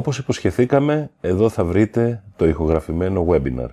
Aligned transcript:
Όπως 0.00 0.18
υποσχεθήκαμε, 0.18 1.10
εδώ 1.20 1.48
θα 1.48 1.64
βρείτε 1.64 2.22
το 2.36 2.48
ηχογραφημένο 2.48 3.26
webinar, 3.28 3.68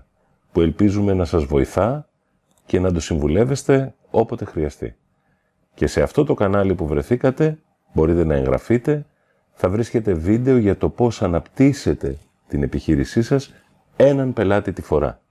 που 0.52 0.62
ελπίζουμε 0.62 1.14
να 1.14 1.26
σας 1.26 1.44
βοηθά 1.44 2.10
και 2.66 2.80
να 2.80 2.92
το 2.92 3.00
συμβουλεύεστε 3.00 3.96
όποτε 4.12 4.46
χρειαστεί. 4.46 4.96
Και 5.74 5.88
σε 5.88 6.02
αυτό 6.02 6.24
το 6.24 6.34
κανάλι 6.34 6.76
που 6.76 6.88
βρεθήκατε, 6.88 7.60
μπορείτε 7.94 8.24
να 8.24 8.36
εγγραφείτε, 8.36 9.06
θα 9.54 9.70
βρίσκετε 9.70 10.14
βίντεο 10.14 10.58
για 10.58 10.78
το 10.78 10.90
πώς 10.90 11.22
αναπτύσσετε 11.22 12.18
την 12.48 12.64
επιχείρησή 12.64 13.22
σας 13.22 13.54
έναν 13.96 14.34
πελάτη 14.34 14.74
τη 14.74 14.82
φορά. 14.82 15.22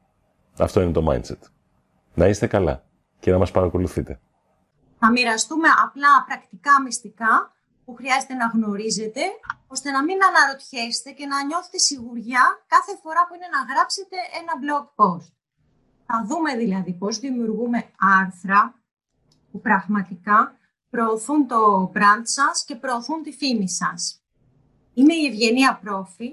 Αυτό 0.59 0.81
είναι 0.81 0.93
το 0.93 1.13
mindset. 1.13 1.41
Να 2.15 2.27
είστε 2.27 2.47
καλά 2.47 2.83
και 3.21 3.31
να 3.31 3.39
μας 3.39 3.51
παρακολουθείτε. 3.51 4.21
Θα 4.99 5.11
μοιραστούμε 5.11 5.69
απλά 5.85 6.25
πρακτικά 6.27 6.83
μυστικά 6.85 7.55
που 7.85 7.95
χρειάζεται 7.95 8.35
να 8.35 8.47
γνωρίζετε, 8.55 9.21
ώστε 9.67 9.91
να 9.91 10.03
μην 10.05 10.19
αναρωτιέστε 10.25 11.11
και 11.11 11.27
να 11.27 11.45
νιώθετε 11.45 11.79
σιγουριά 11.79 12.65
κάθε 12.67 12.97
φορά 13.03 13.27
που 13.27 13.35
είναι 13.35 13.49
να 13.57 13.75
γράψετε 13.75 14.17
ένα 14.41 14.53
blog 14.63 14.85
post. 14.97 15.33
Θα 16.07 16.25
δούμε 16.27 16.57
δηλαδή 16.57 16.93
πώς 16.93 17.19
δημιουργούμε 17.19 17.91
άρθρα 17.99 18.83
που 19.51 19.61
πραγματικά 19.61 20.59
προωθούν 20.91 21.47
το 21.47 21.93
brand 21.95 22.23
σας 22.23 22.65
και 22.65 22.77
προωθούν 22.77 23.23
τη 23.23 23.33
φήμη 23.33 23.69
σας. 23.69 24.23
Είμαι 24.95 25.15
η 25.15 25.27
Ευγενία 25.27 25.79
Πρόφη 25.83 26.31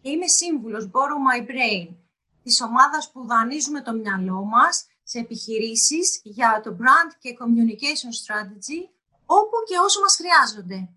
και 0.00 0.10
είμαι 0.10 0.26
σύμβουλος 0.26 0.90
Borrow 0.92 1.20
My 1.28 1.48
Brain 1.48 1.94
της 2.42 2.60
ομάδας 2.60 3.10
που 3.12 3.26
δανείζουμε 3.26 3.82
το 3.82 3.92
μυαλό 3.92 4.44
μας 4.44 4.86
σε 5.02 5.18
επιχειρήσεις 5.18 6.20
για 6.24 6.60
το 6.64 6.76
brand 6.80 7.12
και 7.18 7.36
communication 7.40 8.12
strategy 8.22 8.80
όπου 9.26 9.56
και 9.68 9.78
όσο 9.78 10.00
μας 10.00 10.16
χρειάζονται. 10.16 10.88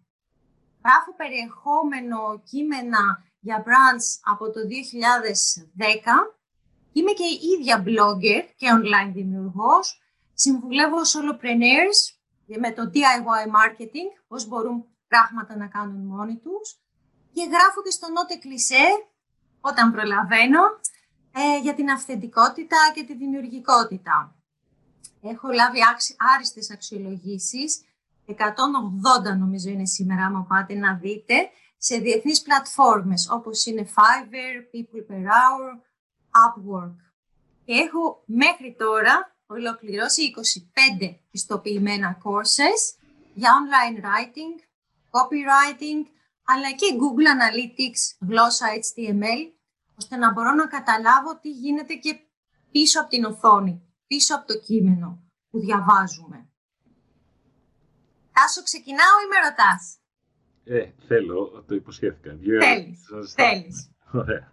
Γράφω 0.83 1.13
περιεχόμενο 1.17 2.41
κείμενα 2.43 3.23
για 3.39 3.63
brands 3.65 4.07
από 4.23 4.45
το 4.51 4.59
2010. 4.59 6.35
Είμαι 6.93 7.11
και 7.11 7.23
η 7.23 7.39
ίδια 7.57 7.83
blogger 7.87 8.43
και 8.55 8.67
online 8.77 9.11
δημιουργός. 9.13 10.01
Συμβουλεύω 10.33 10.97
solopreneurs 11.13 11.99
με 12.45 12.71
το 12.71 12.91
DIY 12.93 13.45
marketing, 13.57 14.09
πώς 14.27 14.47
μπορούν 14.47 14.85
πράγματα 15.07 15.57
να 15.57 15.67
κάνουν 15.67 16.05
μόνοι 16.05 16.37
τους. 16.37 16.79
Και 17.33 17.43
γράφω 17.43 17.81
και 17.83 17.91
στο 17.91 18.07
Note 18.15 18.35
Cliché, 18.45 19.07
όταν 19.61 19.91
προλαβαίνω, 19.91 20.61
ε, 21.31 21.59
για 21.61 21.73
την 21.73 21.89
αυθεντικότητα 21.89 22.77
και 22.93 23.03
τη 23.03 23.15
δημιουργικότητα. 23.15 24.35
Έχω 25.21 25.47
λάβει 25.51 25.79
άριστες 26.35 26.71
αξιολογήσεις 26.71 27.81
180 28.27 28.33
νομίζω 29.39 29.69
είναι 29.69 29.85
σήμερα, 29.85 30.25
άμα 30.25 30.45
πάτε 30.49 30.73
να 30.73 30.95
δείτε, 30.95 31.49
σε 31.77 31.97
διεθνείς 31.97 32.41
πλατφόρμες 32.41 33.29
όπως 33.31 33.65
είναι 33.65 33.87
Fiverr, 33.95 34.57
People 34.75 35.11
Per 35.11 35.23
Hour, 35.23 35.71
Upwork. 36.43 36.95
Και 37.65 37.73
έχω 37.73 38.23
μέχρι 38.25 38.75
τώρα 38.77 39.35
ολοκληρώσει 39.45 40.33
25 41.01 41.15
πιστοποιημένα 41.31 42.17
courses 42.23 43.03
για 43.33 43.51
online 43.61 43.97
writing, 43.97 44.59
copywriting, 45.11 46.09
αλλά 46.43 46.71
και 46.71 46.85
Google 46.99 47.27
Analytics, 47.35 48.27
γλώσσα 48.27 48.67
HTML, 48.67 49.51
ώστε 49.97 50.15
να 50.15 50.31
μπορώ 50.31 50.53
να 50.53 50.67
καταλάβω 50.67 51.39
τι 51.39 51.49
γίνεται 51.49 51.93
και 51.93 52.19
πίσω 52.71 52.99
από 52.99 53.09
την 53.09 53.25
οθόνη, 53.25 53.81
πίσω 54.07 54.35
από 54.35 54.47
το 54.47 54.59
κείμενο 54.59 55.23
που 55.49 55.59
διαβάζουμε. 55.59 56.52
Τάσο, 58.33 58.63
ξεκινάω 58.63 59.15
ή 59.23 59.27
με 59.31 59.37
ρωτάς; 59.49 59.97
Ε, 60.63 60.91
θέλω, 61.07 61.63
το 61.67 61.75
υποσχέθηκα. 61.75 62.37
Θέλεις, 62.61 63.33
θέλεις. 63.35 63.91
Ωραία. 64.11 64.51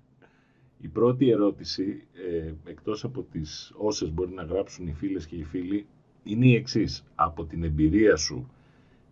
Η 0.83 0.89
πρώτη 0.89 1.31
ερώτηση, 1.31 2.07
ε, 2.13 2.53
εκτός 2.71 3.05
από 3.05 3.23
τις 3.23 3.73
όσες 3.77 4.11
μπορεί 4.11 4.31
να 4.33 4.43
γράψουν 4.43 4.87
οι 4.87 4.93
φίλες 4.93 5.27
και 5.27 5.37
οι 5.37 5.45
φίλοι, 5.45 5.87
είναι 6.23 6.47
η 6.47 6.55
εξής. 6.55 7.05
Από 7.15 7.45
την 7.45 7.65
εμπειρία 7.65 8.17
σου, 8.17 8.51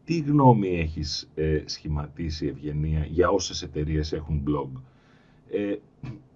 τι 0.05 0.19
γνώμη 0.19 0.81
έχεις 0.81 1.31
ε, 1.35 1.63
σχηματίσει, 1.65 2.47
Ευγενία, 2.47 3.05
για 3.05 3.29
όσες 3.29 3.63
εταιρείες 3.63 4.13
έχουν 4.13 4.45
blog; 4.47 4.81
Ε, 5.51 5.77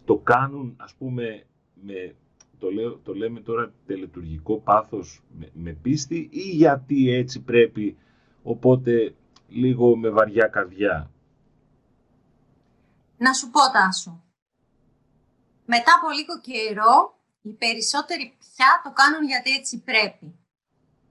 το 0.04 0.16
κάνουν, 0.16 0.74
ας 0.76 0.94
πούμε, 0.94 1.44
με, 1.74 2.14
το, 2.58 2.70
λέω, 2.70 2.96
το 3.02 3.14
λέμε 3.14 3.40
τώρα 3.40 3.72
τελετουργικό 3.86 4.58
πάθος 4.58 5.22
με, 5.38 5.50
με 5.52 5.72
πίστη 5.82 6.28
ή 6.32 6.40
γιατί 6.40 7.10
έτσι 7.10 7.42
πρέπει 7.42 7.96
οπότε 8.42 9.14
λίγο 9.48 9.96
με 9.96 10.08
βαριά 10.10 10.46
καρδιά. 10.46 11.10
Να 13.16 13.32
σου 13.32 13.50
πω, 13.50 13.60
Τάσο. 13.72 14.22
Μετά 15.64 15.92
από 15.98 16.10
λίγο 16.10 16.40
καιρό, 16.40 17.18
οι 17.42 17.52
περισσότεροι 17.52 18.36
πια 18.38 18.80
το 18.84 18.90
κάνουν 18.90 19.24
γιατί 19.24 19.50
έτσι 19.50 19.78
πρέπει. 19.78 20.36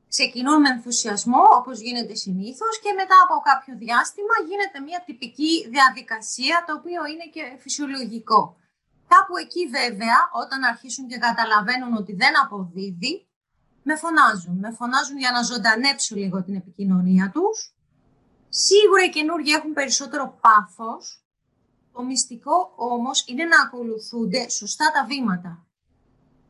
Ξεκινούν 0.08 0.62
με 0.62 0.70
ενθουσιασμό, 0.70 1.44
όπως 1.59 1.80
γίνεται 1.80 2.16
συνήθως, 2.16 2.80
και 2.84 2.91
μετά 2.94 3.16
από 3.25 3.36
κάποιο 3.50 3.74
διάστημα 3.78 4.36
γίνεται 4.50 4.80
μια 4.88 5.03
τυπική 5.06 5.53
διαδικασία, 5.75 6.64
το 6.68 6.74
οποίο 6.74 7.06
είναι 7.06 7.28
και 7.34 7.44
φυσιολογικό. 7.64 8.41
Κάπου 9.08 9.38
εκεί 9.38 9.68
βέβαια, 9.68 10.18
όταν 10.41 10.64
αρχίσουν 10.64 11.08
και 11.08 11.18
καταλαβαίνουν 11.18 11.94
ότι 12.02 12.14
δεν 12.14 12.34
αποδίδει, 12.44 13.14
με 13.84 13.96
φωνάζουν. 13.96 14.58
Με 14.58 14.72
φωνάζουν 14.72 15.18
για 15.18 15.31
να 15.31 15.42
ζωντανέψουν 15.42 16.18
λίγο 16.18 16.44
την 16.44 16.56
επικοινωνία 16.56 17.31
τους. 17.34 17.75
Σίγουρα 18.50 19.03
οι 19.03 19.09
καινούργοι 19.09 19.52
έχουν 19.52 19.74
περισσότερο 19.74 20.38
πάθος. 20.42 21.25
Το 21.94 22.03
μυστικό 22.03 22.74
όμως 22.75 23.24
είναι 23.28 23.44
να 23.44 23.62
ακολουθούνται 23.62 24.50
σωστά 24.50 24.91
τα 24.91 25.06
βήματα. 25.06 25.66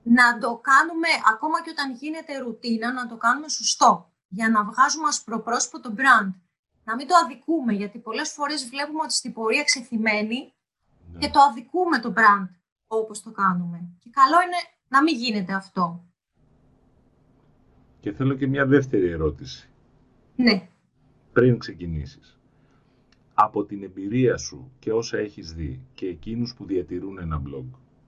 Να 0.03 0.37
το 0.37 0.55
κάνουμε, 0.57 1.07
ακόμα 1.33 1.61
και 1.63 1.69
όταν 1.69 1.93
γίνεται 1.93 2.37
ρουτίνα, 2.37 2.93
να 2.93 3.07
το 3.07 3.17
κάνουμε 3.17 3.49
σωστό. 3.49 4.11
Για 4.27 4.49
να 4.49 4.63
βγάζουμε 4.63 5.07
ασπροπρόσωπο 5.07 5.79
το 5.79 5.93
brand. 5.97 6.31
Να 6.83 6.95
μην 6.95 7.07
το 7.07 7.15
αδικούμε, 7.23 7.73
γιατί 7.73 7.99
πολλές 7.99 8.31
φορές 8.31 8.69
βλέπουμε 8.69 9.01
ότι 9.03 9.13
στην 9.13 9.33
πορεία 9.33 9.63
ξεθυμένει 9.63 10.53
ναι. 11.11 11.19
και 11.19 11.29
το 11.29 11.39
αδικούμε 11.39 11.99
το 11.99 12.13
brand 12.17 12.49
όπως 12.87 13.21
το 13.21 13.31
κάνουμε. 13.31 13.89
Και 13.99 14.09
καλό 14.09 14.41
είναι 14.41 14.57
να 14.87 15.03
μην 15.03 15.15
γίνεται 15.15 15.53
αυτό. 15.53 16.10
Και 18.01 18.11
θέλω 18.11 18.33
και 18.33 18.47
μια 18.47 18.65
δεύτερη 18.65 19.09
ερώτηση. 19.09 19.69
Ναι. 20.35 20.67
Πριν 21.33 21.57
ξεκινήσεις. 21.57 22.39
Από 23.33 23.63
την 23.63 23.83
εμπειρία 23.83 24.37
σου 24.37 24.71
και 24.79 24.91
όσα 24.91 25.17
έχεις 25.17 25.53
δει 25.53 25.79
και 25.93 26.05
εκείνους 26.07 26.53
που 26.55 26.65
διατηρούν 26.65 27.17
ένα 27.19 27.41
blog, 27.45 27.65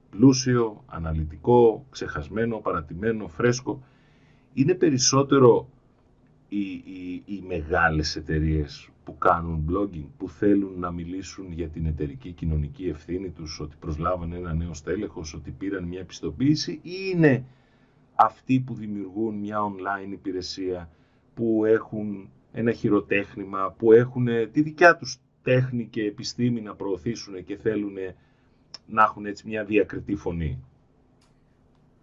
πλούσιο, 0.10 0.84
αναλυτικό, 0.86 1.86
ξεχασμένο, 1.90 2.58
παρατημένο, 2.58 3.28
φρέσκο, 3.28 3.84
είναι 4.54 4.74
περισσότερο 4.74 5.70
οι, 6.50 6.72
οι, 6.72 7.24
οι 7.26 7.44
μεγάλες 7.48 8.16
εταιρείες 8.16 8.90
που 9.04 9.18
κάνουν 9.18 9.66
blogging, 9.70 10.08
που 10.18 10.30
θέλουν 10.30 10.80
να 10.80 10.92
μιλήσουν 10.92 11.52
για 11.52 11.68
την 11.68 11.86
εταιρική 11.86 12.32
κοινωνική 12.32 12.88
ευθύνη 12.88 13.30
τους, 13.30 13.60
ότι 13.60 13.76
προσλάβανε 13.80 14.38
ένα 14.38 14.54
νέο 14.54 14.74
στέλεχος, 14.74 15.34
ότι 15.34 15.52
πήραν 15.52 15.84
μια 15.84 16.00
επιστοποίηση, 16.00 16.72
ή 16.72 17.12
είναι 17.14 17.46
αυτοί 18.16 18.60
που 18.60 18.74
δημιουργούν 18.74 19.36
μια 19.36 19.58
online 19.62 20.12
υπηρεσία, 20.12 20.90
που 21.34 21.66
έχουν 21.66 22.30
ένα 22.52 22.72
χειροτέχνημα, 22.72 23.72
που 23.72 23.92
έχουν 23.92 24.52
τη 24.52 24.62
δικιά 24.62 24.98
τους 24.98 25.20
τέχνη 25.44 25.88
και 25.88 26.04
επιστήμη 26.04 26.62
να 26.62 26.76
προωθήσουν 26.76 27.46
και 27.46 27.58
θέλουν 27.58 27.96
να 28.86 29.04
έχουν 29.04 29.26
έτσι 29.26 29.48
μια 29.48 29.64
διακριτή 29.64 30.16
φωνή. 30.16 30.64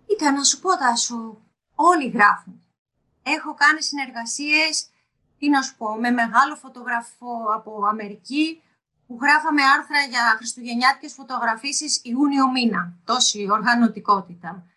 Ήταν 0.07 0.35
να 0.35 0.43
σου 0.43 0.61
πω 0.61 0.77
Τάσο, 0.77 1.41
όλοι 1.75 2.09
γράφουν. 2.09 2.63
Έχω 3.23 3.55
κάνει 3.55 3.83
συνεργασίες, 3.83 4.91
τι 5.39 5.49
να 5.49 5.63
σου 5.63 5.77
πω, 5.77 5.95
με 5.95 6.11
μεγάλο 6.11 6.55
φωτογραφό 6.57 7.35
από 7.55 7.87
Αμερική, 7.87 8.63
που 9.07 9.19
γράφαμε 9.21 9.63
άρθρα 9.63 10.01
για 10.11 10.35
χριστουγεννιάτικες 10.37 11.13
φωτογραφίσεις 11.13 12.01
Ιούνιο 12.05 12.51
μήνα. 12.51 12.99
Τόση 13.05 13.47
οργανωτικότητα 13.51 14.70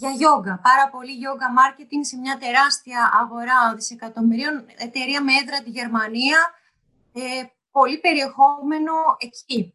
για 0.00 0.12
yoga, 0.24 0.54
πάρα 0.68 0.86
πολύ 0.90 1.14
yoga 1.24 1.48
marketing 1.60 2.02
σε 2.10 2.16
μια 2.16 2.38
τεράστια 2.38 3.10
αγορά 3.22 3.74
δισεκατομμυρίων, 3.74 4.66
εταιρεία 4.76 5.22
με 5.22 5.32
έδρα 5.40 5.62
τη 5.62 5.70
Γερμανία, 5.70 6.38
ε, 7.12 7.44
πολύ 7.70 7.98
περιεχόμενο 7.98 8.92
εκεί. 9.18 9.74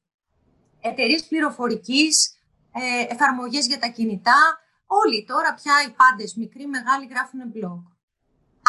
Εταιρείες 0.81 1.25
πληροφορικής, 1.27 2.39
ε, 2.71 3.13
εφαρμογές 3.13 3.67
για 3.67 3.79
τα 3.79 3.87
κινητά, 3.87 4.39
όλοι 4.85 5.25
τώρα 5.25 5.53
πια 5.53 5.73
οι 5.87 5.91
πάντες, 5.91 6.35
μικροί, 6.35 6.67
μεγάλοι, 6.67 7.05
γράφουν 7.05 7.39
blog. 7.55 7.83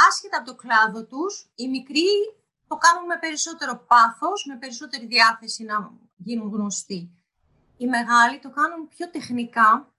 Άσχετα 0.08 0.36
από 0.36 0.46
το 0.46 0.54
κλάδο 0.54 1.04
τους, 1.04 1.50
οι 1.54 1.68
μικροί 1.68 2.10
το 2.68 2.76
κάνουν 2.76 3.04
με 3.06 3.18
περισσότερο 3.18 3.84
πάθος, 3.88 4.44
με 4.48 4.56
περισσότερη 4.56 5.06
διάθεση 5.06 5.64
να 5.64 5.76
γίνουν 6.16 6.48
γνωστοί. 6.54 7.10
Οι 7.76 7.86
μεγάλοι 7.86 8.38
το 8.38 8.50
κάνουν 8.50 8.88
πιο 8.88 9.10
τεχνικά, 9.10 9.95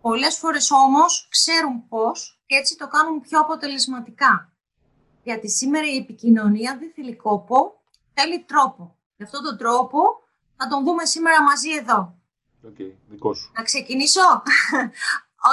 Πολλές 0.00 0.38
φορές 0.38 0.70
όμως 0.70 1.28
ξέρουν 1.30 1.88
πώς 1.88 2.40
και 2.46 2.54
έτσι 2.56 2.76
το 2.76 2.88
κάνουν 2.88 3.20
πιο 3.20 3.40
αποτελεσματικά. 3.40 4.52
Γιατί 5.22 5.50
σήμερα 5.50 5.86
η 5.86 5.96
επικοινωνία 5.96 6.76
δεν 6.80 6.92
θέλει 6.94 7.16
κόπο, 7.16 7.80
θέλει 8.14 8.44
τρόπο. 8.44 8.96
Γι' 9.16 9.22
αυτόν 9.22 9.42
τον 9.42 9.56
τρόπο 9.56 9.98
θα 10.56 10.68
τον 10.68 10.84
δούμε 10.84 11.04
σήμερα 11.04 11.42
μαζί 11.42 11.70
εδώ. 11.70 12.18
Okay, 12.66 12.92
δικό 13.08 13.34
σου. 13.34 13.52
Να 13.54 13.62
ξεκινήσω; 13.62 14.20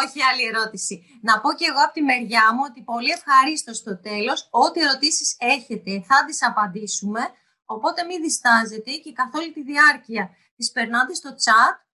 Όχι 0.04 0.24
άλλη 0.32 0.44
ερώτηση. 0.46 1.20
Να 1.22 1.40
πω 1.42 1.54
και 1.54 1.66
εγώ 1.70 1.82
από 1.84 1.94
τη 1.94 2.02
μεριά 2.02 2.54
μου 2.54 2.62
ότι 2.70 2.82
πολύ 2.82 3.10
ευχαρίστως 3.10 3.78
στο 3.78 4.00
τέλος. 4.00 4.48
Ό,τι 4.52 4.82
ερωτήσεις 4.82 5.36
έχετε 5.40 6.04
θα 6.08 6.26
τις 6.26 6.44
απαντήσουμε. 6.44 7.22
Οπότε 7.66 8.04
μην 8.04 8.22
διστάζετε 8.22 8.92
και 8.92 9.14
καθ' 9.14 9.36
όλη 9.36 9.52
τη 9.52 9.64
διάρκεια 9.64 10.30
τις 10.56 10.72
περνάτε 10.72 11.14
στο 11.14 11.30
chat 11.30 11.87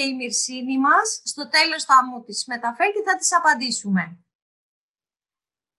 και 0.00 0.06
η 0.06 0.14
Μυρσίνη 0.14 0.78
μας 0.78 1.20
στο 1.24 1.48
τέλος 1.48 1.84
θα 1.84 2.06
μου 2.06 2.24
τις 2.24 2.44
μεταφέρει 2.46 2.92
και 2.92 3.02
θα 3.04 3.16
τις 3.16 3.36
απαντήσουμε. 3.36 4.18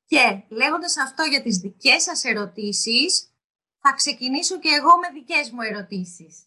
Και 0.06 0.44
λέγοντας 0.50 0.97
αυτό 0.97 1.23
για 1.23 1.41
τις 1.41 1.57
δικές 1.57 2.03
σας 2.03 2.23
ερωτήσεις, 2.23 3.33
θα 3.79 3.94
ξεκινήσω 3.94 4.59
και 4.59 4.69
εγώ 4.69 4.97
με 4.97 5.09
δικές 5.13 5.51
μου 5.51 5.62
ερωτήσεις. 5.62 6.45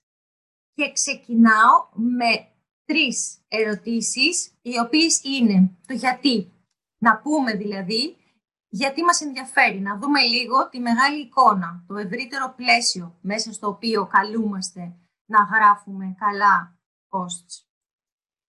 Και 0.75 0.93
ξεκινάω 0.93 1.89
με 1.93 2.49
τρεις 2.85 3.39
ερωτήσεις, 3.49 4.59
οι 4.63 4.79
οποίες 4.79 5.21
είναι 5.23 5.71
το 5.87 5.95
γιατί. 5.95 6.53
Να 6.99 7.19
πούμε 7.19 7.53
δηλαδή 7.55 8.17
γιατί 8.69 9.03
μας 9.03 9.21
ενδιαφέρει, 9.21 9.81
να 9.81 9.99
δούμε 9.99 10.21
λίγο 10.21 10.69
τη 10.69 10.81
μεγάλη 10.81 11.21
εικόνα, 11.21 11.85
το 11.87 11.97
ευρύτερο 11.97 12.55
πλαίσιο 12.57 13.19
μέσα 13.21 13.53
στο 13.53 13.69
οποίο 13.69 14.07
καλούμαστε 14.07 14.97
να 15.27 15.39
γράφουμε 15.43 16.15
καλά 16.19 16.79
posts. 17.15 17.55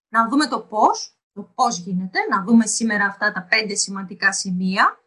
Να 0.10 0.28
δούμε 0.28 0.48
το 0.48 0.60
πώς, 0.62 1.18
το 1.34 1.42
πώς 1.44 1.78
γίνεται, 1.78 2.20
να 2.30 2.44
δούμε 2.44 2.66
σήμερα 2.66 3.06
αυτά 3.06 3.32
τα 3.32 3.44
πέντε 3.44 3.76
σημαντικά 3.76 4.34
σημεία 4.34 5.00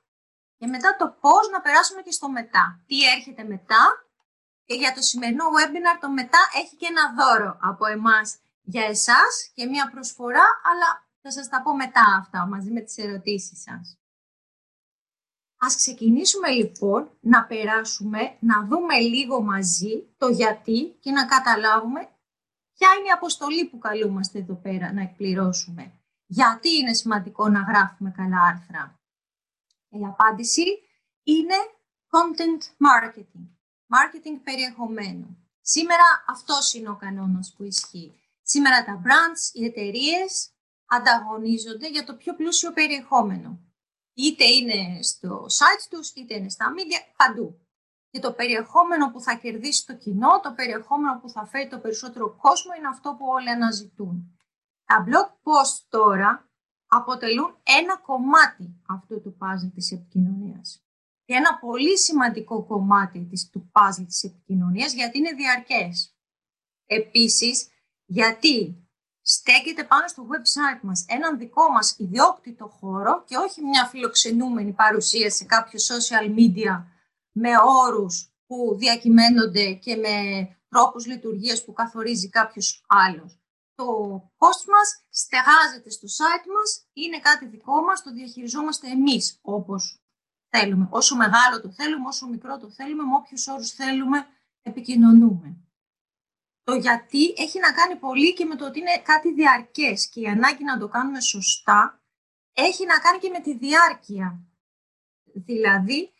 και 0.56 0.66
μετά 0.66 0.96
το 0.96 1.16
πώς 1.20 1.48
να 1.52 1.60
περάσουμε 1.60 2.02
και 2.02 2.10
στο 2.10 2.30
μετά. 2.30 2.82
Τι 2.86 3.08
έρχεται 3.14 3.44
μετά 3.44 4.08
και 4.64 4.74
για 4.74 4.92
το 4.94 5.00
σημερινό 5.00 5.44
webinar 5.44 5.98
το 6.00 6.10
μετά 6.10 6.38
έχει 6.54 6.76
και 6.76 6.86
ένα 6.86 7.14
δώρο 7.14 7.58
από 7.60 7.86
εμάς 7.86 8.38
για 8.62 8.84
εσάς 8.84 9.50
και 9.54 9.66
μια 9.66 9.90
προσφορά, 9.90 10.46
αλλά 10.62 11.06
θα 11.20 11.30
σας 11.30 11.48
τα 11.48 11.62
πω 11.62 11.76
μετά 11.76 12.04
αυτά 12.20 12.46
μαζί 12.46 12.70
με 12.70 12.80
τις 12.80 12.96
ερωτήσεις 12.98 13.62
σας. 13.62 13.98
Ας 15.60 15.76
ξεκινήσουμε 15.76 16.48
λοιπόν 16.48 17.10
να 17.20 17.44
περάσουμε, 17.44 18.36
να 18.40 18.66
δούμε 18.66 18.98
λίγο 18.98 19.42
μαζί 19.42 20.14
το 20.18 20.28
γιατί 20.28 20.96
και 21.00 21.10
να 21.10 21.26
καταλάβουμε 21.26 22.08
ποια 22.78 22.88
είναι 22.98 23.06
η 23.06 23.10
αποστολή 23.10 23.64
που 23.64 23.78
καλούμαστε 23.78 24.38
εδώ 24.38 24.54
πέρα 24.54 24.92
να 24.92 25.02
εκπληρώσουμε; 25.02 25.92
Γιατί 26.26 26.76
είναι 26.76 26.92
σημαντικό 26.92 27.48
να 27.48 27.60
γράφουμε 27.60 28.10
καλά 28.10 28.42
άρθρα; 28.42 29.00
Η 29.88 30.04
απάντηση 30.04 30.64
είναι 31.22 31.54
content 32.10 32.62
marketing. 32.62 33.46
Marketing 33.94 34.40
περιεχομένου. 34.42 35.48
Σήμερα 35.60 36.24
αυτός 36.28 36.72
είναι 36.74 36.88
ο 36.88 36.96
κανόνας 36.96 37.54
που 37.56 37.64
ισχύει. 37.64 38.20
Σήμερα 38.42 38.84
τα 38.84 39.02
brands, 39.04 39.54
οι 39.54 39.64
εταιρείες 39.64 40.50
ανταγωνίζονται 40.86 41.88
για 41.88 42.04
το 42.04 42.14
πιο 42.16 42.34
πλούσιο 42.34 42.72
περιεχόμενο. 42.72 43.60
Είτε 44.14 44.44
είναι 44.44 45.02
στο 45.02 45.46
site 45.48 45.86
τους, 45.90 46.10
είτε 46.10 46.34
είναι 46.34 46.48
στα 46.48 46.74
media, 46.76 47.14
παντού. 47.16 47.67
Και 48.10 48.20
το 48.20 48.32
περιεχόμενο 48.32 49.10
που 49.10 49.20
θα 49.20 49.34
κερδίσει 49.34 49.86
το 49.86 49.96
κοινό, 49.96 50.40
το 50.40 50.52
περιεχόμενο 50.52 51.20
που 51.20 51.28
θα 51.28 51.46
φέρει 51.46 51.68
το 51.68 51.78
περισσότερο 51.78 52.36
κόσμο 52.36 52.72
είναι 52.78 52.88
αυτό 52.88 53.14
που 53.18 53.26
όλοι 53.26 53.50
αναζητούν. 53.50 54.38
Τα 54.84 55.04
blog 55.06 55.26
post 55.26 55.84
τώρα 55.88 56.48
αποτελούν 56.86 57.56
ένα 57.62 57.96
κομμάτι 57.96 58.80
αυτού 58.88 59.20
του 59.20 59.36
puzzle 59.40 59.70
της 59.74 59.92
επικοινωνίας. 59.92 60.82
Και 61.24 61.34
ένα 61.34 61.58
πολύ 61.58 61.98
σημαντικό 61.98 62.64
κομμάτι 62.64 63.24
της, 63.24 63.48
του 63.50 63.70
puzzle 63.72 64.04
της 64.06 64.22
επικοινωνίας 64.22 64.92
γιατί 64.92 65.18
είναι 65.18 65.32
διαρκές. 65.32 66.16
Επίσης, 66.86 67.68
γιατί 68.04 68.88
στέκεται 69.20 69.84
πάνω 69.84 70.08
στο 70.08 70.26
website 70.30 70.80
μας 70.82 71.04
έναν 71.08 71.38
δικό 71.38 71.70
μας 71.70 71.98
ιδιόκτητο 71.98 72.68
χώρο 72.68 73.24
και 73.26 73.36
όχι 73.36 73.64
μια 73.64 73.84
φιλοξενούμενη 73.86 74.72
παρουσία 74.72 75.30
σε 75.30 75.44
κάποιο 75.44 75.78
social 75.78 76.38
media 76.38 76.84
με 77.38 77.50
όρους 77.86 78.32
που 78.46 78.76
διακυμαίνονται 78.76 79.72
και 79.72 79.96
με 79.96 80.16
τρόπους 80.68 81.06
λειτουργίας 81.06 81.64
που 81.64 81.72
καθορίζει 81.72 82.28
κάποιος 82.28 82.84
άλλος. 82.86 83.38
Το 83.74 83.86
post 84.38 84.64
μας 84.72 85.04
στεγάζεται 85.10 85.90
στο 85.90 86.06
site 86.06 86.46
μας, 86.54 86.86
είναι 86.92 87.18
κάτι 87.18 87.46
δικό 87.46 87.80
μας, 87.82 88.02
το 88.02 88.12
διαχειριζόμαστε 88.12 88.88
εμείς 88.90 89.38
όπως 89.42 90.02
θέλουμε. 90.48 90.88
Όσο 90.90 91.16
μεγάλο 91.16 91.60
το 91.60 91.70
θέλουμε, 91.70 92.06
όσο 92.06 92.28
μικρό 92.28 92.58
το 92.58 92.70
θέλουμε, 92.70 93.02
με 93.02 93.14
όποιους 93.14 93.46
όρους 93.46 93.70
θέλουμε 93.70 94.26
επικοινωνούμε. 94.62 95.56
Το 96.62 96.74
γιατί 96.74 97.34
έχει 97.36 97.58
να 97.58 97.72
κάνει 97.72 97.96
πολύ 97.96 98.34
και 98.34 98.44
με 98.44 98.56
το 98.56 98.66
ότι 98.66 98.78
είναι 98.78 98.98
κάτι 99.02 99.32
διαρκές 99.32 100.08
και 100.08 100.20
η 100.20 100.26
ανάγκη 100.26 100.64
να 100.64 100.78
το 100.78 100.88
κάνουμε 100.88 101.20
σωστά 101.20 102.02
έχει 102.52 102.86
να 102.86 102.98
κάνει 102.98 103.18
και 103.18 103.28
με 103.28 103.40
τη 103.40 103.56
διάρκεια. 103.56 104.40
Δηλαδή, 105.34 106.12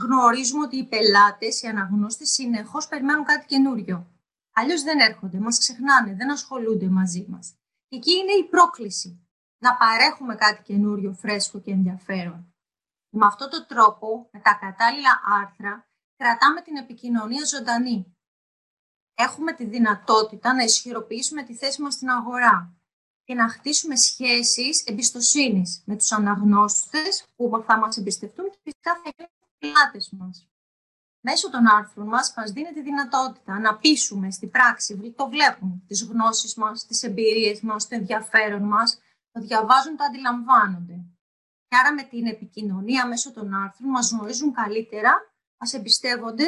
γνωρίζουμε 0.00 0.64
ότι 0.64 0.76
οι 0.76 0.84
πελάτες, 0.84 1.62
οι 1.62 1.66
αναγνώστες 1.66 2.30
συνεχώς 2.30 2.88
περιμένουν 2.88 3.24
κάτι 3.24 3.46
καινούριο. 3.46 4.10
Αλλιώς 4.52 4.82
δεν 4.82 4.98
έρχονται, 4.98 5.38
μας 5.38 5.58
ξεχνάνε, 5.58 6.14
δεν 6.14 6.30
ασχολούνται 6.30 6.88
μαζί 6.88 7.26
μας. 7.28 7.54
Και 7.88 7.96
εκεί 7.96 8.12
είναι 8.12 8.32
η 8.32 8.44
πρόκληση, 8.44 9.28
να 9.58 9.76
παρέχουμε 9.76 10.34
κάτι 10.34 10.62
καινούριο, 10.62 11.12
φρέσκο 11.12 11.60
και 11.60 11.70
ενδιαφέρον. 11.70 12.54
Με 13.08 13.26
αυτόν 13.26 13.50
τον 13.50 13.66
τρόπο, 13.68 14.28
με 14.32 14.40
τα 14.40 14.54
κατάλληλα 14.54 15.20
άρθρα, 15.42 15.88
κρατάμε 16.16 16.60
την 16.60 16.76
επικοινωνία 16.76 17.44
ζωντανή 17.44 18.16
έχουμε 19.16 19.52
τη 19.52 19.64
δυνατότητα 19.64 20.54
να 20.54 20.62
ισχυροποιήσουμε 20.62 21.42
τη 21.42 21.54
θέση 21.54 21.82
μας 21.82 21.94
στην 21.94 22.10
αγορά 22.10 22.76
και 23.24 23.34
να 23.34 23.48
χτίσουμε 23.48 23.96
σχέσεις 23.96 24.84
εμπιστοσύνης 24.86 25.82
με 25.86 25.96
τους 25.96 26.12
αναγνώστες 26.12 27.24
που 27.36 27.64
θα 27.66 27.78
μας 27.78 27.96
εμπιστευτούν 27.96 28.50
και 28.50 28.58
φυσικά 28.62 28.94
θα 28.94 29.10
είναι 29.18 29.28
πελάτες 29.66 30.10
μας. 30.10 30.48
Μέσω 31.20 31.50
των 31.50 31.66
άρθρων 31.66 32.06
μας 32.06 32.34
μας 32.36 32.50
δίνει 32.50 32.72
τη 32.72 32.82
δυνατότητα 32.82 33.58
να 33.58 33.76
πείσουμε 33.76 34.30
στην 34.30 34.50
πράξη, 34.50 35.14
το 35.16 35.28
βλέπουν, 35.28 35.84
τις 35.86 36.04
γνώσεις 36.04 36.54
μας, 36.54 36.86
τις 36.86 37.02
εμπειρίες 37.02 37.60
μας, 37.60 37.88
το 37.88 37.94
ενδιαφέρον 37.94 38.62
μας, 38.62 39.00
το 39.32 39.40
διαβάζουν, 39.40 39.96
το 39.96 40.04
αντιλαμβάνονται. 40.04 41.04
Και 41.68 41.76
άρα 41.76 41.92
με 41.94 42.02
την 42.02 42.26
επικοινωνία 42.26 43.06
μέσω 43.06 43.32
των 43.32 43.54
άρθρων 43.54 43.90
μας 43.90 44.10
γνωρίζουν 44.10 44.52
καλύτερα, 44.52 45.12
μας 45.58 45.72
εμπιστεύονται 45.72 46.44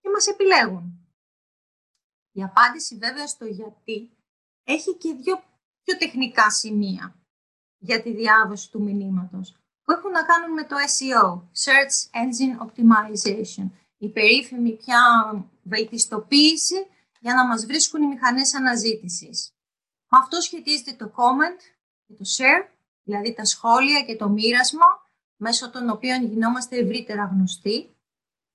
και 0.00 0.08
μας 0.10 0.26
επιλέγουν. 0.26 1.00
Η 2.32 2.42
απάντηση 2.42 2.96
βέβαια 2.96 3.26
στο 3.26 3.44
γιατί 3.44 4.10
έχει 4.64 4.96
και 4.96 5.12
δύο 5.14 5.42
πιο 5.82 5.96
τεχνικά 5.96 6.50
σημεία 6.50 7.14
για 7.78 8.02
τη 8.02 8.12
διάδοση 8.14 8.70
του 8.70 8.82
μηνύματος 8.82 9.60
που 9.90 9.96
έχουν 9.96 10.10
να 10.10 10.22
κάνουν 10.22 10.52
με 10.52 10.64
το 10.64 10.76
SEO, 10.76 11.26
Search 11.64 11.96
Engine 12.22 12.54
Optimization, 12.64 13.70
η 13.98 14.08
περίφημη 14.08 14.76
πια 14.76 15.02
βελτιστοποίηση 15.62 16.86
για 17.20 17.34
να 17.34 17.46
μας 17.46 17.66
βρίσκουν 17.66 18.02
οι 18.02 18.06
μηχανές 18.06 18.54
αναζήτησης. 18.54 19.52
Με 20.08 20.18
αυτό 20.18 20.40
σχετίζεται 20.40 20.92
το 20.92 21.12
comment 21.16 21.60
και 22.06 22.14
το 22.14 22.24
share, 22.36 22.68
δηλαδή 23.02 23.34
τα 23.34 23.44
σχόλια 23.44 24.02
και 24.02 24.16
το 24.16 24.28
μοίρασμα, 24.28 24.86
μέσω 25.36 25.70
των 25.70 25.90
οποίων 25.90 26.24
γινόμαστε 26.24 26.76
ευρύτερα 26.76 27.24
γνωστοί 27.24 27.94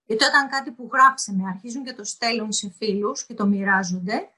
γιατί 0.05 0.23
όταν 0.23 0.49
κάτι 0.49 0.71
που 0.71 0.89
γράψαμε 0.91 1.47
αρχίζουν 1.47 1.83
και 1.83 1.93
το 1.93 2.03
στέλνουν 2.03 2.51
σε 2.51 2.69
φίλους 2.77 3.25
και 3.25 3.33
το 3.33 3.45
μοιράζονται, 3.45 4.29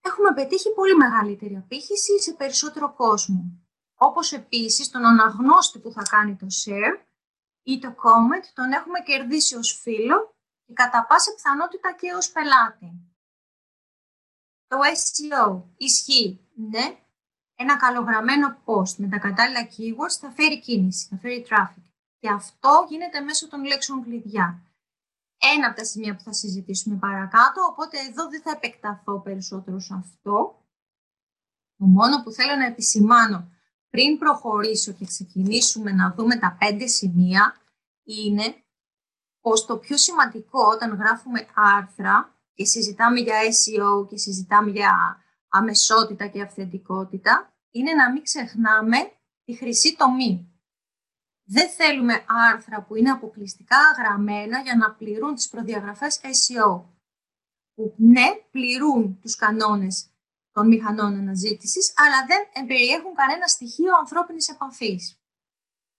έχουμε 0.00 0.32
πετύχει 0.34 0.72
πολύ 0.74 0.96
μεγαλύτερη 0.96 1.56
απήχηση 1.56 2.20
σε 2.20 2.32
περισσότερο 2.32 2.94
κόσμο. 2.94 3.61
Όπως 4.04 4.32
επίσης 4.32 4.90
τον 4.90 5.04
αναγνώστη 5.04 5.78
που 5.78 5.92
θα 5.92 6.02
κάνει 6.02 6.36
το 6.36 6.46
share 6.64 7.04
ή 7.62 7.78
το 7.78 7.88
comment 7.88 8.46
τον 8.54 8.72
έχουμε 8.72 9.00
κερδίσει 9.00 9.56
ως 9.56 9.80
φίλο 9.82 10.34
και 10.66 10.72
κατά 10.72 11.06
πάσα 11.06 11.34
πιθανότητα 11.34 11.92
και 11.92 12.12
ως 12.12 12.30
πελάτη. 12.30 12.90
Το 14.66 14.76
SEO 14.78 15.62
ισχύει, 15.76 16.40
ναι, 16.54 16.98
ένα 17.54 17.76
καλογραμμένο 17.76 18.62
post 18.64 18.96
με 18.96 19.08
τα 19.08 19.18
κατάλληλα 19.18 19.68
keywords 19.68 20.16
θα 20.20 20.30
φέρει 20.30 20.60
κίνηση, 20.60 21.06
θα 21.10 21.16
φέρει 21.16 21.46
traffic. 21.48 21.82
Και 22.18 22.28
αυτό 22.28 22.86
γίνεται 22.88 23.20
μέσω 23.20 23.48
των 23.48 23.64
λέξεων 23.64 24.02
κλειδιά 24.02 24.62
ένα 25.54 25.66
από 25.66 25.76
τα 25.76 25.84
σημεία 25.84 26.16
που 26.16 26.22
θα 26.22 26.32
συζητήσουμε 26.32 26.96
παρακάτω, 26.96 27.62
οπότε 27.70 27.98
εδώ 27.98 28.28
δεν 28.28 28.42
θα 28.42 28.50
επεκταθώ 28.50 29.20
περισσότερο 29.20 29.80
σε 29.80 29.94
αυτό. 29.94 30.64
Το 31.76 31.84
μόνο 31.84 32.22
που 32.22 32.30
θέλω 32.30 32.56
να 32.56 32.66
επισημάνω 32.66 33.50
πριν 33.92 34.18
προχωρήσω 34.18 34.92
και 34.92 35.04
ξεκινήσουμε 35.04 35.92
να 35.92 36.14
δούμε 36.16 36.38
τα 36.38 36.56
πέντε 36.58 36.86
σημεία 36.86 37.56
είναι 38.04 38.64
πως 39.40 39.66
το 39.66 39.76
πιο 39.78 39.96
σημαντικό 39.96 40.60
όταν 40.66 40.94
γράφουμε 40.94 41.46
άρθρα 41.54 42.36
και 42.54 42.64
συζητάμε 42.64 43.20
για 43.20 43.34
SEO 43.34 44.08
και 44.08 44.16
συζητάμε 44.16 44.70
για 44.70 45.22
αμεσότητα 45.48 46.26
και 46.26 46.42
αυθεντικότητα 46.42 47.54
είναι 47.70 47.92
να 47.92 48.12
μην 48.12 48.22
ξεχνάμε 48.22 48.96
τη 49.44 49.54
χρυσή 49.54 49.96
τομή. 49.96 50.46
Δεν 51.44 51.68
θέλουμε 51.68 52.24
άρθρα 52.26 52.82
που 52.82 52.96
είναι 52.96 53.10
αποκλειστικά 53.10 53.78
γραμμένα 53.98 54.60
για 54.60 54.76
να 54.76 54.94
πληρούν 54.94 55.34
τις 55.34 55.48
προδιαγραφές 55.48 56.20
SEO. 56.22 56.84
που 57.74 57.94
ναι, 57.96 58.26
πληρούν 58.50 59.18
τους 59.20 59.36
κανόνες 59.36 60.11
των 60.52 60.66
μηχανών 60.66 61.14
αναζήτησης, 61.14 61.92
αλλά 61.96 62.26
δεν 62.26 62.66
περιέχουν 62.66 63.14
κανένα 63.14 63.46
στοιχείο 63.46 63.92
ανθρώπινης 63.96 64.48
επαφής. 64.48 65.16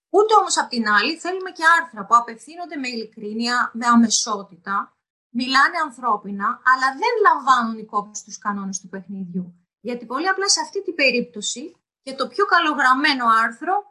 Ούτε 0.10 0.34
όμως 0.40 0.58
απ' 0.58 0.70
την 0.70 0.88
άλλη 0.88 1.18
θέλουμε 1.18 1.52
και 1.52 1.64
άρθρα 1.80 2.06
που 2.06 2.16
απευθύνονται 2.16 2.76
με 2.76 2.88
ειλικρίνεια, 2.88 3.72
με 3.74 3.86
αμεσότητα, 3.86 4.98
μιλάνε 5.30 5.78
ανθρώπινα, 5.84 6.62
αλλά 6.72 6.88
δεν 7.02 7.14
λαμβάνουν 7.28 7.78
υπόψη 7.78 8.24
τους 8.24 8.38
κανόνες 8.38 8.80
του 8.80 8.90
παιχνιδιού. 8.90 9.46
Γιατί 9.80 10.06
πολύ 10.06 10.28
απλά 10.28 10.50
σε 10.50 10.60
αυτή 10.60 10.84
την 10.84 10.96
περίπτωση 10.96 11.76
και 12.02 12.14
το 12.14 12.28
πιο 12.28 12.46
καλογραμμένο 12.46 13.26
άρθρο 13.44 13.84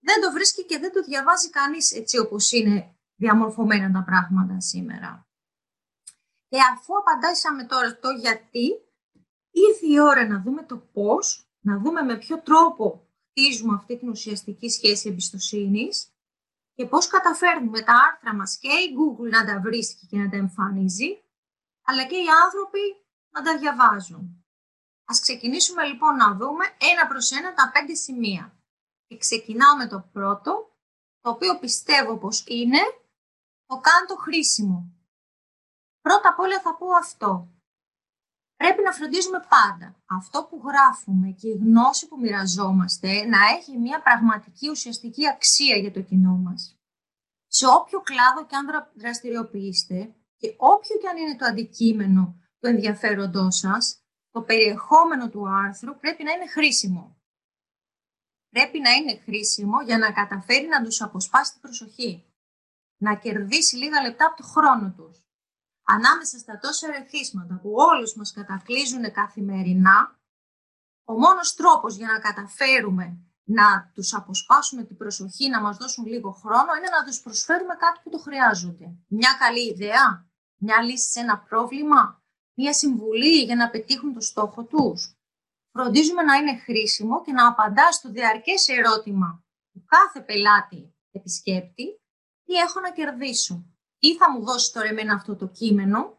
δεν 0.00 0.20
το 0.20 0.32
βρίσκει 0.32 0.64
και 0.64 0.78
δεν 0.78 0.92
το 0.92 1.02
διαβάζει 1.02 1.50
κανείς 1.50 1.92
έτσι 1.92 2.18
όπως 2.18 2.52
είναι 2.52 2.94
διαμορφωμένα 3.14 3.92
τα 3.92 4.02
πράγματα 4.04 4.60
σήμερα. 4.60 5.28
Και 6.48 6.58
αφού 6.72 6.92
απαντάσαμε 6.98 7.64
τώρα 7.64 7.98
το 7.98 8.10
γιατί, 8.10 8.66
ήρθε 9.50 9.86
η 9.86 9.98
ώρα 9.98 10.26
να 10.26 10.42
δούμε 10.42 10.62
το 10.62 10.76
πώς, 10.76 11.48
να 11.60 11.78
δούμε 11.78 12.02
με 12.02 12.18
ποιο 12.18 12.40
τρόπο 12.40 13.08
χτίζουμε 13.28 13.74
αυτή 13.74 13.98
την 13.98 14.08
ουσιαστική 14.08 14.68
σχέση 14.68 15.08
εμπιστοσύνης 15.08 16.12
και 16.74 16.86
πώς 16.86 17.06
καταφέρνουμε 17.06 17.80
τα 17.80 17.94
άρθρα 18.10 18.34
μας 18.34 18.58
και 18.58 18.68
η 18.68 18.94
Google 18.98 19.30
να 19.30 19.44
τα 19.44 19.60
βρίσκει 19.60 20.06
και 20.06 20.16
να 20.16 20.28
τα 20.28 20.36
εμφανίζει, 20.36 21.22
αλλά 21.82 22.04
και 22.06 22.16
οι 22.16 22.26
άνθρωποι 22.44 22.80
να 23.30 23.42
τα 23.42 23.58
διαβάζουν. 23.58 24.44
Ας 25.04 25.20
ξεκινήσουμε 25.20 25.84
λοιπόν 25.84 26.16
να 26.16 26.34
δούμε 26.36 26.64
ένα 26.78 27.06
προς 27.06 27.30
ένα 27.30 27.54
τα 27.54 27.70
πέντε 27.72 27.94
σημεία. 27.94 28.54
Και 29.06 29.16
ξεκινάω 29.16 29.76
με 29.76 29.86
το 29.88 30.08
πρώτο, 30.12 30.76
το 31.20 31.30
οποίο 31.30 31.58
πιστεύω 31.58 32.18
πως 32.18 32.44
είναι 32.46 32.78
το 33.66 33.80
κάντο 33.80 34.20
χρήσιμο. 34.20 34.92
Πρώτα 36.00 36.28
απ' 36.28 36.38
όλα 36.38 36.60
θα 36.60 36.76
πω 36.76 36.86
αυτό. 36.90 37.48
Πρέπει 38.62 38.82
να 38.82 38.92
φροντίζουμε 38.92 39.40
πάντα 39.48 40.02
αυτό 40.06 40.44
που 40.44 40.62
γράφουμε 40.68 41.30
και 41.30 41.48
η 41.48 41.52
γνώση 41.52 42.08
που 42.08 42.20
μοιραζόμαστε 42.20 43.26
να 43.26 43.38
έχει 43.56 43.78
μια 43.78 44.02
πραγματική 44.02 44.68
ουσιαστική 44.68 45.28
αξία 45.28 45.76
για 45.76 45.92
το 45.92 46.00
κοινό 46.00 46.36
μας. 46.36 46.78
Σε 47.46 47.66
όποιο 47.66 48.00
κλάδο 48.00 48.46
και 48.46 48.56
αν 48.56 48.66
δραστηριοποιήσετε 48.94 50.14
και 50.36 50.54
όποιο 50.56 50.96
και 51.00 51.08
αν 51.08 51.16
είναι 51.16 51.36
το 51.36 51.44
αντικείμενο 51.44 52.34
του 52.58 52.66
ενδιαφέροντός 52.66 53.56
σας, 53.56 54.04
το 54.30 54.42
περιεχόμενο 54.42 55.28
του 55.28 55.48
άρθρου 55.48 55.98
πρέπει 55.98 56.22
να 56.24 56.32
είναι 56.32 56.46
χρήσιμο. 56.46 57.16
Πρέπει 58.48 58.80
να 58.80 58.90
είναι 58.90 59.20
χρήσιμο 59.24 59.82
για 59.82 59.98
να 59.98 60.12
καταφέρει 60.12 60.66
να 60.66 60.84
τους 60.84 61.02
αποσπάσει 61.02 61.52
την 61.52 61.60
προσοχή. 61.60 62.24
Να 63.02 63.14
κερδίσει 63.16 63.76
λίγα 63.76 64.02
λεπτά 64.02 64.26
από 64.26 64.36
το 64.36 64.42
χρόνο 64.42 64.94
τους 64.96 65.19
ανάμεσα 65.94 66.38
στα 66.38 66.58
τόσα 66.58 66.86
ερεθίσματα 66.88 67.54
που 67.62 67.70
όλους 67.72 68.14
μας 68.14 68.32
κατακλείζουν 68.32 69.12
καθημερινά, 69.12 70.18
ο 71.04 71.12
μόνος 71.12 71.54
τρόπος 71.54 71.96
για 71.96 72.06
να 72.06 72.18
καταφέρουμε 72.18 73.04
να 73.44 73.90
τους 73.94 74.14
αποσπάσουμε 74.14 74.84
την 74.84 74.96
προσοχή, 74.96 75.48
να 75.48 75.60
μας 75.60 75.76
δώσουν 75.76 76.06
λίγο 76.06 76.30
χρόνο, 76.32 76.74
είναι 76.76 76.88
να 76.98 77.04
τους 77.04 77.20
προσφέρουμε 77.20 77.74
κάτι 77.74 78.00
που 78.02 78.10
το 78.10 78.18
χρειάζονται. 78.18 78.86
Μια 79.06 79.36
καλή 79.38 79.68
ιδέα, 79.68 80.28
μια 80.56 80.82
λύση 80.82 81.10
σε 81.10 81.20
ένα 81.20 81.38
πρόβλημα, 81.38 82.22
μια 82.54 82.72
συμβουλή 82.72 83.42
για 83.42 83.56
να 83.56 83.70
πετύχουν 83.70 84.14
το 84.14 84.20
στόχο 84.20 84.64
τους. 84.64 85.14
Φροντίζουμε 85.72 86.22
να 86.22 86.34
είναι 86.34 86.58
χρήσιμο 86.58 87.22
και 87.22 87.32
να 87.32 87.48
απαντά 87.48 87.92
στο 87.92 88.10
διαρκές 88.10 88.68
ερώτημα 88.68 89.44
του 89.72 89.84
κάθε 89.86 90.20
πελάτη 90.20 90.94
επισκέπτη, 91.10 92.00
τι 92.44 92.54
έχω 92.54 92.80
να 92.80 92.90
κερδίσω; 92.92 93.64
Ή 94.00 94.16
θα 94.16 94.30
μου 94.30 94.44
δώσεις 94.44 94.70
τώρα 94.70 94.88
εμένα 94.88 95.14
αυτό 95.14 95.36
το 95.36 95.48
κείμενο 95.48 96.18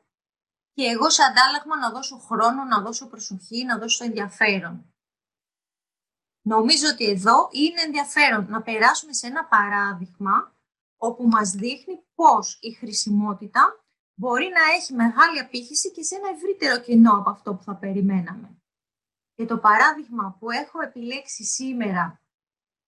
και 0.73 0.83
εγώ 0.83 1.09
σε 1.09 1.23
αντάλλαγμα 1.23 1.77
να 1.77 1.91
δώσω 1.91 2.17
χρόνο, 2.17 2.63
να 2.63 2.81
δώσω 2.81 3.07
προσοχή, 3.07 3.63
να 3.63 3.77
δώσω 3.77 4.03
ενδιαφέρον. 4.03 4.93
Νομίζω 6.41 6.88
ότι 6.88 7.05
εδώ 7.09 7.50
είναι 7.51 7.81
ενδιαφέρον 7.81 8.45
να 8.50 8.61
περάσουμε 8.61 9.13
σε 9.13 9.27
ένα 9.27 9.45
παράδειγμα 9.45 10.55
όπου 10.97 11.27
μας 11.27 11.51
δείχνει 11.51 12.00
πώς 12.15 12.57
η 12.61 12.71
χρησιμότητα 12.71 13.85
μπορεί 14.13 14.47
να 14.47 14.75
έχει 14.75 14.93
μεγάλη 14.93 15.39
απήχηση 15.39 15.91
και 15.91 16.03
σε 16.03 16.15
ένα 16.15 16.29
ευρύτερο 16.29 16.81
κοινό 16.81 17.17
από 17.17 17.29
αυτό 17.29 17.53
που 17.55 17.63
θα 17.63 17.75
περιμέναμε. 17.75 18.61
Και 19.33 19.45
το 19.45 19.57
παράδειγμα 19.57 20.35
που 20.39 20.51
έχω 20.51 20.81
επιλέξει 20.81 21.43
σήμερα 21.43 22.21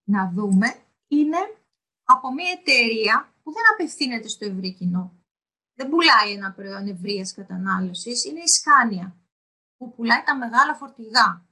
να 0.03 0.31
δούμε 0.33 0.75
είναι 1.07 1.57
από 2.03 2.33
μια 2.33 2.51
εταιρεία 2.51 3.33
που 3.43 3.51
δεν 3.53 3.63
απευθύνεται 3.73 4.27
στο 4.27 4.45
ευρύ 4.45 4.73
κοινό. 4.73 5.23
Δεν 5.73 5.89
πουλάει 5.89 6.31
ένα 6.31 6.51
προϊόν 6.51 6.88
ευρείας 6.88 7.33
κατανάλωσης, 7.33 8.25
είναι 8.25 8.39
η 8.39 8.47
Σκάνια, 8.47 9.17
που 9.77 9.93
πουλάει 9.93 10.23
τα 10.23 10.38
μεγάλα 10.38 10.75
φορτηγά. 10.75 11.47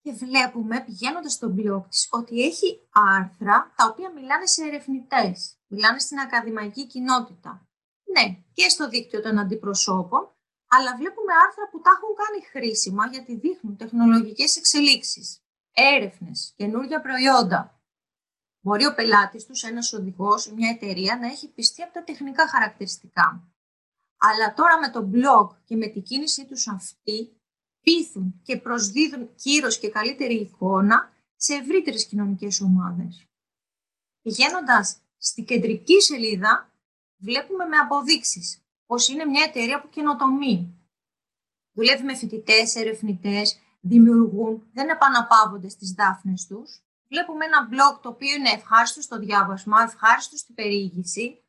Και 0.00 0.12
βλέπουμε, 0.12 0.84
πηγαίνοντας 0.84 1.32
στο 1.32 1.54
blog 1.56 1.82
της, 1.88 2.08
ότι 2.10 2.42
έχει 2.42 2.88
άρθρα 2.90 3.72
τα 3.76 3.86
οποία 3.86 4.12
μιλάνε 4.12 4.46
σε 4.46 4.64
ερευνητές, 4.64 5.58
μιλάνε 5.66 5.98
στην 5.98 6.18
ακαδημαϊκή 6.18 6.86
κοινότητα. 6.86 7.68
Ναι, 8.12 8.42
και 8.52 8.68
στο 8.68 8.88
δίκτυο 8.88 9.20
των 9.22 9.38
αντιπροσώπων, 9.38 10.36
αλλά 10.68 10.96
βλέπουμε 10.96 11.32
άρθρα 11.46 11.68
που 11.70 11.80
τα 11.80 11.90
έχουν 11.90 12.14
κάνει 12.22 12.44
χρήσιμα 12.44 13.06
γιατί 13.06 13.36
δείχνουν 13.36 13.76
τεχνολογικές 13.76 14.56
εξελίξεις, 14.56 15.42
έρευνες, 15.72 16.52
καινούργια 16.56 17.00
προϊόντα, 17.00 17.77
Μπορεί 18.60 18.86
ο 18.86 18.94
πελάτης 18.94 19.44
τους, 19.46 19.62
ένας 19.62 19.92
οδηγός 19.92 20.46
ή 20.46 20.52
μια 20.52 20.70
εταιρεία 20.70 21.18
να 21.18 21.26
έχει 21.26 21.48
πιστεί 21.48 21.82
από 21.82 21.92
τα 21.92 22.04
τεχνικά 22.04 22.48
χαρακτηριστικά. 22.48 23.48
Αλλά 24.16 24.54
τώρα 24.54 24.78
με 24.78 24.90
το 24.90 25.10
blog 25.12 25.56
και 25.64 25.76
με 25.76 25.86
την 25.86 26.02
κίνησή 26.02 26.46
τους 26.46 26.68
αυτή 26.68 27.40
πείθουν 27.80 28.40
και 28.42 28.56
προσδίδουν 28.56 29.34
κύρος 29.34 29.78
και 29.78 29.90
καλύτερη 29.90 30.34
εικόνα 30.34 31.12
σε 31.36 31.54
ευρύτερες 31.54 32.06
κοινωνικές 32.06 32.60
ομάδες. 32.60 33.26
Πηγαίνοντας 34.22 35.00
στην 35.18 35.44
κεντρική 35.44 36.00
σελίδα, 36.00 36.72
βλέπουμε 37.16 37.64
με 37.64 37.76
αποδείξεις 37.76 38.62
πως 38.86 39.08
είναι 39.08 39.24
μια 39.24 39.44
εταιρεία 39.44 39.80
που 39.80 39.88
καινοτομεί. 39.88 40.72
Δουλεύει 41.72 42.04
με 42.04 42.14
φοιτητές, 42.14 42.74
ερευνητές, 42.74 43.58
δημιουργούν, 43.80 44.68
δεν 44.72 44.88
επαναπαύονται 44.88 45.68
στις 45.68 45.92
δάφνες 45.92 46.46
τους 46.46 46.82
βλέπουμε 47.08 47.44
ένα 47.44 47.68
blog 47.70 48.00
το 48.02 48.08
οποίο 48.08 48.34
είναι 48.34 48.50
ευχάριστο 48.50 49.00
στο 49.00 49.18
διάβασμα, 49.18 49.82
ευχάριστο 49.82 50.36
στην 50.36 50.54
περιήγηση, 50.54 51.44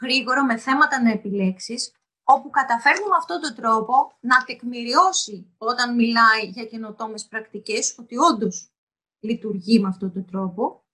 γρήγορο 0.00 0.44
με 0.44 0.56
θέματα 0.56 1.02
να 1.02 1.10
επιλέξεις, 1.10 1.92
όπου 2.22 2.50
καταφέρνουμε 2.50 3.08
με 3.08 3.16
αυτόν 3.16 3.40
τον 3.40 3.54
τρόπο 3.54 4.16
να 4.20 4.44
τεκμηριώσει 4.44 5.54
όταν 5.58 5.94
μιλάει 5.94 6.44
για 6.44 6.64
καινοτόμες 6.64 7.26
πρακτικές 7.26 7.98
ότι 7.98 8.16
όντως 8.16 8.72
λειτουργεί 9.20 9.80
με 9.80 9.88
αυτόν 9.88 10.12
τον 10.12 10.26
τρόπο 10.26 10.84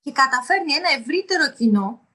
και 0.00 0.12
καταφέρνει 0.12 0.72
ένα 0.72 0.88
ευρύτερο 0.88 1.52
κοινό 1.52 2.08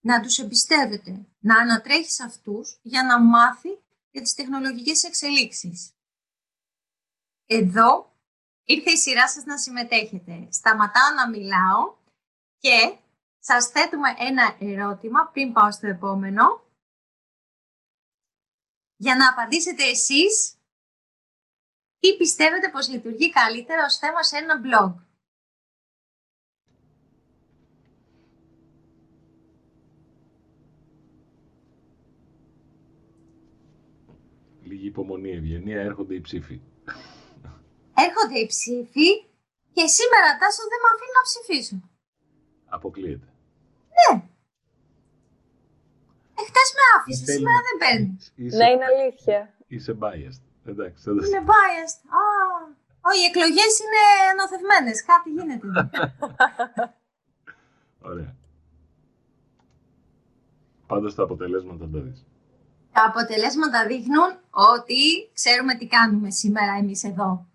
να 0.00 0.20
τους 0.20 0.38
εμπιστεύεται, 0.38 1.26
να 1.38 1.58
ανατρέχει 1.58 2.10
σε 2.10 2.22
αυτούς 2.22 2.78
για 2.82 3.02
να 3.02 3.20
μάθει 3.20 3.68
για 4.10 4.22
τις 4.22 4.34
τεχνολογικές 4.34 5.04
εξελίξεις. 5.04 5.90
Εδώ 7.46 8.15
ήρθε 8.66 8.90
η 8.90 8.96
σειρά 8.96 9.28
σας 9.28 9.44
να 9.44 9.58
συμμετέχετε. 9.58 10.48
Σταματάω 10.50 11.14
να 11.14 11.28
μιλάω 11.28 11.96
και 12.58 12.96
σας 13.38 13.66
θέτουμε 13.66 14.08
ένα 14.18 14.56
ερώτημα 14.60 15.30
πριν 15.32 15.52
πάω 15.52 15.72
στο 15.72 15.86
επόμενο 15.86 16.64
για 18.96 19.16
να 19.16 19.28
απαντήσετε 19.28 19.82
εσείς 19.82 20.54
τι 21.98 22.16
πιστεύετε 22.16 22.68
πως 22.70 22.88
λειτουργεί 22.88 23.30
καλύτερα 23.30 23.84
ως 23.84 23.96
θέμα 23.98 24.22
σε 24.22 24.36
ένα 24.36 24.60
blog; 24.64 25.04
Λίγη 34.62 34.86
υπομονή, 34.86 35.30
ευγενία, 35.30 35.80
έρχονται 35.80 36.14
οι 36.14 36.20
ψήφοι 36.20 36.60
έρχονται 38.04 38.38
οι 38.38 38.46
ψήφοι 38.52 39.08
και 39.76 39.84
σήμερα 39.96 40.28
Τάσο 40.40 40.62
δεν 40.70 40.80
με 40.82 40.88
αφήνει 40.94 41.14
να 41.18 41.24
ψηφίσω. 41.28 41.76
Αποκλείεται. 42.76 43.28
Ναι. 43.96 44.12
Εχθές 46.40 46.68
με 46.76 46.84
άφησε, 46.94 47.24
σήμερα 47.32 47.58
δεν 47.66 47.76
παίρνει. 47.82 48.10
Ναι, 48.58 48.66
είναι 48.72 48.86
αλήθεια. 48.92 49.38
Είσαι 49.66 49.92
biased. 50.02 50.42
Εντάξει, 50.70 51.10
Είμαι 51.10 51.42
biased. 51.52 51.98
Α, 52.20 52.22
όχι, 53.08 53.20
οι 53.20 53.24
εκλογές 53.30 53.72
είναι 53.82 54.02
νοθευμένες. 54.40 55.04
Κάτι 55.04 55.30
γίνεται. 55.30 55.66
Ωραία. 58.10 58.34
Πάντως 60.86 61.14
τα 61.14 61.22
αποτελέσματα 61.22 61.88
τα 61.92 62.00
δεις. 62.00 62.26
Τα 62.92 63.04
αποτελέσματα 63.04 63.86
δείχνουν 63.86 64.38
ότι 64.50 65.30
ξέρουμε 65.32 65.74
τι 65.74 65.86
κάνουμε 65.86 66.30
σήμερα 66.30 66.72
εμείς 66.72 67.04
εδώ. 67.04 67.46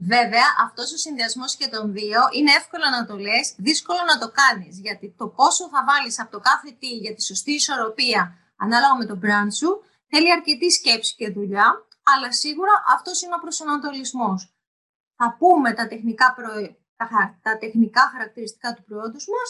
Βέβαια, 0.00 0.44
αυτός 0.64 0.92
ο 0.92 0.96
συνδυασμός 0.96 1.56
και 1.56 1.68
των 1.68 1.92
δύο 1.92 2.20
είναι 2.32 2.52
εύκολο 2.52 2.84
να 2.90 3.06
το 3.06 3.16
λες, 3.16 3.54
δύσκολο 3.56 3.98
να 4.06 4.18
το 4.18 4.32
κάνεις. 4.40 4.78
Γιατί 4.78 5.14
το 5.18 5.28
πόσο 5.28 5.68
θα 5.68 5.84
βάλεις 5.84 6.20
από 6.20 6.30
το 6.30 6.40
κάθε 6.40 6.76
τι 6.78 6.86
για 6.86 7.14
τη 7.14 7.22
σωστή 7.22 7.52
ισορροπία 7.52 8.38
ανάλογα 8.56 8.96
με 8.96 9.06
το 9.06 9.18
brand 9.22 9.52
σου 9.54 9.82
Θέλει 10.10 10.32
αρκετή 10.32 10.70
σκέψη 10.70 11.14
και 11.14 11.30
δουλειά, 11.30 11.86
αλλά 12.02 12.32
σίγουρα 12.32 12.72
αυτός 12.94 13.22
είναι 13.22 13.34
ο 13.34 13.38
προσανατολισμός. 13.38 14.54
Θα 15.16 15.36
πούμε 15.38 15.72
τα 15.72 15.86
τεχνικά, 15.86 16.34
τα... 16.96 17.38
τα 17.42 17.58
τεχνικά 17.58 18.10
χαρακτηριστικά 18.12 18.74
του 18.74 18.84
προϊόντος 18.84 19.26
μας, 19.26 19.48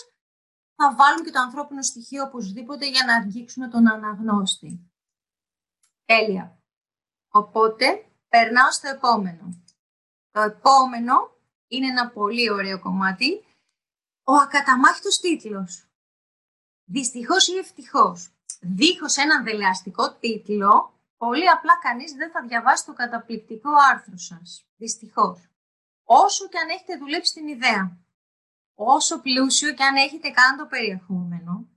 θα 0.77 0.95
βάλουμε 0.95 1.25
και 1.25 1.31
το 1.31 1.41
ανθρώπινο 1.41 1.83
στοιχείο 1.83 2.23
οπωσδήποτε 2.23 2.89
για 2.89 3.05
να 3.05 3.15
αγγίξουμε 3.15 3.69
τον 3.69 3.89
αναγνώστη. 3.89 4.93
Τέλεια. 6.05 6.59
Οπότε, 7.29 8.11
περνάω 8.29 8.71
στο 8.71 8.89
επόμενο. 8.89 9.63
Το 10.39 10.45
επόμενο 10.45 11.15
είναι 11.69 11.87
ένα 11.87 12.11
πολύ 12.11 12.51
ωραίο 12.51 12.81
κομμάτι. 12.81 13.45
Ο 14.25 14.35
ακαταμάχητος 14.35 15.21
τίτλος. 15.21 15.89
Δυστυχώς 16.85 17.49
ή 17.49 17.57
ευτυχώς. 17.57 18.33
Δίχως 18.61 19.17
έναν 19.17 19.45
δελεαστικό 19.45 20.13
τίτλο, 20.13 20.93
πολύ 21.17 21.49
απλά 21.49 21.79
κανείς 21.83 22.13
δεν 22.13 22.31
θα 22.31 22.43
διαβάσει 22.47 22.85
το 22.87 22.93
καταπληκτικό 22.93 23.71
άρθρο 23.93 24.17
σας. 24.17 24.67
Δυστυχώς. 24.77 25.49
Όσο 26.05 26.49
και 26.49 26.59
αν 26.59 26.69
έχετε 26.69 26.97
δουλέψει 26.97 27.35
την 27.35 27.49
ιδέα. 27.49 27.97
Όσο 28.75 29.21
πλούσιο 29.21 29.75
και 29.75 29.85
αν 29.85 29.97
έχετε 29.97 30.31
κάνει 30.31 30.59
το 30.59 30.67
περιεχόμενο, 30.67 31.69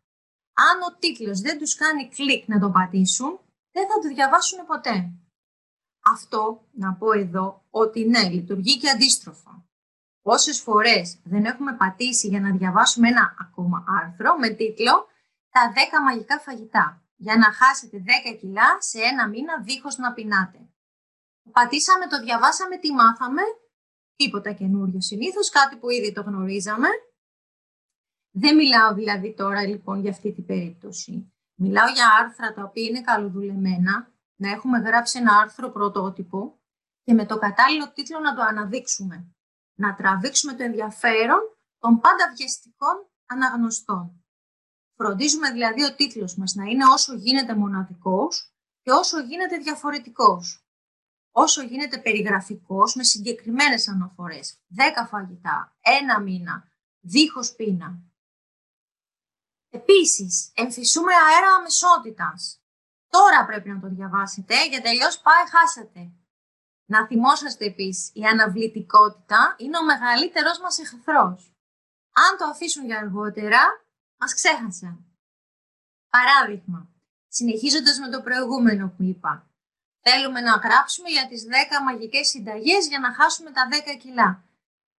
αν 0.54 0.82
ο 0.82 0.96
τίτλος 1.00 1.40
δεν 1.40 1.58
τους 1.58 1.76
κάνει 1.76 2.10
κλικ 2.10 2.48
να 2.48 2.60
το 2.60 2.70
πατήσουν, 2.70 3.40
δεν 3.72 3.88
θα 3.88 4.00
το 4.02 4.08
διαβάσουν 4.08 4.66
ποτέ. 4.66 5.12
Αυτό, 6.12 6.68
να 6.72 6.94
πω 6.94 7.12
εδώ, 7.12 7.66
ότι 7.70 8.06
ναι, 8.06 8.30
λειτουργεί 8.30 8.78
και 8.78 8.90
αντίστροφα. 8.90 9.66
Πόσες 10.22 10.62
φορές 10.62 11.20
δεν 11.24 11.46
έχουμε 11.46 11.76
πατήσει 11.76 12.28
για 12.28 12.40
να 12.40 12.52
διαβάσουμε 12.52 13.08
ένα 13.08 13.36
ακόμα 13.40 13.84
άρθρο 14.02 14.38
με 14.38 14.50
τίτλο 14.50 15.08
«Τα 15.50 15.74
10 16.00 16.04
μαγικά 16.04 16.40
φαγητά» 16.40 17.04
για 17.16 17.36
να 17.36 17.54
χάσετε 17.54 18.04
10 18.34 18.38
κιλά 18.40 18.78
σε 18.80 19.00
ένα 19.00 19.28
μήνα 19.28 19.62
δίχως 19.62 19.98
να 19.98 20.14
πεινάτε. 20.14 20.70
Πατήσαμε, 21.52 22.08
το 22.08 22.20
διαβάσαμε, 22.20 22.78
τι 22.78 22.92
μάθαμε, 22.92 23.42
τίποτα 24.16 24.52
καινούριο 24.52 25.02
συνήθως, 25.02 25.50
κάτι 25.50 25.76
που 25.76 25.90
ήδη 25.90 26.14
το 26.14 26.22
γνωρίζαμε. 26.22 26.88
Δεν 28.32 28.56
μιλάω 28.56 28.94
δηλαδή 28.94 29.34
τώρα 29.34 29.68
λοιπόν 29.68 30.02
για 30.02 30.12
αυτή 30.12 30.34
την 30.34 30.46
περίπτωση. 30.46 31.34
Μιλάω 31.56 31.90
για 31.90 32.06
άρθρα 32.22 32.54
τα 32.54 32.64
οποία 32.64 32.84
είναι 32.84 33.02
καλοδουλεμένα, 33.02 34.11
να 34.42 34.50
έχουμε 34.50 34.80
γράψει 34.80 35.20
ένα 35.20 35.38
άρθρο 35.38 35.70
πρωτότυπο 35.70 36.60
και 37.04 37.14
με 37.14 37.26
το 37.26 37.38
κατάλληλο 37.38 37.92
τίτλο 37.92 38.20
να 38.20 38.36
το 38.36 38.42
αναδείξουμε. 38.42 39.36
Να 39.74 39.96
τραβήξουμε 39.96 40.54
το 40.54 40.64
ενδιαφέρον 40.64 41.40
των 41.80 42.00
πάντα 42.00 42.34
βιαστικών 42.36 43.10
αναγνωστών. 43.26 44.26
Φροντίζουμε 44.96 45.52
δηλαδή 45.52 45.84
ο 45.84 45.96
τίτλος 45.96 46.36
μας 46.36 46.54
να 46.56 46.64
είναι 46.64 46.86
όσο 46.86 47.14
γίνεται 47.14 47.56
μοναδικός 47.56 48.54
και 48.82 48.92
όσο 48.92 49.20
γίνεται 49.20 49.58
διαφορετικός. 49.58 50.66
Όσο 51.32 51.62
γίνεται 51.62 52.02
περιγραφικός 52.02 52.96
με 52.96 53.04
συγκεκριμένες 53.04 53.88
αναφορές. 53.88 54.60
Δέκα 54.68 55.08
φαγητά, 55.08 55.78
ένα 55.80 56.20
μήνα, 56.20 56.72
δίχως 57.00 57.56
πείνα. 57.56 58.00
Επίσης, 59.70 60.52
εμφυσούμε 60.54 61.14
αέρα 61.14 61.56
αμεσότητας. 61.56 62.61
Τώρα 63.16 63.46
πρέπει 63.46 63.70
να 63.70 63.80
το 63.80 63.88
διαβάσετε, 63.88 64.56
γιατί 64.68 64.84
τελειώ 64.84 65.08
πάει 65.24 65.46
χάσατε. 65.54 66.02
Να 66.86 67.08
θυμόσαστε 67.08 67.66
επίσης, 67.66 68.12
η 68.14 68.24
αναβλητικότητα 68.24 69.56
είναι 69.58 69.78
ο 69.78 69.84
μεγαλύτερος 69.84 70.60
μας 70.60 70.80
εχθρός. 70.80 71.54
Αν 72.24 72.38
το 72.38 72.46
αφήσουν 72.46 72.86
για 72.86 72.98
αργότερα, 72.98 73.62
μας 74.20 74.34
ξέχασαν. 74.34 75.06
Παράδειγμα, 76.10 76.90
συνεχίζοντας 77.28 78.00
με 78.00 78.10
το 78.10 78.22
προηγούμενο 78.22 78.94
που 78.98 79.04
είπα, 79.04 79.50
θέλουμε 80.00 80.42
να 80.42 80.52
γράψουμε 80.56 81.10
για 81.10 81.28
τις 81.28 81.46
10 81.46 81.84
μαγικές 81.84 82.28
συνταγές 82.28 82.88
για 82.88 83.00
να 83.00 83.14
χάσουμε 83.14 83.52
τα 83.52 83.68
10 83.72 83.98
κιλά. 83.98 84.44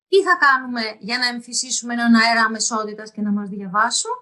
Τι 0.08 0.22
θα 0.22 0.36
κάνουμε 0.36 0.96
για 1.00 1.18
να 1.18 1.26
εμφυσίσουμε 1.26 1.92
έναν 1.92 2.14
αέρα 2.14 2.42
αμεσότητας 2.42 3.10
και 3.10 3.20
να 3.20 3.30
μας 3.30 3.48
διαβάσουν. 3.48 4.16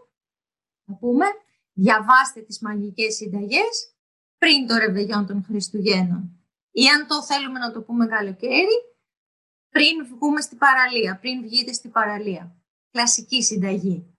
Θα 0.86 0.92
πούμε, 1.00 1.26
διαβάστε 1.72 2.40
τις 2.40 2.60
μαγικές 2.60 3.14
συνταγές 3.14 3.94
πριν 4.38 4.66
το 4.66 4.76
ρεβεγιόν 4.76 5.26
των 5.26 5.44
Χριστουγέννων. 5.44 6.40
Ή 6.70 6.88
αν 6.88 7.06
το 7.06 7.22
θέλουμε 7.22 7.58
να 7.58 7.72
το 7.72 7.82
πούμε 7.82 8.06
καλοκαίρι, 8.06 8.78
πριν 9.68 10.06
βγούμε 10.06 10.40
στην 10.40 10.58
παραλία, 10.58 11.18
πριν 11.18 11.42
βγείτε 11.42 11.72
στην 11.72 11.90
παραλία. 11.90 12.56
Κλασική 12.90 13.42
συνταγή. 13.42 14.18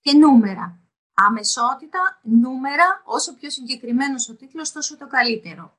Και 0.00 0.12
νούμερα. 0.12 0.78
Αμεσότητα, 1.14 2.20
νούμερα, 2.22 3.02
όσο 3.04 3.34
πιο 3.34 3.50
συγκεκριμένος 3.50 4.28
ο 4.28 4.36
τίτλος, 4.36 4.72
τόσο 4.72 4.96
το 4.96 5.06
καλύτερο. 5.06 5.78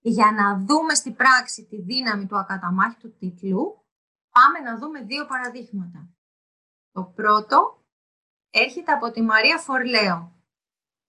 Για 0.00 0.32
να 0.32 0.64
δούμε 0.64 0.94
στην 0.94 1.14
πράξη 1.14 1.64
τη 1.64 1.80
δύναμη 1.80 2.26
του 2.26 2.36
ακαταμάχητου 2.36 3.16
τίτλου, 3.16 3.84
πάμε 4.30 4.70
να 4.70 4.78
δούμε 4.78 5.02
δύο 5.02 5.26
παραδείγματα. 5.26 6.08
Το 6.92 7.02
πρώτο 7.04 7.79
έρχεται 8.50 8.92
από 8.92 9.10
τη 9.10 9.22
Μαρία 9.22 9.58
Φορλέο. 9.58 10.32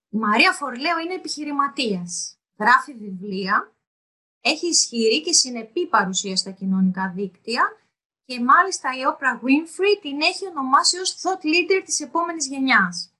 Η 0.10 0.18
Μαρία 0.18 0.54
Φορλέο 0.54 1.00
είναι 1.00 1.14
επιχειρηματίας. 1.14 2.40
Γράφει 2.60 2.94
βιβλία, 2.94 3.76
έχει 4.42 4.68
ισχυρή 4.68 5.22
και 5.22 5.34
συνεπή 5.34 5.88
παρουσία 5.88 6.36
στα 6.36 6.52
κοινωνικά 6.52 7.12
δίκτυα 7.16 7.64
και 8.26 8.40
μάλιστα 8.40 8.90
η 8.90 9.02
Oprah 9.12 9.36
Winfrey 9.36 10.00
την 10.02 10.22
έχει 10.22 10.48
ονομάσει 10.48 10.98
ως 10.98 11.16
thought 11.22 11.46
leader 11.46 11.82
της 11.86 12.00
επόμενης 12.00 12.48
γενιάς. 12.48 13.14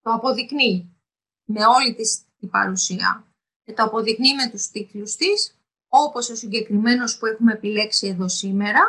Το 0.00 0.12
αποδεικνύει 0.12 0.96
με 1.44 1.66
όλη 1.66 1.94
της 1.94 2.24
την 2.38 2.50
παρουσία 2.50 3.26
και 3.62 3.72
το 3.72 3.82
αποδεικνύει 3.82 4.34
με 4.34 4.50
τους 4.50 4.70
τίτλους 4.70 5.16
της, 5.16 5.58
όπως 5.88 6.30
ο 6.30 6.34
συγκεκριμένος 6.34 7.18
που 7.18 7.26
έχουμε 7.26 7.52
επιλέξει 7.52 8.06
εδώ 8.06 8.28
σήμερα, 8.28 8.80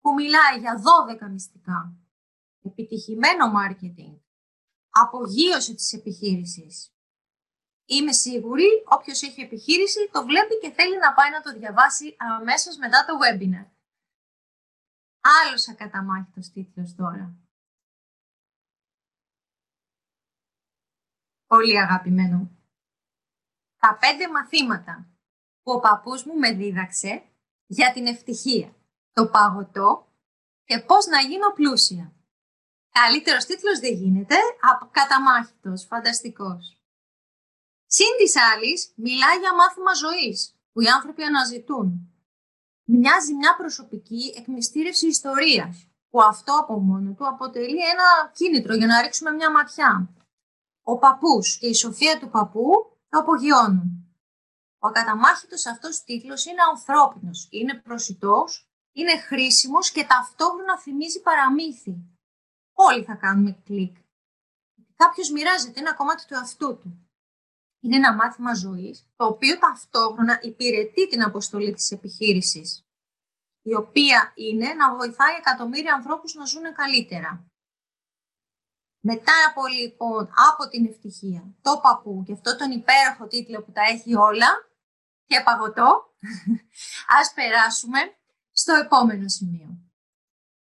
που 0.00 0.12
μιλάει 0.12 0.58
για 0.58 0.82
12 0.82 1.28
μυστικά 1.30 1.99
επιτυχημένο 2.62 3.52
marketing, 3.58 4.20
απογείωση 4.88 5.74
της 5.74 5.92
επιχείρησης. 5.92 6.94
Είμαι 7.84 8.12
σίγουρη, 8.12 8.82
όποιος 8.84 9.22
έχει 9.22 9.40
επιχείρηση 9.40 10.08
το 10.12 10.24
βλέπει 10.24 10.58
και 10.58 10.70
θέλει 10.70 10.98
να 10.98 11.14
πάει 11.14 11.30
να 11.30 11.42
το 11.42 11.58
διαβάσει 11.58 12.16
αμέσως 12.18 12.76
μετά 12.76 13.04
το 13.04 13.18
webinar. 13.22 13.66
Άλλος 15.20 15.68
ακαταμάχητος 15.68 16.50
τίτλος 16.50 16.94
τώρα. 16.94 17.34
Πολύ 21.46 21.80
αγαπημένο. 21.80 22.50
Τα 23.76 23.98
πέντε 24.00 24.30
μαθήματα 24.30 25.08
που 25.62 25.72
ο 25.72 25.80
παππούς 25.80 26.24
μου 26.24 26.38
με 26.38 26.52
δίδαξε 26.52 27.30
για 27.66 27.92
την 27.92 28.06
ευτυχία, 28.06 28.74
το 29.12 29.28
παγωτό 29.28 30.14
και 30.64 30.80
πώς 30.80 31.06
να 31.06 31.20
γίνω 31.20 31.52
πλούσια. 31.52 32.14
Καλύτερος 33.02 33.44
τίτλος 33.44 33.78
δεν 33.78 33.94
γίνεται, 33.94 34.36
καταμάχητος, 34.90 35.86
φανταστικός. 35.86 36.82
Συν 37.86 38.16
της 38.18 38.34
άλλης, 38.36 38.92
μιλάει 38.96 39.38
για 39.38 39.54
μάθημα 39.54 39.92
ζωής, 39.94 40.56
που 40.72 40.80
οι 40.80 40.86
άνθρωποι 40.86 41.22
αναζητούν. 41.22 42.14
Μοιάζει 42.84 43.34
μια 43.34 43.56
προσωπική 43.56 44.34
εκμυστήρευση 44.36 45.06
ιστορίας, 45.06 45.88
που 46.10 46.22
αυτό 46.22 46.52
από 46.58 46.78
μόνο 46.80 47.12
του 47.12 47.28
αποτελεί 47.28 47.82
ένα 47.88 48.30
κίνητρο 48.34 48.74
για 48.74 48.86
να 48.86 49.00
ρίξουμε 49.00 49.30
μια 49.30 49.50
ματιά. 49.50 50.14
Ο 50.82 50.98
παππούς 50.98 51.58
και 51.58 51.66
η 51.66 51.74
σοφία 51.74 52.18
του 52.18 52.30
παππού 52.30 52.70
το 53.08 53.18
απογειώνουν. 53.18 54.14
Ο 54.78 54.86
ακαταμάχητος 54.86 55.66
αυτός 55.66 56.02
τίτλος 56.02 56.44
είναι 56.44 56.62
ανθρώπινος, 56.70 57.48
είναι 57.50 57.74
προσιτός, 57.74 58.70
είναι 58.92 59.18
χρήσιμος 59.18 59.90
και 59.90 60.04
ταυτόχρονα 60.04 60.78
θυμίζει 60.78 61.20
παραμύθι 61.20 62.19
όλοι 62.88 63.04
θα 63.04 63.14
κάνουμε 63.14 63.62
κλικ. 63.64 63.96
Κάποιος 64.96 65.30
μοιράζεται 65.30 65.80
ένα 65.80 65.94
κομμάτι 65.94 66.26
του 66.26 66.36
αυτού 66.36 66.78
του. 66.78 67.10
Είναι 67.82 67.96
ένα 67.96 68.14
μάθημα 68.14 68.54
ζωής, 68.54 69.08
το 69.16 69.26
οποίο 69.26 69.58
ταυτόχρονα 69.58 70.38
υπηρετεί 70.42 71.08
την 71.08 71.22
αποστολή 71.22 71.72
της 71.72 71.90
επιχείρησης, 71.90 72.84
η 73.62 73.74
οποία 73.74 74.32
είναι 74.34 74.74
να 74.74 74.96
βοηθάει 74.96 75.34
εκατομμύρια 75.34 75.94
ανθρώπους 75.94 76.34
να 76.34 76.44
ζουν 76.44 76.74
καλύτερα. 76.74 77.44
Μετά 79.02 79.32
από 79.50 79.66
λοιπόν, 79.66 80.30
από 80.50 80.68
την 80.68 80.86
ευτυχία, 80.86 81.54
το 81.60 81.80
παππού 81.82 82.22
και 82.26 82.32
αυτό 82.32 82.56
τον 82.56 82.70
υπέροχο 82.70 83.26
τίτλο 83.26 83.62
που 83.62 83.72
τα 83.72 83.82
έχει 83.82 84.14
όλα 84.14 84.70
και 85.24 85.42
παγωτό, 85.44 86.14
ας 87.20 87.32
περάσουμε 87.34 87.98
στο 88.50 88.74
επόμενο 88.74 89.28
σημείο. 89.28 89.78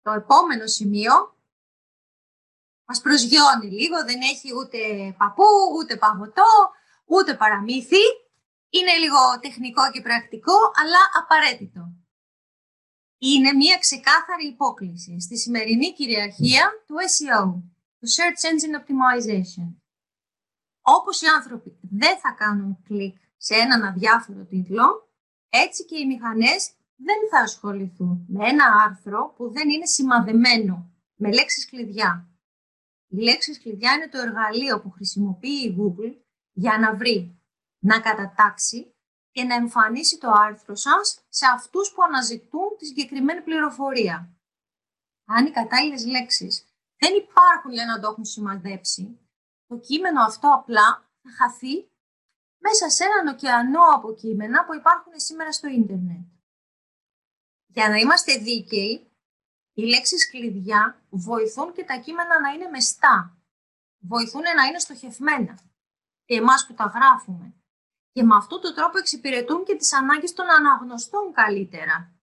Το 0.03 0.11
επόμενο 0.11 0.67
σημείο 0.67 1.37
μας 2.93 3.01
προσγειώνει 3.01 3.71
λίγο, 3.79 3.97
δεν 4.09 4.21
έχει 4.33 4.49
ούτε 4.59 4.79
παππού, 5.19 5.49
ούτε 5.77 5.97
παγωτό, 5.97 6.53
ούτε 7.15 7.35
παραμύθι. 7.35 8.05
Είναι 8.77 8.95
λίγο 9.03 9.21
τεχνικό 9.41 9.83
και 9.93 10.01
πρακτικό, 10.01 10.57
αλλά 10.81 11.03
απαραίτητο. 11.21 11.83
Είναι 13.19 13.53
μια 13.53 13.77
ξεκάθαρη 13.79 14.47
υπόκληση 14.47 15.21
στη 15.21 15.39
σημερινή 15.39 15.93
κυριαρχία 15.93 16.65
του 16.87 16.97
SEO, 17.13 17.45
του 17.99 18.09
Search 18.15 18.41
Engine 18.49 18.77
Optimization. 18.81 19.69
Όπως 20.99 21.21
οι 21.21 21.27
άνθρωποι 21.27 21.79
δεν 22.01 22.19
θα 22.19 22.31
κάνουν 22.31 22.79
κλικ 22.87 23.17
σε 23.37 23.55
έναν 23.55 23.83
αδιάφορο 23.85 24.45
τίτλο, 24.45 24.87
έτσι 25.49 25.85
και 25.85 25.99
οι 25.99 26.07
μηχανές 26.07 26.71
δεν 26.97 27.21
θα 27.31 27.39
ασχοληθούν 27.39 28.25
με 28.29 28.49
ένα 28.49 28.65
άρθρο 28.87 29.35
που 29.37 29.51
δεν 29.51 29.69
είναι 29.71 29.87
σημαδεμένο 29.87 30.91
με 31.15 31.33
λέξεις 31.33 31.67
κλειδιά. 31.67 32.32
Οι 33.13 33.23
λέξεις 33.23 33.61
κλειδιά 33.63 33.93
είναι 33.95 34.09
το 34.09 34.19
εργαλείο 34.19 34.81
που 34.81 34.91
χρησιμοποιεί 34.91 35.65
η 35.65 35.77
Google 35.79 36.17
για 36.53 36.79
να 36.79 36.97
βρει, 36.97 37.41
να 37.79 38.01
κατατάξει 38.01 38.95
και 39.31 39.45
να 39.45 39.55
εμφανίσει 39.55 40.19
το 40.19 40.31
άρθρο 40.31 40.75
σας 40.75 41.25
σε 41.29 41.47
αυτούς 41.47 41.93
που 41.93 42.03
αναζητούν 42.03 42.77
τη 42.79 42.87
συγκεκριμένη 42.87 43.43
πληροφορία. 43.43 44.37
Αν 45.25 45.47
οι 45.47 45.51
κατάλληλες 45.51 46.07
λέξεις 46.07 46.67
δεν 46.97 47.15
υπάρχουν 47.15 47.73
για 47.73 47.87
να 47.87 48.01
το 48.01 48.09
έχουν 48.09 48.25
σημαδέψει, 48.25 49.19
το 49.67 49.79
κείμενο 49.79 50.23
αυτό 50.23 50.49
απλά 50.55 51.11
θα 51.23 51.31
χαθεί 51.39 51.91
μέσα 52.59 52.89
σε 52.91 53.05
έναν 53.05 53.35
ωκεανό 53.35 53.83
από 53.95 54.15
κείμενα 54.15 54.65
που 54.65 54.75
υπάρχουν 54.75 55.13
σήμερα 55.17 55.53
στο 55.53 55.69
ίντερνετ. 55.69 56.27
Για 57.67 57.89
να 57.89 57.97
είμαστε 57.97 58.37
δίκαιοι, 58.37 59.12
οι 59.75 59.83
λέξεις 59.83 60.31
κλειδιά 60.31 61.03
βοηθούν 61.11 61.73
και 61.73 61.85
τα 61.85 61.97
κείμενα 61.97 62.41
να 62.41 62.49
είναι 62.49 62.69
μεστά. 62.69 63.37
Βοηθούν 63.99 64.43
να 64.43 64.65
είναι 64.65 64.79
στοχευμένα. 64.79 65.59
Και 66.25 66.35
εμάς 66.35 66.67
που 66.67 66.75
τα 66.75 66.85
γράφουμε. 66.85 67.55
Και 68.13 68.23
με 68.23 68.35
αυτόν 68.37 68.61
τον 68.61 68.75
τρόπο 68.75 68.99
εξυπηρετούν 68.99 69.65
και 69.65 69.77
τις 69.77 69.93
ανάγκες 69.93 70.33
των 70.33 70.51
αναγνωστών 70.51 71.33
καλύτερα. 71.33 72.17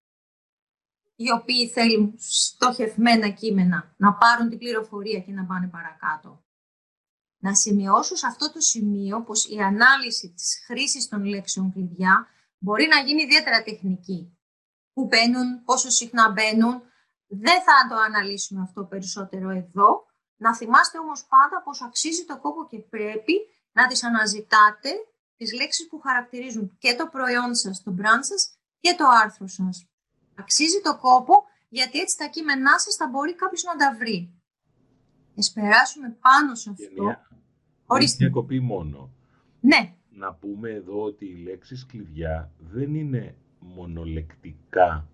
Οι 1.16 1.32
οποίοι 1.32 1.70
θέλουν 1.70 2.16
στοχευμένα 2.18 3.30
κείμενα, 3.30 3.94
να 3.98 4.14
πάρουν 4.14 4.50
την 4.50 4.58
πληροφορία 4.58 5.20
και 5.20 5.32
να 5.32 5.46
πάνε 5.46 5.68
παρακάτω. 5.68 6.44
Να 7.42 7.56
σημειώσω 7.56 8.16
σε 8.16 8.28
αυτό 8.28 8.52
το 8.52 8.60
σημείο 8.60 9.24
πως 9.24 9.46
η 9.46 9.60
ανάλυση 9.60 10.34
της 10.34 10.64
χρήσης 10.66 11.08
των 11.08 11.24
λέξεων 11.24 11.72
κλειδιά 11.72 12.28
μπορεί 12.58 12.88
να 12.88 13.00
γίνει 13.00 13.22
ιδιαίτερα 13.22 13.64
τεχνική. 13.64 14.38
Πού 14.94 15.06
μπαίνουν, 15.06 15.64
πόσο 15.64 15.90
συχνά 15.90 16.32
μπαίνουν. 16.32 16.82
Δεν 17.30 17.62
θα 17.62 17.88
το 17.90 17.96
αναλύσουμε 17.96 18.62
αυτό 18.62 18.84
περισσότερο 18.84 19.50
εδώ. 19.50 20.06
Να 20.36 20.56
θυμάστε 20.56 21.00
όμως 21.00 21.26
πάντα 21.26 21.62
πως 21.64 21.82
αξίζει 21.82 22.26
το 22.26 22.40
κόπο 22.40 22.68
και 22.68 22.80
πρέπει 22.80 23.34
να 23.72 23.88
τις 23.88 24.04
αναζητάτε 24.04 24.90
τις 25.36 25.54
λέξεις 25.54 25.88
που 25.88 26.00
χαρακτηρίζουν 26.00 26.78
και 26.78 26.96
το 26.96 27.08
προϊόν 27.08 27.56
σας, 27.56 27.84
το 27.84 27.96
brand 27.98 28.24
σας 28.30 28.58
και 28.80 28.96
το 28.98 29.06
άρθρο 29.24 29.48
σας. 29.48 29.88
Αξίζει 30.36 30.82
το 30.82 30.98
κόπο 30.98 31.34
γιατί 31.70 32.00
έτσι 32.00 32.18
τα 32.18 32.28
κείμενά 32.28 32.80
σας 32.80 32.96
θα 32.96 33.08
μπορεί 33.08 33.36
κάποιος 33.36 33.64
να 33.64 33.76
τα 33.76 33.96
βρει. 34.00 34.34
Ας 35.38 35.52
περάσουμε 35.52 36.18
πάνω 36.22 36.56
σε 36.56 36.70
αυτό. 36.70 37.04
Μια, 37.04 37.28
Ορίστε. 37.86 38.24
Μια 38.24 38.34
κοπή 38.34 38.60
μόνο. 38.60 39.12
Ναι. 39.60 39.94
Να 40.10 40.34
πούμε 40.34 40.70
εδώ 40.70 41.02
ότι 41.04 41.26
οι 41.26 41.36
λέξεις 41.36 41.86
κλειδιά 41.86 42.52
δεν 42.58 42.96
είναι 42.96 43.36
μονολεκτικά 43.60 45.08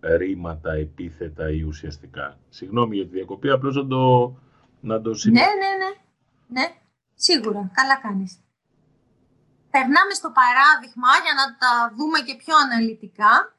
ρήματα, 0.00 0.72
επίθετα 0.72 1.50
ή 1.50 1.62
ουσιαστικά. 1.62 2.38
Συγγνώμη 2.48 2.96
για 2.96 3.04
τη 3.04 3.10
διακοπή, 3.10 3.50
απλώς 3.50 3.76
να 3.76 3.86
το, 3.86 4.34
να 4.80 5.00
το 5.00 5.10
Ναι, 5.24 5.30
ναι, 5.40 5.70
ναι. 5.80 5.90
Ναι, 6.46 6.66
σίγουρα. 7.14 7.70
Καλά 7.74 7.96
κάνεις. 7.96 8.40
Περνάμε 9.70 10.14
στο 10.20 10.30
παράδειγμα 10.40 11.08
για 11.24 11.34
να 11.40 11.46
τα 11.62 11.94
δούμε 11.96 12.18
και 12.26 12.34
πιο 12.42 12.54
αναλυτικά, 12.64 13.54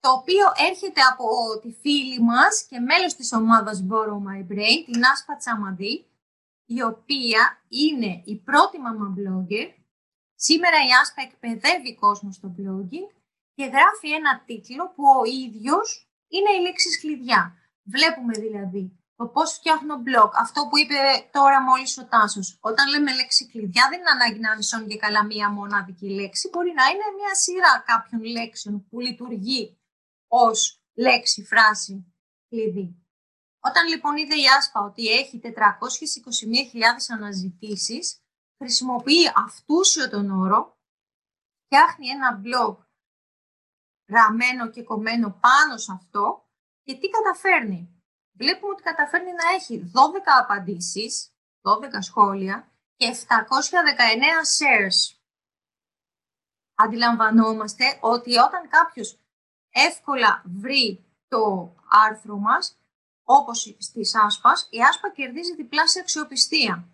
το 0.00 0.10
οποίο 0.10 0.46
έρχεται 0.68 1.00
από 1.12 1.26
τη 1.62 1.70
φίλη 1.80 2.20
μας 2.20 2.66
και 2.68 2.78
μέλος 2.78 3.14
της 3.14 3.32
ομάδας 3.32 3.86
Borrow 3.88 4.20
My 4.28 4.40
Brain, 4.50 4.78
την 4.86 5.04
Άσπα 5.12 5.36
Τσαμαντή, 5.36 6.06
η 6.66 6.82
οποία 6.82 7.42
είναι 7.68 8.22
η 8.24 8.36
πρώτη 8.36 8.78
μαμά 8.78 9.14
blogger. 9.16 9.68
Σήμερα 10.34 10.76
η 10.88 10.90
Άσπα 11.00 11.22
εκπαιδεύει 11.22 11.94
κόσμο 11.94 12.32
στο 12.32 12.54
blogging 12.58 13.08
και 13.54 13.64
γράφει 13.64 14.10
ένα 14.10 14.42
τίτλο 14.46 14.92
που 14.94 15.04
ο 15.20 15.24
ίδιος 15.24 16.08
είναι 16.28 16.50
οι 16.50 16.60
λέξεις 16.60 17.00
κλειδιά. 17.00 17.54
Βλέπουμε 17.82 18.32
δηλαδή 18.38 18.98
το 19.16 19.26
πώς 19.26 19.52
φτιάχνω 19.52 19.94
blog, 20.06 20.30
αυτό 20.34 20.66
που 20.68 20.78
είπε 20.78 20.94
τώρα 21.32 21.62
μόλις 21.62 21.98
ο 21.98 22.06
Τάσος. 22.06 22.58
Όταν 22.60 22.88
λέμε 22.88 23.14
λέξη 23.14 23.46
κλειδιά 23.46 23.86
δεν 23.90 23.98
είναι 23.98 24.10
ανάγκη 24.10 24.38
να 24.40 24.50
είναι 24.78 24.86
και 24.86 24.96
καλά 24.96 25.24
μία 25.24 25.50
μοναδική 25.50 26.08
λέξη, 26.10 26.48
μπορεί 26.52 26.72
να 26.72 26.84
είναι 26.84 27.08
μια 27.18 27.34
σειρά 27.34 27.82
κάποιων 27.86 28.22
λέξεων 28.22 28.88
που 28.88 29.00
λειτουργεί 29.00 29.78
ως 30.28 30.82
λέξη, 30.94 31.44
φράση, 31.44 32.14
κλειδί. 32.48 32.98
Όταν 33.60 33.88
λοιπόν 33.88 34.16
είδε 34.16 34.34
η 34.34 34.44
Άσπα 34.58 34.80
ότι 34.80 35.06
έχει 35.06 35.40
421.000 35.44 35.50
αναζητήσεις, 37.08 38.18
χρησιμοποιεί 38.58 39.32
αυτούσιο 39.36 40.10
τον 40.10 40.30
όρο, 40.30 40.78
φτιάχνει 41.64 42.08
ένα 42.08 42.42
blog 42.44 42.83
γραμμένο 44.08 44.70
και 44.70 44.82
κομμένο 44.82 45.38
πάνω 45.40 45.76
σε 45.76 45.92
αυτό 45.92 46.48
και 46.82 46.94
τι 46.94 47.08
καταφέρνει. 47.08 48.02
Βλέπουμε 48.32 48.72
ότι 48.72 48.82
καταφέρνει 48.82 49.32
να 49.32 49.54
έχει 49.54 49.90
12 49.94 49.98
απαντήσεις, 50.40 51.32
12 51.62 52.02
σχόλια 52.02 52.72
και 52.96 53.06
719 53.06 53.34
shares. 54.56 55.16
Αντιλαμβανόμαστε 56.74 57.98
ότι 58.00 58.38
όταν 58.38 58.68
κάποιος 58.68 59.18
εύκολα 59.70 60.42
βρει 60.44 61.04
το 61.28 61.74
άρθρο 62.08 62.36
μας, 62.36 62.78
όπως 63.24 63.76
στις 63.78 64.14
άσπας, 64.14 64.68
η 64.70 64.82
άσπα 64.82 65.10
κερδίζει 65.10 65.54
διπλάσια 65.54 66.00
αξιοπιστία. 66.00 66.88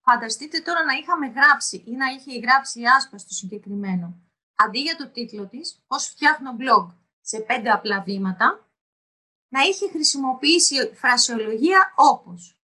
Φανταστείτε 0.00 0.60
τώρα 0.60 0.84
να 0.84 0.92
είχαμε 0.92 1.26
γράψει 1.26 1.82
ή 1.86 1.90
να 1.90 2.06
είχε 2.06 2.38
γράψει 2.38 2.80
η 2.80 2.88
άσπα 2.88 3.18
στο 3.18 3.34
συγκεκριμένο 3.34 4.29
αντί 4.64 4.80
για 4.80 4.96
το 4.96 5.08
τίτλο 5.08 5.46
της, 5.46 5.82
πώς 5.86 6.06
φτιάχνω 6.06 6.56
blog 6.58 6.94
σε 7.20 7.40
πέντε 7.40 7.70
απλά 7.70 8.02
βήματα, 8.02 8.68
να 9.48 9.60
είχε 9.60 9.88
χρησιμοποιήσει 9.88 10.92
φρασιολογία 10.94 11.92
όπως 11.96 12.60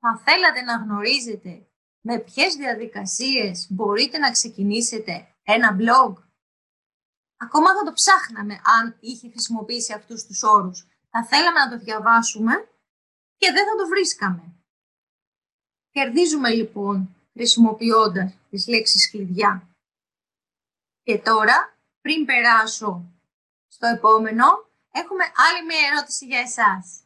θα 0.00 0.22
θέλατε 0.24 0.60
να 0.60 0.76
γνωρίζετε 0.76 1.66
με 2.00 2.18
ποιες 2.18 2.54
διαδικασίες 2.54 3.66
μπορείτε 3.70 4.18
να 4.18 4.30
ξεκινήσετε 4.30 5.34
ένα 5.42 5.76
blog; 5.78 6.14
Ακόμα 7.42 7.74
θα 7.74 7.82
το 7.84 7.92
ψάχναμε 7.92 8.54
αν 8.54 8.96
είχε 9.00 9.30
χρησιμοποιήσει 9.30 9.92
αυτούς 9.92 10.26
τους 10.26 10.42
όρους. 10.42 10.86
Θα 11.10 11.24
θέλαμε 11.24 11.58
να 11.58 11.70
το 11.70 11.84
διαβάσουμε 11.84 12.52
και 13.36 13.52
δεν 13.52 13.64
θα 13.64 13.82
το 13.82 13.88
βρίσκαμε. 13.88 14.42
Κερδίζουμε 15.90 16.50
λοιπόν 16.50 17.16
χρησιμοποιώντας 17.32 18.36
τις 18.50 18.66
λέξεις 18.66 19.10
κλειδιά 19.10 19.69
και 21.10 21.18
τώρα, 21.18 21.78
πριν 22.00 22.24
περάσω 22.24 23.12
στο 23.68 23.86
επόμενο, 23.86 24.44
έχουμε 24.90 25.24
άλλη 25.24 25.66
μία 25.66 25.88
ερώτηση 25.92 26.26
για 26.26 26.38
εσάς. 26.38 27.04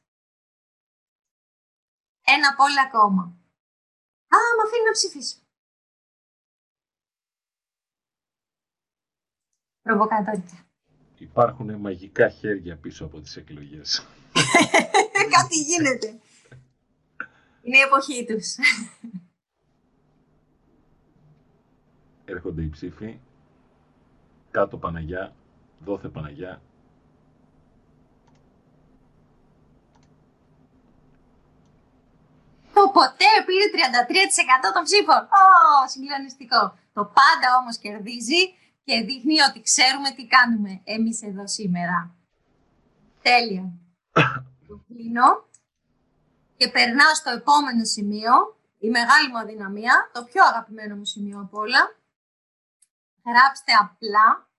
Ένα 2.24 2.48
από 2.48 2.62
όλα 2.62 2.82
ακόμα. 2.86 3.22
Α, 4.34 4.38
μ' 4.56 4.66
αφήνει 4.66 4.84
να 4.84 4.90
ψηφίσω. 4.92 5.36
Προβοκατόρια. 9.82 10.66
Υπάρχουν 11.18 11.74
μαγικά 11.74 12.28
χέρια 12.28 12.76
πίσω 12.76 13.04
από 13.04 13.20
τις 13.20 13.36
εκλογές. 13.36 14.06
Κάτι 15.36 15.56
γίνεται. 15.58 16.20
Είναι 17.62 17.76
η 17.76 17.80
εποχή 17.80 18.26
τους. 18.26 18.56
Έρχονται 22.24 22.62
οι 22.62 22.68
ψήφοι. 22.68 23.20
Κάτω 24.54 24.76
Παναγιά, 24.76 25.34
δόθε 25.78 26.08
Παναγιά. 26.08 26.62
Το 32.74 32.82
ποτέ 32.92 33.30
πήρε 33.46 33.66
33% 33.74 34.72
των 34.74 34.82
ψήφων. 34.82 35.20
Ω, 35.40 35.44
συγκλονιστικό. 35.88 36.78
Το 36.92 37.02
πάντα 37.18 37.48
όμως 37.60 37.76
κερδίζει 37.78 38.42
και 38.84 39.00
δείχνει 39.00 39.40
ότι 39.48 39.60
ξέρουμε 39.60 40.10
τι 40.10 40.26
κάνουμε 40.26 40.80
εμείς 40.84 41.22
εδώ 41.22 41.46
σήμερα. 41.46 42.14
Τέλεια. 43.22 43.72
το 44.68 44.80
κλείνω 44.86 45.28
και 46.56 46.68
περνάω 46.68 47.14
στο 47.14 47.30
επόμενο 47.30 47.84
σημείο, 47.84 48.32
η 48.78 48.88
μεγάλη 48.88 49.28
μου 49.28 49.38
αδυναμία, 49.38 50.10
το 50.12 50.24
πιο 50.24 50.44
αγαπημένο 50.44 50.96
μου 50.96 51.04
σημείο 51.04 51.40
από 51.40 51.58
όλα, 51.58 51.82
γράψτε 53.24 53.72
απλά 53.72 54.50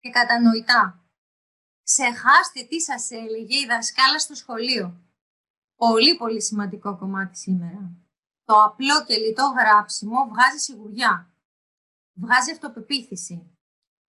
και 0.00 0.10
κατανοητά. 0.10 1.04
Ξεχάστε 1.82 2.62
τι 2.68 2.80
σας 2.80 3.10
έλεγε 3.10 3.58
η 3.58 3.66
δασκάλα 3.66 4.18
στο 4.18 4.34
σχολείο. 4.34 5.00
Πολύ 5.76 6.16
πολύ 6.16 6.42
σημαντικό 6.42 6.96
κομμάτι 6.96 7.36
σήμερα. 7.36 8.00
Το 8.44 8.62
απλό 8.62 9.04
και 9.04 9.16
λιτό 9.16 9.54
γράψιμο 9.58 10.28
βγάζει 10.28 10.58
σιγουριά. 10.58 11.34
Βγάζει 12.14 12.50
αυτοπεποίθηση. 12.50 13.58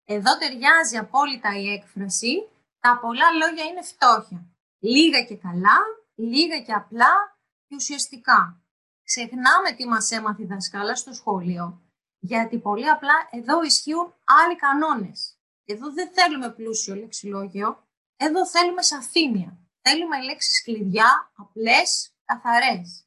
Εδώ 0.05 0.37
ταιριάζει 0.37 0.97
απόλυτα 0.97 1.57
η 1.57 1.73
έκφραση 1.73 2.49
«Τα 2.79 2.99
πολλά 3.01 3.31
λόγια 3.31 3.63
είναι 3.63 3.81
φτώχεια». 3.81 4.45
Λίγα 4.79 5.23
και 5.23 5.37
καλά, 5.37 5.77
λίγα 6.15 6.61
και 6.61 6.73
απλά 6.73 7.39
και 7.67 7.75
ουσιαστικά. 7.75 8.61
ξεχνάμε 9.03 9.71
τι 9.71 9.87
μας 9.87 10.11
έμαθε 10.11 10.43
η 10.43 10.45
δασκάλα 10.45 10.95
στο 10.95 11.13
σχολείο, 11.13 11.81
γιατί 12.21 12.57
πολύ 12.57 12.89
απλά 12.89 13.13
εδώ 13.31 13.63
ισχύουν 13.63 14.13
άλλοι 14.25 14.55
κανόνες. 14.55 15.35
Εδώ 15.65 15.91
δεν 15.91 16.11
θέλουμε 16.13 16.49
πλούσιο 16.51 16.95
λεξιλόγιο, 16.95 17.87
εδώ 18.17 18.47
θέλουμε 18.47 18.81
σαφήνεια. 18.81 19.57
Θέλουμε 19.81 20.23
λέξεις 20.23 20.63
κλειδιά, 20.63 21.31
απλές, 21.35 22.13
καθαρές. 22.25 23.05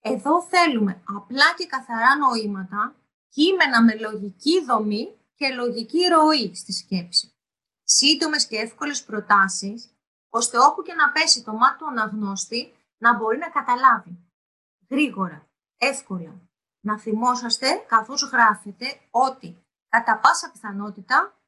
Εδώ 0.00 0.42
θέλουμε 0.42 1.02
απλά 1.04 1.54
και 1.56 1.66
καθαρά 1.66 2.16
νοήματα, 2.16 2.94
κείμενα 3.28 3.82
με 3.82 3.94
λογική 3.94 4.64
δομή 4.64 5.18
και 5.34 5.48
λογική 5.54 6.06
ροή 6.06 6.54
στη 6.54 6.72
σκέψη. 6.72 7.34
Σύντομες 7.84 8.46
και 8.46 8.56
εύκολες 8.56 9.04
προτάσεις, 9.04 9.96
ώστε 10.28 10.58
όπου 10.58 10.82
και 10.82 10.94
να 10.94 11.12
πέσει 11.12 11.42
το 11.42 11.52
μάτι 11.52 11.78
του 11.78 11.86
αναγνώστη, 11.86 12.72
να 12.98 13.16
μπορεί 13.16 13.38
να 13.38 13.50
καταλάβει. 13.50 14.18
Γρήγορα, 14.90 15.48
εύκολα. 15.76 16.40
Να 16.84 16.98
θυμόσαστε, 16.98 17.84
καθώς 17.88 18.22
γράφετε, 18.22 18.86
ότι 19.10 19.64
κατά 19.88 20.18
πάσα 20.18 20.50
πιθανότητα 20.50 21.38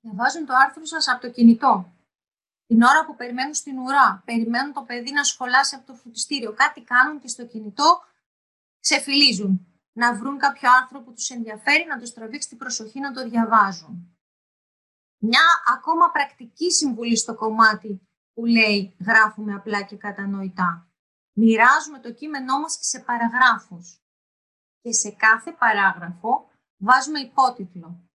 διαβάζουν 0.00 0.46
το 0.46 0.54
άρθρο 0.54 0.84
σας 0.84 1.08
από 1.08 1.20
το 1.20 1.30
κινητό. 1.30 1.92
Την 2.66 2.82
ώρα 2.82 3.04
που 3.04 3.16
περιμένουν 3.16 3.54
στην 3.54 3.78
ουρά, 3.78 4.22
περιμένουν 4.24 4.72
το 4.72 4.82
παιδί 4.82 5.12
να 5.12 5.24
σχολάσει 5.24 5.74
από 5.74 5.86
το 5.86 5.94
φροντιστήριο, 5.94 6.52
κάτι 6.52 6.82
κάνουν 6.82 7.20
και 7.20 7.28
στο 7.28 7.46
κινητό 7.46 8.02
ξεφυλίζουν. 8.80 9.66
Να 9.92 10.14
βρουν 10.14 10.38
κάποιο 10.38 10.70
άρθρο 10.82 11.00
που 11.00 11.12
τους 11.12 11.30
ενδιαφέρει, 11.30 11.86
να 11.86 11.98
τους 11.98 12.12
τραβήξει 12.12 12.48
την 12.48 12.58
προσοχή 12.58 13.00
να 13.00 13.12
το 13.12 13.28
διαβάζουν. 13.28 14.18
Μια 15.18 15.42
ακόμα 15.76 16.10
πρακτική 16.10 16.70
συμβουλή 16.70 17.16
στο 17.16 17.34
κομμάτι 17.34 18.08
που 18.32 18.44
λέει 18.46 18.96
γράφουμε 19.06 19.54
απλά 19.54 19.82
και 19.82 19.96
κατανοητά. 19.96 20.88
Μοιράζουμε 21.32 21.98
το 22.00 22.12
κείμενό 22.12 22.60
μας 22.60 22.78
σε 22.80 23.00
παραγράφους 23.00 24.02
και 24.80 24.92
σε 24.92 25.10
κάθε 25.10 25.52
παράγραφο 25.52 26.50
βάζουμε 26.76 27.20
υπότιτλο. 27.20 28.08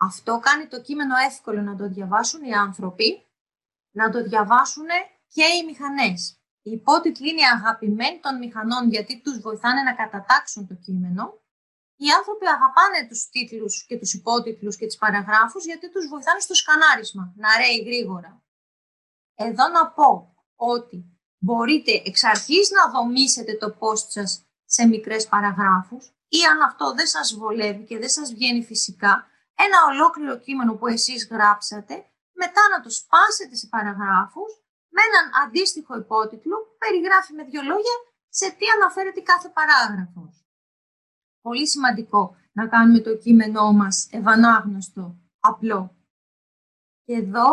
Αυτό 0.00 0.38
κάνει 0.38 0.66
το 0.66 0.80
κείμενο 0.80 1.14
εύκολο 1.16 1.60
να 1.60 1.76
το 1.76 1.88
διαβάσουν 1.88 2.42
οι 2.42 2.52
άνθρωποι, 2.52 3.26
να 3.94 4.10
το 4.10 4.22
διαβάσουν 4.22 4.86
και 5.26 5.44
οι 5.44 5.64
μηχανές. 5.66 6.36
Οι 6.62 6.70
υπότιτλοι 6.70 7.30
είναι 7.30 7.46
αγαπημένοι 7.46 8.20
των 8.20 8.38
μηχανών 8.38 8.88
γιατί 8.88 9.20
τους 9.20 9.40
βοηθάνε 9.40 9.82
να 9.82 9.94
κατατάξουν 9.94 10.66
το 10.66 10.74
κείμενο. 10.74 11.40
Οι 11.96 12.08
άνθρωποι 12.18 12.46
αγαπάνε 12.46 13.08
τους 13.08 13.28
τίτλους 13.28 13.86
και 13.86 13.98
τους 13.98 14.14
υπότιτλους 14.14 14.76
και 14.76 14.86
τις 14.86 14.96
παραγράφους 14.96 15.64
γιατί 15.64 15.90
τους 15.90 16.08
βοηθάνε 16.08 16.40
στο 16.40 16.54
σκανάρισμα, 16.54 17.32
να 17.36 17.56
ρέει 17.56 17.82
γρήγορα. 17.82 18.42
Εδώ 19.34 19.68
να 19.68 19.90
πω 19.90 20.34
ότι 20.56 21.20
μπορείτε 21.38 22.02
εξ 22.04 22.24
αρχής 22.24 22.70
να 22.70 22.90
δομήσετε 22.90 23.56
το 23.56 23.76
post 23.80 24.06
σας 24.08 24.46
σε 24.74 24.86
μικρές 24.86 25.26
παραγράφους 25.28 26.04
ή 26.28 26.40
αν 26.50 26.60
αυτό 26.68 26.92
δεν 26.92 27.06
σας 27.06 27.34
βολεύει 27.34 27.84
και 27.84 27.98
δεν 27.98 28.08
σας 28.08 28.32
βγαίνει 28.34 28.62
φυσικά, 28.64 29.12
ένα 29.64 29.78
ολόκληρο 29.90 30.38
κείμενο 30.38 30.74
που 30.74 30.86
εσείς 30.86 31.28
γράψατε, 31.30 31.94
μετά 32.32 32.62
να 32.72 32.82
το 32.82 32.90
σπάσετε 32.90 33.54
σε 33.54 33.66
παραγράφους 33.66 34.52
με 34.94 35.00
έναν 35.08 35.24
αντίστοιχο 35.42 35.96
υπότιτλο 35.96 36.56
που 36.56 36.76
περιγράφει 36.78 37.32
με 37.32 37.44
δύο 37.44 37.62
λόγια 37.62 37.96
σε 38.28 38.50
τι 38.50 38.66
αναφέρεται 38.76 39.20
κάθε 39.20 39.48
παράγραφος. 39.48 40.46
Πολύ 41.40 41.68
σημαντικό 41.68 42.36
να 42.52 42.68
κάνουμε 42.68 43.00
το 43.00 43.16
κείμενό 43.16 43.72
μας 43.72 44.08
ευανάγνωστο, 44.10 45.16
απλό. 45.40 45.96
Και 47.04 47.14
εδώ 47.14 47.48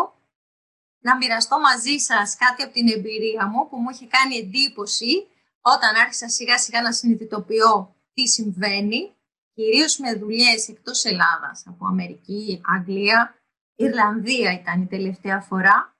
να 0.98 1.16
μοιραστώ 1.16 1.60
μαζί 1.60 1.96
σας 1.98 2.36
κάτι 2.36 2.62
από 2.62 2.72
την 2.72 2.88
εμπειρία 2.88 3.46
μου 3.46 3.68
που 3.68 3.76
μου 3.76 3.90
είχε 3.90 4.06
κάνει 4.06 4.36
εντύπωση 4.36 5.29
όταν 5.60 5.94
άρχισα 5.94 6.28
σιγά 6.28 6.58
σιγά 6.58 6.82
να 6.82 6.92
συνειδητοποιώ 6.92 7.94
τι 8.12 8.28
συμβαίνει, 8.28 9.14
κυρίως 9.54 9.98
με 9.98 10.14
δουλειές 10.14 10.68
εκτός 10.68 11.04
Ελλάδας, 11.04 11.66
από 11.66 11.86
Αμερική, 11.86 12.60
Αγγλία, 12.64 13.34
Ιρλανδία 13.74 14.52
ήταν 14.52 14.82
η 14.82 14.86
τελευταία 14.86 15.40
φορά, 15.40 15.94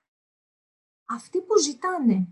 αυτοί 1.04 1.40
που 1.40 1.58
ζητάνε 1.58 2.26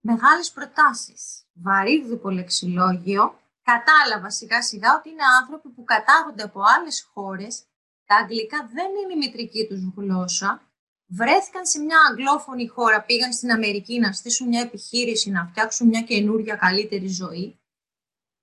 μεγάλες 0.00 0.50
προτάσεις, 0.50 1.42
βαρύγδουπο 1.52 2.30
λεξιλόγιο, 2.30 3.40
κατάλαβα 3.62 4.30
σιγά 4.30 4.62
σιγά 4.62 4.94
ότι 4.94 5.08
είναι 5.08 5.22
άνθρωποι 5.40 5.68
που 5.68 5.84
κατάγονται 5.84 6.42
από 6.42 6.60
άλλες 6.76 7.08
χώρες, 7.12 7.62
τα 8.04 8.16
αγγλικά 8.16 8.66
δεν 8.72 8.90
είναι 8.90 9.12
η 9.12 9.16
μητρική 9.16 9.66
τους 9.66 9.80
γλώσσα, 9.96 10.67
βρέθηκαν 11.08 11.66
σε 11.66 11.78
μια 11.78 11.98
αγγλόφωνη 12.10 12.66
χώρα, 12.66 13.02
πήγαν 13.02 13.32
στην 13.32 13.50
Αμερική 13.50 13.98
να 13.98 14.12
στήσουν 14.12 14.48
μια 14.48 14.60
επιχείρηση, 14.60 15.30
να 15.30 15.46
φτιάξουν 15.46 15.88
μια 15.88 16.02
καινούρια 16.02 16.56
καλύτερη 16.56 17.08
ζωή 17.08 17.58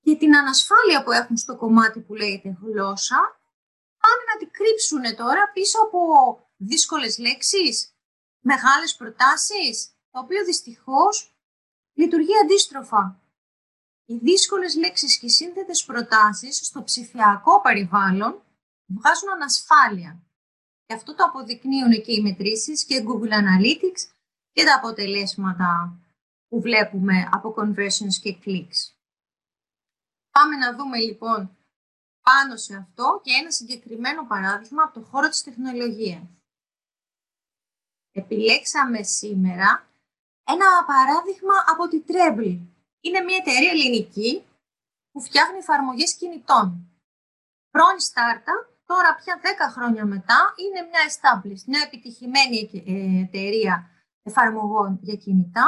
και 0.06 0.16
την 0.16 0.36
ανασφάλεια 0.36 1.04
που 1.04 1.12
έχουν 1.12 1.38
στο 1.38 1.58
κομμάτι 1.58 2.00
που 2.00 2.14
λέγεται 2.16 2.58
γλώσσα, 2.62 3.20
πάνε 4.02 4.24
να 4.34 4.38
την 4.40 4.50
κρύψουν 4.52 5.16
τώρα 5.16 5.52
πίσω 5.54 5.78
από 5.82 6.00
δύσκολες 6.58 7.18
λέξεις, 7.18 7.96
μεγάλες 8.40 8.96
προτάσεις, 8.96 9.90
το 10.12 10.20
οποίο 10.20 10.44
δυστυχώς 10.46 11.36
λειτουργεί 11.94 12.38
αντίστροφα. 12.44 13.22
Οι 14.06 14.18
δύσκολες 14.18 14.76
λέξεις 14.76 15.20
και 15.20 15.26
οι 15.26 15.30
σύνθετες 15.30 15.84
προτάσεις 15.84 16.58
στο 16.66 16.84
ψηφιακό 16.84 17.62
περιβάλλον 17.62 18.44
βγάζουν 18.86 19.32
ανασφάλεια. 19.32 20.25
Και 20.86 20.94
αυτό 20.94 21.16
το 21.16 21.24
αποδεικνύουν 21.24 21.92
και 21.92 22.14
οι 22.14 22.22
μετρήσεις 22.22 22.86
και 22.86 23.04
Google 23.08 23.32
Analytics 23.32 24.02
και 24.52 24.64
τα 24.64 24.76
αποτελέσματα 24.76 26.00
που 26.48 26.62
βλέπουμε 26.62 27.30
από 27.32 27.54
conversions 27.58 28.16
και 28.22 28.38
clicks. 28.46 28.80
Πάμε 30.32 30.56
να 30.56 30.76
δούμε 30.76 30.98
λοιπόν 30.98 31.58
πάνω 32.22 32.56
σε 32.56 32.76
αυτό 32.76 33.22
και 33.24 33.32
ένα 33.32 33.52
συγκεκριμένο 33.52 34.26
παράδειγμα 34.26 34.84
από 34.84 34.94
το 35.00 35.06
χώρο 35.06 35.30
της 35.30 35.44
τεχνολογίας. 35.44 36.24
Επιλέξαμε 38.12 39.04
σήμερα 39.04 39.88
ένα 40.44 40.86
παράδειγμα 40.86 41.54
από 41.68 41.88
τη 41.88 42.04
Treble. 42.08 42.60
Είναι 43.02 43.22
μια 43.22 43.38
εταιρεία 43.38 43.72
ελληνική 43.72 44.46
που 45.12 45.22
φτιάχνει 45.22 45.58
εφαρμογές 45.58 46.16
κινητών. 46.16 46.90
Πρώην 47.70 47.98
startup 48.00 48.75
Τώρα 48.86 49.16
πια 49.16 49.40
10 49.42 49.72
χρόνια 49.72 50.06
μετά 50.06 50.54
είναι 50.64 50.82
μια 50.90 51.02
established, 51.12 51.66
μια 51.66 51.82
επιτυχημένη 51.86 52.84
ε, 52.86 53.22
εταιρεία 53.22 53.90
εφαρμογών 54.24 55.00
για 55.02 55.16
κινητά, 55.16 55.68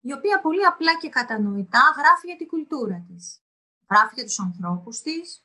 η 0.00 0.12
οποία 0.12 0.40
πολύ 0.40 0.64
απλά 0.66 0.98
και 0.98 1.08
κατανοητά 1.08 1.82
γράφει 1.96 2.26
για 2.26 2.36
την 2.36 2.46
κουλτούρα 2.46 3.04
της. 3.08 3.42
Γράφει 3.90 4.14
για 4.14 4.24
τους 4.24 4.38
ανθρώπους 4.38 5.00
της, 5.00 5.44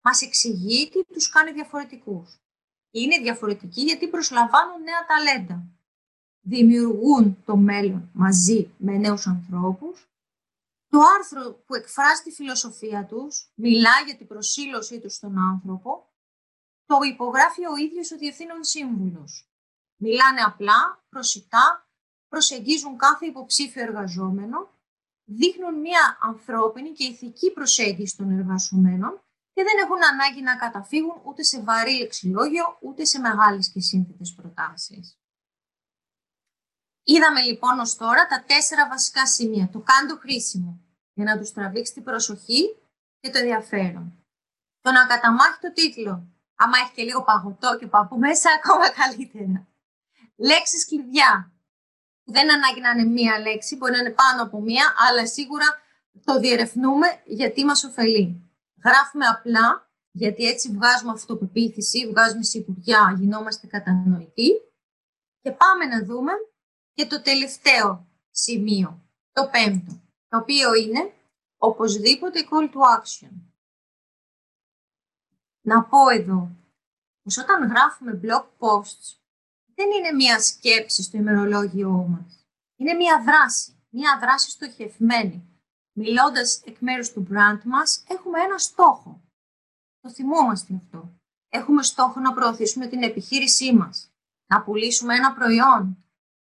μας 0.00 0.22
εξηγεί 0.22 0.88
τι 0.90 1.04
τους 1.04 1.28
κάνει 1.30 1.52
διαφορετικούς. 1.52 2.40
Είναι 2.90 3.18
διαφορετικοί 3.18 3.82
γιατί 3.82 4.08
προσλαμβάνουν 4.08 4.82
νέα 4.82 5.06
ταλέντα. 5.06 5.66
Δημιουργούν 6.40 7.42
το 7.44 7.56
μέλλον 7.56 8.10
μαζί 8.12 8.74
με 8.78 8.96
νέους 8.96 9.26
ανθρώπους. 9.26 10.08
Το 10.88 10.98
άρθρο 11.18 11.52
που 11.66 11.74
εκφράζει 11.74 12.22
τη 12.22 12.30
φιλοσοφία 12.30 13.06
τους 13.06 13.52
μιλά 13.54 14.00
για 14.06 14.16
την 14.16 14.26
προσήλωσή 14.26 15.00
τους 15.00 15.14
στον 15.14 15.38
άνθρωπο 15.38 16.09
το 16.90 16.98
υπογράφει 17.12 17.66
ο 17.66 17.76
ίδιος 17.76 18.10
ο 18.12 18.16
Διευθύνων 18.16 18.64
Σύμβουλος. 18.64 19.48
Μιλάνε 19.96 20.40
απλά, 20.40 21.04
προσιτά, 21.08 21.88
προσεγγίζουν 22.28 22.96
κάθε 22.96 23.26
υποψήφιο 23.26 23.82
εργαζόμενο, 23.82 24.70
δείχνουν 25.24 25.74
μια 25.74 26.18
ανθρώπινη 26.20 26.92
και 26.92 27.04
ηθική 27.04 27.52
προσέγγιση 27.52 28.16
των 28.16 28.30
εργαζομένων 28.30 29.22
και 29.52 29.62
δεν 29.62 29.76
έχουν 29.84 30.04
ανάγκη 30.12 30.42
να 30.42 30.56
καταφύγουν 30.56 31.20
ούτε 31.24 31.42
σε 31.42 31.62
βαρύ 31.62 31.98
λεξιλόγιο, 31.98 32.78
ούτε 32.80 33.04
σε 33.04 33.18
μεγάλες 33.18 33.72
και 33.72 33.80
σύνθετες 33.80 34.34
προτάσεις. 34.34 35.18
Είδαμε 37.02 37.40
λοιπόν 37.42 37.78
ως 37.78 37.96
τώρα 37.96 38.26
τα 38.26 38.44
τέσσερα 38.46 38.88
βασικά 38.88 39.26
σημεία. 39.26 39.68
Το 39.68 39.80
κάντο 39.80 40.16
χρήσιμο 40.16 40.80
για 41.12 41.24
να 41.24 41.38
τους 41.38 41.52
τραβήξει 41.52 41.92
την 41.92 42.04
προσοχή 42.04 42.76
και 43.20 43.30
το 43.30 43.38
ενδιαφέρον. 43.38 44.24
Το 44.80 44.90
να 44.90 45.06
καταμάχει 45.06 45.60
το 45.60 45.72
τίτλο 45.72 46.30
άμα 46.62 46.78
έχει 46.78 46.92
και 46.94 47.02
λίγο 47.02 47.22
παγωτό 47.22 47.76
και 47.78 47.86
παππού 47.86 48.18
μέσα, 48.18 48.48
ακόμα 48.58 48.86
καλύτερα. 48.90 49.66
Λέξεις 50.36 50.86
κλειδιά. 50.86 51.52
Δεν 52.24 52.52
ανάγκη 52.52 52.80
να 52.80 52.90
είναι 52.90 53.04
μία 53.04 53.40
λέξη, 53.40 53.76
μπορεί 53.76 53.92
να 53.92 53.98
είναι 53.98 54.10
πάνω 54.22 54.42
από 54.42 54.60
μία, 54.60 54.94
αλλά 55.08 55.26
σίγουρα 55.26 55.66
το 56.24 56.38
διερευνούμε 56.38 57.06
γιατί 57.24 57.64
μας 57.64 57.84
ωφελεί. 57.84 58.50
Γράφουμε 58.84 59.26
απλά, 59.26 59.90
γιατί 60.10 60.44
έτσι 60.44 60.68
βγάζουμε 60.72 61.12
αυτοπεποίθηση, 61.12 62.08
βγάζουμε 62.08 62.42
σιγουριά, 62.42 63.16
γινόμαστε 63.18 63.66
κατανοητοί. 63.66 64.50
Και 65.42 65.50
πάμε 65.50 65.84
να 65.84 66.04
δούμε 66.04 66.32
και 66.92 67.06
το 67.06 67.22
τελευταίο 67.22 68.08
σημείο, 68.30 69.08
το 69.32 69.48
πέμπτο, 69.52 70.00
το 70.28 70.36
οποίο 70.38 70.74
είναι 70.74 71.12
οπωσδήποτε 71.56 72.40
call 72.50 72.64
to 72.64 72.80
action 72.98 73.49
να 75.60 75.84
πω 75.84 76.08
εδώ 76.08 76.50
πως 77.22 77.36
όταν 77.38 77.68
γράφουμε 77.68 78.20
blog 78.22 78.44
posts 78.58 79.20
δεν 79.74 79.90
είναι 79.90 80.12
μία 80.12 80.40
σκέψη 80.40 81.02
στο 81.02 81.16
ημερολόγιό 81.16 81.90
μας. 81.90 82.46
Είναι 82.76 82.92
μία 82.92 83.22
δράση, 83.24 83.82
μία 83.88 84.18
δράση 84.20 84.50
στοχευμένη. 84.50 85.44
μιλώντας 85.92 86.62
εκ 86.64 86.80
μέρους 86.80 87.12
του 87.12 87.26
brand 87.30 87.62
μας, 87.64 88.04
έχουμε 88.08 88.40
ένα 88.40 88.58
στόχο. 88.58 89.20
Το 90.00 90.10
θυμόμαστε 90.10 90.74
αυτό. 90.74 91.20
Έχουμε 91.48 91.82
στόχο 91.82 92.20
να 92.20 92.32
προωθήσουμε 92.32 92.86
την 92.86 93.02
επιχείρησή 93.02 93.74
μας, 93.74 94.12
να 94.46 94.62
πουλήσουμε 94.62 95.14
ένα 95.14 95.34
προϊόν, 95.34 96.04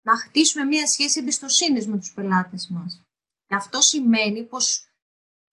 να 0.01 0.17
χτίσουμε 0.17 0.63
μια 0.65 0.87
σχέση 0.87 1.19
εμπιστοσύνης 1.19 1.87
με 1.87 1.97
τους 1.97 2.13
πελάτες 2.13 2.67
μας. 2.67 3.01
Και 3.45 3.55
αυτό 3.55 3.81
σημαίνει 3.81 4.43
πως 4.43 4.86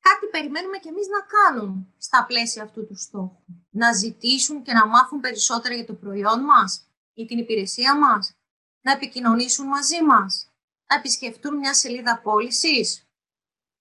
κάτι 0.06 0.26
περιμένουμε 0.26 0.78
και 0.78 0.88
εμείς 0.88 1.06
να 1.06 1.20
κάνουν 1.34 1.94
στα 1.98 2.24
πλαίσια 2.28 2.62
αυτού 2.62 2.86
του 2.86 2.96
στόχου. 2.96 3.44
Να 3.70 3.92
ζητήσουν 3.92 4.62
και 4.62 4.72
να 4.72 4.86
μάθουν 4.86 5.20
περισσότερα 5.20 5.74
για 5.74 5.86
το 5.86 5.94
προϊόν 5.94 6.40
μας 6.40 6.70
ή 7.14 7.26
την 7.26 7.38
υπηρεσία 7.38 7.98
μας, 7.98 8.36
να 8.80 8.92
επικοινωνήσουν 8.92 9.66
μαζί 9.66 10.02
μας, 10.02 10.52
να 10.86 10.96
επισκεφτούν 10.96 11.56
μια 11.56 11.74
σελίδα 11.74 12.20
πώλησης 12.22 13.08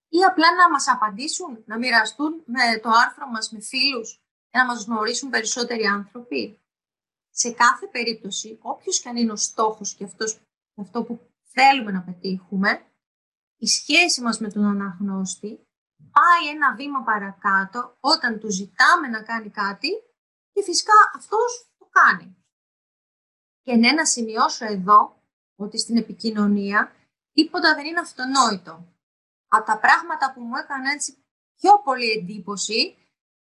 ή 0.08 0.24
απλά 0.24 0.54
να 0.54 0.70
μας 0.70 0.88
απαντήσουν, 0.88 1.62
να 1.66 1.78
μοιραστούν 1.78 2.42
με 2.46 2.78
το 2.82 2.88
άρθρο 2.88 3.26
μας 3.26 3.50
με 3.50 3.60
φίλους 3.60 4.20
για 4.50 4.62
να 4.62 4.66
μας 4.66 4.84
γνωρίσουν 4.84 5.30
περισσότεροι 5.30 5.84
άνθρωποι. 5.84 6.58
Σε 7.30 7.50
κάθε 7.50 7.86
περίπτωση, 7.86 8.58
όποιος 8.62 9.00
και 9.00 9.08
αν 9.08 9.16
είναι 9.16 9.32
ο 9.32 9.36
στόχος 9.36 9.94
και 9.94 10.04
αυτός, 10.04 10.40
αυτό 10.74 11.02
που 11.02 11.20
θέλουμε 11.42 11.90
να 11.90 12.02
πετύχουμε, 12.02 12.86
η 13.56 13.66
σχέση 13.66 14.20
μας 14.20 14.38
με 14.38 14.50
τον 14.50 14.64
αναγνώστη 14.64 15.63
πάει 16.16 16.54
ένα 16.54 16.74
βήμα 16.74 17.02
παρακάτω 17.02 17.96
όταν 18.00 18.38
του 18.40 18.50
ζητάμε 18.50 19.08
να 19.08 19.22
κάνει 19.22 19.50
κάτι 19.50 19.88
και 20.52 20.62
φυσικά 20.62 20.92
αυτός 21.14 21.68
το 21.78 21.88
κάνει. 21.90 22.36
Και 23.62 23.74
ναι, 23.74 23.92
να 23.92 24.04
σημειώσω 24.04 24.64
εδώ 24.64 25.22
ότι 25.56 25.78
στην 25.78 25.96
επικοινωνία 25.96 26.92
τίποτα 27.32 27.74
δεν 27.74 27.84
είναι 27.84 28.00
αυτονόητο. 28.00 28.88
Από 29.48 29.66
τα 29.66 29.78
πράγματα 29.78 30.32
που 30.32 30.40
μου 30.40 30.56
έκανε 30.56 30.92
έτσι 30.92 31.24
πιο 31.54 31.80
πολύ 31.84 32.10
εντύπωση, 32.10 32.96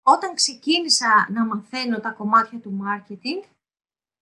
όταν 0.01 0.33
ξεκίνησα 0.33 1.27
να 1.29 1.45
μαθαίνω 1.45 1.99
τα 1.99 2.11
κομμάτια 2.11 2.59
του 2.59 2.79
marketing, 2.83 3.43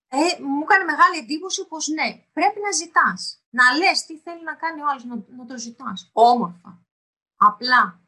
ε, 0.08 0.42
μου 0.42 0.62
έκανε 0.64 0.84
μεγάλη 0.84 1.18
εντύπωση 1.18 1.68
πως 1.68 1.88
ναι, 1.88 2.24
πρέπει 2.34 2.60
να 2.60 2.72
ζητάς. 2.72 3.44
Να 3.50 3.78
λες 3.78 4.06
τι 4.06 4.18
θέλει 4.18 4.44
να 4.44 4.56
κάνει 4.56 4.82
ο 4.82 4.88
άλλος, 4.90 5.06
να, 5.06 5.16
να 5.38 5.46
το 5.46 5.58
ζητάς. 5.58 6.10
Όμορφα. 6.14 6.86
Απλά. 7.36 8.07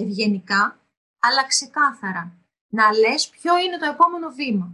Ευγενικά, 0.00 0.80
αλλά 1.18 1.46
ξεκάθαρα. 1.46 2.32
Να 2.68 2.92
λες 2.92 3.28
ποιο 3.28 3.58
είναι 3.58 3.78
το 3.78 3.84
επόμενο 3.84 4.30
βήμα. 4.30 4.72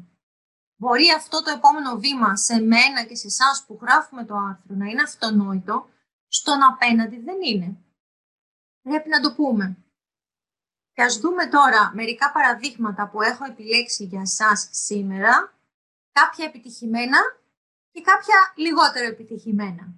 Μπορεί 0.76 1.10
αυτό 1.10 1.42
το 1.42 1.50
επόμενο 1.50 1.98
βήμα 1.98 2.36
σε 2.36 2.60
μένα 2.60 3.04
και 3.04 3.14
σε 3.14 3.26
εσάς 3.26 3.64
που 3.66 3.78
γράφουμε 3.82 4.24
το 4.24 4.34
άρθρο 4.34 4.74
να 4.74 4.86
είναι 4.86 5.02
αυτονόητο, 5.02 5.88
στον 6.28 6.62
απέναντι 6.62 7.18
δεν 7.20 7.42
είναι. 7.42 7.76
Πρέπει 8.82 9.08
να 9.08 9.20
το 9.20 9.34
πούμε. 9.34 9.76
Και 10.92 11.02
ας 11.02 11.18
δούμε 11.18 11.46
τώρα 11.46 11.92
μερικά 11.94 12.32
παραδείγματα 12.32 13.08
που 13.08 13.22
έχω 13.22 13.44
επιλέξει 13.44 14.04
για 14.04 14.26
σας 14.26 14.68
σήμερα, 14.70 15.58
κάποια 16.12 16.44
επιτυχημένα 16.44 17.18
και 17.90 18.00
κάποια 18.00 18.52
λιγότερο 18.56 19.06
επιτυχημένα. 19.06 19.94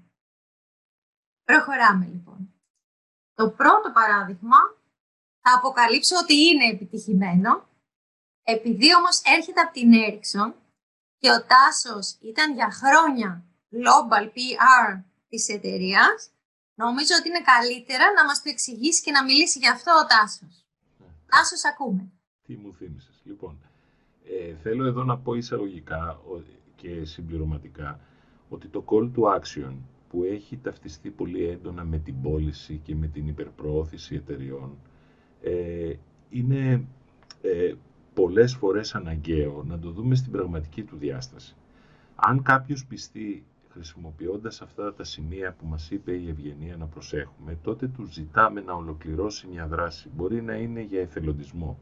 Προχωράμε 1.44 2.06
λοιπόν. 2.06 2.54
Το 3.34 3.50
πρώτο 3.50 3.92
παράδειγμα 3.92 4.56
θα 5.48 5.54
αποκαλύψω 5.58 6.14
ότι 6.22 6.34
είναι 6.46 6.66
επιτυχημένο, 6.74 7.52
επειδή 8.42 8.88
όμως 8.98 9.16
έρχεται 9.36 9.60
από 9.60 9.72
την 9.72 9.90
Ericsson 10.04 10.50
και 11.18 11.30
ο 11.36 11.38
Τάσος 11.50 12.06
ήταν 12.30 12.54
για 12.54 12.70
χρόνια 12.80 13.44
global 13.74 14.24
PR 14.36 15.02
της 15.28 15.48
εταιρείας, 15.48 16.18
νομίζω 16.74 17.12
ότι 17.18 17.28
είναι 17.28 17.44
καλύτερα 17.52 18.04
να 18.16 18.24
μας 18.24 18.42
το 18.42 18.48
εξηγήσει 18.48 19.02
και 19.02 19.10
να 19.10 19.24
μιλήσει 19.24 19.58
για 19.58 19.72
αυτό 19.72 19.90
ο 20.02 20.06
Τάσος. 20.06 20.54
Ναι. 20.98 21.06
Τάσος, 21.32 21.64
ακούμε. 21.64 22.02
Τι 22.46 22.56
μου 22.56 22.74
θύμισες. 22.74 23.20
Λοιπόν, 23.24 23.54
ε, 24.24 24.54
θέλω 24.62 24.84
εδώ 24.86 25.02
να 25.04 25.18
πω 25.18 25.34
εισαγωγικά 25.34 26.20
και 26.76 27.04
συμπληρωματικά 27.04 28.00
ότι 28.48 28.68
το 28.68 28.84
call 28.90 29.10
to 29.16 29.22
action 29.38 29.74
που 30.08 30.22
έχει 30.22 30.56
ταυτιστεί 30.56 31.10
πολύ 31.10 31.44
έντονα 31.48 31.84
με 31.84 31.98
την 31.98 32.22
πώληση 32.22 32.80
και 32.84 32.94
με 32.94 33.06
την 33.06 33.28
υπερπροώθηση 33.28 34.14
εταιριών 34.14 34.78
ε, 35.46 35.94
είναι 36.30 36.84
ε, 37.42 37.74
πολλές 38.14 38.54
φορές 38.54 38.94
αναγκαίο 38.94 39.64
να 39.68 39.78
το 39.78 39.90
δούμε 39.90 40.14
στην 40.14 40.32
πραγματική 40.32 40.82
του 40.82 40.96
διάσταση. 40.96 41.56
Αν 42.14 42.42
κάποιος 42.42 42.86
πιστεί 42.86 43.44
χρησιμοποιώντας 43.68 44.62
αυτά 44.62 44.94
τα 44.94 45.04
σημεία 45.04 45.52
που 45.58 45.66
μας 45.66 45.90
είπε 45.90 46.12
η 46.12 46.28
Ευγενία 46.28 46.76
να 46.76 46.86
προσέχουμε, 46.86 47.58
τότε 47.62 47.86
του 47.86 48.04
ζητάμε 48.04 48.60
να 48.60 48.72
ολοκληρώσει 48.72 49.46
μια 49.46 49.66
δράση. 49.66 50.10
Μπορεί 50.16 50.42
να 50.42 50.54
είναι 50.54 50.80
για 50.80 51.00
εθελοντισμό, 51.00 51.78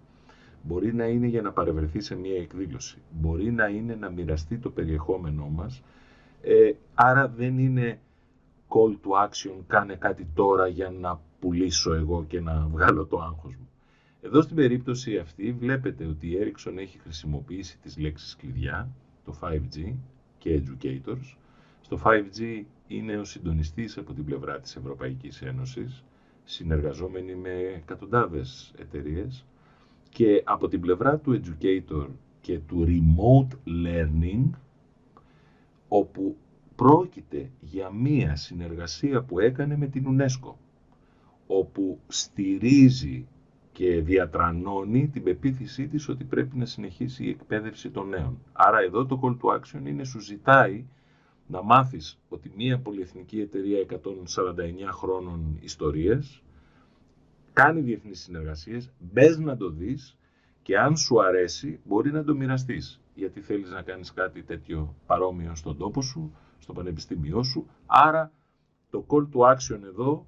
μπορεί 0.63 0.95
να 0.95 1.05
είναι 1.05 1.27
για 1.27 1.43
να 1.43 1.53
παρευρεθεί 1.53 2.01
σε 2.01 2.15
μια 2.15 2.37
εκδήλωση, 2.37 2.99
μπορεί 3.11 3.51
να 3.53 3.67
είναι 3.67 3.95
να 3.95 4.11
μοιραστεί 4.11 4.59
το 4.59 4.71
περιεχόμενό 4.71 5.49
μας, 5.49 5.83
ε, 6.43 6.73
άρα 6.95 7.29
δεν 7.29 7.59
είναι 7.59 7.99
call 8.69 8.91
to 8.93 9.29
action, 9.29 9.55
κάνε 9.67 9.95
κάτι 9.95 10.27
τώρα 10.35 10.67
για 10.67 10.91
να 10.91 11.21
πουλήσω 11.45 11.93
εγώ 11.93 12.25
και 12.29 12.41
να 12.41 12.67
βγάλω 12.71 13.05
το 13.07 13.21
άγχος 13.21 13.55
μου. 13.55 13.69
Εδώ 14.23 14.43
στην 14.43 14.57
περίπτωση 14.57 15.19
αυτή 15.19 15.53
βλέπετε 15.53 16.07
ότι 16.07 16.27
η 16.27 16.39
Ericsson 16.41 16.77
έχει 16.77 16.99
χρησιμοποιήσει 16.99 17.79
τις 17.79 17.99
λέξεις 17.99 18.37
κλειδιά, 18.37 18.89
το 19.25 19.39
5G 19.41 19.93
και 20.39 20.63
educators. 20.63 21.37
Στο 21.81 22.01
5G 22.05 22.63
είναι 22.87 23.17
ο 23.17 23.25
συντονιστής 23.25 23.99
από 23.99 24.13
την 24.13 24.25
πλευρά 24.25 24.61
της 24.61 24.77
Ευρωπαϊκής 24.77 25.43
Ένωσης, 25.43 26.05
συνεργαζόμενοι 26.45 27.35
με 27.35 27.51
εκατοντάδες 27.51 28.75
εταιρείες 28.79 29.45
και 30.09 30.43
από 30.45 30.69
την 30.69 30.81
πλευρά 30.81 31.19
του 31.19 31.41
educator 31.43 32.07
και 32.41 32.59
του 32.59 32.85
remote 32.89 33.55
learning, 33.87 34.51
όπου 35.89 36.37
πρόκειται 36.77 37.51
για 37.61 37.91
μία 37.91 38.37
συνεργασία 38.37 39.23
που 39.23 39.39
έκανε 39.39 39.77
με 39.77 39.87
την 39.87 40.05
UNESCO, 40.07 40.55
όπου 41.47 41.99
στηρίζει 42.09 43.27
και 43.73 44.01
διατρανώνει 44.01 45.09
την 45.09 45.23
πεποίθησή 45.23 45.89
της 45.89 46.09
ότι 46.09 46.25
πρέπει 46.25 46.57
να 46.57 46.65
συνεχίσει 46.65 47.25
η 47.25 47.29
εκπαίδευση 47.29 47.91
των 47.91 48.09
νέων. 48.09 48.39
Άρα 48.53 48.79
εδώ 48.81 49.07
το 49.07 49.21
call 49.23 49.37
to 49.43 49.59
action 49.59 49.87
είναι 49.87 50.05
σου 50.05 50.21
ζητάει 50.21 50.85
να 51.47 51.63
μάθεις 51.63 52.19
ότι 52.29 52.53
μία 52.57 52.79
πολυεθνική 52.79 53.41
εταιρεία 53.41 53.87
149 53.89 53.97
χρόνων 54.91 55.59
ιστορίες 55.61 56.43
κάνει 57.53 57.81
διεθνείς 57.81 58.21
συνεργασίες, 58.21 58.91
μπες 58.99 59.39
να 59.39 59.57
το 59.57 59.71
δεις 59.71 60.17
και 60.63 60.79
αν 60.79 60.97
σου 60.97 61.23
αρέσει 61.23 61.81
μπορεί 61.85 62.13
να 62.13 62.25
το 62.25 62.35
μοιραστείς. 62.35 63.01
γιατί 63.15 63.41
θέλεις 63.41 63.71
να 63.71 63.83
κάνεις 63.83 64.13
κάτι 64.13 64.43
τέτοιο 64.43 64.95
παρόμοιο 65.07 65.55
στον 65.55 65.77
τόπο 65.77 66.03
σου, 66.03 66.35
στο 66.59 66.73
πανεπιστήμιό 66.73 67.43
σου. 67.43 67.67
Άρα 67.87 68.33
το 68.91 69.07
call 69.09 69.27
to 69.35 69.55
action 69.55 69.83
εδώ 69.85 70.27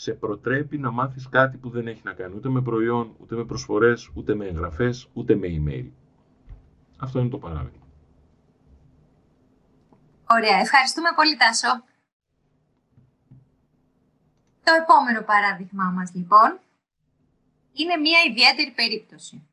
σε 0.00 0.12
προτρέπει 0.12 0.78
να 0.78 0.90
μάθεις 0.90 1.28
κάτι 1.28 1.56
που 1.56 1.70
δεν 1.70 1.86
έχει 1.86 2.00
να 2.04 2.12
κάνει 2.12 2.34
ούτε 2.36 2.48
με 2.48 2.62
προϊόν, 2.62 3.16
ούτε 3.20 3.34
με 3.34 3.44
προσφορές, 3.44 4.10
ούτε 4.14 4.34
με 4.34 4.46
εγγραφές, 4.46 5.08
ούτε 5.12 5.34
με 5.34 5.46
email. 5.50 5.90
Αυτό 6.98 7.18
είναι 7.18 7.28
το 7.28 7.38
παράδειγμα. 7.38 7.86
Ωραία, 10.30 10.58
ευχαριστούμε 10.58 11.08
πολύ 11.14 11.36
Τάσο. 11.36 11.84
Το 14.62 14.72
επόμενο 14.82 15.22
παράδειγμά 15.22 15.84
μας 15.90 16.14
λοιπόν 16.14 16.58
είναι 17.72 17.96
μία 17.96 18.20
ιδιαίτερη 18.30 18.70
περίπτωση. 18.70 19.48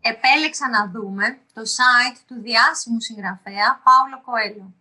Επέλεξα 0.00 0.68
να 0.68 0.90
δούμε 0.90 1.38
το 1.52 1.60
site 1.60 2.18
του 2.26 2.40
διάσημου 2.40 3.00
συγγραφέα 3.00 3.82
Πάολο 3.84 4.20
Κοέλο. 4.24 4.74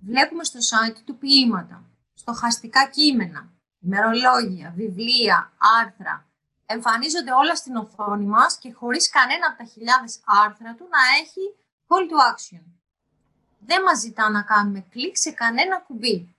Βλέπουμε 0.00 0.44
στο 0.44 0.58
site 0.70 0.98
του 1.04 1.18
ποίηματα, 1.18 1.84
στοχαστικά 2.24 2.88
κείμενα, 2.88 3.52
ημερολόγια, 3.80 4.72
βιβλία, 4.76 5.52
άρθρα. 5.80 6.26
Εμφανίζονται 6.66 7.32
όλα 7.32 7.54
στην 7.56 7.76
οθόνη 7.76 8.24
μας 8.24 8.58
και 8.58 8.72
χωρίς 8.72 9.08
κανένα 9.08 9.46
από 9.46 9.58
τα 9.58 9.64
χιλιάδες 9.64 10.20
άρθρα 10.24 10.74
του 10.74 10.86
να 10.90 11.00
έχει 11.20 11.44
call 11.88 12.04
to 12.10 12.16
action. 12.32 12.62
Δεν 13.58 13.82
μας 13.82 13.98
ζητά 13.98 14.30
να 14.30 14.42
κάνουμε 14.42 14.80
κλικ 14.90 15.16
σε 15.16 15.30
κανένα 15.30 15.78
κουμπί. 15.78 16.36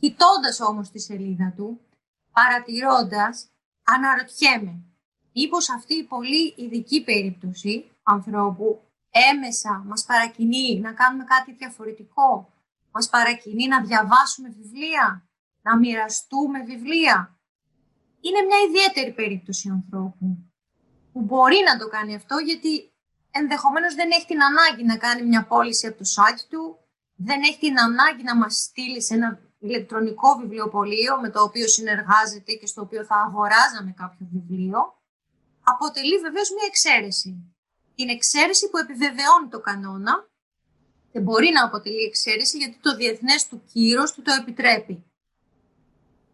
Κοιτώντας 0.00 0.60
όμως 0.60 0.90
τη 0.90 0.98
σελίδα 0.98 1.52
του, 1.56 1.80
παρατηρώντας, 2.32 3.48
αναρωτιέμαι, 3.84 4.74
μήπως 5.32 5.70
αυτή 5.70 5.94
η 5.94 6.04
πολύ 6.04 6.54
ειδική 6.56 7.04
περίπτωση 7.04 7.90
ανθρώπου 8.02 8.82
έμεσα 9.10 9.82
μας 9.86 10.04
παρακινεί 10.04 10.80
να 10.80 10.92
κάνουμε 10.92 11.24
κάτι 11.24 11.52
διαφορετικό, 11.52 12.52
μας 12.90 13.08
παρακινεί 13.08 13.68
να 13.68 13.82
διαβάσουμε 13.84 14.48
βιβλία, 14.48 15.28
να 15.62 15.76
μοιραστούμε 15.76 16.62
βιβλία. 16.62 17.38
Είναι 18.20 18.40
μια 18.42 18.58
ιδιαίτερη 18.68 19.12
περίπτωση 19.12 19.68
ανθρώπου 19.68 20.26
που 21.12 21.20
μπορεί 21.20 21.58
να 21.66 21.78
το 21.78 21.88
κάνει 21.88 22.14
αυτό 22.14 22.36
γιατί 22.38 22.92
ενδεχομένως 23.30 23.94
δεν 23.94 24.10
έχει 24.10 24.26
την 24.26 24.42
ανάγκη 24.42 24.84
να 24.84 24.96
κάνει 24.96 25.22
μια 25.22 25.46
πώληση 25.46 25.86
από 25.86 25.98
το 25.98 26.04
site 26.16 26.42
του, 26.48 26.78
δεν 27.14 27.42
έχει 27.42 27.58
την 27.58 27.80
ανάγκη 27.80 28.22
να 28.22 28.36
μας 28.36 28.54
στείλει 28.56 29.02
σε 29.02 29.14
ένα 29.14 29.40
ηλεκτρονικό 29.58 30.36
βιβλιοπωλείο 30.40 31.20
με 31.20 31.30
το 31.30 31.42
οποίο 31.42 31.68
συνεργάζεται 31.68 32.52
και 32.52 32.66
στο 32.66 32.80
οποίο 32.82 33.04
θα 33.04 33.16
αγοράζαμε 33.16 33.92
κάποιο 33.96 34.26
βιβλίο, 34.32 34.78
αποτελεί 35.62 36.18
βεβαίως 36.18 36.50
μια 36.50 36.66
εξαίρεση. 36.66 37.30
Είναι 37.94 38.12
εξαίρεση 38.12 38.70
που 38.70 38.78
επιβεβαιώνει 38.78 39.48
το 39.50 39.60
κανόνα 39.60 40.28
και 41.12 41.20
μπορεί 41.20 41.50
να 41.50 41.64
αποτελεί 41.64 42.02
εξαίρεση 42.02 42.58
γιατί 42.58 42.78
το 42.82 42.96
διεθνές 42.96 43.48
του 43.48 43.62
κύρος 43.72 44.12
του 44.12 44.22
το 44.22 44.32
επιτρέπει. 44.32 45.04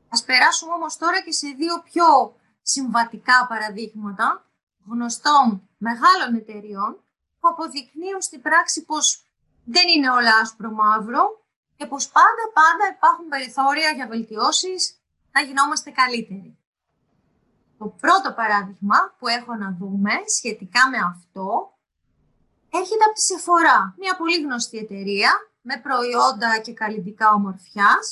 Ας 0.09 0.25
περάσουμε 0.25 0.73
όμως 0.73 0.97
τώρα 0.97 1.23
και 1.23 1.33
σε 1.33 1.49
δύο 1.49 1.83
πιο 1.83 2.37
συμβατικά 2.63 3.47
παραδείγματα 3.49 4.45
γνωστών 4.91 5.69
μεγάλων 5.77 6.35
εταιριών 6.35 6.93
που 7.39 7.49
αποδεικνύουν 7.49 8.23
στην 8.23 8.43
πράξη 8.43 8.85
πως 8.85 9.25
δεν 9.65 9.89
είναι 9.89 10.11
όλα 10.11 10.37
άσπρο-μαύρο 10.43 11.45
και 11.77 11.87
πως 11.87 12.09
πάντα 12.09 12.45
πάντα 12.53 12.95
υπάρχουν 12.97 13.29
περιθώρια 13.29 13.91
για 13.91 14.07
βελτιώσεις 14.07 15.01
να 15.33 15.41
γινόμαστε 15.41 15.91
καλύτεροι. 15.91 16.59
Το 17.79 17.87
πρώτο 18.01 18.33
παράδειγμα 18.33 19.15
που 19.19 19.29
έχω 19.29 19.55
να 19.55 19.77
δούμε 19.79 20.13
σχετικά 20.27 20.89
με 20.89 20.99
αυτό 20.99 21.74
έρχεται 22.79 23.05
από 23.05 23.15
τη 23.15 23.21
Σεφορά, 23.21 23.95
μια 23.99 24.17
πολύ 24.17 24.39
γνωστή 24.45 24.79
εταιρεία 24.79 25.31
με 25.61 25.77
προϊόντα 25.87 26.51
και 26.65 26.73
καλλιτικά 26.73 27.33
ομορφιάς, 27.33 28.07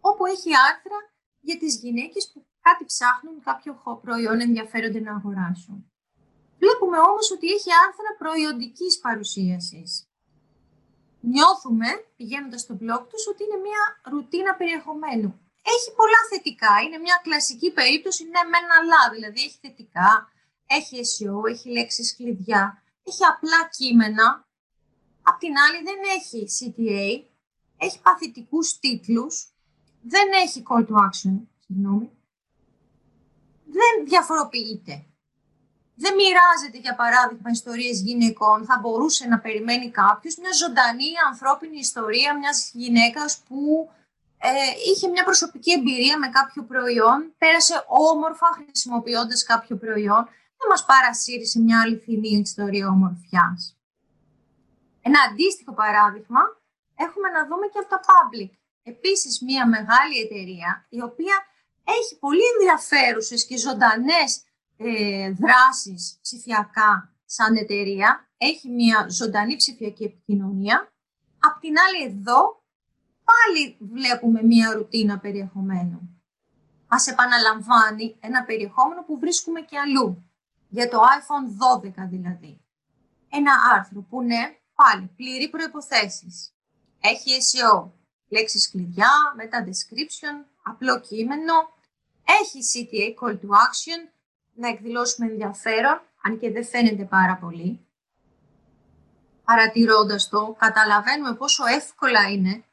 όπου 0.00 0.26
έχει 0.26 0.50
άρθρα 0.68 0.98
για 1.40 1.58
τις 1.58 1.72
γυναίκες 1.82 2.30
που 2.32 2.46
κάτι 2.60 2.84
ψάχνουν, 2.84 3.42
κάποιο 3.44 3.72
προϊόν 4.04 4.40
ενδιαφέρονται 4.40 5.00
να 5.00 5.12
αγοράσουν. 5.16 5.78
Βλέπουμε 6.58 6.98
όμως 6.98 7.30
ότι 7.30 7.46
έχει 7.56 7.70
άρθρα 7.84 8.10
προϊόντικής 8.18 8.98
παρουσίασης. 8.98 10.04
Νιώθουμε, 11.20 11.88
πηγαίνοντας 12.16 12.60
στο 12.60 12.74
blog 12.80 13.02
τους, 13.10 13.26
ότι 13.30 13.40
είναι 13.44 13.60
μια 13.66 13.82
ρουτίνα 14.12 14.54
περιεχομένου. 14.54 15.30
Έχει 15.74 15.90
πολλά 16.00 16.20
θετικά. 16.30 16.72
Είναι 16.84 16.98
μια 16.98 17.20
κλασική 17.22 17.72
περίπτωση, 17.72 18.22
ναι, 18.24 18.42
με 18.50 18.56
ένα 18.62 18.74
αλλά. 18.80 19.02
Δηλαδή 19.14 19.40
έχει 19.46 19.58
θετικά, 19.60 20.10
έχει 20.66 21.00
SEO, 21.10 21.48
έχει 21.52 21.68
λέξεις 21.70 22.16
κλειδιά, 22.16 22.82
έχει 23.02 23.24
απλά 23.24 23.68
κείμενα. 23.70 24.48
Απ' 25.22 25.38
την 25.38 25.52
άλλη 25.58 25.82
δεν 25.82 25.98
έχει 26.16 26.46
CTA, 26.56 27.28
έχει 27.76 28.00
παθητικούς 28.00 28.78
τίτλους, 28.78 29.52
δεν 30.02 30.28
έχει 30.32 30.62
call 30.68 30.86
to 30.86 30.94
action, 30.94 31.36
συγγνώμη, 31.66 32.10
δεν 33.64 34.04
διαφοροποιείται. 34.04 35.04
Δεν 35.94 36.14
μοιράζεται, 36.14 36.78
για 36.78 36.94
παράδειγμα, 36.94 37.50
ιστορίες 37.50 38.00
γυναικών. 38.00 38.64
Θα 38.64 38.78
μπορούσε 38.80 39.26
να 39.26 39.38
περιμένει 39.40 39.90
κάποιος 39.90 40.36
μια 40.36 40.52
ζωντανή 40.52 41.10
ανθρώπινη 41.30 41.78
ιστορία 41.78 42.38
μιας 42.38 42.70
γυναίκας 42.74 43.42
που 43.48 43.90
ε, 44.38 44.50
είχε 44.86 45.08
μια 45.08 45.24
προσωπική 45.24 45.72
εμπειρία 45.72 46.18
με 46.18 46.28
κάποιο 46.28 46.62
προϊόν, 46.62 47.34
πέρασε 47.38 47.84
όμορφα 47.86 48.46
χρησιμοποιώντας 48.54 49.42
κάποιο 49.42 49.76
προϊόν, 49.76 50.28
δεν 50.60 50.68
μας 50.68 50.84
παρασύρει 50.84 51.46
σε 51.46 51.60
μια 51.60 51.80
αληθινή 51.80 52.38
ιστορία 52.38 52.88
ομορφιάς. 52.88 53.76
Ένα 55.02 55.18
αντίστοιχο 55.30 55.72
παράδειγμα 55.74 56.40
έχουμε 56.94 57.28
να 57.36 57.46
δούμε 57.48 57.66
και 57.66 57.78
από 57.78 57.88
τα 57.88 58.00
public. 58.08 58.50
Επίσης 58.82 59.40
μια 59.40 59.66
μεγάλη 59.66 60.16
εταιρεία 60.24 60.86
η 60.88 61.02
οποία 61.02 61.36
έχει 61.84 62.18
πολύ 62.18 62.46
ενδιαφέρουσες 62.54 63.46
και 63.46 63.56
ζωντανές 63.58 64.44
ε, 64.76 65.30
δράσεις 65.30 66.18
ψηφιακά 66.22 67.14
σαν 67.24 67.56
εταιρεία. 67.56 68.28
Έχει 68.36 68.68
μια 68.68 69.06
ζωντανή 69.08 69.56
ψηφιακή 69.56 70.04
επικοινωνία. 70.04 70.92
Απ' 71.38 71.60
την 71.60 71.74
άλλη 71.78 72.04
εδώ 72.12 72.62
πάλι 73.30 73.76
βλέπουμε 73.80 74.42
μια 74.42 74.72
ρουτίνα 74.72 75.18
περιεχομένου. 75.18 76.22
Μας 76.88 77.06
επαναλαμβάνει 77.06 78.16
ένα 78.20 78.44
περιεχόμενο 78.44 79.04
που 79.04 79.18
βρίσκουμε 79.18 79.60
και 79.60 79.78
αλλού. 79.78 80.29
Για 80.70 80.88
το 80.88 80.98
iPhone 80.98 81.46
12 81.82 81.92
δηλαδή. 82.08 82.60
Ένα 83.30 83.52
άρθρο 83.74 84.00
που 84.00 84.22
ναι, 84.22 84.56
πάλι 84.74 85.10
πλήρη 85.16 85.48
προϋποθέσεις. 85.48 86.54
Έχει 87.00 87.30
SEO, 87.30 87.90
λέξεις 88.28 88.70
κλειδιά, 88.70 89.10
meta 89.38 89.66
description, 89.68 90.44
απλό 90.62 91.00
κείμενο, 91.00 91.54
έχει 92.40 92.58
CTA, 92.70 93.24
call 93.24 93.32
to 93.32 93.48
action, 93.66 94.12
να 94.54 94.68
εκδηλώσουμε 94.68 95.26
ενδιαφέρον, 95.26 96.00
αν 96.22 96.38
και 96.38 96.50
δεν 96.50 96.64
φαίνεται 96.64 97.04
πάρα 97.04 97.36
πολύ. 97.36 97.86
Παρατηρώντας 99.44 100.28
το, 100.28 100.56
καταλαβαίνουμε 100.58 101.34
πόσο 101.34 101.66
εύκολα 101.66 102.30
είναι, 102.30 102.64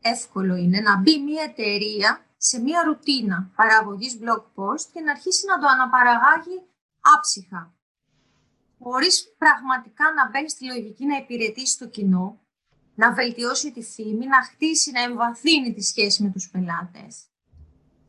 εύκολο 0.00 0.54
είναι 0.56 0.80
να 0.80 0.96
μπει 0.96 1.18
μια 1.18 1.42
εταιρεία 1.42 2.24
σε 2.36 2.60
μια 2.60 2.82
ρουτίνα 2.82 3.50
παραγωγής 3.56 4.18
blog 4.22 4.42
post 4.54 4.84
και 4.92 5.00
να 5.00 5.10
αρχίσει 5.10 5.46
να 5.46 5.58
το 5.58 5.66
αναπαραγάγει 5.66 6.62
άψυχα. 7.00 7.74
Χωρίς 8.78 9.34
πραγματικά 9.38 10.04
να 10.12 10.30
μπαίνει 10.30 10.50
στη 10.50 10.64
λογική 10.64 11.06
να 11.06 11.16
υπηρετήσει 11.16 11.78
το 11.78 11.88
κοινό, 11.88 12.40
να 12.94 13.12
βελτιώσει 13.12 13.72
τη 13.72 13.82
φήμη, 13.82 14.26
να 14.26 14.42
χτίσει, 14.42 14.90
να 14.90 15.02
εμβαθύνει 15.02 15.74
τη 15.74 15.82
σχέση 15.82 16.22
με 16.22 16.30
τους 16.30 16.50
πελάτες 16.50 17.30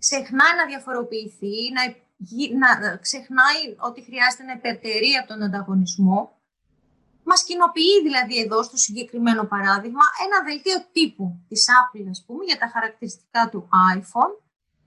ξεχνάει 0.04 0.54
να 0.60 0.66
διαφοροποιηθεί, 0.72 1.56
να, 1.78 1.84
να 2.64 2.98
ξεχνάει 3.06 3.62
ότι 3.88 4.00
χρειάζεται 4.08 4.44
να 4.44 4.54
υπερτερεί 4.60 5.12
από 5.20 5.28
τον 5.28 5.44
ανταγωνισμό. 5.44 6.20
Μας 7.24 7.44
κοινοποιεί 7.44 7.98
δηλαδή 8.04 8.36
εδώ 8.40 8.64
στο 8.64 8.78
συγκεκριμένο 8.78 9.44
παράδειγμα 9.54 10.06
ένα 10.26 10.38
δελτίο 10.48 10.78
τύπου 10.92 11.26
της 11.50 11.66
Apple, 11.80 12.06
ας 12.10 12.24
πούμε, 12.26 12.44
για 12.50 12.58
τα 12.58 12.68
χαρακτηριστικά 12.74 13.50
του 13.52 13.70
iPhone, 13.96 14.34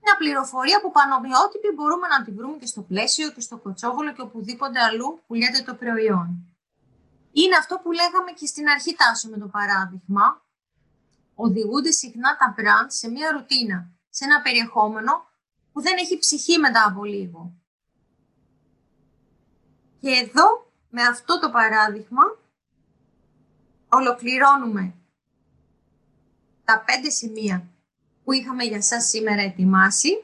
μια 0.05 0.15
πληροφορία 0.17 0.81
που 0.81 0.91
πανομοιότυπη 0.91 1.69
μπορούμε 1.75 2.07
να 2.07 2.23
τη 2.23 2.31
βρούμε 2.31 2.57
και 2.57 2.65
στο 2.65 2.81
πλαίσιο 2.81 3.31
και 3.31 3.41
στο 3.41 3.57
κοτσόβολο 3.57 4.13
και 4.13 4.21
οπουδήποτε 4.21 4.79
αλλού 4.79 5.21
που 5.27 5.33
λέτε 5.33 5.61
το 5.65 5.73
προϊόν. 5.75 6.27
Είναι 7.31 7.55
αυτό 7.55 7.79
που 7.83 7.91
λέγαμε 7.91 8.31
και 8.31 8.45
στην 8.45 8.69
αρχή 8.69 8.95
τάσο 8.95 9.29
με 9.29 9.37
το 9.37 9.47
παράδειγμα. 9.47 10.43
Οδηγούνται 11.35 11.91
συχνά 11.91 12.37
τα 12.37 12.55
brand 12.57 12.87
σε 12.87 13.09
μια 13.09 13.31
ρουτίνα 13.31 13.91
σε 14.09 14.23
ένα 14.23 14.41
περιεχόμενο 14.41 15.27
που 15.71 15.81
δεν 15.81 15.97
έχει 15.97 16.17
ψυχή 16.17 16.57
μετά 16.57 16.85
από 16.87 17.03
λίγο. 17.03 17.53
Και 19.99 20.09
εδώ, 20.09 20.71
με 20.89 21.01
αυτό 21.03 21.39
το 21.39 21.49
παράδειγμα, 21.49 22.23
ολοκληρώνουμε 23.89 24.93
τα 26.63 26.83
πέντε 26.85 27.09
σημεία 27.09 27.67
που 28.25 28.31
είχαμε 28.31 28.63
για 28.63 28.81
σας 28.81 29.09
σήμερα 29.09 29.41
ετοιμάσει, 29.41 30.23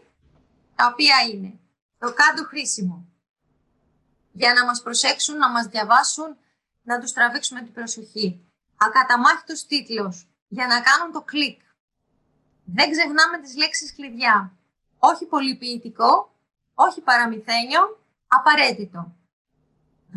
τα 0.75 0.87
οποία 0.91 1.15
είναι 1.33 1.59
το 1.97 2.13
κάτω 2.13 2.43
χρήσιμο, 2.43 3.05
για 4.31 4.53
να 4.53 4.65
μας 4.65 4.81
προσέξουν, 4.81 5.37
να 5.37 5.49
μας 5.49 5.65
διαβάσουν, 5.65 6.37
να 6.81 6.99
τους 6.99 7.11
τραβήξουμε 7.11 7.61
την 7.61 7.73
προσοχή. 7.73 8.45
Ακαταμάχητος 8.77 9.65
τίτλος, 9.65 10.27
για 10.47 10.67
να 10.67 10.81
κάνουν 10.81 11.11
το 11.11 11.21
κλικ. 11.21 11.61
Δεν 12.63 12.91
ξεχνάμε 12.91 13.39
τις 13.41 13.55
λέξεις 13.57 13.95
κλειδιά. 13.95 14.53
Όχι 14.99 15.25
πολυποιητικό, 15.25 16.33
όχι 16.73 17.01
παραμυθένιο, 17.01 17.99
απαραίτητο. 18.27 19.15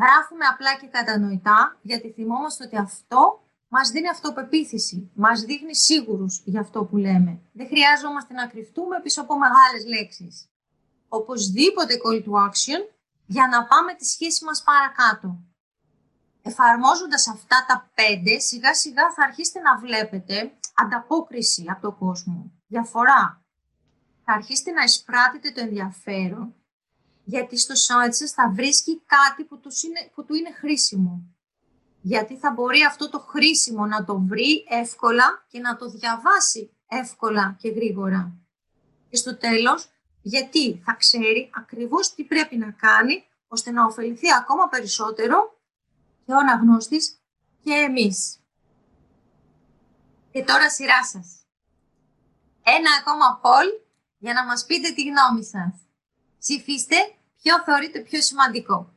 Γράφουμε 0.01 0.45
απλά 0.45 0.76
και 0.76 0.87
κατανοητά, 0.87 1.78
γιατί 1.82 2.12
θυμόμαστε 2.12 2.64
ότι 2.64 2.76
αυτό 2.76 3.43
μας 3.76 3.90
δίνει 3.90 4.08
αυτοπεποίθηση, 4.08 5.10
μας 5.14 5.40
δείχνει 5.40 5.74
σίγουρους 5.76 6.42
για 6.44 6.60
αυτό 6.60 6.84
που 6.84 6.96
λέμε. 6.96 7.40
Δεν 7.52 7.66
χρειάζομαστε 7.66 8.34
να 8.34 8.46
κρυφτούμε 8.46 9.00
πίσω 9.02 9.20
από 9.20 9.38
μεγάλες 9.38 9.84
λέξεις. 9.86 10.48
Οπωσδήποτε 11.08 11.94
call 12.04 12.18
to 12.26 12.32
action 12.48 12.80
για 13.26 13.46
να 13.52 13.64
πάμε 13.64 13.94
τη 13.94 14.04
σχέση 14.04 14.44
μας 14.44 14.62
παρακάτω. 14.62 15.38
Εφαρμόζοντας 16.42 17.28
αυτά 17.28 17.64
τα 17.68 17.90
πέντε, 17.94 18.38
σιγά 18.38 18.74
σιγά 18.74 19.12
θα 19.12 19.22
αρχίσετε 19.24 19.60
να 19.60 19.78
βλέπετε 19.78 20.52
ανταπόκριση 20.74 21.64
από 21.68 21.80
τον 21.80 21.98
κόσμο, 21.98 22.52
διαφορά. 22.66 23.42
Θα 24.24 24.32
αρχίσετε 24.32 24.70
να 24.70 24.82
εισπράττετε 24.82 25.50
το 25.50 25.60
ενδιαφέρον, 25.60 26.54
γιατί 27.24 27.56
στο 27.58 27.74
site 27.74 28.12
σας 28.12 28.30
θα 28.30 28.50
βρίσκει 28.50 29.02
κάτι 29.06 29.44
που, 29.44 29.60
είναι, 29.84 30.10
που 30.14 30.24
του 30.24 30.34
είναι 30.34 30.52
χρήσιμο. 30.52 31.34
Γιατί 32.07 32.36
θα 32.36 32.50
μπορεί 32.50 32.82
αυτό 32.82 33.11
το 33.11 33.18
χρήσιμο 33.18 33.86
να 33.86 34.05
το 34.05 34.20
βρει 34.20 34.64
εύκολα 34.68 35.44
και 35.48 35.59
να 35.61 35.76
το 35.76 35.88
διαβάσει 35.88 36.76
εύκολα 36.88 37.57
και 37.61 37.68
γρήγορα. 37.68 38.32
Και 39.11 39.16
στο 39.16 39.36
τέλος, 39.36 39.88
γιατί 40.22 40.82
θα 40.84 40.92
ξέρει 40.92 41.50
ακριβώς 41.55 42.14
τι 42.14 42.24
πρέπει 42.24 42.57
να 42.57 42.70
κάνει, 42.70 43.24
ώστε 43.48 43.70
να 43.70 43.84
ωφεληθεί 43.84 44.26
ακόμα 44.38 44.68
περισσότερο 44.68 45.59
και 46.26 46.32
ο 46.32 46.36
αναγνώστης 46.36 47.18
και 47.62 47.72
εμείς. 47.72 48.40
Και 50.30 50.44
τώρα 50.44 50.70
σειρά 50.70 51.05
σας. 51.05 51.46
Ένα 52.62 52.90
ακόμα 53.00 53.40
poll 53.42 53.82
για 54.18 54.32
να 54.32 54.44
μας 54.44 54.66
πείτε 54.66 54.90
τη 54.90 55.02
γνώμη 55.02 55.44
σας. 55.44 55.74
Ψηφίστε 56.38 56.96
ποιο 57.42 57.62
θεωρείτε 57.62 57.98
πιο 58.00 58.22
σημαντικό. 58.22 58.93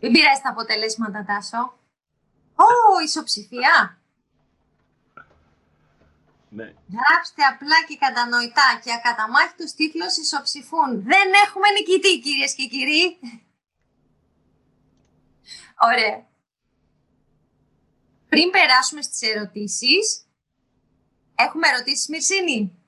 Μην 0.00 0.12
πειράζει 0.12 0.40
τα 0.42 0.50
αποτελέσματα, 0.50 1.24
Τάσο. 1.24 1.78
Ω, 2.54 3.00
ισοψηφία. 3.04 3.98
Ναι. 6.50 6.64
Γράψτε 6.64 7.42
απλά 7.52 7.84
και 7.88 7.96
κατανοητά 7.96 8.80
και 8.84 8.92
ακαταμάχητος 8.92 9.72
τίτλος 9.72 10.16
ισοψηφούν. 10.16 11.02
Δεν 11.02 11.28
έχουμε 11.46 11.70
νικητή, 11.70 12.20
κυρίες 12.20 12.54
και 12.54 12.66
κύριοι. 12.66 13.18
Ωραία. 15.80 16.26
Πριν 18.28 18.50
περάσουμε 18.50 19.02
στις 19.02 19.20
ερωτήσεις, 19.22 20.26
έχουμε 21.34 21.68
ερωτήσεις, 21.68 22.08
Μυρσίνη; 22.08 22.78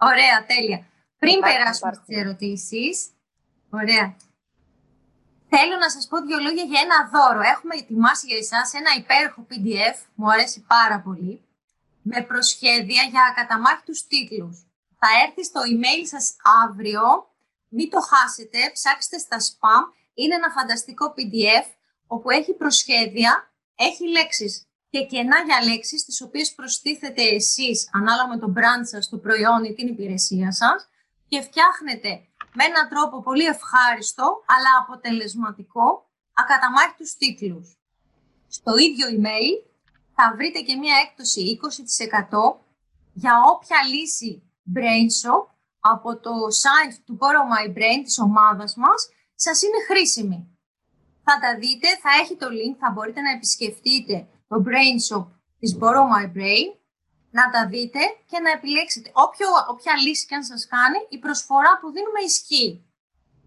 Ωραία, 0.00 0.46
τέλεια. 0.46 0.86
Πριν 1.18 1.40
περάσουμε 1.40 1.92
στις 1.94 2.16
ερωτήσεις, 2.16 3.08
ωραία. 3.70 4.16
Θέλω 5.52 5.76
να 5.76 5.90
σας 5.90 6.06
πω 6.06 6.16
δύο 6.26 6.38
λόγια 6.38 6.64
για 6.70 6.80
ένα 6.86 6.98
δώρο. 7.12 7.40
Έχουμε 7.54 7.74
ετοιμάσει 7.76 8.26
για 8.26 8.36
εσάς 8.36 8.74
ένα 8.80 8.90
υπέροχο 9.02 9.46
PDF, 9.50 9.96
μου 10.14 10.30
αρέσει 10.30 10.60
πάρα 10.74 11.00
πολύ, 11.00 11.34
με 12.02 12.22
προσχέδια 12.22 13.02
για 13.12 13.22
ακαταμάχητους 13.30 14.06
τίτλους. 14.06 14.56
Θα 15.00 15.08
έρθει 15.24 15.44
στο 15.44 15.60
email 15.72 16.02
σας 16.14 16.36
αύριο, 16.64 17.02
μην 17.68 17.90
το 17.90 18.00
χάσετε, 18.00 18.58
ψάξτε 18.72 19.18
στα 19.18 19.38
spam. 19.48 19.82
Είναι 20.14 20.34
ένα 20.34 20.50
φανταστικό 20.50 21.14
PDF 21.16 21.66
όπου 22.06 22.30
έχει 22.30 22.52
προσχέδια, 22.54 23.52
έχει 23.74 24.08
λέξεις 24.08 24.66
και 24.90 25.06
κενά 25.06 25.38
για 25.46 25.62
λέξεις, 25.72 26.04
τις 26.04 26.20
οποίες 26.22 26.54
προστίθετε 26.54 27.22
εσείς 27.22 27.90
ανάλογα 27.92 28.28
με 28.28 28.38
το 28.38 28.52
brand 28.56 28.84
σας, 28.92 29.08
το 29.08 29.16
προϊόν 29.18 29.64
ή 29.64 29.74
την 29.74 29.86
υπηρεσία 29.88 30.52
σας 30.52 30.88
και 31.28 31.40
φτιάχνετε 31.40 32.27
με 32.58 32.64
έναν 32.64 32.88
τρόπο 32.88 33.22
πολύ 33.22 33.44
ευχάριστο 33.44 34.26
αλλά 34.54 34.72
αποτελεσματικό 34.82 35.86
ακαταμάχητους 36.32 37.14
τίτλους. 37.20 37.66
Στο 38.48 38.76
ίδιο 38.76 39.06
email 39.16 39.54
θα 40.16 40.34
βρείτε 40.36 40.60
και 40.60 40.76
μία 40.76 40.96
έκπτωση 41.04 41.40
20% 41.40 42.60
για 43.12 43.32
όποια 43.52 43.78
λύση 43.92 44.32
BrainShop 44.74 45.44
από 45.92 46.18
το 46.20 46.32
site 46.62 46.96
του 47.04 47.18
Borrow 47.20 47.44
My 47.52 47.66
Brain 47.76 48.00
της 48.04 48.18
ομάδας 48.18 48.74
μας 48.76 49.08
σας 49.34 49.62
είναι 49.62 49.84
χρήσιμη. 49.88 50.58
Θα 51.24 51.38
τα 51.38 51.58
δείτε, 51.58 51.88
θα 52.02 52.10
έχει 52.20 52.36
το 52.36 52.46
link, 52.46 52.76
θα 52.78 52.90
μπορείτε 52.90 53.20
να 53.20 53.30
επισκεφτείτε 53.30 54.28
το 54.48 54.56
BrainShop 54.66 55.26
της 55.58 55.78
Borrow 55.80 56.06
My 56.14 56.26
Brain, 56.36 56.68
να 57.38 57.50
τα 57.54 57.62
δείτε 57.72 58.02
και 58.30 58.38
να 58.44 58.50
επιλέξετε 58.50 59.10
όποιο, 59.12 59.48
όποια 59.72 59.94
λύση 60.04 60.26
και 60.26 60.34
αν 60.34 60.44
σας 60.44 60.66
κάνει, 60.74 60.98
η 61.08 61.18
προσφορά 61.18 61.72
που 61.80 61.90
δίνουμε 61.94 62.20
ισχύει. 62.26 62.72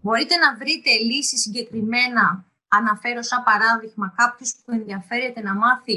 Μπορείτε 0.00 0.36
να 0.36 0.56
βρείτε 0.60 0.90
λύσεις 1.10 1.40
συγκεκριμένα, 1.40 2.44
αναφέρω 2.68 3.22
σαν 3.22 3.42
παράδειγμα 3.48 4.14
κάποιος 4.16 4.50
που 4.54 4.72
ενδιαφέρεται 4.72 5.40
να 5.42 5.54
μάθει 5.54 5.96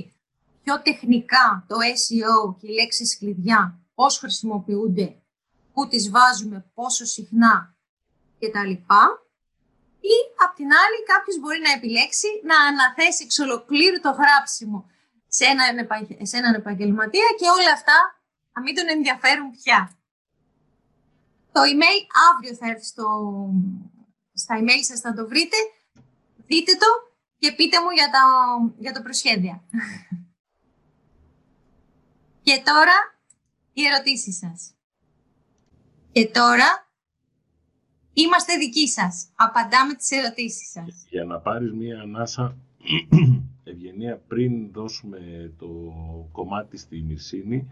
πιο 0.64 0.82
τεχνικά 0.82 1.66
το 1.68 1.76
SEO 2.00 2.56
και 2.60 2.68
οι 2.68 2.74
λέξεις 2.74 3.18
κλειδιά, 3.18 3.62
πώς 3.96 4.18
χρησιμοποιούνται, 4.18 5.08
πού 5.74 5.88
τις 5.88 6.10
βάζουμε, 6.10 6.66
πόσο 6.74 7.06
συχνά 7.06 7.76
κτλ. 8.40 8.72
Ή 10.14 10.18
απ' 10.44 10.56
την 10.56 10.70
άλλη 10.82 11.00
κάποιος 11.12 11.40
μπορεί 11.40 11.60
να 11.68 11.72
επιλέξει 11.72 12.28
να 12.44 12.58
αναθέσει 12.70 13.24
εξ 13.24 13.40
ολοκλήρου 13.40 14.00
το 14.02 14.12
γράψιμο 14.12 14.90
σε 15.36 15.46
έναν, 15.46 15.88
σε 16.22 16.38
έναν 16.38 16.54
επαγγελματία 16.54 17.28
και 17.40 17.50
όλα 17.50 17.72
αυτά 17.74 17.98
να 18.54 18.62
μην 18.62 18.76
τον 18.76 18.90
ενδιαφέρουν 18.90 19.52
πια. 19.52 19.98
Το 21.52 21.62
email 21.72 22.02
αύριο 22.30 22.56
θα 22.56 22.68
έρθει 22.68 22.86
στο, 22.86 23.06
στα 24.34 24.60
email 24.60 24.82
σας, 24.82 25.00
θα 25.00 25.14
το 25.14 25.28
βρείτε. 25.28 25.58
Δείτε 26.46 26.72
το 26.72 26.86
και 27.38 27.52
πείτε 27.52 27.82
μου 27.82 27.90
για, 27.90 28.10
τα, 28.10 28.22
για 28.78 28.94
το 28.94 29.02
προσχέδια. 29.02 29.62
Και 32.46 32.62
τώρα 32.66 32.98
οι 33.74 33.86
ερωτήσεις 33.86 34.38
σας. 34.38 34.74
Και 36.12 36.28
τώρα 36.28 36.90
είμαστε 38.14 38.58
δικοί 38.58 38.88
σας. 38.88 39.32
Απαντάμε 39.36 39.94
τις 39.94 40.12
ερωτήσεις 40.12 40.72
σας. 40.72 41.06
Για 41.10 41.24
να 41.24 41.40
πάρεις 41.40 41.74
μία 41.74 42.02
ανάσα, 42.02 42.58
Ευγενία, 43.68 44.22
πριν 44.28 44.72
δώσουμε 44.72 45.52
το 45.58 45.68
κομμάτι 46.32 46.78
στη 46.78 47.02
Μυρσίνη, 47.02 47.68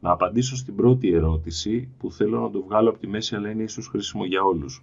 να 0.00 0.10
απαντήσω 0.10 0.56
στην 0.56 0.76
πρώτη 0.76 1.12
ερώτηση 1.12 1.88
που 1.98 2.12
θέλω 2.12 2.40
να 2.40 2.50
το 2.50 2.62
βγάλω 2.62 2.88
από 2.90 2.98
τη 2.98 3.06
μέση, 3.06 3.34
αλλά 3.34 3.50
είναι 3.50 3.62
ίσως 3.62 3.86
χρήσιμο 3.86 4.24
για 4.24 4.42
όλους. 4.42 4.82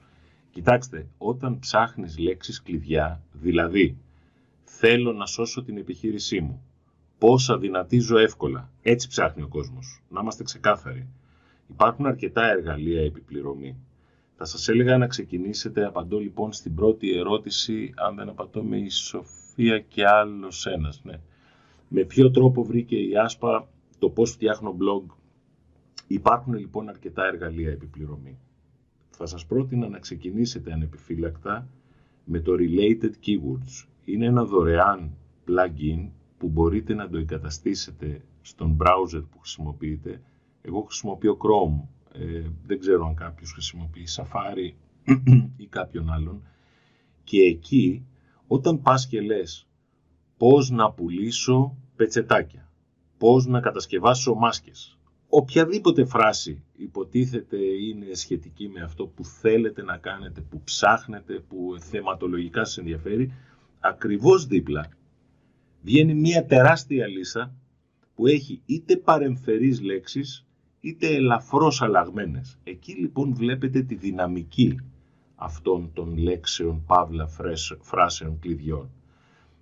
Κοιτάξτε, 0.51 1.07
όταν 1.17 1.59
ψάχνεις 1.59 2.17
λέξεις 2.17 2.61
κλειδιά, 2.61 3.21
δηλαδή 3.31 3.97
θέλω 4.63 5.13
να 5.13 5.25
σώσω 5.25 5.63
την 5.63 5.77
επιχείρησή 5.77 6.39
μου, 6.41 6.63
πόσα 7.17 7.57
δυνατίζω 7.57 8.17
εύκολα. 8.17 8.69
Έτσι 8.81 9.07
ψάχνει 9.07 9.43
ο 9.43 9.47
κόσμος. 9.47 10.01
Να 10.09 10.19
είμαστε 10.21 10.43
ξεκάθαροι. 10.43 11.07
Υπάρχουν 11.69 12.05
αρκετά 12.05 12.49
εργαλεία 12.49 13.01
επιπληρωμή. 13.01 13.75
Θα 14.35 14.45
σας 14.45 14.67
έλεγα 14.67 14.97
να 14.97 15.07
ξεκινήσετε, 15.07 15.85
απαντώ 15.85 16.19
λοιπόν 16.19 16.53
στην 16.53 16.75
πρώτη 16.75 17.17
ερώτηση, 17.17 17.93
αν 17.95 18.15
δεν 18.15 18.29
απαντώ 18.29 18.63
με 18.63 18.77
η 18.77 18.89
Σοφία 19.59 19.79
και 19.79 20.05
άλλος 20.05 20.65
ένας. 20.65 21.01
Ναι. 21.03 21.19
Με 21.87 22.03
ποιο 22.03 22.31
τρόπο 22.31 22.63
βρήκε 22.63 22.95
η 22.95 23.17
Άσπα 23.17 23.67
το 23.99 24.09
πώς 24.09 24.31
φτιάχνω 24.31 24.77
blog. 24.79 25.15
Υπάρχουν 26.07 26.53
λοιπόν 26.53 26.89
αρκετά 26.89 27.25
εργαλεία 27.25 27.69
επιπληρωμή. 27.69 28.37
Θα 29.09 29.25
σας 29.25 29.45
πρότεινα 29.45 29.87
να 29.87 29.99
ξεκινήσετε 29.99 30.73
ανεπιφύλακτα 30.73 31.67
με 32.23 32.39
το 32.39 32.51
Related 32.59 33.11
Keywords. 33.25 33.87
Είναι 34.05 34.25
ένα 34.25 34.43
δωρεάν 34.45 35.11
plugin 35.47 36.09
που 36.37 36.47
μπορείτε 36.47 36.93
να 36.93 37.09
το 37.09 37.17
εγκαταστήσετε 37.17 38.21
στον 38.41 38.77
browser 38.79 39.23
που 39.31 39.39
χρησιμοποιείτε. 39.39 40.21
Εγώ 40.61 40.81
χρησιμοποιώ 40.81 41.37
Chrome, 41.37 41.87
ε, 42.21 42.43
δεν 42.65 42.79
ξέρω 42.79 43.05
αν 43.05 43.15
κάποιος 43.15 43.51
χρησιμοποιεί 43.51 44.07
Safari 44.15 44.73
ή 45.57 45.65
κάποιον 45.65 46.09
άλλον. 46.09 46.41
Και 47.23 47.41
εκεί, 47.41 48.05
όταν 48.51 48.81
πας 48.81 49.07
και 49.07 49.21
λες 49.21 49.67
πώς 50.37 50.69
να 50.69 50.91
πουλήσω 50.91 51.77
πετσετάκια, 51.95 52.71
πώς 53.17 53.45
να 53.45 53.59
κατασκευάσω 53.59 54.33
μάσκες, 54.33 54.97
οποιαδήποτε 55.29 56.05
φράση 56.05 56.63
υποτίθεται 56.75 57.57
είναι 57.57 58.13
σχετική 58.13 58.69
με 58.69 58.81
αυτό 58.81 59.07
που 59.07 59.25
θέλετε 59.25 59.83
να 59.83 59.97
κάνετε, 59.97 60.41
που 60.41 60.61
ψάχνετε, 60.63 61.33
που 61.33 61.75
θεματολογικά 61.79 62.65
σας 62.65 62.77
ενδιαφέρει, 62.77 63.33
ακριβώς 63.79 64.45
δίπλα 64.45 64.89
βγαίνει 65.81 66.13
μια 66.13 66.45
τεράστια 66.45 67.07
λίστα 67.07 67.53
που 68.15 68.27
έχει 68.27 68.61
είτε 68.65 68.97
παρεμφερείς 68.97 69.81
λέξεις 69.81 70.45
είτε 70.79 71.07
ελαφρώς 71.07 71.81
αλλαγμένες. 71.81 72.57
Εκεί 72.63 72.93
λοιπόν 72.93 73.33
βλέπετε 73.33 73.81
τη 73.81 73.95
δυναμική 73.95 74.79
αυτών 75.39 75.91
των 75.93 76.17
λέξεων, 76.17 76.83
παύλα, 76.85 77.29
φράσεων, 77.81 78.39
κλειδιών. 78.39 78.89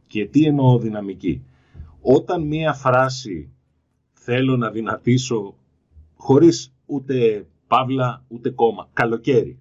Και 0.07 0.25
τι 0.25 0.45
εννοώ 0.45 0.77
δυναμική; 0.77 1.43
Όταν 2.01 2.47
μία 2.47 2.73
φράση 2.73 3.49
θέλω 4.13 4.57
να 4.57 4.69
δυνατήσω 4.71 5.55
χωρίς 6.15 6.73
ούτε 6.85 7.47
παύλα 7.67 8.23
ούτε 8.27 8.49
κόμμα, 8.49 8.89
καλοκαίρι, 8.93 9.59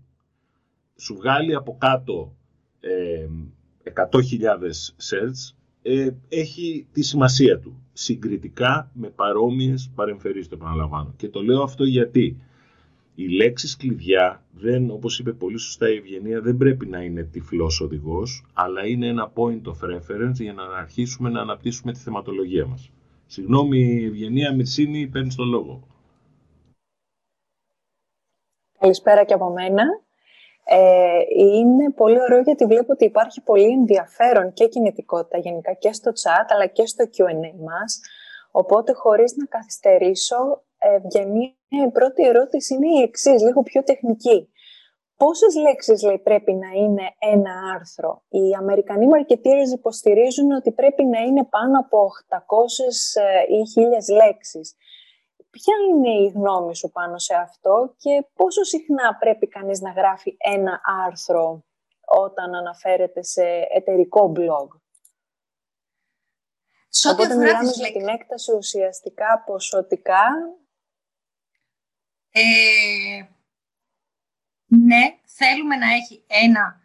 σου 0.97 1.15
βγάλει 1.15 1.55
από 1.55 1.77
κάτω 1.79 2.35
ε, 2.81 3.27
100.000 4.11 4.21
search, 5.11 5.55
ε, 5.83 6.11
έχει 6.29 6.87
τη 6.93 7.03
σημασία 7.03 7.59
του. 7.59 7.81
Συγκριτικά 7.93 8.91
με 8.95 9.09
παρόμοιες 9.09 9.91
παρεμφερείς, 9.95 10.49
το 10.49 10.55
επαναλαμβάνω. 10.55 11.15
Και 11.17 11.29
το 11.29 11.43
λέω 11.43 11.63
αυτό 11.63 11.85
γιατί 11.85 12.41
οι 13.19 13.29
λέξεις 13.29 13.77
κλειδιά, 13.77 14.45
δεν, 14.51 14.91
όπως 14.91 15.19
είπε 15.19 15.33
πολύ 15.33 15.59
σωστά 15.59 15.91
η 15.91 15.97
Ευγενία, 15.97 16.41
δεν 16.41 16.57
πρέπει 16.57 16.87
να 16.87 17.03
είναι 17.03 17.23
τυφλός 17.23 17.81
οδηγός, 17.81 18.45
αλλά 18.55 18.87
είναι 18.87 19.07
ένα 19.07 19.33
point 19.35 19.63
of 19.63 19.95
reference 19.95 20.35
για 20.35 20.53
να 20.53 20.63
αρχίσουμε 20.63 21.31
να 21.31 21.41
αναπτύσσουμε 21.41 21.93
τη 21.93 21.99
θεματολογία 21.99 22.67
μας. 22.67 22.91
Συγγνώμη, 23.27 24.05
Ευγενία 24.05 24.55
Μυρσίνη, 24.55 25.07
παίρνεις 25.07 25.35
το 25.35 25.45
λόγο. 25.45 25.87
Καλησπέρα 28.79 29.25
και 29.25 29.35
από 29.35 29.51
μένα. 29.51 29.85
Ε, 30.65 31.21
είναι 31.37 31.93
πολύ 31.93 32.21
ωραίο 32.21 32.41
γιατί 32.41 32.65
βλέπω 32.65 32.93
ότι 32.93 33.05
υπάρχει 33.05 33.41
πολύ 33.41 33.73
ενδιαφέρον 33.73 34.53
και 34.53 34.69
κινητικότητα 34.69 35.39
γενικά 35.39 35.73
και 35.73 35.93
στο 35.93 36.11
chat 36.11 36.47
αλλά 36.49 36.67
και 36.67 36.87
στο 36.87 37.05
Q&A 37.05 37.65
μας. 37.65 38.01
Οπότε 38.51 38.93
χωρίς 38.93 39.37
να 39.37 39.47
καθυστερήσω, 39.47 40.63
ε, 40.87 41.01
για 41.09 41.27
μια 41.27 41.91
πρώτη 41.93 42.23
ερώτηση 42.27 42.75
είναι 42.75 42.89
η 42.99 43.03
εξής, 43.03 43.43
λίγο 43.43 43.63
πιο 43.63 43.83
τεχνική. 43.83 44.51
Πόσες 45.17 45.55
λέξεις 45.55 46.03
λέει, 46.03 46.19
πρέπει 46.19 46.53
να 46.53 46.69
είναι 46.69 47.03
ένα 47.19 47.53
άρθρο; 47.75 48.23
Οι 48.29 48.55
Αμερικανοί 48.59 49.07
marketeers 49.15 49.73
υποστηρίζουν 49.75 50.51
ότι 50.51 50.73
πρέπει 50.73 51.05
να 51.05 51.21
είναι 51.21 51.45
πάνω 51.45 51.79
από 51.79 52.11
800 52.29 52.39
ε, 53.15 53.55
ή 53.55 53.63
1000 54.13 54.25
λέξεις. 54.25 54.77
Ποια 55.51 55.75
είναι 55.91 56.11
η 56.11 56.27
γνώμη 56.35 56.77
σου 56.77 56.91
πάνω 56.91 57.19
σε 57.19 57.35
αυτό 57.35 57.95
και 57.97 58.27
πόσο 58.35 58.63
συχνά 58.63 59.17
πρέπει 59.19 59.49
κανείς 59.49 59.81
να 59.81 59.91
γράφει 59.91 60.37
ένα 60.39 60.81
άρθρο 61.07 61.65
όταν 62.07 62.55
αναφέρεται 62.55 63.23
σε 63.23 63.45
εταιρικό 63.75 64.33
blog; 64.37 64.69
Σε 66.89 67.09
ό,τι 67.09 67.23
Οπότε 67.23 67.35
μιλάμε 67.35 67.71
για 67.71 67.93
την 67.93 68.09
έκταση 68.09 68.53
ουσιαστικά 68.57 69.43
ποσοτικά. 69.47 70.25
Ε, 72.39 73.27
ναι, 74.67 75.19
θέλουμε 75.25 75.77
να 75.77 75.93
έχει 75.93 76.25
ένα 76.27 76.81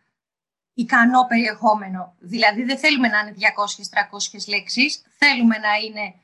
ικανό 0.74 1.26
περιεχόμενο. 1.28 2.16
Δηλαδή 2.20 2.64
δεν 2.64 2.78
θέλουμε 2.78 3.08
να 3.08 3.20
είναι 3.20 3.36
200-300 3.38 4.47
λέξεις, 4.47 5.04
θέλουμε 5.18 5.58
να 5.58 5.74
είναι 5.74 6.16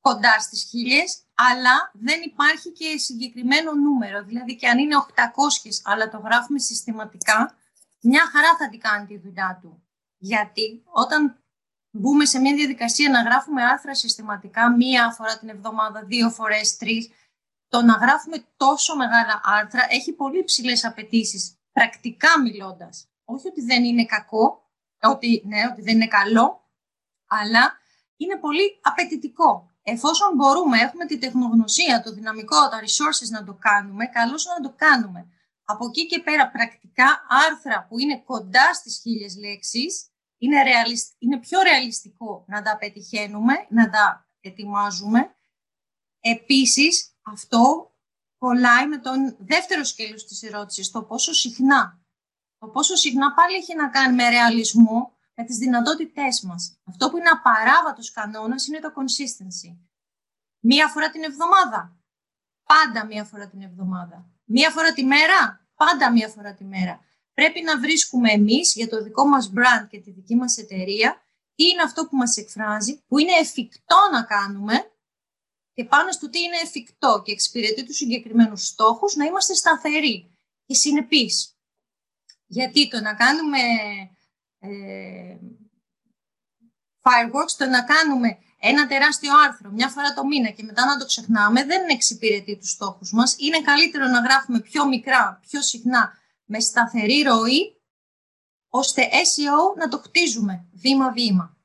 κοντά 0.00 0.40
στις 0.40 0.62
χίλιες, 0.70 1.18
αλλά 1.34 1.90
δεν 1.92 2.20
υπάρχει 2.24 2.70
και 2.70 2.98
συγκεκριμένο 2.98 3.72
νούμερο. 3.72 4.24
Δηλαδή 4.24 4.56
και 4.56 4.68
αν 4.68 4.78
είναι 4.78 4.96
800 4.96 5.80
αλλά 5.84 6.08
το 6.08 6.18
γράφουμε 6.18 6.58
συστηματικά, 6.58 7.54
μια 8.00 8.30
χαρά 8.32 8.56
θα 8.58 8.68
την 8.68 8.80
κάνει 8.80 9.06
τη 9.06 9.18
δουλειά 9.18 9.58
του. 9.62 9.82
Γιατί 10.18 10.82
όταν 10.84 11.36
μπούμε 11.90 12.24
σε 12.24 12.38
μια 12.38 12.54
διαδικασία 12.54 13.10
να 13.10 13.22
γράφουμε 13.22 13.64
άρθρα 13.64 13.94
συστηματικά 13.94 14.70
μία 14.70 15.10
φορά 15.10 15.38
την 15.38 15.48
εβδομάδα, 15.48 16.02
δύο 16.04 16.30
φορές, 16.30 16.76
τρεις, 16.76 17.10
το 17.68 17.82
να 17.82 17.92
γράφουμε 17.92 18.46
τόσο 18.56 18.96
μεγάλα 18.96 19.40
άρθρα 19.44 19.86
έχει 19.90 20.12
πολύ 20.12 20.44
ψηλέ 20.44 20.72
απαιτήσεις, 20.82 21.58
πρακτικά 21.72 22.40
μιλώντας. 22.40 23.08
Όχι 23.24 23.48
ότι 23.48 23.62
δεν 23.62 23.84
είναι 23.84 24.04
κακό, 24.04 24.70
ότι, 25.02 25.42
ναι, 25.46 25.66
ότι 25.70 25.82
δεν 25.82 25.94
είναι 25.94 26.06
καλό, 26.06 26.70
αλλά 27.26 27.78
είναι 28.16 28.36
πολύ 28.36 28.78
απαιτητικό. 28.82 29.70
Εφόσον 29.82 30.34
μπορούμε, 30.34 30.78
έχουμε 30.78 31.06
τη 31.06 31.18
τεχνογνωσία, 31.18 32.02
το 32.02 32.12
δυναμικό, 32.12 32.68
τα 32.68 32.80
resources 32.80 33.30
να 33.30 33.44
το 33.44 33.54
κάνουμε, 33.54 34.06
καλώς 34.06 34.44
να 34.44 34.68
το 34.68 34.74
κάνουμε. 34.76 35.26
Από 35.64 35.86
εκεί 35.86 36.06
και 36.06 36.20
πέρα 36.20 36.50
πρακτικά 36.50 37.26
άρθρα 37.28 37.86
που 37.88 37.98
είναι 37.98 38.18
κοντά 38.18 38.74
στις 38.74 38.98
χίλιες 39.02 39.36
λέξεις, 39.36 40.10
είναι, 40.38 40.56
είναι 41.18 41.38
πιο 41.38 41.60
ρεαλιστικό 41.62 42.44
να 42.46 42.62
τα 42.62 42.76
πετυχαίνουμε, 42.76 43.66
να 43.68 43.90
τα 43.90 44.28
ετοιμάζουμε. 44.40 45.34
Επίσης, 46.20 47.15
αυτό 47.26 47.94
κολλάει 48.38 48.86
με 48.86 48.98
τον 48.98 49.36
δεύτερο 49.38 49.84
σκέλος 49.84 50.26
της 50.26 50.42
ερώτησης, 50.42 50.90
το 50.90 51.02
πόσο 51.02 51.32
συχνά. 51.32 52.00
Το 52.58 52.66
πόσο 52.66 52.94
συχνά 52.94 53.34
πάλι 53.34 53.56
έχει 53.56 53.74
να 53.74 53.88
κάνει 53.88 54.14
με 54.14 54.28
ρεαλισμό, 54.28 55.16
με 55.34 55.44
τις 55.44 55.56
δυνατότητές 55.56 56.40
μας. 56.40 56.80
Αυτό 56.84 57.10
που 57.10 57.16
είναι 57.16 57.28
απαράβατος 57.28 58.10
κανόνας 58.10 58.66
είναι 58.66 58.80
το 58.80 58.92
consistency. 58.96 59.76
Μία 60.60 60.88
φορά 60.88 61.10
την 61.10 61.22
εβδομάδα. 61.22 61.96
Πάντα 62.64 63.06
μία 63.06 63.24
φορά 63.24 63.48
την 63.48 63.62
εβδομάδα. 63.62 64.30
Μία 64.44 64.70
φορά 64.70 64.92
τη 64.92 65.04
μέρα. 65.04 65.68
Πάντα 65.74 66.12
μία 66.12 66.28
φορά 66.28 66.54
τη 66.54 66.64
μέρα. 66.64 67.00
Πρέπει 67.34 67.62
να 67.62 67.78
βρίσκουμε 67.78 68.30
εμείς 68.32 68.74
για 68.74 68.88
το 68.88 69.02
δικό 69.02 69.26
μας 69.26 69.52
brand 69.54 69.86
και 69.88 70.00
τη 70.00 70.10
δική 70.10 70.34
μας 70.36 70.56
εταιρεία 70.56 71.20
τι 71.54 71.64
είναι 71.64 71.82
αυτό 71.82 72.06
που 72.06 72.16
μας 72.16 72.36
εκφράζει, 72.36 73.02
που 73.06 73.18
είναι 73.18 73.32
εφικτό 73.32 73.96
να 74.12 74.22
κάνουμε 74.22 74.95
και 75.76 75.84
πάνω 75.84 76.12
στο 76.12 76.30
τι 76.30 76.40
είναι 76.40 76.56
εφικτό 76.62 77.22
και 77.24 77.32
εξυπηρετεί 77.32 77.84
τους 77.84 77.96
συγκεκριμένους 77.96 78.66
στόχους, 78.66 79.14
να 79.14 79.24
είμαστε 79.24 79.54
σταθεροί 79.54 80.36
και 80.66 80.74
συνεπείς. 80.74 81.56
Γιατί 82.46 82.88
το 82.88 83.00
να 83.00 83.14
κάνουμε 83.14 83.58
ε, 84.58 85.36
fireworks, 87.00 87.54
το 87.58 87.66
να 87.66 87.84
κάνουμε 87.84 88.38
ένα 88.60 88.86
τεράστιο 88.86 89.30
άρθρο 89.46 89.70
μια 89.70 89.88
φορά 89.88 90.14
το 90.14 90.26
μήνα 90.26 90.50
και 90.50 90.62
μετά 90.62 90.84
να 90.84 90.98
το 90.98 91.06
ξεχνάμε, 91.06 91.64
δεν 91.64 91.88
εξυπηρετεί 91.88 92.56
τους 92.56 92.70
στόχους 92.70 93.12
μας. 93.12 93.36
Είναι 93.38 93.62
καλύτερο 93.62 94.06
να 94.06 94.20
γράφουμε 94.20 94.60
πιο 94.60 94.86
μικρά, 94.86 95.40
πιο 95.48 95.62
συχνά, 95.62 96.12
με 96.44 96.60
σταθερή 96.60 97.22
ροή, 97.22 97.80
ώστε 98.68 99.02
SEO 99.02 99.76
να 99.78 99.88
το 99.88 99.98
χτίζουμε 99.98 100.68
βήμα-βήμα. 100.72 101.55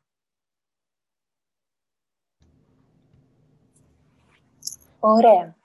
Ωραία. 5.04 5.56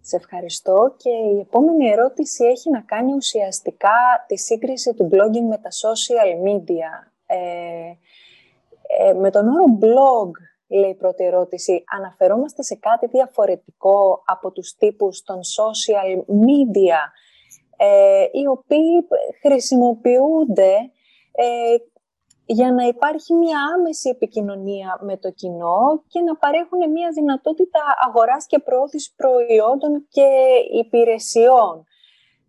Σε 0.00 0.16
ευχαριστώ 0.16 0.94
και 0.96 1.10
η 1.10 1.38
επόμενη 1.38 1.88
ερώτηση 1.88 2.44
έχει 2.44 2.70
να 2.70 2.80
κάνει 2.80 3.12
ουσιαστικά 3.12 4.24
τη 4.26 4.38
σύγκριση 4.38 4.94
του 4.94 5.08
blogging 5.12 5.46
με 5.48 5.58
τα 5.58 5.70
social 5.70 6.48
media. 6.48 7.10
Ε, 7.26 7.36
ε, 8.98 9.12
με 9.12 9.30
τον 9.30 9.48
όρο 9.48 9.64
blog, 9.80 10.30
λέει 10.68 10.90
η 10.90 10.94
πρώτη 10.94 11.24
ερώτηση, 11.24 11.84
αναφερόμαστε 11.96 12.62
σε 12.62 12.74
κάτι 12.74 13.06
διαφορετικό 13.06 14.22
από 14.26 14.52
τους 14.52 14.76
τύπους 14.76 15.22
των 15.22 15.36
social 15.36 16.18
media, 16.18 17.00
ε, 17.76 18.24
οι 18.32 18.46
οποίοι 18.46 19.06
χρησιμοποιούνται 19.42 20.74
ε, 21.32 21.76
για 22.44 22.72
να 22.72 22.86
υπάρχει 22.86 23.34
μια 23.34 23.58
άμεση 23.74 24.08
επικοινωνία 24.08 24.98
με 25.00 25.16
το 25.16 25.30
κοινό 25.30 26.02
και 26.08 26.20
να 26.20 26.36
παρέχουν 26.36 26.90
μια 26.90 27.10
δυνατότητα 27.14 27.80
αγοράς 28.06 28.46
και 28.46 28.58
προώθησης 28.58 29.12
προϊόντων 29.16 30.06
και 30.08 30.28
υπηρεσιών. 30.78 31.84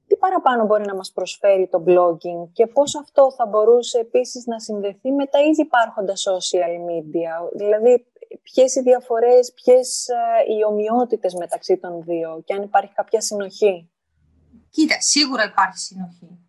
Τι 0.07 0.15
παραπάνω 0.15 0.65
μπορεί 0.65 0.85
να 0.85 0.95
μας 0.95 1.11
προσφέρει 1.11 1.67
το 1.71 1.83
blogging 1.87 2.49
και 2.53 2.67
πώς 2.67 2.95
αυτό 2.95 3.31
θα 3.31 3.45
μπορούσε 3.45 3.99
επίσης 3.99 4.45
να 4.45 4.59
συνδεθεί 4.59 5.11
με 5.11 5.25
τα 5.25 5.39
ήδη 5.39 5.61
υπάρχοντα 5.61 6.13
social 6.13 6.73
media; 6.89 7.49
Δηλαδή, 7.55 8.05
ποιες 8.41 8.75
οι 8.75 8.81
διαφορές, 8.81 9.53
ποιες 9.53 10.07
ε, 10.07 10.53
οι 10.53 10.63
ομοιότητες 10.63 11.33
μεταξύ 11.33 11.77
των 11.77 12.01
δύο 12.03 12.41
και 12.45 12.53
αν 12.53 12.61
υπάρχει 12.61 12.93
κάποια 12.93 13.21
συνοχή; 13.21 13.89
Κοίτα, 14.69 15.01
σίγουρα 15.01 15.43
υπάρχει 15.43 15.77
συνοχή. 15.77 16.42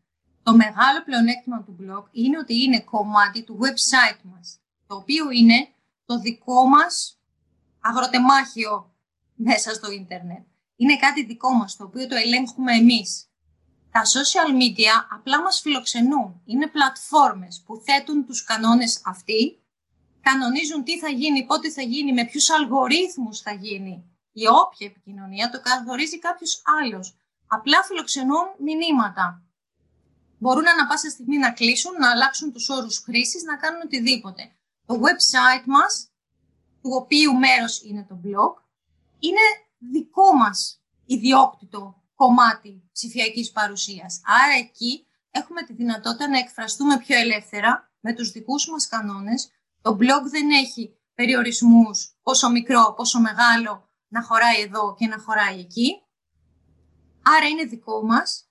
Το 0.45 0.55
μεγάλο 0.57 1.03
πλεονέκτημα 1.05 1.63
του 1.63 1.77
blog 1.81 2.05
είναι 2.11 2.39
ότι 2.39 2.63
είναι 2.63 2.81
κομμάτι 2.81 3.43
του 3.45 3.59
website 3.63 4.21
μας, 4.23 4.61
το 4.87 4.95
οποίο 4.97 5.31
είναι 5.31 5.69
το 6.05 6.19
δικό 6.19 6.67
μας 6.67 7.19
αγροτεμάχιο 7.81 8.95
μέσα 9.35 9.75
στο 9.75 9.91
ίντερνετ. 9.91 10.47
Είναι 10.77 10.97
κάτι 10.97 11.25
δικό 11.25 11.53
μας, 11.53 11.77
το 11.77 11.85
οποίο 11.85 12.07
το 12.07 12.15
ελέγχουμε 12.15 12.73
εμείς. 12.73 13.29
Τα 13.91 14.03
social 14.03 14.51
media 14.63 15.07
απλά 15.17 15.43
μας 15.43 15.61
φιλοξενούν. 15.61 16.43
Είναι 16.45 16.67
πλατφόρμες 16.67 17.63
που 17.67 17.83
θέτουν 17.85 18.27
τους 18.27 18.45
κανόνες 18.45 19.03
αυτοί, 19.05 19.63
κανονίζουν 20.21 20.85
τι 20.85 20.99
θα 20.99 21.09
γίνει, 21.09 21.47
πότε 21.47 21.71
θα 21.71 21.83
γίνει, 21.83 22.13
με 22.13 22.25
ποιους 22.25 22.51
αλγορίθμους 22.51 23.41
θα 23.41 23.53
γίνει. 23.53 24.05
Η 24.33 24.43
όποια 24.47 24.87
επικοινωνία 24.87 25.51
το 25.51 25.61
καθορίζει 25.61 26.19
κάποιος 26.19 26.63
άλλος. 26.81 27.17
Απλά 27.47 27.83
φιλοξενούν 27.83 28.47
μηνύματα 28.59 29.44
μπορούν 30.39 30.67
ανα 30.67 30.87
πάσα 30.87 31.11
στιγμή 31.11 31.39
να 31.39 31.53
κλείσουν, 31.53 31.93
να 31.99 32.11
αλλάξουν 32.11 32.53
τους 32.53 32.69
όρους 32.69 32.99
χρήσης, 32.99 33.43
να 33.43 33.57
κάνουν 33.57 33.81
οτιδήποτε. 33.85 34.53
Το 34.87 34.95
website 34.95 35.65
μας, 35.67 36.09
του 36.83 36.91
οποίου 36.93 37.35
μέρος 37.35 37.83
είναι 37.83 38.07
το 38.09 38.21
blog, 38.25 38.63
είναι 39.19 39.45
δικό 39.79 40.35
μας 40.35 40.83
ιδιόκτητο 41.07 42.03
κομμάτι 42.15 42.89
ψηφιακής 42.93 43.51
παρουσίας. 43.51 44.21
Άρα 44.25 44.53
εκεί 44.59 45.07
έχουμε 45.31 45.63
τη 45.63 45.73
δυνατότητα 45.73 46.29
να 46.29 46.39
εκφραστούμε 46.39 46.99
πιο 46.99 47.19
ελεύθερα 47.19 47.93
με 48.01 48.13
τους 48.13 48.31
δικούς 48.31 48.69
μας 48.69 48.89
κανόνες. 48.89 49.51
Το 49.83 49.91
blog 50.01 50.23
δεν 50.31 50.51
έχει 50.51 50.97
περιορισμούς 51.15 52.19
πόσο 52.23 52.51
μικρό, 52.51 52.95
πόσο 52.97 53.21
μεγάλο 53.21 53.89
να 54.09 54.23
χωράει 54.23 54.61
εδώ 54.61 54.95
και 54.99 55.07
να 55.07 55.19
χωράει 55.19 55.59
εκεί. 55.59 56.03
Άρα 57.23 57.47
είναι 57.47 57.65
δικό 57.65 58.05
μας 58.05 58.49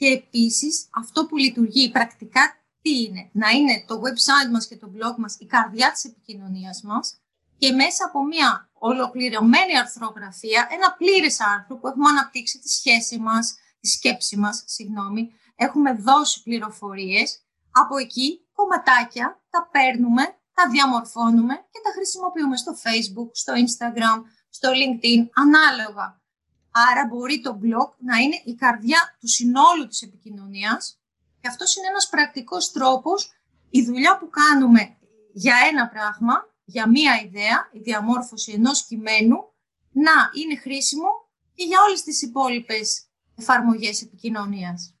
και 0.00 0.06
επίσης 0.06 0.88
αυτό 0.94 1.26
που 1.26 1.36
λειτουργεί 1.36 1.90
πρακτικά 1.90 2.42
τι 2.82 3.02
είναι, 3.02 3.30
να 3.32 3.48
είναι 3.48 3.84
το 3.86 3.94
website 3.94 4.50
μας 4.52 4.66
και 4.66 4.76
το 4.76 4.90
blog 4.94 5.14
μας 5.16 5.36
η 5.38 5.46
καρδιά 5.46 5.90
της 5.92 6.04
επικοινωνίας 6.04 6.82
μας 6.82 7.20
και 7.58 7.72
μέσα 7.72 8.04
από 8.06 8.24
μια 8.24 8.70
ολοκληρωμένη 8.72 9.78
αρθρογραφία, 9.78 10.68
ένα 10.70 10.92
πλήρες 10.92 11.40
άρθρο 11.40 11.76
που 11.76 11.86
έχουμε 11.88 12.08
αναπτύξει 12.08 12.58
τη 12.58 12.68
σχέση 12.68 13.18
μας, 13.18 13.56
τη 13.80 13.88
σκέψη 13.88 14.36
μας, 14.36 14.62
συγγνώμη, 14.66 15.30
έχουμε 15.56 15.94
δώσει 15.94 16.42
πληροφορίες, 16.42 17.44
από 17.70 17.96
εκεί 17.98 18.48
κομματάκια 18.52 19.42
τα 19.50 19.68
παίρνουμε, 19.72 20.22
τα 20.54 20.68
διαμορφώνουμε 20.70 21.54
και 21.54 21.80
τα 21.84 21.90
χρησιμοποιούμε 21.96 22.56
στο 22.56 22.72
facebook, 22.84 23.30
στο 23.32 23.52
instagram, 23.64 24.18
στο 24.48 24.68
linkedin, 24.70 25.28
ανάλογα 25.34 26.19
Άρα 26.70 27.06
μπορεί 27.06 27.40
το 27.40 27.58
blog 27.62 27.94
να 27.98 28.16
είναι 28.16 28.42
η 28.44 28.54
καρδιά 28.54 29.16
του 29.20 29.28
συνόλου 29.28 29.86
της 29.88 30.02
επικοινωνίας 30.02 31.00
και 31.40 31.48
αυτός 31.48 31.76
είναι 31.76 31.86
ένας 31.86 32.08
πρακτικός 32.08 32.72
τρόπος 32.72 33.32
η 33.70 33.84
δουλειά 33.84 34.18
που 34.18 34.28
κάνουμε 34.30 34.96
για 35.32 35.54
ένα 35.70 35.88
πράγμα, 35.88 36.48
για 36.64 36.88
μία 36.88 37.20
ιδέα, 37.24 37.68
η 37.72 37.78
διαμόρφωση 37.78 38.52
ενός 38.52 38.86
κειμένου, 38.86 39.36
να 39.92 40.12
είναι 40.34 40.56
χρήσιμο 40.56 41.08
και 41.54 41.64
για 41.64 41.78
όλες 41.86 42.02
τις 42.02 42.22
υπόλοιπες 42.22 43.04
εφαρμογές 43.36 44.02
επικοινωνίας. 44.02 44.94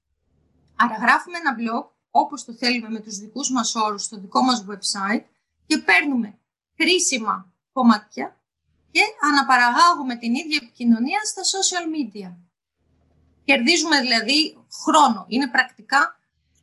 Άρα 0.76 0.94
γράφουμε 0.94 1.38
ένα 1.38 1.56
blog 1.58 1.88
όπως 2.10 2.44
το 2.44 2.52
θέλουμε 2.52 2.88
με 2.88 3.00
τους 3.00 3.18
δικούς 3.18 3.50
μας 3.50 3.74
όρους 3.74 4.02
στο 4.02 4.20
δικό 4.20 4.42
μας 4.42 4.64
website 4.68 5.24
και 5.66 5.78
παίρνουμε 5.78 6.38
χρήσιμα 6.76 7.52
κομμάτια 7.72 8.39
και 8.90 9.02
αναπαραγάγουμε 9.28 10.14
την 10.16 10.34
ίδια 10.34 10.58
επικοινωνία 10.62 11.20
στα 11.30 11.42
social 11.54 11.86
media. 11.96 12.30
Κερδίζουμε 13.44 14.00
δηλαδή 14.00 14.38
χρόνο. 14.82 15.24
Είναι 15.28 15.48
πρακτικά 15.50 16.00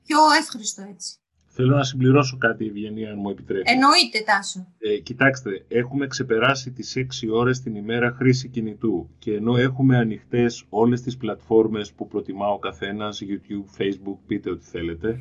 πιο 0.05 0.19
εύχριστο 0.41 0.82
έτσι. 0.93 1.11
Θέλω 1.59 1.75
να 1.75 1.84
συμπληρώσω 1.84 2.38
κάτι, 2.38 2.65
Ευγενία, 2.65 3.11
αν 3.11 3.17
μου 3.19 3.30
επιτρέπει. 3.30 3.71
Εννοείται, 3.71 4.23
Τάσο. 4.25 4.67
Ε, 4.78 4.97
κοιτάξτε, 4.97 5.65
έχουμε 5.67 6.07
ξεπεράσει 6.07 6.71
τις 6.71 6.95
6 6.95 7.30
ώρες 7.32 7.61
την 7.61 7.75
ημέρα 7.75 8.11
χρήση 8.11 8.47
κινητού 8.47 9.09
και 9.19 9.34
ενώ 9.34 9.57
έχουμε 9.57 9.97
ανοιχτές 9.97 10.65
όλες 10.69 11.01
τις 11.01 11.17
πλατφόρμες 11.17 11.91
που 11.91 12.07
προτιμά 12.07 12.47
ο 12.47 12.59
καθένας, 12.59 13.21
YouTube, 13.21 13.82
Facebook, 13.82 14.17
πείτε 14.28 14.49
ό,τι 14.49 14.65
θέλετε, 14.65 15.19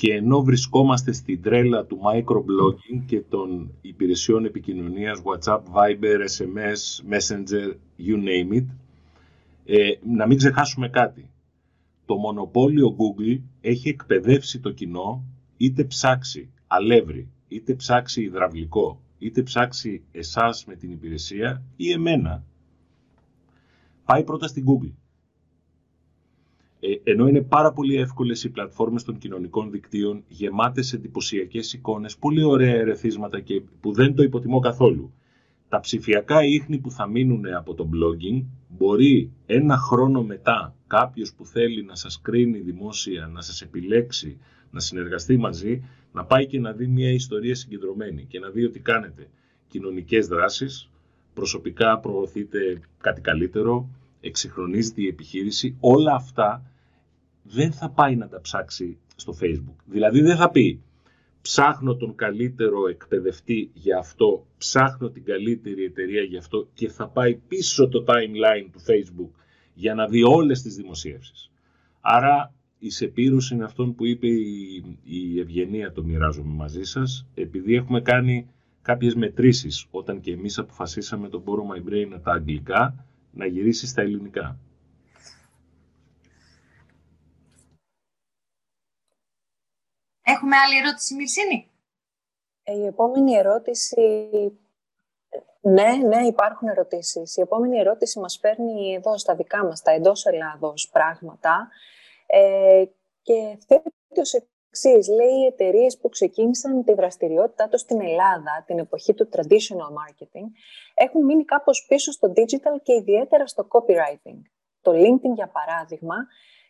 και 0.00 0.14
ενώ 0.14 0.42
βρισκόμαστε 0.42 1.12
στην 1.12 1.42
τρέλα 1.42 1.84
του 1.84 2.00
microblogging 2.04 3.02
και 3.06 3.20
των 3.20 3.70
υπηρεσιών 3.80 4.44
επικοινωνίας, 4.44 5.22
WhatsApp, 5.24 5.60
Viber, 5.74 6.18
SMS, 6.36 7.12
Messenger, 7.12 7.74
you 7.98 8.16
name 8.16 8.56
it, 8.56 8.64
ε, 9.64 9.90
να 10.02 10.26
μην 10.26 10.36
ξεχάσουμε 10.36 10.88
κάτι. 10.88 11.30
Το 12.06 12.16
μονοπόλιο 12.16 12.96
Google 12.98 13.40
έχει 13.60 13.88
εκπαιδεύσει 13.88 14.60
το 14.60 14.70
κοινό 14.70 15.24
είτε 15.56 15.84
ψάξει 15.84 16.50
αλεύρι, 16.66 17.28
είτε 17.48 17.74
ψάξει 17.74 18.22
υδραυλικό, 18.22 19.00
είτε 19.18 19.42
ψάξει 19.42 20.02
εσάς 20.12 20.64
με 20.64 20.74
την 20.74 20.90
υπηρεσία 20.90 21.62
ή 21.76 21.90
εμένα. 21.90 22.44
Πάει 24.04 24.24
πρώτα 24.24 24.46
στην 24.46 24.64
Google. 24.66 24.92
Ε, 26.80 27.10
ενώ 27.10 27.28
είναι 27.28 27.42
πάρα 27.42 27.72
πολύ 27.72 27.96
εύκολες 27.96 28.44
οι 28.44 28.50
πλατφόρμες 28.50 29.02
των 29.04 29.18
κοινωνικών 29.18 29.70
δικτύων 29.70 30.24
γεμάτες 30.28 30.92
εντυπωσιακές 30.92 31.72
εικόνες, 31.72 32.16
πολύ 32.16 32.42
ωραία 32.42 32.74
ερεθίσματα 32.74 33.40
και 33.40 33.62
που 33.80 33.92
δεν 33.92 34.14
το 34.14 34.22
υποτιμώ 34.22 34.60
καθόλου. 34.60 35.12
Τα 35.68 35.80
ψηφιακά 35.80 36.44
ίχνη 36.44 36.78
που 36.78 36.90
θα 36.90 37.06
μείνουν 37.06 37.46
από 37.54 37.74
το 37.74 37.88
blogging 37.92 38.44
μπορεί 38.68 39.30
ένα 39.46 39.76
χρόνο 39.76 40.22
μετά 40.22 40.74
κάποιος 40.86 41.34
που 41.34 41.46
θέλει 41.46 41.84
να 41.84 41.94
σας 41.94 42.20
κρίνει 42.20 42.58
δημόσια, 42.58 43.26
να 43.26 43.40
σας 43.40 43.62
επιλέξει, 43.62 44.38
να 44.70 44.80
συνεργαστεί 44.80 45.36
μαζί, 45.36 45.82
να 46.12 46.24
πάει 46.24 46.46
και 46.46 46.60
να 46.60 46.72
δει 46.72 46.86
μια 46.86 47.10
ιστορία 47.10 47.54
συγκεντρωμένη 47.54 48.24
και 48.24 48.38
να 48.38 48.48
δει 48.48 48.64
ότι 48.64 48.78
κάνετε 48.78 49.28
κοινωνικές 49.68 50.26
δράσεις, 50.26 50.90
προσωπικά 51.34 51.98
προωθείτε 51.98 52.80
κάτι 53.00 53.20
καλύτερο, 53.20 53.88
εξυγχρονίζεται 54.20 55.02
η 55.02 55.06
επιχείρηση, 55.06 55.76
όλα 55.80 56.14
αυτά 56.14 56.69
δεν 57.50 57.72
θα 57.72 57.90
πάει 57.90 58.16
να 58.16 58.28
τα 58.28 58.40
ψάξει 58.40 58.98
στο 59.16 59.34
Facebook. 59.40 59.76
Δηλαδή 59.84 60.20
δεν 60.20 60.36
θα 60.36 60.50
πει 60.50 60.80
ψάχνω 61.42 61.96
τον 61.96 62.14
καλύτερο 62.14 62.88
εκπαιδευτή 62.88 63.70
για 63.74 63.98
αυτό, 63.98 64.46
ψάχνω 64.58 65.08
την 65.08 65.24
καλύτερη 65.24 65.84
εταιρεία 65.84 66.22
για 66.22 66.38
αυτό 66.38 66.68
και 66.74 66.88
θα 66.88 67.08
πάει 67.08 67.34
πίσω 67.48 67.88
το 67.88 68.04
timeline 68.06 68.68
του 68.72 68.80
Facebook 68.80 69.40
για 69.74 69.94
να 69.94 70.06
δει 70.06 70.22
όλες 70.22 70.62
τις 70.62 70.76
δημοσίευσεις. 70.76 71.50
Άρα 72.00 72.54
η 72.78 72.90
σεπήρωση 72.90 73.54
είναι 73.54 73.64
αυτόν 73.64 73.94
που 73.94 74.06
είπε 74.06 74.26
η, 74.26 74.84
η 75.04 75.40
Ευγενία, 75.40 75.92
το 75.92 76.02
μοιράζομαι 76.04 76.54
μαζί 76.54 76.82
σας, 76.82 77.26
επειδή 77.34 77.74
έχουμε 77.74 78.00
κάνει 78.00 78.46
κάποιες 78.82 79.14
μετρήσεις 79.14 79.86
όταν 79.90 80.20
και 80.20 80.32
εμείς 80.32 80.58
αποφασίσαμε 80.58 81.28
το 81.28 81.42
Borrow 81.46 81.76
My 81.76 81.90
Brain 81.90 82.20
τα 82.22 82.32
αγγλικά 82.32 83.06
να 83.32 83.46
γυρίσει 83.46 83.86
στα 83.86 84.02
ελληνικά. 84.02 84.58
Έχουμε 90.40 90.56
άλλη 90.56 90.76
ερώτηση, 90.76 91.14
Μυρσίνη; 91.14 91.70
Ε, 92.62 92.76
η 92.76 92.86
επόμενη 92.86 93.34
ερώτηση... 93.34 93.92
Ναι, 95.60 95.92
ναι, 96.06 96.26
υπάρχουν 96.26 96.68
ερωτήσεις. 96.68 97.36
Η 97.36 97.40
επόμενη 97.40 97.78
ερώτηση 97.78 98.18
μας 98.18 98.38
φέρνει 98.40 98.94
εδώ 98.94 99.18
στα 99.18 99.34
δικά 99.34 99.64
μας, 99.64 99.82
τα 99.82 99.90
εντός 99.90 100.26
Ελλάδος 100.26 100.88
πράγματα. 100.92 101.68
Ε, 102.26 102.84
και 103.22 103.58
θέτει 103.66 104.20
ως 104.20 104.32
εξής. 104.34 105.08
Λέει 105.08 105.34
οι 105.42 105.46
εταιρείες 105.46 105.98
που 105.98 106.08
ξεκίνησαν 106.08 106.84
τη 106.84 106.94
δραστηριότητά 106.94 107.68
τους 107.68 107.80
στην 107.80 108.00
Ελλάδα 108.00 108.64
την 108.66 108.78
εποχή 108.78 109.14
του 109.14 109.28
traditional 109.32 109.90
marketing 110.00 110.46
έχουν 110.94 111.24
μείνει 111.24 111.44
κάπως 111.44 111.86
πίσω 111.88 112.12
στο 112.12 112.32
digital 112.36 112.82
και 112.82 112.92
ιδιαίτερα 112.92 113.46
στο 113.46 113.68
copywriting. 113.70 114.40
Το 114.80 114.92
LinkedIn, 114.92 115.34
για 115.34 115.48
παράδειγμα, 115.48 116.16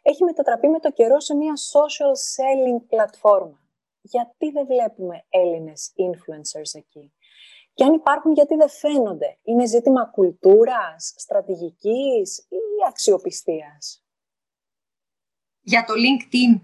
έχει 0.03 0.24
μετατραπεί 0.24 0.68
με 0.68 0.80
το 0.80 0.90
καιρό 0.92 1.20
σε 1.20 1.34
μια 1.34 1.53
social 1.57 2.14
selling 2.34 2.84
πλατφόρμα. 2.88 3.64
Γιατί 4.01 4.51
δεν 4.51 4.66
βλέπουμε 4.66 5.24
Έλληνες 5.28 5.92
influencers 5.96 6.78
εκεί; 6.78 7.12
Και 7.74 7.84
αν 7.84 7.92
υπάρχουν, 7.92 8.32
γιατί 8.32 8.55
δεν 8.55 8.68
φαίνονται; 8.68 9.38
Είναι 9.42 9.66
ζήτημα 9.66 10.05
κουλτούρας, 10.05 11.14
στρατηγικής 11.16 12.38
ή 12.38 12.57
αξιοπιστίας; 12.88 14.05
Για 15.61 15.84
το 15.84 15.92
LinkedIn. 15.92 16.61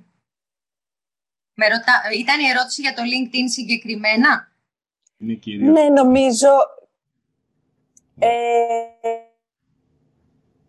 Με 1.55 1.69
ρωτά... 1.69 1.93
Ήταν 2.19 2.41
η 2.41 2.49
ερώτηση 2.49 2.81
για 2.81 2.95
το 2.95 3.03
LinkedIn 3.03 3.45
συγκεκριμένα; 3.47 4.53
Ναι, 5.17 5.89
νομίζω... 5.89 6.49
Ε, 8.19 9.26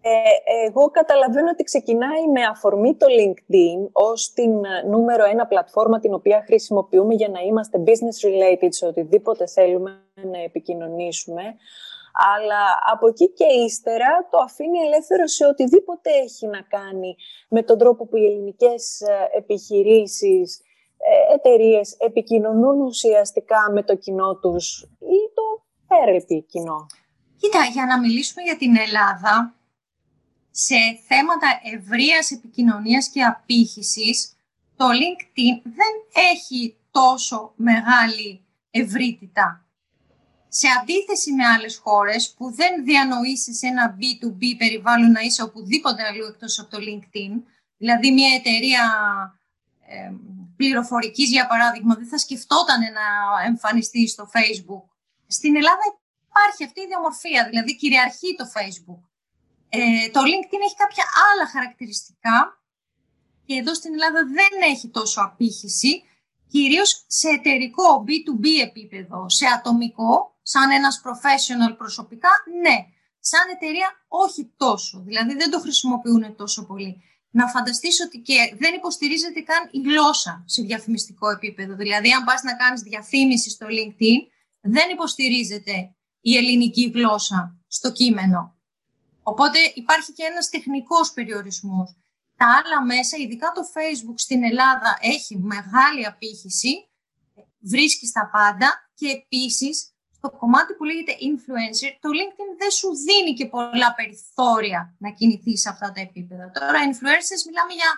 ε, 0.08 0.68
εγώ 0.68 0.90
καταλαβαίνω 0.90 1.50
ότι 1.52 1.64
ξεκινάει 1.64 2.28
με 2.34 2.42
αφορμή 2.44 2.96
το 2.96 3.06
LinkedIn 3.20 3.90
ως 3.92 4.34
την 4.34 4.66
ε, 4.66 4.88
νούμερο 4.88 5.24
ένα 5.26 5.48
πλατφόρμα 5.48 6.00
την 6.00 6.14
οποία 6.14 6.44
χρησιμοποιούμε 6.46 7.14
για 7.14 7.30
να 7.30 7.40
είμαστε 7.40 7.84
business 7.86 8.18
related 8.28 8.68
σε 8.70 8.86
οτιδήποτε 8.86 9.48
θέλουμε 9.48 9.92
να 10.14 10.40
επικοινωνήσουμε. 10.44 11.44
Αλλά 12.36 12.64
από 12.94 13.08
εκεί 13.08 13.30
και 13.30 13.46
ύστερα 13.46 14.28
το 14.32 14.38
αφήνει 14.38 14.80
ελεύθερο 14.80 15.28
σε 15.28 15.46
οτιδήποτε 15.46 16.10
έχει 16.24 16.48
να 16.48 16.62
κάνει 16.62 17.16
με 17.50 17.64
τον 17.64 17.78
τρόπο 17.78 18.08
που 18.08 18.18
οι 18.18 18.26
ελληνικές 18.26 19.02
ε, 19.02 19.38
επιχειρήσεις, 19.38 20.62
εταιρείες 21.34 21.96
επικοινωνούν 22.00 22.82
ουσιαστικά 22.82 23.72
με 23.74 23.84
το 23.84 23.96
κοινό 23.96 24.36
τους 24.36 24.82
ή 25.00 25.20
το 25.34 25.66
θέρεπι 25.88 26.44
κοινό. 26.44 26.86
Κοίτα, 27.38 27.64
για 27.74 27.86
να 27.86 28.00
μιλήσουμε 28.00 28.42
για 28.42 28.58
την 28.58 28.78
Ελλάδα, 28.78 29.57
σε 30.60 30.76
θέματα 31.08 31.60
ευρείας 31.64 32.32
επικοινωνίας 32.32 33.10
και 33.10 33.24
απήχησης, 33.24 34.38
το 34.76 34.86
LinkedIn 34.88 35.62
δεν 35.64 36.24
έχει 36.34 36.78
τόσο 36.92 37.54
μεγάλη 37.56 38.46
ευρύτητα. 38.72 39.66
Σε 40.48 40.68
αντίθεση 40.82 41.32
με 41.34 41.46
άλλες 41.46 41.78
χώρες 41.78 42.34
που 42.38 42.54
δεν 42.54 42.84
διανοείσαι 42.84 43.54
σε 43.54 43.68
ένα 43.68 43.98
B2B 44.00 44.42
περιβάλλον 44.58 45.12
να 45.12 45.22
είσαι 45.22 45.44
οπουδήποτε 45.44 46.04
αλλού 46.04 46.26
εκτός 46.26 46.60
από 46.60 46.70
το 46.70 46.78
LinkedIn, 46.78 47.42
δηλαδή 47.78 48.12
μια 48.12 48.34
εταιρεία 48.34 48.84
ε, 49.88 50.12
πληροφορικής 50.56 51.30
για 51.30 51.48
παράδειγμα 51.48 51.96
δεν 51.96 52.08
θα 52.08 52.18
σκεφτόταν 52.18 52.80
να 52.82 53.08
εμφανιστεί 53.46 54.08
στο 54.08 54.30
Facebook. 54.34 54.86
Στην 55.28 55.56
Ελλάδα 55.56 55.84
υπάρχει 56.28 56.64
αυτή 56.64 56.82
η 56.82 56.88
διαμορφία, 56.88 57.46
δηλαδή 57.50 57.76
κυριαρχεί 57.76 58.36
το 58.38 58.46
Facebook. 58.56 59.07
Ε, 59.70 60.10
το 60.10 60.20
LinkedIn 60.20 60.62
έχει 60.66 60.76
κάποια 60.76 61.06
άλλα 61.32 61.48
χαρακτηριστικά 61.48 62.62
και 63.46 63.56
εδώ 63.56 63.74
στην 63.74 63.94
Ελλάδα 63.94 64.26
δεν 64.26 64.72
έχει 64.72 64.88
τόσο 64.90 65.22
απήχηση, 65.22 66.04
κυρίως 66.48 67.04
σε 67.08 67.28
εταιρικό 67.30 68.04
B2B 68.08 68.46
επίπεδο, 68.62 69.30
σε 69.30 69.46
ατομικό, 69.46 70.40
σαν 70.42 70.72
ένας 70.72 71.02
professional 71.06 71.78
προσωπικά, 71.78 72.30
ναι. 72.62 72.78
Σαν 73.20 73.50
εταιρεία 73.56 73.90
όχι 74.08 74.54
τόσο, 74.58 75.02
δηλαδή 75.06 75.34
δεν 75.36 75.50
το 75.52 75.60
χρησιμοποιούν 75.60 76.36
τόσο 76.36 76.66
πολύ. 76.66 77.02
Να 77.30 77.48
φανταστείς 77.48 78.02
ότι 78.06 78.18
και 78.20 78.56
δεν 78.60 78.74
υποστηρίζεται 78.74 79.42
καν 79.42 79.70
η 79.72 79.80
γλώσσα 79.80 80.44
σε 80.46 80.62
διαφημιστικό 80.62 81.30
επίπεδο. 81.30 81.76
Δηλαδή, 81.76 82.12
αν 82.12 82.24
πας 82.24 82.44
να 82.44 82.56
κάνεις 82.56 82.82
διαφήμιση 82.82 83.50
στο 83.50 83.68
LinkedIn, 83.70 84.20
δεν 84.62 84.90
υποστηρίζεται 84.92 85.96
η 86.22 86.38
ελληνική 86.38 86.92
γλώσσα 86.94 87.58
στο 87.68 87.92
κείμενο. 87.92 88.57
Οπότε 89.32 89.60
υπάρχει 89.74 90.12
και 90.14 90.24
ένας 90.24 90.50
τεχνικός 90.50 91.12
περιορισμός. 91.14 91.96
Τα 92.36 92.46
άλλα 92.58 92.86
μέσα, 92.86 93.18
ειδικά 93.18 93.52
το 93.56 93.62
Facebook 93.76 94.20
στην 94.26 94.44
Ελλάδα, 94.44 94.98
έχει 95.02 95.38
μεγάλη 95.38 96.06
απήχηση, 96.06 96.90
βρίσκει 97.60 98.10
τα 98.14 98.30
πάντα 98.34 98.92
και 98.94 99.08
επίσης 99.08 99.76
στο 100.12 100.30
κομμάτι 100.32 100.74
που 100.74 100.84
λέγεται 100.84 101.14
influencer, 101.30 101.92
το 102.04 102.10
LinkedIn 102.18 102.52
δεν 102.58 102.72
σου 102.72 102.90
δίνει 103.06 103.34
και 103.34 103.46
πολλά 103.46 103.94
περιθώρια 103.96 104.96
να 104.98 105.10
κινηθείς 105.12 105.62
σε 105.62 105.70
αυτά 105.70 105.92
τα 105.92 106.02
επίπεδα. 106.02 106.52
Τώρα, 106.52 106.80
influencers 106.90 107.44
μιλάμε 107.48 107.74
για 107.82 107.92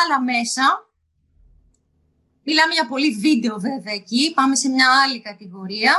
άλλα 0.00 0.20
μέσα, 0.20 0.64
μιλάμε 2.42 2.72
για 2.72 2.86
πολύ 2.86 3.10
βίντεο 3.10 3.58
βέβαια 3.58 3.94
εκεί, 3.94 4.32
πάμε 4.34 4.56
σε 4.56 4.68
μια 4.68 4.88
άλλη 5.02 5.20
κατηγορία, 5.20 5.94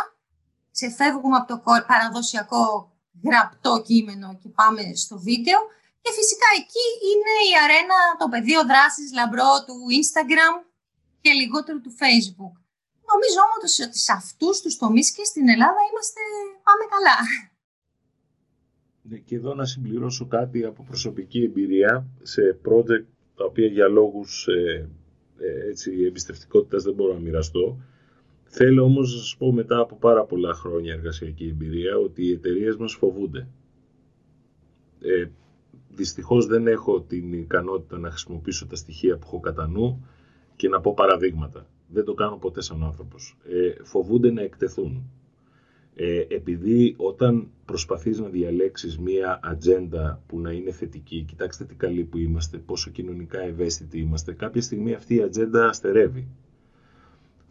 ξεφεύγουμε 0.71 1.35
από 1.37 1.47
το 1.47 1.83
παραδοσιακό 1.87 2.92
γραπτό 3.25 3.73
κείμενο 3.87 4.27
και 4.41 4.49
πάμε 4.59 4.81
στο 5.03 5.15
βίντεο. 5.27 5.59
Και 6.03 6.11
φυσικά 6.19 6.47
εκεί 6.61 6.85
είναι 7.09 7.33
η 7.49 7.51
αρένα, 7.63 7.99
το 8.21 8.27
πεδίο 8.33 8.61
δράσης 8.71 9.09
λαμπρό 9.17 9.51
του 9.67 9.75
Instagram 9.99 10.55
και 11.21 11.31
λιγότερο 11.39 11.77
του 11.85 11.93
Facebook. 12.01 12.55
Νομίζω 13.11 13.39
όμως 13.45 13.79
ότι 13.85 13.97
σε 14.07 14.13
αυτούς 14.21 14.55
τους 14.61 14.75
τομείς 14.77 15.07
και 15.15 15.23
στην 15.31 15.45
Ελλάδα 15.53 15.81
είμαστε 15.89 16.21
πάμε 16.67 16.83
καλά. 16.93 17.17
Ναι, 19.07 19.17
και 19.17 19.35
εδώ 19.35 19.53
να 19.53 19.65
συμπληρώσω 19.65 20.25
κάτι 20.27 20.65
από 20.65 20.83
προσωπική 20.83 21.43
εμπειρία 21.43 22.05
σε 22.21 22.59
project 22.67 23.07
τα 23.35 23.45
οποία 23.45 23.67
για 23.67 23.87
λόγους 23.87 24.47
ε, 24.47 24.89
ε, 25.39 25.69
έτσι, 25.69 26.03
εμπιστευτικότητας 26.07 26.83
δεν 26.83 26.93
μπορώ 26.93 27.13
να 27.13 27.19
μοιραστώ. 27.19 27.77
Θέλω 28.55 28.83
όμως 28.83 29.13
να 29.13 29.19
σας 29.19 29.35
πω 29.37 29.51
μετά 29.51 29.79
από 29.79 29.95
πάρα 29.95 30.25
πολλά 30.25 30.53
χρόνια 30.53 30.93
εργασιακή 30.93 31.47
εμπειρία 31.47 31.97
ότι 31.97 32.25
οι 32.25 32.31
εταιρείες 32.31 32.75
μας 32.75 32.93
φοβούνται. 32.93 33.47
Ε, 35.01 35.25
δυστυχώς 35.89 36.45
δεν 36.45 36.67
έχω 36.67 37.01
την 37.01 37.33
ικανότητα 37.33 37.97
να 37.97 38.09
χρησιμοποιήσω 38.09 38.67
τα 38.67 38.75
στοιχεία 38.75 39.17
που 39.17 39.23
έχω 39.25 39.39
κατά 39.39 39.67
νου 39.67 40.07
και 40.55 40.67
να 40.67 40.81
πω 40.81 40.93
παραδείγματα. 40.93 41.67
Δεν 41.87 42.03
το 42.03 42.13
κάνω 42.13 42.37
ποτέ 42.37 42.61
σαν 42.61 42.83
άνθρωπος. 42.83 43.37
Ε, 43.43 43.83
φοβούνται 43.83 44.31
να 44.31 44.41
εκτεθούν. 44.41 45.03
Ε, 45.95 46.19
επειδή 46.27 46.93
όταν 46.97 47.47
προσπαθείς 47.65 48.19
να 48.19 48.27
διαλέξεις 48.27 48.97
μία 48.99 49.39
ατζέντα 49.43 50.23
που 50.27 50.39
να 50.39 50.51
είναι 50.51 50.71
θετική, 50.71 51.23
κοιτάξτε 51.27 51.65
τι 51.65 51.75
καλοί 51.75 52.03
που 52.03 52.17
είμαστε, 52.17 52.57
πόσο 52.57 52.91
κοινωνικά 52.91 53.41
ευαίσθητοι 53.41 53.99
είμαστε, 53.99 54.33
κάποια 54.33 54.61
στιγμή 54.61 54.93
αυτή 54.93 55.15
η 55.15 55.21
ατζέντα 55.21 55.67
αστερεύει. 55.67 56.27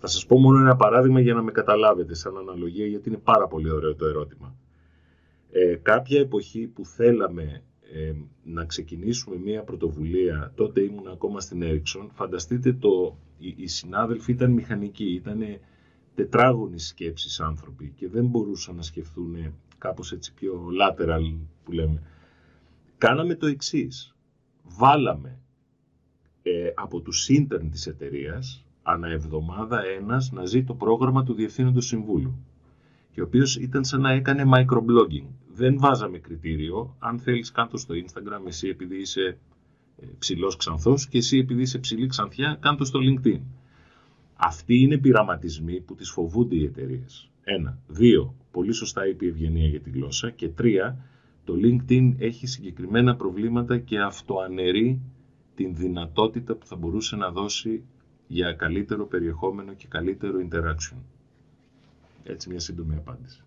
Θα 0.04 0.10
σας 0.10 0.26
πω 0.26 0.38
μόνο 0.38 0.58
ένα 0.58 0.76
παράδειγμα 0.76 1.20
για 1.20 1.34
να 1.34 1.42
με 1.42 1.52
καταλάβετε 1.52 2.14
σαν 2.14 2.36
αναλογία, 2.36 2.86
γιατί 2.86 3.08
είναι 3.08 3.18
πάρα 3.18 3.48
πολύ 3.48 3.70
ωραίο 3.70 3.94
το 3.94 4.06
ερώτημα. 4.06 4.54
Ε, 5.50 5.74
κάποια 5.74 6.20
εποχή 6.20 6.66
που 6.66 6.84
θέλαμε 6.84 7.62
ε, 7.92 8.12
να 8.44 8.64
ξεκινήσουμε 8.64 9.36
μία 9.36 9.62
πρωτοβουλία, 9.62 10.52
τότε 10.54 10.80
ήμουν 10.80 11.08
ακόμα 11.08 11.40
στην 11.40 11.62
Ericsson, 11.64 12.06
φανταστείτε 12.12 12.72
το, 12.72 13.16
οι, 13.38 13.54
οι 13.56 13.66
συνάδελφοι 13.66 14.32
ήταν 14.32 14.50
μηχανικοί, 14.50 15.04
ήταν 15.04 15.40
τετράγωνοι 16.14 16.78
σκέψεις 16.78 17.40
άνθρωποι 17.40 17.92
και 17.96 18.08
δεν 18.08 18.26
μπορούσαν 18.26 18.76
να 18.76 18.82
σκεφτούν 18.82 19.54
κάπως 19.78 20.12
έτσι 20.12 20.34
πιο 20.34 20.68
lateral 20.80 21.38
που 21.64 21.72
λέμε. 21.72 22.02
Κάναμε 22.98 23.34
το 23.34 23.46
εξής. 23.46 24.16
Βάλαμε 24.62 25.38
ε, 26.42 26.72
από 26.74 27.00
τους 27.00 27.28
intern 27.30 27.68
της 27.70 27.86
εταιρείας 27.86 28.61
ανά 28.82 29.08
εβδομάδα 29.08 29.80
ένας 29.98 30.32
να 30.32 30.44
ζει 30.44 30.64
το 30.64 30.74
πρόγραμμα 30.74 31.24
του 31.24 31.34
Διευθύνοντος 31.34 31.86
Συμβούλου 31.86 32.34
και 33.12 33.20
ο 33.20 33.24
οποίος 33.24 33.56
ήταν 33.56 33.84
σαν 33.84 34.00
να 34.00 34.10
έκανε 34.10 34.42
microblogging. 34.54 35.26
Δεν 35.54 35.78
βάζαμε 35.78 36.18
κριτήριο, 36.18 36.96
αν 36.98 37.18
θέλεις 37.18 37.52
κάτω 37.52 37.76
στο 37.76 37.94
Instagram, 37.94 38.46
εσύ 38.46 38.68
επειδή 38.68 39.00
είσαι 39.00 39.38
ε, 39.96 40.06
ψηλός 40.18 40.56
ξανθός 40.56 41.08
και 41.08 41.18
εσύ 41.18 41.38
επειδή 41.38 41.62
είσαι 41.62 41.78
ψηλή 41.78 42.06
ξανθιά, 42.06 42.58
κάτω 42.60 42.84
στο 42.84 42.98
LinkedIn. 43.02 43.40
Αυτοί 44.36 44.80
είναι 44.80 44.98
πειραματισμοί 44.98 45.80
που 45.80 45.94
τις 45.94 46.10
φοβούνται 46.10 46.56
οι 46.56 46.64
εταιρείες. 46.64 47.30
Ένα. 47.44 47.78
Δύο. 47.86 48.34
Πολύ 48.50 48.72
σωστά 48.72 49.06
είπε 49.06 49.24
η 49.24 49.28
Ευγενία 49.28 49.66
για 49.66 49.80
τη 49.80 49.90
γλώσσα. 49.90 50.30
Και 50.30 50.48
τρία. 50.48 50.98
Το 51.44 51.54
LinkedIn 51.62 52.14
έχει 52.18 52.46
συγκεκριμένα 52.46 53.16
προβλήματα 53.16 53.78
και 53.78 54.00
αυτοαναιρεί 54.00 55.00
την 55.54 55.74
δυνατότητα 55.74 56.54
που 56.54 56.66
θα 56.66 56.76
μπορούσε 56.76 57.16
να 57.16 57.30
δώσει 57.30 57.82
για 58.26 58.52
καλύτερο 58.52 59.06
περιεχόμενο 59.06 59.72
και 59.72 59.86
καλύτερο 59.88 60.38
interaction. 60.50 60.96
Έτσι 62.24 62.48
μια 62.48 62.60
σύντομη 62.60 62.96
απάντηση. 62.96 63.42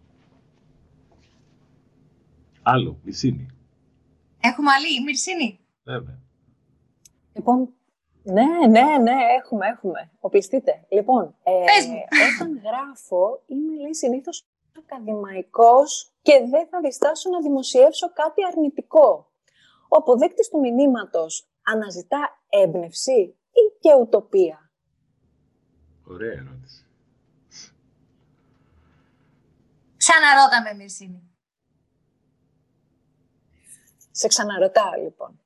Άλλο, 2.62 3.00
Μυρσίνη. 3.04 3.48
Έχουμε 4.40 4.72
άλλη, 4.72 5.04
Μυρσίνη; 5.04 5.60
Βέβαια. 5.84 6.20
Λοιπόν, 7.34 7.74
ναι, 8.24 8.68
ναι, 8.70 8.98
ναι, 9.02 9.16
έχουμε, 9.40 9.68
έχουμε. 9.68 10.12
Οπλιστείτε. 10.20 10.86
Λοιπόν, 10.90 11.36
ε, 11.44 11.52
όταν 12.34 12.62
γράφω, 12.64 13.44
είμαι 13.46 13.76
λέει 13.76 13.94
συνήθως 13.94 14.46
ακαδημαϊκός 14.78 16.14
και 16.22 16.46
δεν 16.50 16.68
θα 16.68 16.80
διστάσω 16.80 17.30
να 17.30 17.42
δημοσιεύσω 17.42 18.12
κάτι 18.14 18.42
αρνητικό. 18.52 19.32
Ο 19.90 19.98
αποδέκτης 19.98 20.50
του 20.50 20.60
μηνύματος 20.60 21.48
αναζητά 21.64 22.42
έμπνευση 22.50 23.36
ή 23.52 23.78
και 23.80 23.94
ουτοπία; 24.00 24.65
Ωραία 26.08 26.32
ερώτηση. 26.32 26.86
Ξαναρώταμε, 29.98 30.74
Μυρσίνη. 30.74 31.30
Σε 34.12 34.28
ξαναρωτάω, 34.28 34.94
λοιπόν. 35.04 35.40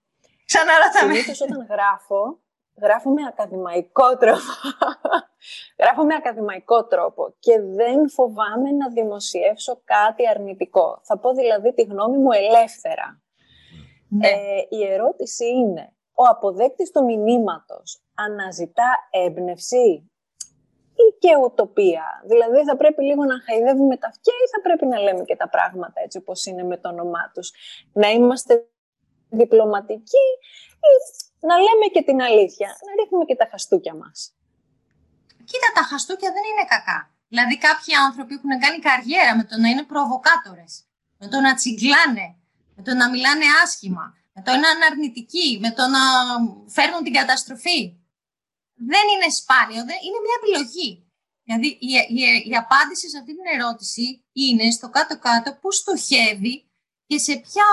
Ξαναρωτάμε. 0.45 1.13
Συνήθως 1.13 1.41
όταν 1.41 1.67
γράφω, 1.69 2.39
γράφω 2.81 3.09
με 3.09 3.21
ακαδημαϊκό 3.27 4.17
τρόπο. 4.17 4.53
γράφω 5.79 6.03
με 6.03 6.15
ακαδημαϊκό 6.15 6.85
τρόπο 6.85 7.35
και 7.39 7.61
δεν 7.61 8.09
φοβάμαι 8.09 8.71
να 8.71 8.89
δημοσιεύσω 8.89 9.81
κάτι 9.83 10.27
αρνητικό. 10.27 10.99
Θα 11.03 11.19
πω 11.19 11.33
δηλαδή 11.33 11.73
τη 11.73 11.83
γνώμη 11.83 12.17
μου 12.17 12.31
ελεύθερα. 12.31 13.21
Ναι. 14.09 14.27
Ε, 14.27 14.31
η 14.69 14.85
ερώτηση 14.85 15.45
είναι, 15.45 15.93
ο 16.13 16.23
αποδέκτης 16.23 16.91
του 16.91 17.03
μηνύματος 17.03 18.03
αναζητά 18.13 19.09
έμπνευση; 19.11 19.77
ή 19.77 20.08
και 21.19 21.31
ουτοπία. 21.43 22.05
Δηλαδή 22.25 22.63
θα 22.63 22.75
πρέπει 22.77 23.03
λίγο 23.03 23.23
να 23.25 23.41
χαϊδεύουμε 23.45 23.97
τα 23.97 24.07
αυτιά 24.07 24.33
ή 24.45 24.47
θα 24.53 24.61
πρέπει 24.61 24.85
να 24.85 24.97
λέμε 24.99 25.23
και 25.23 25.35
τα 25.35 25.49
πράγματα 25.49 26.01
έτσι 26.05 26.17
όπως 26.17 26.45
είναι 26.45 26.63
με 26.63 26.77
το 26.77 26.89
όνομά 26.89 27.31
τους. 27.33 27.51
Να 27.93 28.09
είμαστε 28.09 28.53
διπλωματικοί 29.29 30.27
ή 30.89 30.91
να 31.39 31.55
λέμε 31.57 31.85
και 31.93 32.03
την 32.03 32.21
αλήθεια, 32.21 32.67
να 32.85 32.91
ρίχνουμε 33.03 33.25
και 33.25 33.35
τα 33.35 33.47
χαστούκια 33.51 33.95
μας. 33.95 34.33
Κοίτα, 35.49 35.69
τα 35.73 35.83
χαστούκια 35.89 36.31
δεν 36.35 36.43
είναι 36.51 36.65
κακά. 36.73 36.99
Δηλαδή 37.27 37.57
κάποιοι 37.57 37.93
άνθρωποι 38.07 38.33
έχουν 38.33 38.51
κάνει 38.63 38.79
καριέρα 38.87 39.35
με 39.35 39.43
το 39.43 39.55
να 39.61 39.67
είναι 39.69 39.83
προβοκάτορες, 39.83 40.73
με 41.17 41.27
το 41.27 41.39
να 41.39 41.51
τσιγκλάνε, 41.53 42.27
με 42.75 42.81
το 42.83 42.93
να 42.93 43.09
μιλάνε 43.09 43.45
άσχημα, 43.63 44.05
με 44.33 44.41
το 44.45 44.51
να 44.51 44.67
είναι 44.71 44.85
αρνητικοί, 44.91 45.49
με 45.61 45.71
το 45.71 45.83
να 45.95 46.01
φέρνουν 46.75 47.03
την 47.03 47.13
καταστροφή. 47.13 47.79
Δεν 48.91 49.05
είναι 49.11 49.29
σπάνιο, 49.39 49.81
δεν, 49.89 49.97
είναι 50.05 50.19
μια 50.25 50.35
επιλογή. 50.39 51.08
Δηλαδή 51.49 51.67
η, 51.67 51.91
η, 52.09 52.49
η 52.49 52.55
απάντηση 52.55 53.09
σε 53.09 53.17
αυτή 53.17 53.31
την 53.35 53.59
ερώτηση 53.59 54.25
είναι 54.33 54.71
στο 54.71 54.89
κάτω-κάτω 54.89 55.57
που 55.61 55.71
στοχεύει 55.71 56.69
και 57.05 57.17
σε 57.17 57.35
ποια 57.35 57.67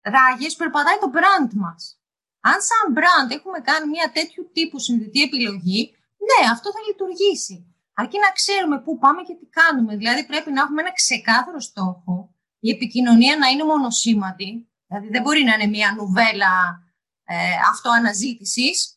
ράγες 0.00 0.54
περπατάει 0.56 0.98
το 0.98 1.10
brand 1.14 1.52
μας. 1.54 2.00
Αν 2.40 2.58
σαν 2.68 2.94
brand 2.96 3.30
έχουμε 3.30 3.60
κάνει 3.60 3.86
μια 3.88 4.10
τέτοιου 4.12 4.50
τύπου 4.52 4.78
συνδετή 4.78 5.22
επιλογή, 5.22 5.94
ναι, 6.28 6.50
αυτό 6.50 6.70
θα 6.72 6.78
λειτουργήσει. 6.88 7.56
Αρκεί 7.94 8.18
να 8.18 8.30
ξέρουμε 8.30 8.80
πού 8.80 8.98
πάμε 8.98 9.22
και 9.22 9.34
τι 9.34 9.46
κάνουμε. 9.46 9.96
Δηλαδή 9.96 10.26
πρέπει 10.26 10.52
να 10.52 10.60
έχουμε 10.62 10.80
ένα 10.80 10.92
ξεκάθαρο 10.92 11.60
στόχο, 11.60 12.34
η 12.60 12.70
επικοινωνία 12.70 13.36
να 13.36 13.48
είναι 13.48 13.64
μονοσήμαντη, 13.64 14.68
δηλαδή 14.86 15.08
δεν 15.08 15.22
μπορεί 15.22 15.42
να 15.42 15.54
είναι 15.54 15.66
μια 15.66 15.94
νουβέλα 15.96 16.82
ε, 17.24 17.36
αυτοαναζήτησης, 17.70 18.93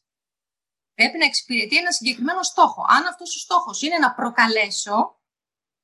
πρέπει 0.98 1.18
να 1.18 1.26
εξυπηρετεί 1.26 1.76
ένα 1.78 1.92
συγκεκριμένο 1.92 2.44
στόχο. 2.44 2.82
Αν 2.96 3.06
αυτός 3.12 3.36
ο 3.36 3.40
στόχος 3.40 3.82
είναι 3.82 3.98
να 3.98 4.14
προκαλέσω, 4.14 4.98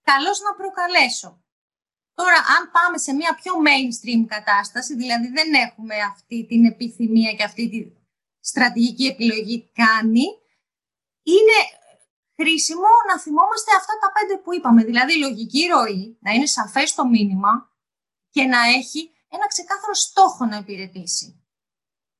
καλώς 0.09 0.38
να 0.45 0.51
προκαλέσω. 0.59 1.30
Τώρα, 2.14 2.39
αν 2.55 2.72
πάμε 2.76 2.97
σε 2.97 3.14
μια 3.14 3.34
πιο 3.41 3.53
mainstream 3.68 4.22
κατάσταση, 4.36 4.95
δηλαδή 4.95 5.28
δεν 5.28 5.53
έχουμε 5.53 5.95
αυτή 6.11 6.45
την 6.49 6.66
επιθυμία 6.66 7.32
και 7.34 7.43
αυτή 7.43 7.70
τη 7.70 7.80
στρατηγική 8.39 9.05
επιλογή 9.05 9.72
κάνει, 9.74 10.26
είναι 11.24 11.57
χρήσιμο 12.36 12.89
να 13.09 13.20
θυμόμαστε 13.20 13.72
αυτά 13.80 13.93
τα 14.01 14.11
πέντε 14.11 14.36
που 14.41 14.53
είπαμε. 14.53 14.84
Δηλαδή, 14.84 15.18
λογική 15.18 15.68
ροή, 15.68 16.18
να 16.22 16.32
είναι 16.32 16.45
σαφές 16.45 16.93
το 16.95 17.05
μήνυμα 17.07 17.72
και 18.30 18.43
να 18.43 18.61
έχει 18.78 19.11
ένα 19.30 19.47
ξεκάθαρο 19.47 19.93
στόχο 19.93 20.45
να 20.45 20.57
υπηρετήσει. 20.57 21.43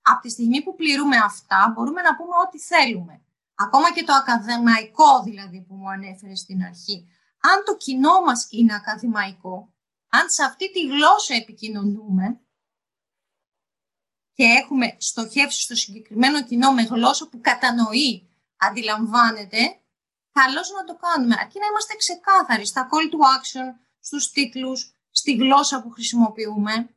Από 0.04 0.22
τη 0.22 0.30
στιγμή 0.30 0.64
που 0.64 0.76
πληρούμε 0.76 1.18
αυτά, 1.18 1.72
μπορούμε 1.76 2.02
να 2.02 2.16
πούμε 2.16 2.36
ό,τι 2.48 2.60
θέλουμε. 2.60 3.22
Ακόμα 3.56 3.94
και 3.94 4.04
το 4.04 4.14
ακαδημαϊκό 4.14 5.24
δηλαδή 5.24 5.62
που 5.62 5.76
μου 5.76 5.90
ανέφερες 5.90 6.40
στην 6.40 6.64
αρχή. 6.64 7.08
Αν 7.40 7.64
το 7.66 7.78
κοινό 7.78 8.22
μας 8.22 8.48
είναι 8.50 8.76
ακαδημαϊκό, 8.76 9.74
αν 10.10 10.30
σε 10.30 10.44
αυτή 10.44 10.72
τη 10.72 10.88
γλώσσα 10.88 11.34
επικοινωνούμε 11.34 12.42
και 14.34 14.44
έχουμε 14.44 14.96
στοχεύσει 15.00 15.62
στο 15.62 15.76
συγκεκριμένο 15.76 16.44
κοινό 16.44 16.72
με 16.72 16.82
γλώσσα 16.82 17.28
που 17.30 17.40
κατανοεί, 17.42 18.30
αντιλαμβάνεται, 18.58 19.82
καλώς 20.32 20.72
να 20.72 20.84
το 20.84 20.96
κάνουμε. 20.96 21.36
Αρκεί 21.40 21.60
να 21.60 21.66
είμαστε 21.66 21.96
ξεκάθαροι 21.96 22.66
στα 22.66 22.90
call 22.92 23.14
to 23.14 23.18
action, 23.36 23.78
στους 24.00 24.32
τίτλους, 24.32 24.96
στη 25.12 25.36
γλώσσα 25.36 25.82
που 25.82 25.90
χρησιμοποιούμε. 25.90 26.96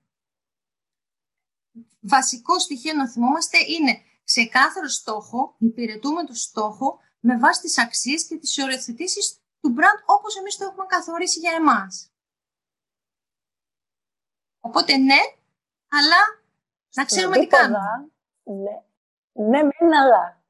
Βασικό 2.00 2.58
στοιχείο 2.58 2.94
να 2.94 3.08
θυμόμαστε 3.08 3.58
είναι 3.58 4.00
ξεκάθαρο 4.24 4.88
στόχο, 4.88 5.54
υπηρετούμε 5.58 6.24
το 6.24 6.34
στόχο 6.34 6.98
με 7.20 7.38
βάση 7.38 7.60
τις 7.60 7.78
αξίες 7.78 8.26
και 8.26 8.36
τις 8.36 8.58
οριοθετήσεις 8.58 9.40
του 9.60 9.74
brand 9.78 10.02
όπως 10.06 10.36
εμείς 10.36 10.56
το 10.56 10.64
έχουμε 10.64 10.86
καθορίσει 10.86 11.38
για 11.38 11.52
εμάς. 11.52 12.10
Οπότε 14.60 14.96
ναι, 14.96 15.20
αλλά 15.88 16.20
να 16.94 17.04
ξέρουμε 17.04 17.38
τι 17.38 17.46
κάνουμε. 17.46 18.10
Ναι, 18.42 18.82
ναι 19.32 19.62
μεν, 19.62 19.94
αλλά. 20.02 20.44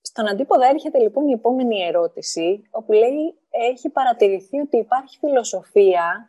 Στον 0.00 0.28
αντίποδα 0.28 0.66
έρχεται 0.66 0.98
λοιπόν 0.98 1.28
η 1.28 1.32
επόμενη 1.32 1.82
ερώτηση, 1.82 2.68
όπου 2.70 2.92
λέει 2.92 3.38
έχει 3.50 3.88
παρατηρηθεί 3.88 4.58
ότι 4.58 4.76
υπάρχει 4.76 5.18
φιλοσοφία 5.18 6.28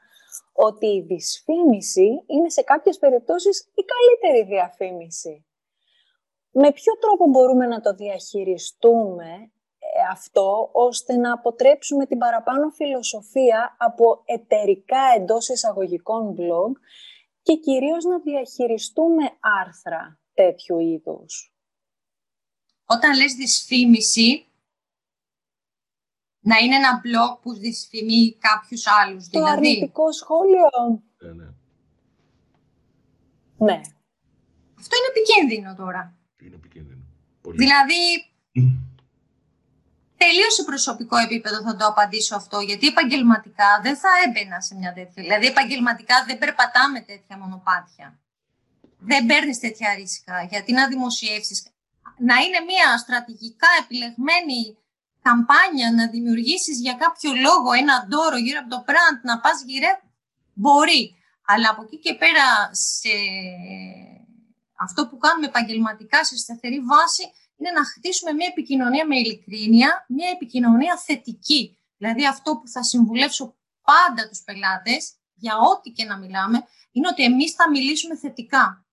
ότι 0.53 0.87
η 0.87 1.01
δυσφήμιση 1.01 2.23
είναι 2.25 2.49
σε 2.49 2.61
κάποιες 2.61 2.97
περιπτώσεις 2.97 3.59
η 3.59 3.83
καλύτερη 3.83 4.47
διαφήμιση. 4.47 5.45
με 6.51 6.71
ποιο 6.71 6.93
τρόπο 6.99 7.27
μπορούμε 7.29 7.65
να 7.65 7.81
το 7.81 7.93
διαχειριστούμε 7.93 9.51
ε, 9.79 9.87
αυτό, 10.11 10.69
ώστε 10.73 11.15
να 11.15 11.33
αποτρέψουμε 11.33 12.05
την 12.05 12.17
παραπάνω 12.17 12.69
φιλοσοφία 12.69 13.75
από 13.79 14.21
εταιρικά 14.25 15.01
εντός 15.17 15.49
εισαγωγικών 15.49 16.35
blog 16.37 16.71
και 17.41 17.55
κυρίως 17.55 18.03
να 18.03 18.19
διαχειριστούμε 18.19 19.23
άρθρα 19.65 20.19
τέτοιου 20.33 20.79
είδους; 20.79 21.53
Όταν 22.85 23.17
λες 23.17 23.33
δυσφήμιση, 23.33 24.50
να 26.41 26.57
είναι 26.57 26.75
ένα 26.75 27.01
blog 27.03 27.39
που 27.41 27.53
δυσφημεί 27.53 28.37
κάποιους 28.39 28.83
άλλους. 28.87 29.23
Το 29.29 29.39
δηλαδή... 29.39 29.51
αρνητικό 29.51 30.11
σχόλιο. 30.11 30.69
Ναι, 31.17 31.31
ναι. 31.31 31.49
ναι. 33.57 33.81
Αυτό 34.79 34.95
είναι 34.95 35.09
επικίνδυνο 35.13 35.75
τώρα. 35.75 36.17
Είναι 36.41 36.55
επικίνδυνο. 36.55 37.01
Πολύ. 37.41 37.57
Δηλαδή, 37.57 38.01
τελείως 40.17 40.53
σε 40.53 40.63
προσωπικό 40.63 41.17
επίπεδο 41.17 41.61
θα 41.61 41.75
το 41.75 41.85
απαντήσω 41.85 42.35
αυτό, 42.35 42.59
γιατί 42.59 42.87
επαγγελματικά 42.87 43.79
δεν 43.83 43.95
θα 43.97 44.09
έμπαινα 44.25 44.61
σε 44.61 44.75
μια 44.75 44.93
τέτοια. 44.93 45.23
Δηλαδή, 45.23 45.45
επαγγελματικά 45.45 46.15
δεν 46.27 46.37
περπατάμε 46.37 46.99
τέτοια 47.01 47.37
μονοπάτια. 47.37 48.19
Δεν 48.99 49.25
παίρνεις 49.25 49.59
τέτοια 49.59 49.95
ρίσκα. 49.95 50.43
Γιατί 50.49 50.73
να 50.73 50.87
δημοσιεύσεις, 50.87 51.67
να 52.17 52.35
είναι 52.35 52.59
μια 52.59 52.97
στρατηγικά 52.97 53.67
επιλεγμένη 53.83 54.77
καμπάνια, 55.21 55.91
να 55.91 56.07
δημιουργήσεις 56.07 56.79
για 56.79 56.93
κάποιο 56.93 57.31
λόγο 57.33 57.73
ένα 57.73 58.07
δώρο 58.09 58.37
γύρω 58.37 58.59
από 58.63 58.69
το 58.69 58.83
brand, 58.87 59.19
να 59.23 59.39
πας 59.39 59.63
γύρω, 59.65 59.91
μπορεί. 60.53 61.15
Αλλά 61.45 61.69
από 61.69 61.81
εκεί 61.81 61.97
και 61.97 62.13
πέρα 62.13 62.45
σε 62.71 63.13
αυτό 64.79 65.07
που 65.07 65.17
κάνουμε 65.17 65.47
επαγγελματικά 65.47 66.25
σε 66.25 66.37
σταθερή 66.37 66.79
βάση 66.79 67.23
είναι 67.57 67.71
να 67.71 67.85
χτίσουμε 67.85 68.31
μια 68.33 68.47
επικοινωνία 68.49 69.05
με 69.07 69.17
ειλικρίνεια, 69.17 70.05
μια 70.07 70.29
επικοινωνία 70.29 70.97
θετική. 70.97 71.77
Δηλαδή 71.97 72.27
αυτό 72.27 72.57
που 72.57 72.67
θα 72.67 72.83
συμβουλεύσω 72.83 73.55
πάντα 73.81 74.29
τους 74.29 74.41
πελάτες, 74.41 75.13
για 75.33 75.57
ό,τι 75.57 75.89
και 75.89 76.05
να 76.05 76.17
μιλάμε, 76.17 76.65
είναι 76.91 77.07
ότι 77.07 77.23
εμείς 77.23 77.51
θα 77.51 77.69
μιλήσουμε 77.69 78.17
θετικά. 78.17 78.85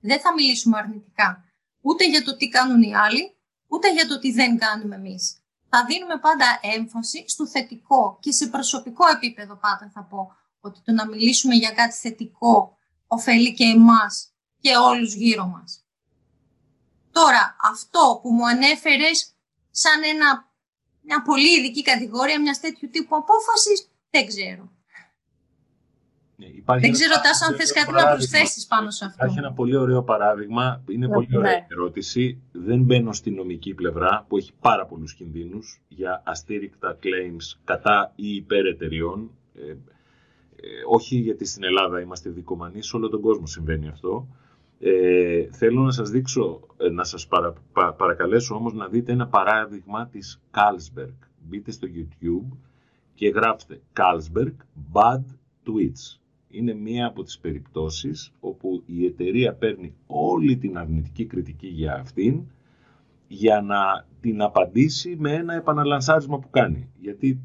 Δεν 0.00 0.20
θα 0.20 0.32
μιλήσουμε 0.32 0.78
αρνητικά. 0.78 1.44
Ούτε 1.80 2.08
για 2.08 2.22
το 2.24 2.36
τι 2.36 2.48
κάνουν 2.48 2.82
οι 2.82 2.96
άλλοι, 2.96 3.36
ούτε 3.66 3.92
για 3.92 4.06
το 4.06 4.18
τι 4.18 4.32
δεν 4.32 4.58
κάνουμε 4.58 4.94
εμείς 4.94 5.45
θα 5.78 5.84
δίνουμε 5.84 6.18
πάντα 6.18 6.58
έμφαση 6.62 7.24
στο 7.26 7.46
θετικό 7.46 8.18
και 8.20 8.32
σε 8.32 8.46
προσωπικό 8.46 9.08
επίπεδο 9.08 9.56
πάντα 9.56 9.90
θα 9.94 10.02
πω 10.02 10.36
ότι 10.60 10.80
το 10.84 10.92
να 10.92 11.06
μιλήσουμε 11.06 11.54
για 11.54 11.70
κάτι 11.70 11.94
θετικό 11.94 12.76
ωφελεί 13.06 13.54
και 13.54 13.64
εμάς 13.64 14.32
και 14.60 14.76
όλους 14.76 15.14
γύρω 15.14 15.46
μας. 15.46 15.84
Τώρα, 17.10 17.56
αυτό 17.62 18.20
που 18.22 18.32
μου 18.32 18.46
ανέφερες 18.46 19.34
σαν 19.70 20.02
ένα, 20.02 20.50
μια 21.00 21.22
πολύ 21.22 21.58
ειδική 21.58 21.82
κατηγορία 21.82 22.40
μιας 22.40 22.60
τέτοιου 22.60 22.88
τύπου 22.90 23.16
απόφασης, 23.16 23.88
δεν 24.10 24.26
ξέρω. 24.26 24.72
Ναι, 26.38 26.78
δεν 26.78 26.92
ξέρω 26.92 27.14
τόσο 27.14 27.44
αν 27.48 27.56
θες 27.56 27.72
κάτι 27.72 27.92
να 27.92 28.08
προσθέσεις 28.08 28.66
πάνω 28.66 28.90
σε 28.90 29.04
αυτό. 29.04 29.16
Υπάρχει 29.18 29.38
ένα 29.38 29.52
πολύ 29.52 29.76
ωραίο 29.76 30.02
παράδειγμα. 30.02 30.82
Είναι 30.88 31.08
πολύ 31.08 31.36
ωραία 31.36 31.50
ναι. 31.52 31.66
ερώτηση. 31.68 32.42
Δεν 32.52 32.82
μπαίνω 32.82 33.12
στη 33.12 33.30
νομική 33.30 33.74
πλευρά 33.74 34.24
που 34.28 34.36
έχει 34.36 34.52
πάρα 34.60 34.86
πολλούς 34.86 35.14
κινδύνους 35.14 35.82
για 35.88 36.22
αστήρικτα 36.26 36.98
claims 37.02 37.58
κατά 37.64 38.12
ή 38.14 38.34
υπέρ 38.34 38.66
εταιριών. 38.66 39.30
Ε, 39.54 39.70
ε, 39.70 39.76
όχι 40.88 41.16
γιατί 41.16 41.44
στην 41.44 41.64
Ελλάδα 41.64 42.00
είμαστε 42.00 42.30
δικομανοί, 42.30 42.82
σε 42.82 42.96
όλο 42.96 43.08
τον 43.08 43.20
κόσμο 43.20 43.46
συμβαίνει 43.46 43.88
αυτό. 43.88 44.28
Ε, 44.78 45.46
θέλω 45.50 45.82
να 45.82 45.90
σας 45.90 46.10
δείξω, 46.10 46.60
ε, 46.76 46.88
να 46.88 47.04
σας 47.04 47.26
παρα, 47.26 47.54
παρακαλέσω 47.96 48.54
όμως 48.54 48.72
να 48.72 48.88
δείτε 48.88 49.12
ένα 49.12 49.26
παράδειγμα 49.26 50.08
της 50.08 50.40
Carlsberg. 50.50 51.14
Μπείτε 51.48 51.70
στο 51.70 51.88
YouTube 51.94 52.56
και 53.14 53.28
γράψτε 53.28 53.80
Carlsberg 53.96 54.54
Bad 54.92 55.24
Tweets 55.66 56.25
είναι 56.48 56.74
μία 56.74 57.06
από 57.06 57.22
τις 57.22 57.38
περιπτώσεις 57.38 58.32
όπου 58.40 58.82
η 58.86 59.04
εταιρεία 59.04 59.54
παίρνει 59.54 59.94
όλη 60.06 60.56
την 60.56 60.78
αρνητική 60.78 61.24
κριτική 61.26 61.66
για 61.66 61.94
αυτήν 61.94 62.42
για 63.28 63.60
να 63.60 64.06
την 64.20 64.42
απαντήσει 64.42 65.16
με 65.18 65.32
ένα 65.32 65.54
επαναλανσάρισμα 65.54 66.38
που 66.38 66.50
κάνει. 66.50 66.88
Γιατί 67.00 67.40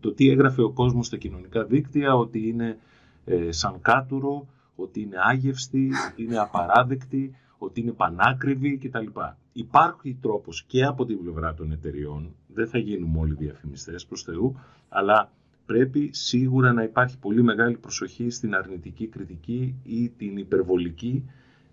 το 0.00 0.12
τι 0.12 0.30
έγραφε 0.30 0.62
ο 0.62 0.70
κόσμος 0.70 1.06
στα 1.06 1.16
κοινωνικά 1.16 1.64
δίκτυα, 1.64 2.14
ότι 2.14 2.48
είναι 2.48 2.78
ε, 3.24 3.52
σαν 3.52 3.80
κάτουρο, 3.80 4.46
ότι 4.76 5.00
είναι 5.00 5.16
άγευστη, 5.22 5.90
ότι 6.10 6.22
είναι 6.22 6.38
απαράδεκτη, 6.38 7.34
ότι 7.58 7.80
είναι 7.80 7.92
πανάκριβη 7.92 8.78
κτλ. 8.78 9.06
Υπάρχει 9.52 10.18
τρόπος 10.20 10.64
και 10.64 10.84
από 10.84 11.04
την 11.04 11.22
πλευρά 11.22 11.54
των 11.54 11.72
εταιριών, 11.72 12.34
δεν 12.46 12.68
θα 12.68 12.78
γίνουμε 12.78 13.18
όλοι 13.18 13.34
διαφημιστές 13.34 14.06
προς 14.06 14.22
Θεού, 14.22 14.60
αλλά 14.88 15.32
πρέπει 15.66 16.10
σίγουρα 16.12 16.72
να 16.72 16.82
υπάρχει 16.82 17.18
πολύ 17.18 17.42
μεγάλη 17.42 17.76
προσοχή 17.76 18.30
στην 18.30 18.54
αρνητική 18.54 19.06
κριτική 19.06 19.74
ή 19.82 20.08
την 20.08 20.36
υπερβολική. 20.36 21.24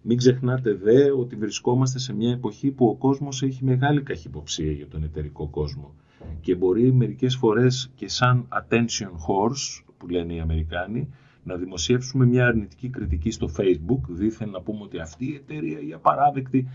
Μην 0.01 0.17
ξεχνάτε 0.17 0.73
δε 0.73 1.11
ότι 1.11 1.35
βρισκόμαστε 1.35 1.99
σε 1.99 2.13
μια 2.13 2.31
εποχή 2.31 2.71
που 2.71 2.85
ο 2.87 2.95
κόσμος 2.95 3.43
έχει 3.43 3.63
μεγάλη 3.63 4.01
καχυποψία 4.01 4.71
για 4.71 4.87
τον 4.87 5.03
εταιρικό 5.03 5.47
κόσμο. 5.47 5.95
Και 6.41 6.55
μπορεί 6.55 6.91
μερικές 6.93 7.35
φορές 7.35 7.91
και 7.95 8.07
σαν 8.09 8.47
attention 8.49 9.09
horse 9.09 9.83
που 9.97 10.07
λένε 10.07 10.33
οι 10.33 10.39
Αμερικάνοι 10.39 11.09
να 11.43 11.55
δημοσιεύσουμε 11.55 12.25
μια 12.25 12.45
αρνητική 12.45 12.89
κριτική 12.89 13.31
στο 13.31 13.49
facebook 13.57 14.01
δήθεν 14.09 14.49
να 14.49 14.61
πούμε 14.61 14.83
ότι 14.83 14.99
αυτή 14.99 15.25
η 15.25 15.35
εταιρεία 15.35 15.79
η 15.79 15.93
απαράδεκτη 15.93 16.67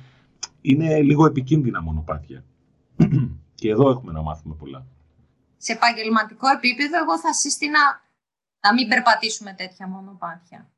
είναι 0.60 1.02
λίγο 1.02 1.26
επικίνδυνα 1.26 1.82
μονοπάτια. 1.82 2.44
Και 3.54 3.70
εδώ 3.70 3.90
έχουμε 3.90 4.12
να 4.12 4.22
μάθουμε 4.22 4.54
πολλά 4.58 4.86
σε 5.56 5.72
επαγγελματικό 5.72 6.48
επίπεδο, 6.48 6.98
εγώ 6.98 7.18
θα 7.18 7.32
σύστηνα 7.32 7.80
να 8.60 8.72
μην 8.72 8.88
περπατήσουμε 8.88 9.52
τέτοια 9.52 9.88
μονοπάτια. 9.88 10.70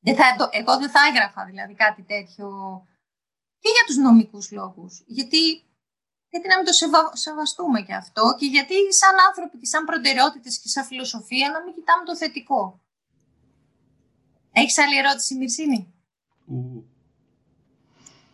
Δεν 0.00 0.16
θα, 0.16 0.48
εγώ 0.50 0.78
δεν 0.78 0.90
θα 0.90 1.00
έγραφα 1.08 1.44
δηλαδή 1.44 1.74
κάτι 1.74 2.02
τέτοιο 2.02 2.48
και 3.58 3.68
για 3.68 3.84
τους 3.86 3.96
νομικούς 3.96 4.50
λόγους. 4.50 5.02
Γιατί, 5.06 5.42
γιατί 6.28 6.48
να 6.48 6.56
μην 6.56 6.64
το 6.66 6.72
σεβα, 6.72 7.10
σεβαστούμε 7.12 7.82
και 7.82 7.94
αυτό 7.94 8.34
και 8.38 8.46
γιατί 8.46 8.74
σαν 8.92 9.14
άνθρωποι 9.28 9.58
και 9.58 9.66
σαν 9.66 9.84
προτεραιότητες 9.84 10.58
και 10.60 10.68
σαν 10.68 10.84
φιλοσοφία 10.84 11.50
να 11.50 11.62
μην 11.62 11.74
κοιτάμε 11.74 12.04
το 12.04 12.16
θετικό. 12.16 12.80
Έχεις 14.52 14.78
άλλη 14.78 14.96
ερώτηση, 14.98 15.34
Μυρσίνη; 15.34 15.94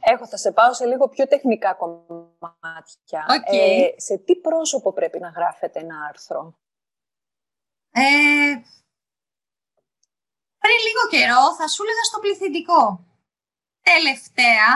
Έχω, 0.01 0.27
θα 0.27 0.37
σε 0.37 0.53
πάω 0.53 0.75
σε 0.75 0.87
λίγο 0.87 1.09
πιο 1.09 1.27
τεχνικά 1.27 1.75
κομμάτια. 1.75 2.26
Okay. 3.37 3.55
Ε, 3.55 4.01
σε 4.01 4.17
τι 4.19 4.37
πρόσωπο 4.37 4.93
πρέπει 4.93 5.19
να 5.19 5.29
γράφετε 5.29 5.79
ένα 5.81 5.97
άρθρο; 6.09 6.59
Ε, 7.91 8.55
πριν 10.63 10.79
λίγο 10.87 11.03
καιρό 11.11 11.55
θα 11.59 11.69
σου 11.69 11.83
έλεγα 11.83 12.05
στο 12.05 12.19
πληθυντικό. 12.19 13.05
Τελευταία, 13.83 14.69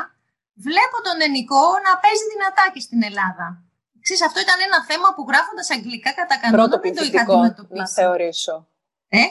βλέπω 0.55 0.97
τον 1.03 1.21
ενικό 1.21 1.65
να 1.87 1.99
παίζει 1.99 2.25
δυνατά 2.33 2.71
και 2.73 2.81
στην 2.81 3.03
Ελλάδα. 3.03 3.65
Ξέρεις, 4.01 4.23
αυτό 4.23 4.41
ήταν 4.41 4.61
ένα 4.61 4.85
θέμα 4.85 5.15
που 5.15 5.27
γράφοντας 5.29 5.71
αγγλικά 5.71 6.15
κατά 6.15 6.39
κανόνα 6.41 6.63
Πρώτο 6.63 6.81
δεν 6.83 6.95
το 6.95 7.05
είχα 7.05 7.21
αντιμετωπίσει. 7.21 7.81
να 7.81 7.89
θεωρήσω. 7.89 8.69
Ε, 9.09 9.23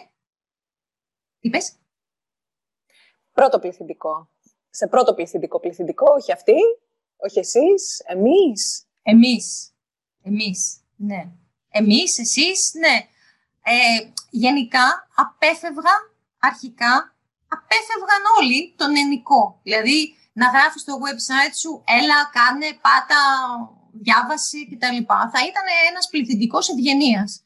τι 1.40 1.50
πες; 1.50 1.74
Πρώτο 3.32 3.60
πληθυντικό 3.60 4.30
σε 4.70 4.88
πρώτο 4.88 5.14
πληθυντικό 5.14 5.60
πληθυντικό, 5.60 6.14
όχι 6.14 6.32
αυτή, 6.32 6.56
όχι 7.26 7.40
εσείς, 7.40 8.02
εμείς. 8.08 8.84
Εμείς, 9.02 9.74
εμείς, 10.24 10.78
ναι. 10.96 11.30
Εμείς, 11.70 12.20
εσείς, 12.20 12.72
ναι. 12.74 12.96
Ε, 13.64 14.12
γενικά, 14.30 15.08
απέφευγα, 15.16 15.96
αρχικά, 16.40 17.16
απέφευγαν 17.48 18.24
όλοι 18.40 18.74
τον 18.78 18.98
ενικό. 18.98 19.60
Δηλαδή, 19.64 20.16
να 20.34 20.48
γράφεις 20.50 20.82
στο 20.82 20.94
website 21.06 21.56
σου, 21.62 21.84
έλα, 22.00 22.30
κάνε, 22.38 22.70
πάτα, 22.82 23.22
διάβαση 23.92 24.60
κτλ. 24.70 25.00
Θα 25.34 25.42
ήταν 25.50 25.66
ένας 25.90 26.08
πληθυντικός 26.10 26.70
ευγενίας 26.70 27.44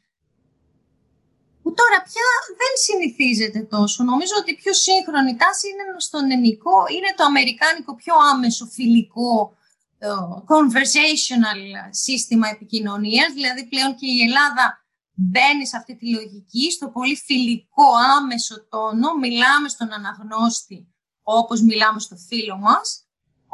που 1.62 1.74
τώρα 1.74 2.02
πια 2.10 2.30
δεν 2.62 2.74
συνηθίζεται 2.86 3.60
τόσο. 3.60 4.04
Νομίζω 4.04 4.34
ότι 4.40 4.52
η 4.52 4.56
πιο 4.56 4.74
σύγχρονη 4.74 5.36
τάση 5.36 5.68
είναι 5.70 5.84
στον 5.98 6.32
ελληνικό, 6.32 6.78
είναι 6.96 7.14
το 7.18 7.24
αμερικάνικο 7.24 7.96
πιο 7.96 8.16
άμεσο 8.32 8.66
φιλικό 8.66 9.58
ε, 10.04 10.08
conversational 10.54 11.60
σύστημα 11.90 12.48
επικοινωνίας, 12.50 13.34
δηλαδή 13.34 13.68
πλέον 13.68 13.96
και 13.96 14.08
η 14.08 14.22
Ελλάδα 14.22 14.86
μπαίνει 15.14 15.68
σε 15.68 15.78
αυτή 15.78 15.96
τη 15.96 16.10
λογική, 16.10 16.72
στο 16.72 16.90
πολύ 16.90 17.16
φιλικό 17.16 17.88
άμεσο 18.18 18.68
τόνο, 18.68 19.18
μιλάμε 19.18 19.70
στον 19.70 19.94
αναγνώστη 19.94 20.88
όπως 21.24 21.62
μιλάμε 21.62 22.00
στο 22.00 22.16
φίλο 22.16 22.58
μας, 22.58 23.08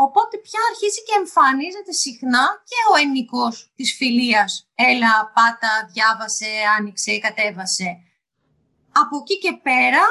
Οπότε 0.06 0.38
πια 0.38 0.60
αρχίζει 0.70 1.02
και 1.08 1.18
εμφανίζεται 1.22 1.92
συχνά 1.92 2.46
και 2.70 2.80
ο 2.92 2.94
ενικός 3.06 3.72
της 3.76 3.96
φιλίας. 3.98 4.70
Έλα, 4.76 5.32
πάτα, 5.36 5.72
διάβασε, 5.94 6.52
άνοιξε, 6.78 7.20
κατέβασε. 7.20 7.90
Από 9.02 9.16
εκεί 9.22 9.38
και 9.40 9.54
πέρα 9.64 10.04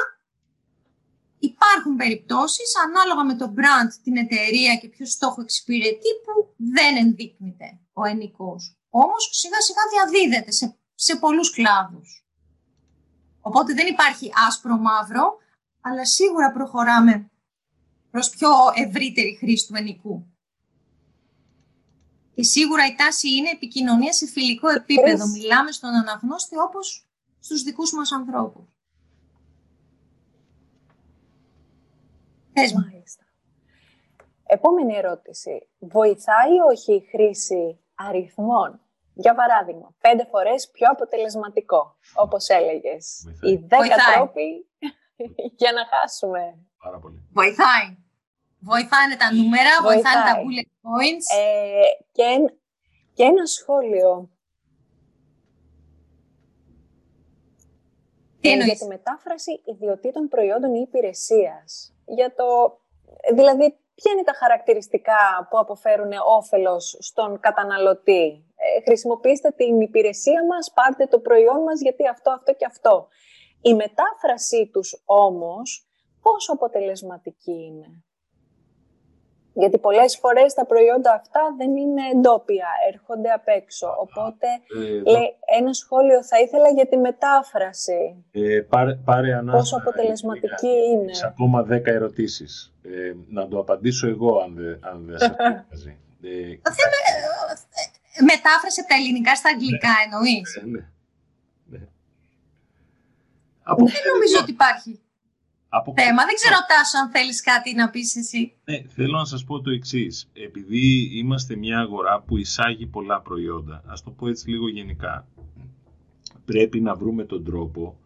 υπάρχουν 1.39 1.95
περιπτώσεις, 1.95 2.73
ανάλογα 2.85 3.23
με 3.23 3.35
το 3.35 3.53
brand, 3.57 3.91
την 4.03 4.17
εταιρεία 4.17 4.75
και 4.75 4.87
ποιος 4.87 5.11
στόχο 5.11 5.41
εξυπηρετεί, 5.41 6.09
που 6.23 6.53
δεν 6.55 6.97
ενδείκνυται 6.97 7.79
ο 7.93 8.05
ενικός. 8.05 8.77
Όμως 8.89 9.29
σιγά 9.31 9.61
σιγά 9.61 9.81
διαδίδεται 9.91 10.51
σε, 10.51 10.77
σε 10.95 11.15
πολλούς 11.15 11.53
κλάδους. 11.53 12.25
Οπότε 13.41 13.73
δεν 13.73 13.87
υπάρχει 13.87 14.31
άσπρο-μαύρο, 14.47 15.37
αλλά 15.81 16.05
σίγουρα 16.05 16.51
προχωράμε 16.51 17.31
προς 18.11 18.29
πιο 18.29 18.49
ευρύτερη 18.73 19.35
χρήση 19.39 19.67
του 19.67 19.75
ενικού. 19.75 20.27
Και 22.35 22.43
σίγουρα 22.43 22.85
η 22.85 22.95
τάση 22.95 23.29
είναι 23.29 23.49
επικοινωνία 23.49 24.13
σε 24.13 24.27
φιλικό 24.27 24.69
επίπεδο. 24.69 25.27
Μιλάμε 25.27 25.71
στον 25.71 25.89
αναγνώστη 25.89 26.57
όπως 26.57 27.07
στους 27.39 27.63
δικούς 27.63 27.93
μας 27.93 28.11
ανθρώπους. 28.11 28.78
Πες 32.53 32.73
Μάλιστα. 32.73 33.23
Επόμενη 34.45 34.95
ερώτηση. 34.95 35.69
Βοηθάει 35.79 36.59
όχι 36.71 36.93
η 36.93 37.07
χρήση 37.11 37.79
αριθμών; 37.95 38.81
Για 39.13 39.35
παράδειγμα, 39.35 39.95
πέντε 39.99 40.25
φορές 40.31 40.69
πιο 40.69 40.87
αποτελεσματικό, 40.89 41.95
όπως 42.15 42.47
έλεγες. 42.49 43.25
Οι 43.41 43.55
δέκα 43.55 43.95
τρόποι 44.13 44.67
για 45.61 45.71
να 45.71 45.85
χάσουμε. 45.85 46.57
Πάρα 46.83 46.99
πολύ. 46.99 47.27
Βοηθάει. 47.33 47.97
Βοηθάνε 48.59 49.15
τα 49.15 49.33
νούμερα, 49.33 49.69
βοηθάνε 49.83 50.21
τα 50.29 50.35
bullet 50.41 50.69
points. 50.85 51.27
Ε, 51.39 51.81
και, 52.11 52.53
και 53.13 53.23
ένα 53.23 53.45
σχόλιο. 53.45 54.29
Τι 58.41 58.55
για 58.55 58.75
τη 58.75 58.85
μετάφραση 58.85 59.61
ιδιωτήτων 59.65 60.27
προϊόντων 60.27 60.73
ή 60.73 60.85
υπηρεσίας. 60.87 61.93
Για 62.15 62.33
το, 62.35 62.79
δηλαδή, 63.33 63.77
ποια 63.95 64.11
είναι 64.11 64.23
τα 64.23 64.33
χαρακτηριστικά 64.33 65.47
που 65.49 65.57
αποφέρουν 65.57 66.11
όφελος 66.37 66.97
στον 66.99 67.39
καταναλωτή; 67.39 68.43
Ε, 68.55 68.81
χρησιμοποιήστε 68.81 69.49
την 69.51 69.81
υπηρεσία 69.81 70.45
μας, 70.45 70.71
πάρτε 70.73 71.05
το 71.05 71.19
προϊόν 71.19 71.61
μας 71.63 71.81
γιατί 71.81 72.07
αυτό, 72.07 72.31
αυτό 72.31 72.53
και 72.53 72.65
αυτό. 72.65 73.07
Η 73.61 73.73
μετάφρασή 73.73 74.69
τους 74.73 75.03
όμως 75.05 75.87
πόσο 76.21 76.53
αποτελεσματική 76.53 77.51
είναι; 77.51 78.03
Γιατί 79.59 79.77
πολλές 79.77 80.17
φορές 80.17 80.53
τα 80.53 80.65
προϊόντα 80.65 81.13
αυτά 81.13 81.41
δεν 81.57 81.75
είναι 81.75 82.01
εντόπια, 82.13 82.67
έρχονται 82.91 83.29
απ' 83.29 83.47
έξω. 83.47 83.95
Οπότε, 83.99 84.47
ε, 84.79 85.11
λέει, 85.11 85.35
ένα 85.59 85.73
σχόλιο 85.73 86.23
θα 86.23 86.39
ήθελα 86.39 86.69
για 86.69 86.87
τη 86.87 86.97
μετάφραση. 86.97 88.25
Ε, 88.31 88.61
πάρε, 88.69 88.95
πάρε 88.95 89.41
Πόσο 89.51 89.75
αποτελεσματική 89.75 90.67
ε, 90.67 90.91
είναι. 90.91 91.13
Σε 91.13 91.25
ακόμα 91.25 91.63
δέκα 91.63 91.91
ερωτήσεις. 91.91 92.73
Ε, 92.83 93.13
να 93.27 93.47
το 93.47 93.59
απαντήσω 93.59 94.07
εγώ, 94.07 94.37
αν 94.37 94.53
δεν 94.55 94.79
αν 94.81 95.05
δε 95.05 95.17
σας 95.17 95.35
πειράζει. 95.35 95.97
Ε, 96.21 96.59
μετάφραση 98.31 98.79
από 98.79 98.89
τα 98.89 98.95
ελληνικά 98.95 99.35
στα 99.35 99.49
αγγλικά 99.49 99.87
ναι. 99.87 100.03
εννοείς; 100.05 100.61
Ναι. 100.65 100.85
ναι. 101.71 101.87
Δεν 103.77 104.01
νομίζω 104.13 104.37
ότι 104.41 104.51
υπάρχει. 104.51 105.01
Από... 105.69 105.93
Θέμα. 105.97 106.25
Δεν 106.25 106.35
ξέρω, 106.35 106.55
Τάσο, 106.67 106.97
αν 106.97 107.09
θέλεις 107.09 107.41
κάτι 107.41 107.73
να 107.73 107.89
πεις 107.89 108.15
εσύ. 108.15 108.53
Ναι, 108.63 108.81
θέλω 108.87 109.17
να 109.17 109.25
σας 109.25 109.43
πω 109.43 109.61
το 109.61 109.69
εξής. 109.69 110.29
Επειδή 110.33 111.09
είμαστε 111.13 111.55
μια 111.55 111.79
αγορά 111.79 112.21
που 112.21 112.37
εισάγει 112.37 112.85
πολλά 112.85 113.21
προϊόντα, 113.21 113.83
ας 113.85 114.03
το 114.03 114.11
πω 114.11 114.27
έτσι 114.27 114.49
λίγο 114.49 114.69
γενικά, 114.69 115.27
πρέπει 116.45 116.81
να 116.81 116.95
βρούμε 116.95 117.23
τον 117.23 117.43
τρόπο 117.43 117.99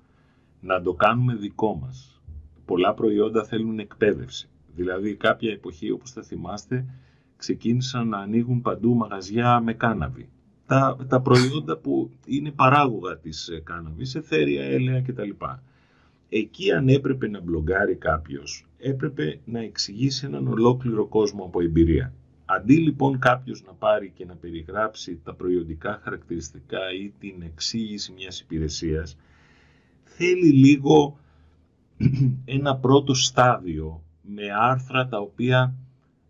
να 0.59 0.82
το 0.82 0.93
κάνουμε 0.93 1.36
δικό 1.36 1.76
μας. 1.76 2.22
Πολλά 2.66 2.93
προϊόντα 2.93 3.43
θέλουν 3.43 3.80
εκπαίδευση. 3.80 4.49
Δηλαδή, 4.76 5.16
κάποια 5.16 5.51
εποχή, 5.51 5.91
όπως 5.91 6.11
θα 6.11 6.22
θυμάστε, 6.24 6.86
ξεκίνησαν 7.38 8.07
να 8.07 8.18
ανοίγουν 8.18 8.61
παντού 8.61 8.95
μαγαζιά 8.95 9.59
με 9.59 9.74
κάναβη. 9.74 10.30
Τα, 10.66 10.97
τα 11.07 11.22
προϊόντα 11.22 11.78
που 11.78 12.11
είναι 12.26 12.51
παράγωγα 12.51 13.18
της 13.18 13.47
ε, 13.47 13.59
κάναβης, 13.59 14.16
εθέρια, 14.16 14.64
έλαια 14.64 15.01
κτλ. 15.01 15.30
Εκεί 16.36 16.71
αν 16.71 16.89
έπρεπε 16.89 17.27
να 17.29 17.41
μπλογκάρει 17.41 17.95
κάποιος, 17.95 18.65
έπρεπε 18.77 19.39
να 19.45 19.59
εξηγήσει 19.59 20.25
έναν 20.25 20.47
ολόκληρο 20.47 21.05
κόσμο 21.05 21.43
από 21.43 21.61
εμπειρία. 21.61 22.13
Αντί 22.45 22.77
λοιπόν 22.77 23.19
κάποιος 23.19 23.63
να 23.63 23.73
πάρει 23.73 24.11
και 24.15 24.25
να 24.25 24.36
περιγράψει 24.36 25.19
τα 25.23 25.34
προϊόντικά 25.34 25.99
χαρακτηριστικά 26.03 26.79
ή 27.03 27.13
την 27.19 27.41
εξήγηση 27.41 28.11
μιας 28.11 28.39
υπηρεσίας, 28.39 29.17
θέλει 30.03 30.51
λίγο 30.51 31.17
ένα 32.45 32.75
πρώτο 32.77 33.13
στάδιο 33.13 34.03
με 34.21 34.43
άρθρα 34.59 35.07
τα 35.07 35.19
οποία 35.19 35.75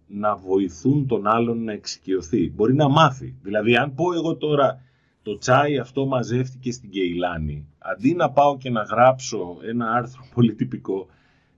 να 0.08 0.36
βοηθούν 0.36 1.08
τον 1.08 1.28
άλλον 1.28 1.64
να 1.64 1.72
εξοικειωθεί. 1.72 2.52
Μπορεί 2.56 2.74
να 2.74 2.90
μάθει. 2.90 3.36
Δηλαδή 3.42 3.76
αν 3.76 3.94
πω 3.94 4.14
εγώ 4.14 4.36
τώρα 4.36 4.82
το 5.24 5.38
τσάι 5.38 5.78
αυτό 5.78 6.06
μαζεύτηκε 6.06 6.72
στην 6.72 6.90
Κεϊλάνη. 6.90 7.68
Αντί 7.78 8.14
να 8.14 8.32
πάω 8.32 8.58
και 8.58 8.70
να 8.70 8.82
γράψω 8.82 9.58
ένα 9.68 9.92
άρθρο 9.92 10.26
πολύ 10.34 10.54
τυπικό, 10.56 11.08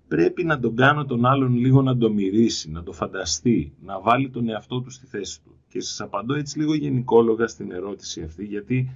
πρέπει 0.07 0.43
να 0.43 0.59
τον 0.59 0.76
κάνω 0.76 1.05
τον 1.05 1.26
άλλον 1.26 1.53
λίγο 1.55 1.82
να 1.82 1.97
το 1.97 2.11
μυρίσει, 2.11 2.72
να 2.72 2.84
το 2.84 2.91
φανταστεί, 2.91 3.74
να 3.82 3.99
βάλει 3.99 4.30
τον 4.30 4.49
εαυτό 4.49 4.82
του 4.82 4.89
στη 4.89 5.05
θέση 5.05 5.41
του. 5.43 5.55
Και 5.68 5.82
σας 5.82 6.01
απαντώ 6.01 6.34
έτσι 6.34 6.59
λίγο 6.59 6.76
γενικόλογα 6.76 7.47
στην 7.47 7.72
ερώτηση 7.72 8.22
αυτή, 8.22 8.45
γιατί 8.45 8.91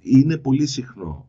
είναι 0.00 0.36
πολύ 0.36 0.66
συχνό. 0.66 1.28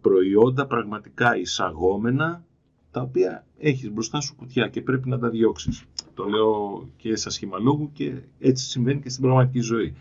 Προϊόντα 0.00 0.66
πραγματικά 0.66 1.36
εισαγόμενα, 1.36 2.44
τα 2.90 3.00
οποία 3.00 3.46
έχεις 3.58 3.90
μπροστά 3.92 4.20
σου 4.20 4.36
κουτιά 4.36 4.68
και 4.68 4.82
πρέπει 4.82 5.08
να 5.08 5.18
τα 5.18 5.28
διώξεις. 5.28 5.84
Το 6.14 6.24
λέω 6.24 6.88
και 6.96 7.16
σε 7.16 7.30
σχημαλόγου 7.30 7.90
και 7.92 8.14
έτσι 8.38 8.64
συμβαίνει 8.64 9.00
και 9.00 9.08
στην 9.08 9.22
πραγματική 9.22 9.60
ζωή. 9.60 9.94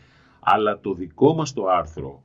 Αλλά 0.43 0.79
το 0.79 0.93
δικό 0.93 1.33
μας 1.33 1.53
το 1.53 1.67
άρθρο, 1.67 2.23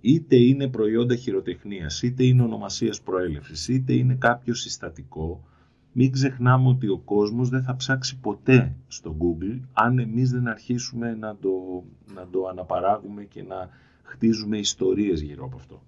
είτε 0.00 0.36
είναι 0.36 0.68
προϊόντα 0.68 1.16
χειροτεχνίας, 1.16 2.02
είτε 2.02 2.24
είναι 2.24 2.42
ονομασίας 2.42 3.00
προέλευσης, 3.00 3.68
είτε 3.68 3.92
είναι 3.92 4.14
κάποιο 4.14 4.54
συστατικό, 4.54 5.44
μην 5.92 6.12
ξεχνάμε 6.12 6.68
ότι 6.68 6.88
ο 6.88 6.98
κόσμος 6.98 7.48
δεν 7.48 7.62
θα 7.62 7.76
ψάξει 7.76 8.18
ποτέ 8.18 8.76
στο 8.88 9.16
Google 9.20 9.60
αν 9.72 9.98
εμείς 9.98 10.30
δεν 10.30 10.48
αρχίσουμε 10.48 11.14
να 11.14 11.36
το, 11.36 11.50
να 12.14 12.28
το 12.28 12.46
αναπαράγουμε 12.46 13.24
και 13.24 13.42
να 13.42 13.68
χτίζουμε 14.02 14.58
ιστορίες 14.58 15.20
γύρω 15.20 15.44
από 15.44 15.56
αυτό. 15.56 15.82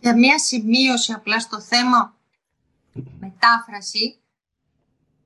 Για 0.00 0.16
μία 0.16 0.38
σημείωση 0.38 1.12
απλά 1.12 1.40
στο 1.40 1.60
θέμα 1.60 2.18
μετάφραση, 3.20 4.19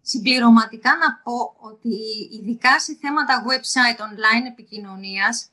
Συμπληρωματικά 0.06 0.96
να 0.96 1.14
πω 1.24 1.56
ότι 1.58 1.96
ειδικά 2.32 2.80
σε 2.80 2.94
θέματα 2.94 3.44
website 3.48 4.00
online 4.00 4.46
επικοινωνίας, 4.46 5.50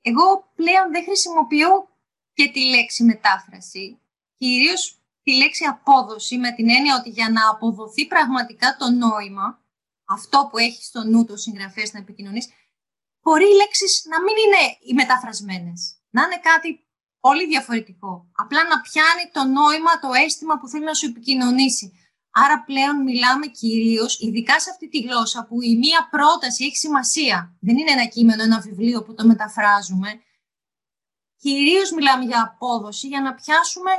εγώ 0.00 0.52
πλέον 0.54 0.90
δεν 0.90 1.02
χρησιμοποιώ 1.02 1.88
και 2.32 2.50
τη 2.50 2.64
λέξη 2.64 3.04
μετάφραση, 3.04 4.00
κυρίως 4.36 5.02
τη 5.22 5.36
λέξη 5.36 5.64
απόδοση 5.64 6.38
με 6.38 6.52
την 6.52 6.70
έννοια 6.70 6.96
ότι 6.96 7.10
για 7.10 7.30
να 7.30 7.50
αποδοθεί 7.50 8.06
πραγματικά 8.06 8.76
το 8.78 8.90
νόημα, 8.90 9.62
αυτό 10.04 10.48
που 10.50 10.58
έχει 10.58 10.82
στο 10.84 11.04
νου 11.04 11.24
το 11.24 11.36
συγγραφέας 11.36 11.92
να 11.92 11.98
επικοινωνείς, 11.98 12.48
μπορεί 13.22 13.44
οι 13.44 13.54
λέξεις 13.54 14.04
να 14.04 14.22
μην 14.22 14.34
είναι 14.44 14.76
οι 14.80 14.94
μεταφρασμένες, 14.94 15.96
να 16.10 16.22
είναι 16.22 16.40
κάτι 16.42 16.86
πολύ 17.20 17.46
διαφορετικό. 17.46 18.30
Απλά 18.32 18.64
να 18.64 18.80
πιάνει 18.80 19.30
το 19.32 19.44
νόημα, 19.44 19.98
το 19.98 20.12
αίσθημα 20.12 20.58
που 20.58 20.68
θέλει 20.68 20.84
να 20.84 20.94
σου 20.94 21.06
επικοινωνήσει. 21.06 21.97
Άρα 22.44 22.64
πλέον 22.64 23.02
μιλάμε 23.02 23.46
κυρίως, 23.46 24.20
ειδικά 24.20 24.60
σε 24.60 24.70
αυτή 24.70 24.88
τη 24.88 25.00
γλώσσα, 25.00 25.46
που 25.46 25.62
η 25.62 25.76
μία 25.76 26.08
πρόταση 26.10 26.64
έχει 26.64 26.76
σημασία. 26.76 27.56
Δεν 27.60 27.78
είναι 27.78 27.90
ένα 27.90 28.06
κείμενο, 28.06 28.42
ένα 28.42 28.60
βιβλίο 28.60 29.02
που 29.02 29.14
το 29.14 29.26
μεταφράζουμε. 29.26 30.20
Κυρίως 31.36 31.90
μιλάμε 31.90 32.24
για 32.24 32.42
απόδοση, 32.42 33.06
για 33.06 33.20
να 33.20 33.34
πιάσουμε 33.34 33.90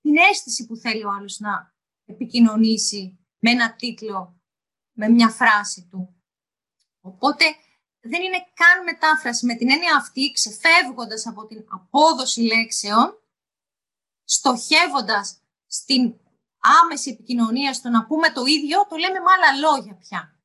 την 0.00 0.16
αίσθηση 0.16 0.66
που 0.66 0.76
θέλει 0.76 1.04
ο 1.04 1.10
άλλος 1.10 1.38
να 1.38 1.74
επικοινωνήσει 2.04 3.18
με 3.38 3.50
ένα 3.50 3.74
τίτλο, 3.74 4.40
με 4.92 5.08
μια 5.08 5.28
φράση 5.28 5.88
του. 5.90 6.22
Οπότε 7.00 7.44
δεν 8.00 8.22
είναι 8.22 8.46
καν 8.54 8.82
μετάφραση. 8.84 9.46
Με 9.46 9.54
την 9.54 9.70
έννοια 9.70 9.96
αυτή, 9.96 10.32
ξεφεύγοντας 10.32 11.26
από 11.26 11.46
την 11.46 11.64
απόδοση 11.68 12.40
λέξεων, 12.40 13.22
στοχεύοντας 14.24 15.38
στην 15.66 16.14
άμεση 16.82 17.10
επικοινωνία 17.10 17.72
στο 17.72 17.88
να 17.88 18.06
πούμε 18.06 18.32
το 18.32 18.44
ίδιο, 18.44 18.86
το 18.88 18.96
λέμε 18.96 19.18
με 19.18 19.30
άλλα 19.30 19.58
λόγια 19.58 19.94
πια. 19.94 20.38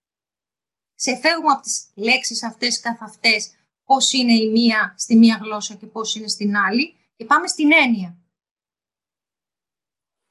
Ξεφεύγουμε 0.95 1.51
από 1.51 1.61
τις 1.61 1.91
λέξεις 1.95 2.43
αυτές 2.43 2.79
καθ' 2.79 3.03
αυτές, 3.03 3.55
πώς 3.83 4.13
είναι 4.13 4.33
η 4.33 4.49
μία 4.49 4.93
στη 4.97 5.15
μία 5.15 5.39
γλώσσα 5.41 5.75
και 5.75 5.85
πώς 5.85 6.15
είναι 6.15 6.27
στην 6.27 6.57
άλλη 6.57 6.95
και 7.15 7.25
πάμε 7.25 7.47
στην 7.47 7.71
έννοια. 7.73 8.17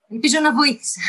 Ελπίζω 0.09 0.41
να 0.41 0.55
βοήθησα. 0.55 1.01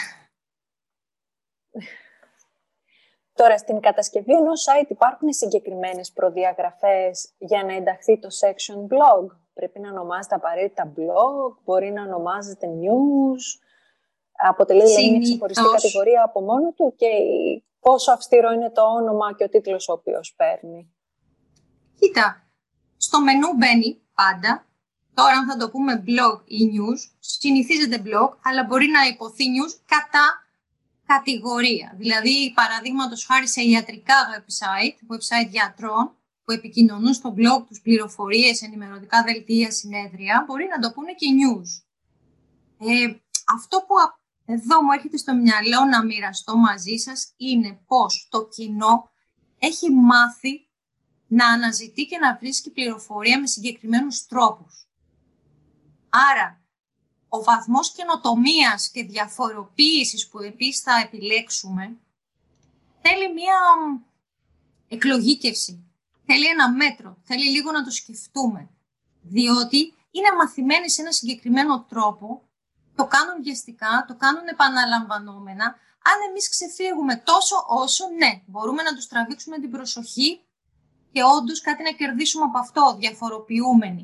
Τώρα, 3.34 3.58
στην 3.58 3.80
κατασκευή 3.80 4.34
ενός 4.34 4.66
site 4.68 4.90
υπάρχουν 4.90 5.34
συγκεκριμένες 5.34 6.12
προδιαγραφές 6.12 7.34
για 7.38 7.64
να 7.64 7.74
ενταχθεί 7.74 8.20
το 8.20 8.28
section 8.42 8.78
blog. 8.78 9.38
Πρέπει 9.54 9.80
να 9.80 9.90
ονομάζεται 9.90 10.36
απαραίτητα 10.36 10.94
blog, 10.96 11.58
μπορεί 11.64 11.92
να 11.92 12.04
ονομάζεται 12.04 12.68
news, 12.68 13.62
Αποτελεί 14.48 14.84
δηλαδή 14.86 15.10
μια 15.10 15.20
ξεχωριστή 15.20 15.64
κατηγορία 15.72 16.24
από 16.24 16.42
μόνο 16.42 16.72
του 16.72 16.94
και 16.98 17.08
πόσο 17.80 18.12
αυστηρό 18.12 18.52
είναι 18.52 18.70
το 18.70 18.82
όνομα 18.82 19.34
και 19.34 19.44
ο 19.44 19.50
τίτλος 19.50 19.90
ο 19.90 19.94
οποίος 19.94 20.34
παίρνει. 20.38 20.94
Κοίτα, 22.00 22.50
στο 22.98 23.22
μενού 23.22 23.54
μπαίνει 23.58 24.02
πάντα. 24.14 24.64
Τώρα 25.14 25.34
αν 25.38 25.48
θα 25.50 25.58
το 25.58 25.70
πούμε 25.70 26.04
blog 26.08 26.42
ή 26.46 26.60
news, 26.76 27.02
συνηθίζεται 27.20 28.02
blog, 28.06 28.30
αλλά 28.44 28.64
μπορεί 28.64 28.88
να 28.88 29.02
υποθεί 29.08 29.44
news 29.56 29.74
κατά 29.86 30.26
κατηγορία. 31.06 31.94
Δηλαδή, 31.98 32.54
παραδείγματος 32.56 33.26
χάρη 33.26 33.48
σε 33.48 33.62
ιατρικά 33.62 34.16
website, 34.34 34.96
website 35.14 35.50
γιατρών, 35.50 36.14
που 36.44 36.56
επικοινωνούν 36.56 37.14
στο 37.14 37.34
blog 37.38 37.66
τους 37.68 37.82
πληροφορίες, 37.82 38.62
ενημερωτικά 38.62 39.24
δελτία, 39.24 39.72
συνέδρια, 39.72 40.44
μπορεί 40.48 40.68
να 40.74 40.80
το 40.80 40.92
πούνε 40.94 41.14
και 41.14 41.28
news. 41.40 41.70
Ε, 42.88 43.14
αυτό 43.56 43.78
που 43.78 43.94
εδώ 44.52 44.84
μου 44.84 44.92
έρχεται 44.92 45.18
στο 45.18 45.36
μυαλό 45.36 45.86
να 45.86 46.06
μοιραστώ 46.06 46.58
μαζί 46.58 46.98
σας 46.98 47.34
είναι 47.38 47.80
πως 47.88 48.28
το 48.30 48.48
κοινό 48.48 49.10
έχει 49.60 49.92
μάθει 49.92 50.68
να 51.28 51.48
αναζητεί 51.48 52.06
και 52.06 52.18
να 52.18 52.36
βρίσκει 52.36 52.72
πληροφορία 52.72 53.40
με 53.40 53.48
συγκεκριμένους 53.48 54.26
τρόπους. 54.26 54.88
Άρα, 56.32 56.62
ο 57.30 57.44
βαθμός 57.44 57.92
καινοτομίας 57.92 58.90
και 58.90 59.04
διαφοροποίησης 59.04 60.28
που 60.28 60.40
επίσης 60.40 60.82
θα 60.82 61.00
επιλέξουμε 61.04 61.98
θέλει 63.02 63.34
μία 63.34 63.58
εκλογήκευση, 64.88 65.92
θέλει 66.26 66.46
ένα 66.46 66.72
μέτρο, 66.72 67.18
θέλει 67.24 67.50
λίγο 67.50 67.72
να 67.72 67.84
το 67.84 67.92
σκεφτούμε. 67.92 68.70
Διότι 69.22 69.78
είναι 70.12 70.36
μαθημένοι 70.38 70.90
σε 70.90 71.02
ένα 71.02 71.12
συγκεκριμένο 71.12 71.86
τρόπο, 71.90 72.49
το 73.00 73.06
κάνουν 73.16 73.38
βιαστικά, 73.46 73.94
το 74.08 74.16
κάνουν 74.24 74.48
επαναλαμβανόμενα. 74.56 75.66
Αν 76.10 76.18
εμείς 76.28 76.46
ξεφύγουμε 76.54 77.16
τόσο 77.32 77.56
όσο, 77.84 78.04
ναι, 78.20 78.32
μπορούμε 78.46 78.82
να 78.88 78.94
τους 78.96 79.08
τραβήξουμε 79.08 79.58
την 79.64 79.72
προσοχή 79.76 80.30
και 81.14 81.22
όντως 81.36 81.62
κάτι 81.62 81.82
να 81.84 81.92
κερδίσουμε 82.00 82.46
από 82.50 82.58
αυτό, 82.66 82.84
διαφοροποιούμενοι. 83.00 84.04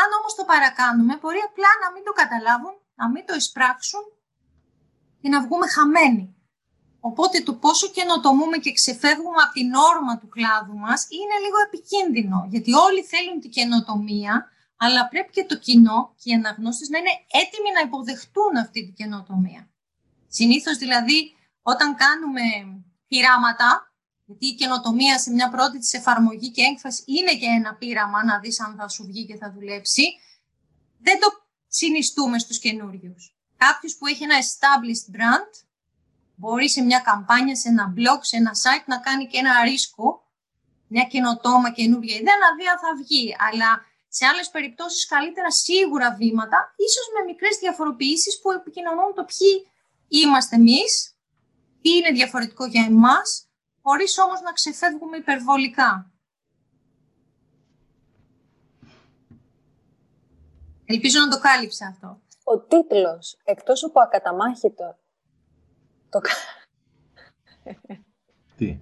Αν 0.00 0.08
όμως 0.18 0.32
το 0.38 0.44
παρακάνουμε, 0.52 1.12
μπορεί 1.20 1.40
απλά 1.50 1.70
να 1.82 1.88
μην 1.92 2.02
το 2.06 2.12
καταλάβουν, 2.20 2.74
να 3.00 3.06
μην 3.12 3.22
το 3.26 3.34
εισπράξουν 3.34 4.04
και 5.20 5.28
να 5.28 5.38
βγούμε 5.44 5.66
χαμένοι. 5.76 6.24
Οπότε 7.00 7.36
το 7.42 7.52
πόσο 7.54 7.86
καινοτομούμε 7.96 8.56
και 8.64 8.72
ξεφεύγουμε 8.72 9.40
από 9.44 9.52
την 9.52 9.74
όρμα 9.90 10.18
του 10.18 10.28
κλάδου 10.28 10.76
μας 10.86 11.00
είναι 11.18 11.36
λίγο 11.44 11.58
επικίνδυνο, 11.66 12.38
γιατί 12.52 12.70
όλοι 12.74 13.02
θέλουν 13.02 13.40
την 13.40 13.50
καινοτομία, 13.50 14.34
αλλά 14.84 15.08
πρέπει 15.08 15.30
και 15.30 15.44
το 15.44 15.58
κοινό 15.58 16.14
και 16.20 16.30
οι 16.30 16.34
αναγνώστες 16.34 16.88
να 16.88 16.98
είναι 16.98 17.14
έτοιμοι 17.42 17.70
να 17.74 17.80
υποδεχτούν 17.80 18.56
αυτή 18.56 18.84
την 18.84 18.94
καινοτομία. 18.94 19.68
Συνήθως 20.28 20.76
δηλαδή 20.76 21.36
όταν 21.62 21.94
κάνουμε 21.94 22.42
πειράματα, 23.08 23.94
γιατί 24.24 24.46
η 24.46 24.54
καινοτομία 24.54 25.18
σε 25.18 25.30
μια 25.30 25.48
πρώτη 25.50 25.78
της 25.78 25.92
εφαρμογή 25.92 26.50
και 26.50 26.62
έκφραση 26.62 27.02
είναι 27.06 27.34
και 27.34 27.46
ένα 27.46 27.74
πείραμα 27.74 28.24
να 28.24 28.38
δεις 28.38 28.60
αν 28.60 28.74
θα 28.78 28.88
σου 28.88 29.04
βγει 29.04 29.26
και 29.26 29.36
θα 29.36 29.52
δουλέψει. 29.52 30.06
Δεν 31.00 31.20
το 31.20 31.28
συνιστούμε 31.68 32.38
στους 32.38 32.58
καινούριους. 32.58 33.36
Κάποιος 33.56 33.96
που 33.96 34.06
έχει 34.06 34.22
ένα 34.22 34.36
established 34.44 35.16
brand 35.16 35.52
μπορεί 36.34 36.70
σε 36.70 36.82
μια 36.82 36.98
καμπάνια, 36.98 37.56
σε 37.56 37.68
ένα 37.68 37.94
blog, 37.96 38.18
σε 38.20 38.36
ένα 38.36 38.52
site 38.62 38.84
να 38.86 38.98
κάνει 38.98 39.26
και 39.26 39.38
ένα 39.38 39.62
ρίσκο, 39.64 40.06
μια 40.86 41.04
καινοτόμα 41.04 41.70
καινούργια 41.70 42.14
ιδέα 42.14 42.36
να 42.44 42.56
δει 42.56 42.66
αν 42.66 42.78
θα 42.78 43.02
βγει. 43.02 43.36
Αλλά 43.38 43.84
σε 44.16 44.24
άλλες 44.26 44.50
περιπτώσεις 44.50 45.06
καλύτερα 45.06 45.50
σίγουρα 45.50 46.14
βήματα, 46.14 46.74
ίσως 46.76 47.06
με 47.14 47.24
μικρές 47.24 47.56
διαφοροποιήσεις 47.56 48.40
που 48.40 48.50
επικοινωνούν 48.50 49.14
το 49.14 49.24
ποιοι 49.24 49.66
είμαστε 50.08 50.56
εμείς, 50.56 51.16
τι 51.82 51.90
είναι 51.90 52.10
διαφορετικό 52.10 52.64
για 52.66 52.84
εμάς 52.84 53.48
χωρίς 53.82 54.18
όμως 54.18 54.40
να 54.40 54.52
ξεφεύγουμε 54.52 55.16
υπερβολικά. 55.16 56.12
Ελπίζω 60.84 61.20
να 61.20 61.28
το 61.28 61.38
κάλυψε 61.38 61.84
αυτό. 61.84 62.20
Ο 62.44 62.58
τίτλος, 62.58 63.38
εκτός 63.44 63.84
από 63.84 64.00
ακαταμάχητο... 64.00 64.98
Το... 66.08 66.20
Τι; 68.56 68.78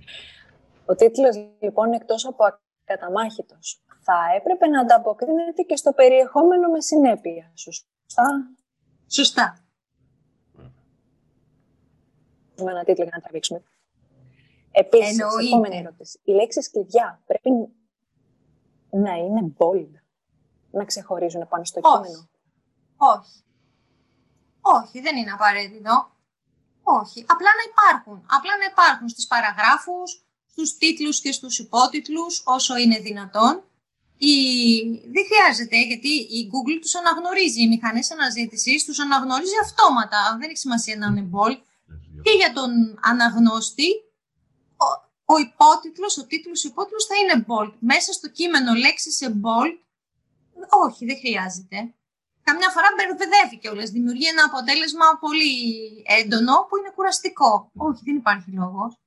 Ο 0.87 0.95
τίτλος, 0.95 1.37
λοιπόν, 1.61 1.93
εκτός 1.93 2.27
από 2.27 2.45
ακαταμάχητος, 2.85 3.83
θα 4.03 4.19
έπρεπε 4.37 4.67
να 4.67 4.81
ανταποκρίνεται 4.81 5.63
και 5.63 5.77
στο 5.77 5.93
περιεχόμενο 5.93 6.69
με 6.71 6.81
συνέπεια. 6.81 7.53
Σωστά; 7.55 8.51
Σωστά. 9.09 9.65
Με 12.57 12.71
ένα 12.71 12.85
τίτλο 12.85 13.05
για 13.05 13.13
να 13.15 13.21
τραβήξουμε. 13.21 13.63
Επίσης, 14.71 15.19
επόμενη 15.47 15.77
ερώτηση. 15.77 16.21
Οι 16.25 16.33
λέξεις 16.33 16.71
κλειδιά 16.71 17.23
πρέπει 17.27 17.51
να 18.91 19.15
είναι 19.15 19.53
bold, 19.59 19.91
να 20.71 20.85
ξεχωρίζουν 20.85 21.49
πάνω 21.49 21.65
στο 21.65 21.81
Όχι. 21.83 22.03
κείμενο; 22.03 22.29
Όχι. 22.97 23.43
Όχι, 24.61 25.01
δεν 25.01 25.17
είναι 25.17 25.31
απαραίτητο. 25.31 26.11
Όχι. 26.83 27.25
Απλά 27.29 27.49
να 27.59 27.65
υπάρχουν. 27.71 28.27
Απλά 28.31 28.57
να 28.57 28.65
υπάρχουν 28.65 29.09
στις 29.09 29.27
παραγράφους, 29.27 30.25
στους 30.47 30.77
τίτλους 30.77 31.21
και 31.21 31.33
στους 31.33 31.59
υπότιτλους, 31.59 32.43
όσο 32.47 32.77
είναι 32.77 32.99
δυνατόν. 32.99 33.65
Η... 34.31 34.35
Δεν 35.15 35.25
χρειάζεται, 35.31 35.77
γιατί 35.91 36.09
η 36.09 36.51
Google 36.53 36.79
τους 36.81 36.95
αναγνωρίζει, 36.95 37.63
οι 37.63 37.69
μηχανές 37.69 38.11
αναζήτησης 38.11 38.85
τους 38.85 38.99
αναγνωρίζει 38.99 39.59
αυτόματα. 39.63 40.37
Δεν 40.41 40.49
έχει 40.49 40.59
σημασία 40.59 40.97
να 40.97 41.07
είναι 41.07 41.31
bold. 41.35 41.59
Και 42.23 42.31
για 42.31 42.53
τον 42.53 42.71
αναγνώστη 43.03 43.89
ο 45.25 45.37
υπότιτλος, 45.39 46.19
ο 46.19 46.27
τίτλος 46.27 46.65
υπότιτλος 46.65 47.05
θα 47.05 47.15
είναι 47.17 47.45
bold. 47.49 47.73
Μέσα 47.79 48.13
στο 48.13 48.29
κείμενο 48.29 48.75
λέξη 48.75 49.11
σε 49.11 49.27
bold, 49.45 49.77
όχι, 50.87 51.05
δεν 51.05 51.19
χρειάζεται. 51.19 51.95
Καμιά 52.43 52.71
φορά 52.71 52.89
μπερδεύει 52.97 53.59
κιόλας, 53.59 53.91
δημιουργεί 53.91 54.27
ένα 54.27 54.45
αποτέλεσμα 54.45 55.07
πολύ 55.21 55.55
έντονο 56.21 56.67
που 56.69 56.77
είναι 56.77 56.93
κουραστικό. 56.95 57.71
Όχι, 57.77 58.01
δεν 58.05 58.17
υπάρχει 58.17 58.51
λόγος. 58.51 59.02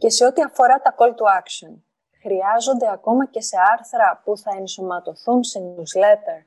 Και 0.00 0.10
σε 0.10 0.24
ό,τι 0.24 0.42
αφορά 0.42 0.80
τα 0.80 0.94
call 0.98 1.12
to 1.18 1.24
action, 1.40 1.72
χρειάζονται 2.22 2.90
ακόμα 2.92 3.26
και 3.26 3.40
σε 3.40 3.56
άρθρα 3.72 4.20
που 4.24 4.36
θα 4.36 4.50
ενσωματωθούν 4.58 5.44
σε 5.44 5.58
newsletter; 5.58 6.40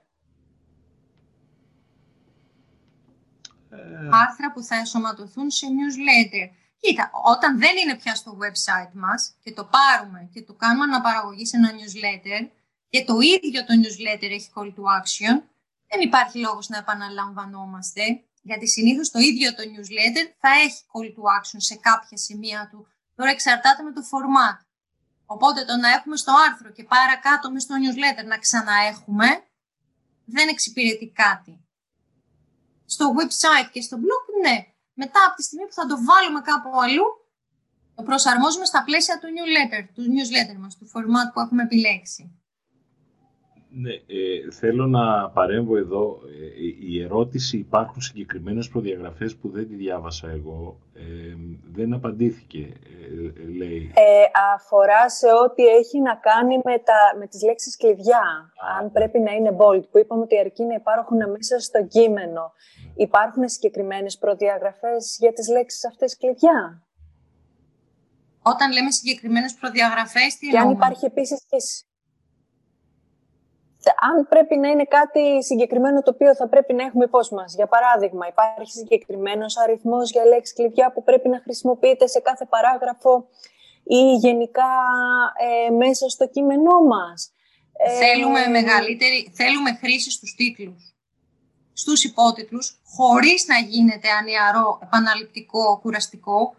Ε, 3.69 4.09
άρθρα 4.23 4.51
που 4.53 4.61
θα 4.63 4.75
ενσωματωθούν 4.75 5.49
σε 5.49 5.65
newsletter. 5.77 6.47
Κοίτα, 6.77 7.11
όταν 7.34 7.59
δεν 7.59 7.77
είναι 7.77 7.95
πια 7.95 8.15
στο 8.15 8.31
website 8.43 8.93
μας 8.93 9.35
και 9.43 9.53
το 9.53 9.69
πάρουμε 9.75 10.30
και 10.34 10.41
το 10.41 10.53
κάνουμε 10.53 10.84
αναπαραγωγή 10.84 11.45
σε 11.45 11.57
ένα 11.57 11.69
newsletter 11.77 12.49
και 12.89 13.05
το 13.05 13.15
ίδιο 13.19 13.65
το 13.65 13.73
newsletter 13.81 14.30
έχει 14.38 14.49
call 14.55 14.69
to 14.77 14.84
action, 14.99 15.35
δεν 15.89 15.99
υπάρχει 16.01 16.39
λόγος 16.39 16.69
να 16.69 16.77
επαναλαμβανόμαστε, 16.77 18.03
γιατί 18.41 18.67
συνήθως 18.67 19.11
το 19.11 19.19
ίδιο 19.19 19.55
το 19.55 19.63
newsletter 19.71 20.25
θα 20.38 20.49
έχει 20.65 20.81
call 20.91 21.07
to 21.15 21.23
action 21.38 21.59
σε 21.69 21.75
κάποια 21.75 22.17
σημεία 22.17 22.67
του. 22.71 22.88
Τώρα 23.15 23.30
εξαρτάται 23.30 23.84
με 23.84 23.91
το 23.91 24.02
format. 24.11 24.65
Οπότε 25.26 25.65
το 25.65 25.76
να 25.76 25.90
έχουμε 25.90 26.15
στο 26.15 26.34
άρθρο 26.48 26.72
και 26.72 26.84
παρακάτω 26.84 27.52
μες 27.52 27.64
στο 27.64 27.76
newsletter 27.81 28.26
να 28.26 28.38
ξαναέχουμε, 28.38 29.27
δεν 30.26 30.48
εξυπηρετεί 30.48 31.07
κάτι 31.10 31.64
στο 32.85 33.14
website 33.18 33.69
και 33.72 33.81
στο 33.81 33.98
blog, 33.98 34.26
ναι. 34.41 34.57
Μετά 34.94 35.19
από 35.27 35.35
τη 35.35 35.44
στιγμή 35.44 35.65
που 35.65 35.73
θα 35.73 35.85
το 35.85 35.98
βάλουμε 36.03 36.41
κάπου 36.41 36.81
αλλού, 36.81 37.07
το 37.95 38.03
προσαρμόζουμε 38.03 38.65
στα 38.65 38.84
πλαίσια 38.84 39.19
του 39.19 39.27
newsletter, 39.35 39.84
του 39.94 40.03
newsletter 40.14 40.57
μας, 40.57 40.77
του 40.77 40.88
format 40.94 41.27
που 41.34 41.40
έχουμε 41.40 41.64
επιλέξει. 41.64 42.43
Ναι, 43.76 43.91
ε, 43.91 44.52
θέλω 44.52 44.86
να 44.86 45.30
παρέμβω 45.30 45.78
εδώ. 45.78 46.20
Ε, 46.26 46.91
η 46.91 47.04
ερώτηση 47.04 47.58
υπάρχουν 47.58 48.02
συγκεκριμένες 48.02 48.70
προδιαγραφές 48.70 49.36
που 49.36 49.50
δεν 49.50 49.68
τη 49.68 49.76
διάβασα 49.76 50.30
εγώ. 50.30 50.78
Ε, 50.94 51.36
δεν 51.74 51.94
απαντήθηκε, 51.94 52.60
ε, 52.60 53.48
λέει. 53.58 53.91
Ε, 53.95 54.24
αφορά 54.56 55.10
σε 55.10 55.28
ό,τι 55.44 55.66
έχει 55.66 56.00
να 56.02 56.16
κάνει 56.16 56.56
με, 56.64 56.78
τα, 56.78 57.18
με 57.20 57.28
τις 57.28 57.44
λέξεις 57.44 57.78
κλειδιά. 57.78 58.52
Αν 58.78 58.84
ναι. 58.84 58.90
πρέπει 58.90 59.20
να 59.20 59.32
είναι 59.32 59.56
bold, 59.60 59.90
που 59.91 59.98
είπαμε 59.98 60.22
ότι 60.22 60.40
αρκεί 60.40 60.64
να 60.64 60.74
υπάρχουν 60.74 61.18
μέσα 61.18 61.60
στο 61.60 61.86
κείμενο. 61.86 62.41
Ναι. 62.41 63.04
Υπάρχουν 63.04 63.50
συγκεκριμένες 63.50 64.18
προδιαγραφές 64.18 65.18
για 65.20 65.34
τις 65.34 65.50
λέξεις 65.50 65.86
αυτές 65.86 66.18
κλειδιά; 66.18 66.84
Όταν 68.41 68.72
λέμε 68.72 68.91
συγκεκριμένες 68.91 69.54
προδιαγραφές, 69.54 70.38
τι 70.38 70.48
Και 70.48 70.58
αν 70.58 70.70
υπάρχει 70.70 71.06
επίσης 71.06 71.45
και 71.50 71.58
αν 73.99 74.27
πρέπει 74.27 74.57
να 74.57 74.68
είναι 74.69 74.85
κάτι 74.85 75.43
συγκεκριμένο 75.43 76.01
το 76.01 76.11
οποίο 76.14 76.35
θα 76.35 76.47
πρέπει 76.47 76.73
να 76.73 76.84
έχουμε 76.84 77.05
υπόψη 77.05 77.34
μας. 77.34 77.55
Για 77.55 77.68
παράδειγμα, 77.68 78.27
υπάρχει 78.27 78.72
συγκεκριμένος 78.72 79.57
αριθμός 79.57 80.11
για 80.11 80.26
λέξη 80.26 80.53
κλειδιά 80.53 80.91
που 80.91 81.03
πρέπει 81.03 81.30
να 81.30 81.39
χρησιμοποιείται 81.43 82.07
σε 82.07 82.19
κάθε 82.19 82.45
παράγραφο 82.45 83.27
ή 83.84 84.14
γενικά 84.14 84.72
ε, 85.68 85.69
μέσα 85.69 86.10
στο 86.10 86.27
κείμενό 86.27 86.80
μας. 86.81 87.34
Ε, 87.77 87.89
θέλουμε, 87.89 88.47
μεγαλύτερη, 88.47 89.31
θέλουμε 89.34 89.77
χρήση 89.81 90.11
στους 90.11 90.35
τίτλους. 90.35 90.93
στους 91.73 92.03
υπότιτλους, 92.03 92.80
χωρίς 92.85 93.45
να 93.47 93.57
γίνεται 93.57 94.10
ανιαρό, 94.10 94.80
επαναληπτικό, 94.84 95.80
κουραστικό. 95.81 96.55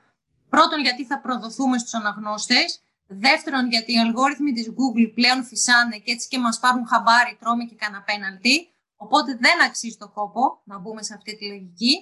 Πρώτον, 0.48 0.80
γιατί 0.80 1.04
θα 1.04 1.20
προδοθούμε 1.20 1.78
στους 1.78 1.94
αναγνώστες. 1.94 2.83
Δεύτερον, 3.06 3.68
γιατί 3.68 3.92
οι 3.92 3.98
αλγόριθμοι 3.98 4.52
της 4.52 4.68
Google 4.68 5.12
πλέον 5.14 5.44
φυσάνε 5.44 5.98
και 5.98 6.12
έτσι 6.12 6.28
και 6.28 6.38
μας 6.38 6.58
πάρουν 6.58 6.86
χαμπάρι, 6.86 7.36
τρώμε 7.40 7.64
και 7.64 7.74
κανένα 7.74 8.02
πέναλτι. 8.02 8.68
Οπότε 8.96 9.38
δεν 9.40 9.62
αξίζει 9.62 9.96
το 9.96 10.08
κόπο 10.08 10.62
να 10.64 10.78
μπούμε 10.78 11.02
σε 11.02 11.14
αυτή 11.14 11.36
τη 11.36 11.46
λογική. 11.46 11.94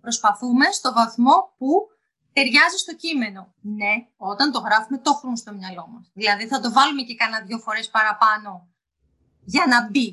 Προσπαθούμε 0.00 0.66
στο 0.70 0.92
βαθμό 0.92 1.54
που 1.58 1.70
ταιριάζει 2.32 2.76
στο 2.76 2.94
κείμενο. 2.94 3.54
Ναι, 3.60 3.94
όταν 4.16 4.52
το 4.52 4.58
γράφουμε 4.58 4.98
το 4.98 5.10
έχουμε 5.14 5.36
στο 5.36 5.52
μυαλό 5.52 5.86
μας. 5.92 6.10
Δηλαδή 6.14 6.46
θα 6.46 6.60
το 6.60 6.72
βάλουμε 6.72 7.02
και 7.02 7.14
κανένα 7.14 7.44
δύο 7.44 7.58
φορές 7.58 7.90
παραπάνω 7.90 8.68
για 9.44 9.64
να 9.66 9.88
μπει. 9.88 10.08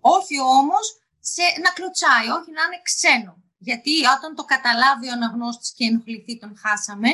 Όχι 0.00 0.40
όμως 0.40 0.84
σε, 1.20 1.42
να 1.64 1.70
κλωτσάει, 1.70 2.28
όχι 2.38 2.50
να 2.50 2.62
είναι 2.62 2.80
ξένο. 2.82 3.42
Γιατί 3.58 3.90
όταν 4.16 4.34
το 4.34 4.44
καταλάβει 4.44 5.08
ο 5.08 5.12
αναγνώστης 5.12 5.72
και 5.72 5.84
ενοχληθεί 5.84 6.38
τον 6.38 6.56
χάσαμε. 6.62 7.10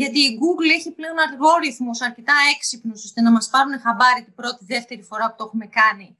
Γιατί 0.00 0.18
η 0.20 0.38
Google 0.40 0.70
έχει 0.78 0.90
πλέον 0.90 1.18
αργόριθμους 1.18 2.00
αρκετά 2.00 2.36
έξυπνους 2.54 3.04
ώστε 3.04 3.20
να 3.20 3.30
μας 3.30 3.48
πάρουν 3.48 3.80
χαμπάρι 3.80 4.22
την 4.24 4.34
πρώτη, 4.34 4.64
δεύτερη 4.64 5.02
φορά 5.02 5.30
που 5.30 5.36
το 5.38 5.44
έχουμε 5.44 5.66
κάνει 5.66 6.18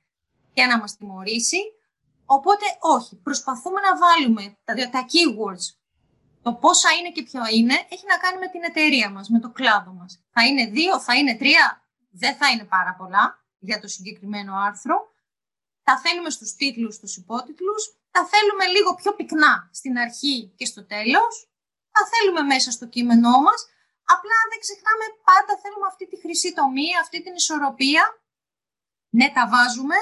και 0.52 0.64
να 0.64 0.78
μας 0.78 0.96
τιμωρήσει. 0.96 1.60
Οπότε 2.24 2.66
όχι, 2.80 3.16
προσπαθούμε 3.16 3.80
να 3.80 3.92
βάλουμε 4.04 4.58
τα, 4.64 4.74
τα 4.74 5.02
keywords. 5.12 5.66
Το 6.42 6.54
πόσα 6.54 6.90
είναι 6.98 7.10
και 7.10 7.22
ποιο 7.22 7.42
είναι 7.56 7.76
έχει 7.88 8.06
να 8.12 8.16
κάνει 8.16 8.38
με 8.38 8.48
την 8.48 8.62
εταιρεία 8.62 9.10
μας, 9.10 9.28
με 9.28 9.38
το 9.40 9.50
κλάδο 9.50 9.92
μας. 9.92 10.10
Θα 10.30 10.46
είναι 10.46 10.66
δύο, 10.66 11.00
θα 11.00 11.14
είναι 11.14 11.36
τρία, 11.36 11.82
δεν 12.10 12.34
θα 12.36 12.50
είναι 12.50 12.64
πάρα 12.64 12.94
πολλά 12.98 13.44
για 13.58 13.80
το 13.80 13.88
συγκεκριμένο 13.88 14.52
άρθρο 14.68 14.96
τα 15.88 15.98
θέλουμε 15.98 16.30
στους 16.30 16.54
τίτλους, 16.54 16.94
στους 16.94 17.16
υπότιτλους, 17.16 17.82
τα 18.10 18.22
θέλουμε 18.32 18.66
λίγο 18.66 18.94
πιο 18.94 19.14
πυκνά 19.14 19.70
στην 19.72 19.98
αρχή 19.98 20.52
και 20.56 20.64
στο 20.64 20.86
τέλος, 20.86 21.47
τα 21.98 22.04
θέλουμε 22.12 22.42
μέσα 22.52 22.70
στο 22.70 22.86
κείμενό 22.94 23.36
μας, 23.46 23.60
απλά 24.14 24.38
δεν 24.50 24.58
ξεχνάμε 24.64 25.06
πάντα 25.28 25.52
θέλουμε 25.62 25.86
αυτή 25.92 26.04
τη 26.08 26.16
χρυσή 26.22 26.50
τομή, 26.58 26.90
αυτή 27.02 27.22
την 27.22 27.34
ισορροπία. 27.34 28.04
Ναι, 29.16 29.26
τα 29.36 29.44
βάζουμε, 29.52 29.98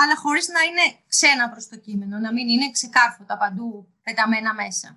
αλλά 0.00 0.16
χωρίς 0.16 0.48
να 0.48 0.60
είναι 0.60 0.86
ξένα 1.08 1.50
προς 1.50 1.68
το 1.68 1.76
κείμενο, 1.76 2.18
να 2.18 2.32
μην 2.32 2.48
είναι 2.48 2.70
ξεκάρφωτα 2.70 3.36
παντού 3.36 3.68
πεταμένα 4.02 4.54
μέσα. 4.54 4.88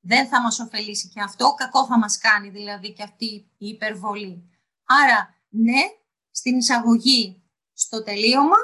Δεν 0.00 0.28
θα 0.28 0.40
μας 0.40 0.58
ωφελήσει 0.60 1.08
και 1.08 1.20
αυτό, 1.20 1.54
κακό 1.54 1.86
θα 1.86 1.98
μας 1.98 2.18
κάνει 2.18 2.48
δηλαδή 2.50 2.92
και 2.92 3.02
αυτή 3.02 3.26
η 3.58 3.66
υπερβολή. 3.66 4.50
Άρα, 4.84 5.34
ναι, 5.48 5.82
στην 6.30 6.58
εισαγωγή 6.58 7.42
στο 7.72 8.02
τελείωμα 8.02 8.56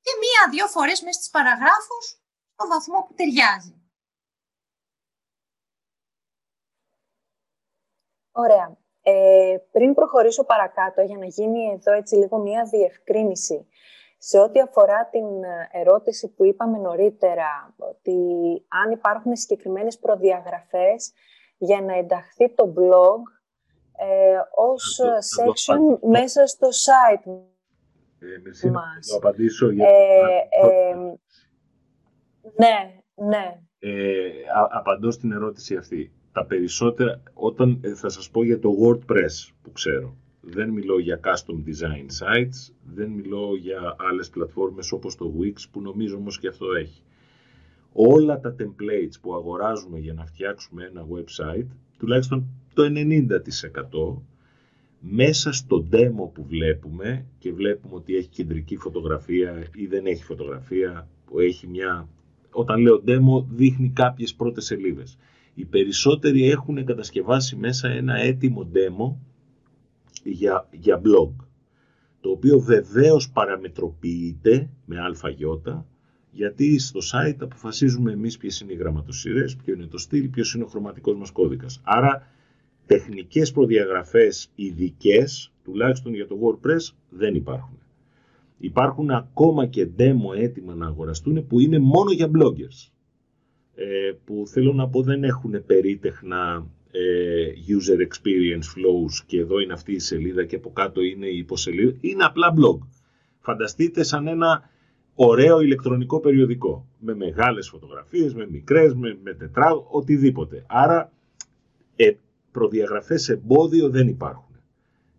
και 0.00 0.10
μία-δύο 0.22 0.66
φορές 0.66 1.00
μέσα 1.00 1.18
στις 1.18 1.30
παραγράφους 1.30 2.06
στο 2.52 2.66
βαθμό 2.66 3.02
που 3.02 3.14
ταιριάζει. 3.14 3.85
Ωραία. 8.36 8.76
Ε, 9.02 9.56
πριν 9.72 9.94
προχωρήσω 9.94 10.44
παρακάτω, 10.44 11.02
για 11.02 11.16
να 11.16 11.26
γίνει 11.26 11.72
εδώ 11.72 11.92
έτσι 11.92 12.16
λίγο 12.16 12.38
μία 12.38 12.68
διευκρίνηση, 12.70 13.66
σε 14.18 14.38
ό,τι 14.38 14.60
αφορά 14.60 15.08
την 15.10 15.26
ερώτηση 15.72 16.28
που 16.28 16.44
είπαμε 16.44 16.78
νωρίτερα, 16.78 17.74
ότι 17.76 18.16
αν 18.68 18.90
υπάρχουν 18.90 19.36
συγκεκριμένες 19.36 19.98
προδιαγραφές 19.98 21.12
για 21.58 21.80
να 21.80 21.96
ενταχθεί 21.96 22.54
το 22.54 22.74
blog 22.76 23.20
ε, 23.98 24.38
ως 24.54 25.00
section 25.38 26.08
μέσα 26.08 26.46
στο 26.46 26.68
site 26.68 27.30
ε, 28.62 28.68
να 28.68 28.82
το 29.08 29.16
απαντήσω 29.16 29.70
για... 29.70 29.88
Ε, 29.88 30.48
ε, 30.62 30.94
ναι, 32.56 33.02
ναι. 33.14 33.60
Ε, 33.78 34.30
απαντώ 34.70 35.10
στην 35.10 35.32
ερώτηση 35.32 35.76
αυτή. 35.76 36.12
Τα 36.36 36.44
περισσότερα, 36.44 37.22
όταν 37.34 37.78
ε, 37.80 37.94
θα 37.94 38.08
σας 38.08 38.30
πω 38.30 38.44
για 38.44 38.58
το 38.58 38.70
WordPress 38.82 39.52
που 39.62 39.72
ξέρω, 39.72 40.16
δεν 40.40 40.68
μιλώ 40.68 40.98
για 40.98 41.20
custom 41.22 41.54
design 41.68 42.06
sites, 42.20 42.74
δεν 42.94 43.08
μιλώ 43.08 43.56
για 43.60 43.96
άλλες 43.98 44.30
πλατφόρμες 44.30 44.92
όπως 44.92 45.14
το 45.16 45.34
Wix 45.40 45.54
που 45.70 45.80
νομίζω 45.80 46.16
όμως 46.16 46.38
και 46.38 46.48
αυτό 46.48 46.66
έχει. 46.72 47.02
Όλα 47.92 48.40
τα 48.40 48.56
templates 48.58 49.20
που 49.20 49.34
αγοράζουμε 49.34 49.98
για 49.98 50.12
να 50.12 50.24
φτιάξουμε 50.26 50.84
ένα 50.84 51.06
website, 51.14 51.66
τουλάχιστον 51.98 52.46
το 52.74 52.82
90% 52.82 54.22
μέσα 55.00 55.52
στο 55.52 55.86
demo 55.92 56.32
που 56.32 56.44
βλέπουμε 56.44 57.26
και 57.38 57.52
βλέπουμε 57.52 57.94
ότι 57.94 58.16
έχει 58.16 58.28
κεντρική 58.28 58.76
φωτογραφία 58.76 59.66
ή 59.74 59.86
δεν 59.86 60.06
έχει 60.06 60.24
φωτογραφία, 60.24 61.08
που 61.26 61.40
έχει 61.40 61.66
μια... 61.66 62.08
Όταν 62.50 62.80
λέω 62.80 63.02
demo 63.06 63.44
δείχνει 63.48 63.90
κάποιες 63.94 64.34
πρώτες 64.34 64.64
σελίδες. 64.64 65.18
Οι 65.58 65.64
περισσότεροι 65.64 66.50
έχουν 66.50 66.84
κατασκευάσει 66.84 67.56
μέσα 67.56 67.88
ένα 67.88 68.14
έτοιμο 68.14 68.70
demo 68.74 69.16
για, 70.24 70.68
για 70.70 71.00
blog, 71.04 71.32
το 72.20 72.30
οποίο 72.30 72.60
βεβαίως 72.60 73.30
παραμετροποιείται 73.30 74.70
με 74.84 75.00
αλφαγιώτα, 75.00 75.86
γιατί 76.30 76.78
στο 76.78 77.00
site 77.12 77.36
αποφασίζουμε 77.38 78.12
εμείς 78.12 78.36
ποιες 78.36 78.60
είναι 78.60 78.72
οι 78.72 78.76
γραμματοσύρες, 78.76 79.56
ποιο 79.56 79.74
είναι 79.74 79.86
το 79.86 79.98
στυλ, 79.98 80.28
ποιος 80.28 80.54
είναι 80.54 80.64
ο 80.64 80.66
χρωματικός 80.66 81.16
μας 81.16 81.30
κώδικας. 81.30 81.80
Άρα 81.84 82.26
τεχνικές 82.86 83.52
προδιαγραφές 83.52 84.50
ειδικές, 84.54 85.52
τουλάχιστον 85.64 86.14
για 86.14 86.26
το 86.26 86.36
WordPress, 86.42 86.94
δεν 87.10 87.34
υπάρχουν. 87.34 87.78
Υπάρχουν 88.58 89.10
ακόμα 89.10 89.66
και 89.66 89.88
demo 89.98 90.36
έτοιμα 90.36 90.74
να 90.74 90.86
αγοραστούν 90.86 91.46
που 91.46 91.60
είναι 91.60 91.78
μόνο 91.78 92.12
για 92.12 92.30
bloggers. 92.34 92.90
Ε, 93.78 94.12
που 94.24 94.44
θέλω 94.46 94.72
να 94.72 94.88
πω 94.88 95.02
δεν 95.02 95.24
έχουν 95.24 95.64
περίτεχνα 95.66 96.66
ε, 96.90 97.46
user 97.68 97.98
experience 98.00 98.64
flows 98.76 99.24
και 99.26 99.38
εδώ 99.38 99.58
είναι 99.58 99.72
αυτή 99.72 99.92
η 99.92 99.98
σελίδα 99.98 100.44
και 100.44 100.56
από 100.56 100.72
κάτω 100.72 101.02
είναι 101.02 101.26
η 101.26 101.36
υποσελίδα. 101.36 101.96
Είναι 102.00 102.24
απλά 102.24 102.54
blog. 102.56 102.78
Φανταστείτε 103.40 104.02
σαν 104.02 104.26
ένα 104.26 104.70
ωραίο 105.14 105.60
ηλεκτρονικό 105.60 106.20
περιοδικό 106.20 106.86
με 106.98 107.14
μεγάλες 107.14 107.68
φωτογραφίες, 107.68 108.34
με 108.34 108.46
μικρές, 108.50 108.94
με, 108.94 109.18
με 109.22 109.34
τετρά, 109.34 109.74
οτιδήποτε. 109.90 110.64
Άρα 110.66 111.12
ε, 111.96 112.12
προδιαγραφές 112.52 113.28
εμπόδιο 113.28 113.90
δεν 113.90 114.08
υπάρχουν. 114.08 114.56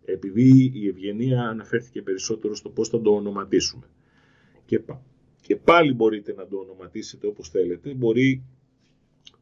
Επειδή 0.04 0.72
η 0.74 0.88
ευγενία 0.88 1.42
αναφέρθηκε 1.42 2.02
περισσότερο 2.02 2.54
στο 2.54 2.68
πώς 2.68 2.88
θα 2.88 3.00
το 3.00 3.10
ονοματίσουμε. 3.10 3.86
Και, 4.64 4.80
και 5.48 5.56
πάλι 5.56 5.94
μπορείτε 5.94 6.34
να 6.34 6.46
το 6.46 6.56
ονοματίσετε 6.56 7.26
όπως 7.26 7.48
θέλετε. 7.48 7.94
Μπορεί 7.94 8.44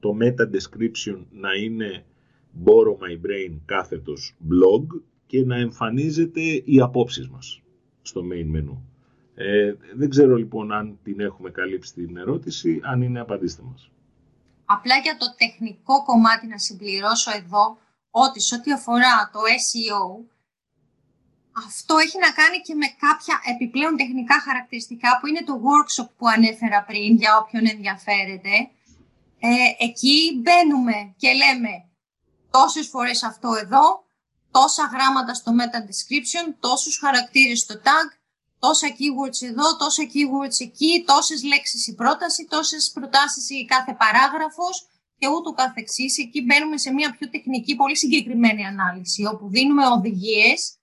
το 0.00 0.16
meta 0.20 0.44
description 0.54 1.24
να 1.30 1.52
είναι 1.52 2.04
borrow 2.64 2.96
my 3.04 3.26
brain 3.26 3.58
κάθετος 3.64 4.36
blog 4.50 5.00
και 5.26 5.44
να 5.44 5.56
εμφανίζεται 5.56 6.40
οι 6.40 6.80
απόψεις 6.80 7.28
μας 7.28 7.62
στο 8.02 8.22
main 8.32 8.56
menu. 8.56 8.76
Ε, 9.34 9.74
δεν 9.94 10.08
ξέρω 10.08 10.36
λοιπόν 10.36 10.72
αν 10.72 10.98
την 11.02 11.20
έχουμε 11.20 11.50
καλύψει 11.50 11.94
την 11.94 12.16
ερώτηση, 12.16 12.80
αν 12.82 13.02
είναι 13.02 13.20
απαντήστε 13.20 13.62
μας. 13.62 13.90
Απλά 14.64 14.96
για 14.96 15.16
το 15.18 15.26
τεχνικό 15.38 16.04
κομμάτι 16.04 16.46
να 16.46 16.58
συμπληρώσω 16.58 17.30
εδώ, 17.36 17.78
ότι 18.10 18.40
σε 18.40 18.54
ό,τι 18.54 18.72
αφορά 18.72 19.30
το 19.32 19.38
SEO, 19.38 20.24
αυτό 21.64 21.96
έχει 22.04 22.18
να 22.18 22.30
κάνει 22.40 22.58
και 22.66 22.74
με 22.74 22.86
κάποια 23.04 23.36
επιπλέον 23.52 23.96
τεχνικά 23.96 24.40
χαρακτηριστικά 24.40 25.18
που 25.18 25.26
είναι 25.26 25.44
το 25.44 25.54
workshop 25.68 26.08
που 26.16 26.28
ανέφερα 26.28 26.84
πριν 26.88 27.16
για 27.16 27.36
όποιον 27.40 27.66
ενδιαφέρεται. 27.66 28.54
Ε, 29.38 29.84
εκεί 29.86 30.40
μπαίνουμε 30.42 31.14
και 31.16 31.30
λέμε 31.32 31.72
τόσες 32.50 32.86
φορές 32.88 33.22
αυτό 33.22 33.48
εδώ, 33.62 34.04
τόσα 34.50 34.84
γράμματα 34.92 35.34
στο 35.34 35.52
meta 35.58 35.80
description, 35.90 36.46
τόσους 36.60 36.98
χαρακτήρες 36.98 37.58
στο 37.58 37.74
tag, 37.74 38.08
τόσα 38.58 38.88
keywords 38.96 39.40
εδώ, 39.50 39.76
τόσα 39.76 40.02
keywords 40.12 40.58
εκεί, 40.60 41.04
τόσες 41.06 41.42
λέξεις 41.42 41.86
η 41.86 41.94
πρόταση, 41.94 42.46
τόσες 42.50 42.90
προτάσεις 42.94 43.50
η 43.50 43.64
κάθε 43.64 43.92
παράγραφος, 44.02 44.88
και 45.18 45.28
ούτω 45.28 45.52
καθεξής. 45.52 46.18
Εκεί 46.18 46.42
μπαίνουμε 46.42 46.78
σε 46.78 46.92
μια 46.92 47.16
πιο 47.16 47.30
τεχνική, 47.30 47.76
πολύ 47.76 47.96
συγκεκριμένη 47.96 48.66
ανάλυση, 48.66 49.26
όπου 49.26 49.48
δίνουμε 49.48 49.86
οδηγίες 49.86 50.78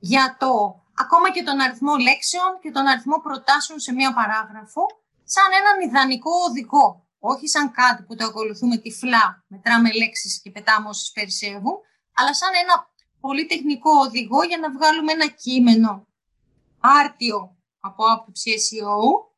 για 0.00 0.36
το 0.38 0.50
ακόμα 0.94 1.30
και 1.30 1.42
τον 1.42 1.60
αριθμό 1.60 1.96
λέξεων 1.96 2.58
και 2.62 2.70
τον 2.70 2.86
αριθμό 2.86 3.20
προτάσεων 3.20 3.78
σε 3.80 3.92
μια 3.92 4.12
παράγραφο, 4.12 4.82
σαν 5.24 5.48
έναν 5.60 5.88
ιδανικό 5.88 6.30
οδηγό. 6.48 7.04
Όχι 7.18 7.48
σαν 7.48 7.70
κάτι 7.70 8.02
που 8.02 8.14
το 8.16 8.24
ακολουθούμε 8.24 8.76
τυφλά, 8.76 9.44
μετράμε 9.46 9.92
λέξεις 9.92 10.40
και 10.42 10.50
πετάμε 10.50 10.88
όσες 10.88 11.10
περισσεύουν, 11.12 11.76
αλλά 12.14 12.34
σαν 12.34 12.50
ένα 12.62 12.88
πολύ 13.20 13.46
τεχνικό 13.46 13.90
οδηγό 13.90 14.42
για 14.42 14.58
να 14.58 14.70
βγάλουμε 14.70 15.12
ένα 15.12 15.26
κείμενο 15.26 16.06
άρτιο 16.80 17.56
από 17.80 18.04
άποψη 18.04 18.50
SEO, 18.64 19.28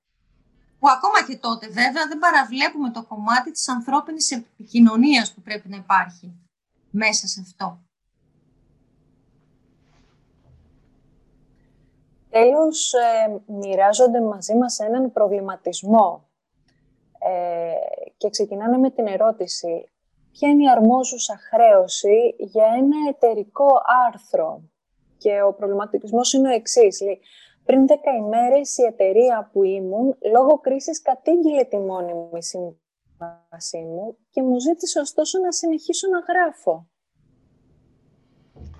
που 0.79 0.89
ακόμα 0.91 1.25
και 1.27 1.37
τότε 1.37 1.67
βέβαια 1.69 2.07
δεν 2.07 2.19
παραβλέπουμε 2.19 2.91
το 2.91 3.03
κομμάτι 3.05 3.51
της 3.51 3.69
ανθρώπινης 3.69 4.31
επικοινωνίας 4.31 5.35
που 5.35 5.43
πρέπει 5.43 5.69
να 5.69 5.77
υπάρχει 5.77 6.27
μέσα 6.91 7.27
σε 7.27 7.41
αυτό. 7.41 7.83
Τέλος, 12.33 12.93
ε, 12.93 13.43
μοιράζονται 13.47 14.21
μαζί 14.21 14.55
μας 14.55 14.79
έναν 14.79 15.13
προβληματισμό 15.13 16.29
ε, 17.19 17.73
και 18.17 18.31
ξεκινάνε 18.31 18.79
με 18.79 18.91
την 18.91 19.07
ερώτηση 19.07 19.93
ποια 20.33 20.49
είναι 20.49 20.63
η 20.63 20.71
αρμόζουσα 20.71 21.39
χρέωση 21.51 22.35
για 22.39 22.65
ένα 22.65 22.97
εταιρικό 23.09 23.67
άρθρο; 24.07 24.63
Και 25.19 25.43
ο 25.43 25.53
προβληματισμός 25.55 26.33
είναι 26.33 26.49
ο 26.49 26.53
εξής. 26.53 27.03
πριν 27.65 27.87
10 27.87 27.93
ημέρες 28.19 28.79
η 28.79 28.83
εταιρεία 28.83 29.51
που 29.53 29.63
ήμουν, 29.63 30.17
λόγω 30.33 30.59
κρίσης 30.59 31.03
κατήγγειλε 31.03 31.65
τη 31.65 31.79
μόνιμη 31.79 32.43
σύμβασή 32.43 33.79
μου 33.79 34.17
και 34.31 34.43
μου 34.43 34.61
ζήτησε 34.61 35.01
ωστόσο 35.01 35.39
να 35.39 35.53
συνεχίσω 35.53 36.09
να 36.09 36.19
γράφω. 36.19 36.87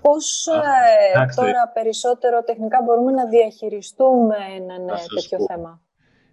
Πώς 0.03 0.47
ε, 0.47 1.25
τώρα 1.35 1.71
περισσότερο 1.73 2.43
τεχνικά 2.43 2.81
μπορούμε 2.85 3.11
να 3.11 3.27
διαχειριστούμε 3.27 4.35
ένα 4.55 4.77
ναι, 4.77 4.93
τέτοιο 5.15 5.45
θέμα. 5.47 5.81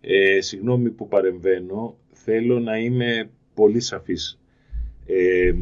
Ε, 0.00 0.40
συγγνώμη 0.40 0.90
που 0.90 1.08
παρεμβαίνω, 1.08 1.96
θέλω 2.12 2.58
να 2.58 2.78
είμαι 2.78 3.30
πολύ 3.54 3.80
σαφής. 3.80 4.40
Ε, 5.06 5.52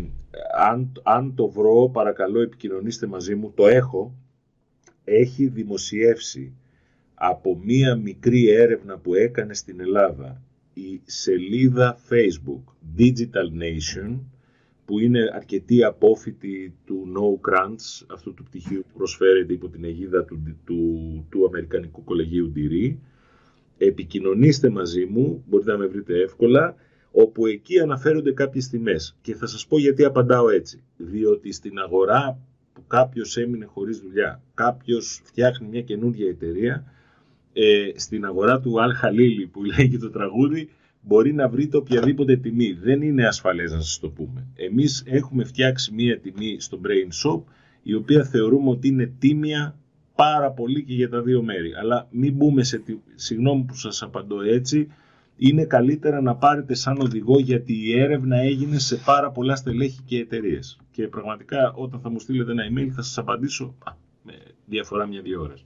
αν, 0.59 0.93
αν 1.03 1.35
το 1.35 1.49
βρω, 1.49 1.89
παρακαλώ 1.89 2.41
επικοινωνήστε 2.41 3.07
μαζί 3.07 3.35
μου, 3.35 3.53
το 3.53 3.67
έχω, 3.67 4.15
έχει 5.05 5.47
δημοσιεύσει 5.47 6.57
από 7.15 7.57
μία 7.63 7.97
μικρή 7.97 8.49
έρευνα 8.49 8.99
που 8.99 9.15
έκανε 9.15 9.55
στην 9.55 9.81
Ελλάδα 9.81 10.43
η 10.75 11.01
σελίδα 11.05 11.99
Facebook 12.11 12.63
Digital 12.99 13.49
Nation, 13.63 14.19
που 14.89 14.99
είναι 14.99 15.31
αρκετή 15.35 15.85
απόφοιτη 15.85 16.75
του 16.87 17.13
No 17.17 17.51
Grants, 17.51 18.07
αυτού 18.07 18.35
του 18.35 18.43
πτυχίου 18.45 18.85
που 18.89 18.97
προσφέρεται 18.97 19.53
υπό 19.53 19.69
την 19.69 19.85
αιγίδα 19.85 20.25
του, 20.25 20.57
του, 20.65 21.27
του 21.31 21.47
Αμερικανικού 21.47 22.05
Κολεγίου 22.05 22.51
Ντυρί. 22.51 23.01
Επικοινωνήστε 23.79 24.69
μαζί 24.71 25.05
μου, 25.05 25.45
μπορείτε 25.47 25.73
να 25.73 25.79
με 25.79 25.87
βρείτε 25.87 26.23
εύκολα, 26.23 26.75
όπου 27.11 27.47
εκεί 27.47 27.81
αναφέρονται 27.81 28.33
κάποιες 28.33 28.69
τιμές. 28.69 29.17
Και 29.23 29.35
θα 29.35 29.47
σας 29.47 29.67
πω 29.67 29.79
γιατί 29.79 30.05
απαντάω 30.05 30.49
έτσι. 30.49 30.83
Διότι 30.97 31.53
στην 31.53 31.79
αγορά 31.79 32.39
που 32.73 32.87
κάποιος 32.87 33.37
έμεινε 33.37 33.65
χωρίς 33.65 33.99
δουλειά, 33.99 34.43
κάποιος 34.55 35.21
φτιάχνει 35.25 35.69
μια 35.69 35.83
καινούργια 35.83 36.29
εταιρεία, 36.29 36.93
ε, 37.53 37.91
στην 37.95 38.25
αγορά 38.25 38.61
του 38.61 38.83
Αλ 38.83 38.93
Χαλίλη 38.93 39.47
που 39.47 39.65
λέγει 39.65 39.99
το 39.99 40.11
τραγούδι, 40.11 40.69
μπορεί 41.01 41.33
να 41.33 41.49
βρείτε 41.49 41.77
οποιαδήποτε 41.77 42.37
τιμή. 42.37 42.73
Δεν 42.73 43.03
είναι 43.03 43.27
ασφαλές 43.27 43.73
να 43.73 43.81
σας 43.81 43.99
το 43.99 44.09
πούμε. 44.09 44.47
Εμείς 44.55 45.03
έχουμε 45.07 45.45
φτιάξει 45.45 45.93
μία 45.95 46.19
τιμή 46.19 46.57
στο 46.61 46.81
Brain 46.85 47.31
Shop, 47.31 47.43
η 47.83 47.95
οποία 47.95 48.25
θεωρούμε 48.25 48.71
ότι 48.71 48.89
είναι 48.89 49.13
τίμια 49.19 49.79
πάρα 50.15 50.51
πολύ 50.51 50.85
και 50.85 50.95
για 50.95 51.09
τα 51.09 51.23
δύο 51.23 51.43
μέρη. 51.43 51.75
Αλλά 51.75 52.09
μην 52.11 52.35
μπούμε 52.35 52.63
σε... 52.63 52.83
Συγγνώμη 53.15 53.65
που 53.65 53.75
σας 53.75 54.03
απαντώ 54.03 54.41
έτσι, 54.41 54.89
είναι 55.37 55.65
καλύτερα 55.65 56.21
να 56.21 56.37
πάρετε 56.37 56.75
σαν 56.75 57.01
οδηγό 57.01 57.39
γιατί 57.39 57.89
η 57.89 58.01
έρευνα 58.01 58.37
έγινε 58.37 58.79
σε 58.79 58.97
πάρα 58.97 59.31
πολλά 59.31 59.57
στελέχη 59.57 60.03
και 60.05 60.19
εταιρείες. 60.19 60.79
Και 60.91 61.09
πραγματικά 61.09 61.73
όταν 61.73 62.01
θα 62.01 62.11
μου 62.11 62.19
στείλετε 62.19 62.51
ένα 62.51 62.63
email 62.71 62.89
θα 62.89 63.03
σας 63.03 63.19
απαντήσω 63.19 63.75
α, 63.85 63.93
με 64.23 64.33
διαφορά 64.67 65.07
μια-δύο 65.07 65.41
ώρες. 65.41 65.65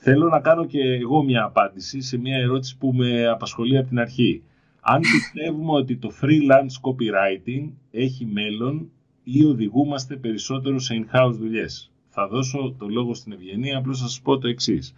Θέλω 0.00 0.28
να 0.28 0.40
κάνω 0.40 0.66
και 0.66 0.80
εγώ 0.80 1.22
μια 1.22 1.44
απάντηση 1.44 2.00
σε 2.00 2.18
μια 2.18 2.36
ερώτηση 2.36 2.78
που 2.78 2.92
με 2.94 3.26
απασχολεί 3.26 3.78
από 3.78 3.88
την 3.88 3.98
αρχή. 3.98 4.42
Αν 4.80 5.00
πιστεύουμε 5.00 5.72
ότι 5.72 5.96
το 5.96 6.12
freelance 6.20 6.80
copywriting 6.82 7.68
έχει 7.90 8.26
μέλλον 8.26 8.90
ή 9.24 9.44
οδηγούμαστε 9.44 10.16
περισσότερο 10.16 10.78
σε 10.78 11.04
in-house 11.04 11.34
δουλειές; 11.38 11.90
Θα 12.08 12.28
δώσω 12.28 12.74
το 12.78 12.88
λόγο 12.88 13.14
στην 13.14 13.32
Ευγενία, 13.32 13.78
απλώς 13.78 14.00
θα 14.00 14.06
σας 14.06 14.20
πω 14.20 14.38
το 14.38 14.48
εξής. 14.48 14.94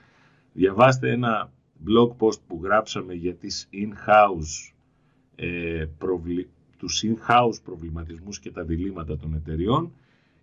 Διαβάστε 0.52 1.10
ένα 1.10 1.52
blog 1.86 2.08
post 2.18 2.40
που 2.46 2.60
γράψαμε 2.62 3.14
για 3.14 3.34
τις 3.34 3.68
in-house 3.72 4.72
ε, 5.36 5.84
προβλη... 5.98 6.48
τους 6.78 7.04
in-house 7.06 7.62
προβληματισμούς 7.64 8.40
και 8.40 8.50
τα 8.50 8.62
διλήμματα 8.64 9.16
των 9.16 9.34
εταιριών 9.34 9.92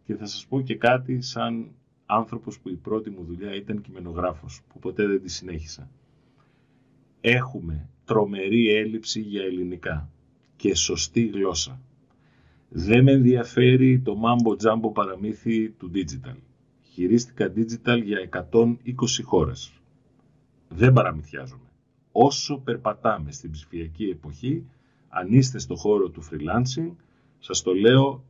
και 0.05 0.15
θα 0.15 0.25
σας 0.25 0.45
πω 0.45 0.61
και 0.61 0.75
κάτι 0.75 1.21
σαν 1.21 1.67
άνθρωπος 2.09 2.59
που 2.59 2.69
η 2.69 2.75
πρώτη 2.75 3.09
μου 3.09 3.23
δουλειά 3.23 3.55
ήταν 3.55 3.81
κειμενογράφος, 3.81 4.61
που 4.67 4.79
ποτέ 4.79 5.07
δεν 5.07 5.21
τη 5.21 5.29
συνέχισα. 5.29 5.89
Έχουμε 7.21 7.89
τρομερή 8.05 8.69
έλλειψη 8.69 9.21
για 9.21 9.43
ελληνικά 9.43 10.09
και 10.55 10.75
σωστή 10.75 11.25
γλώσσα. 11.25 11.81
Δεν 12.69 13.03
με 13.03 13.11
ενδιαφέρει 13.11 13.99
το 13.99 14.15
μάμπο 14.15 14.55
τζάμπο 14.55 14.91
παραμύθι 14.91 15.69
του 15.69 15.91
digital. 15.93 16.35
Χειρίστηκα 16.81 17.53
digital 17.55 18.01
για 18.03 18.29
120 18.51 18.65
χώρες. 19.23 19.73
Δεν 20.69 20.93
παραμυθιάζομαι. 20.93 21.71
Όσο 22.11 22.57
περπατάμε 22.57 23.31
στην 23.31 23.51
ψηφιακή 23.51 24.03
εποχή, 24.03 24.65
αν 25.09 25.33
είστε 25.33 25.59
στο 25.59 25.75
χώρο 25.75 26.09
του 26.09 26.23
freelancing, 26.23 26.91
σας 27.39 27.61
το 27.61 27.73
λέω 27.73 28.23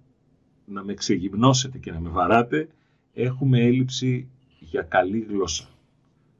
να 0.65 0.83
με 0.83 0.93
ξεγυμνώσετε 0.93 1.77
και 1.77 1.91
να 1.91 1.99
με 1.99 2.09
βαράτε, 2.09 2.69
έχουμε 3.13 3.59
έλλειψη 3.59 4.29
για 4.59 4.81
καλή 4.81 5.19
γλώσσα. 5.19 5.69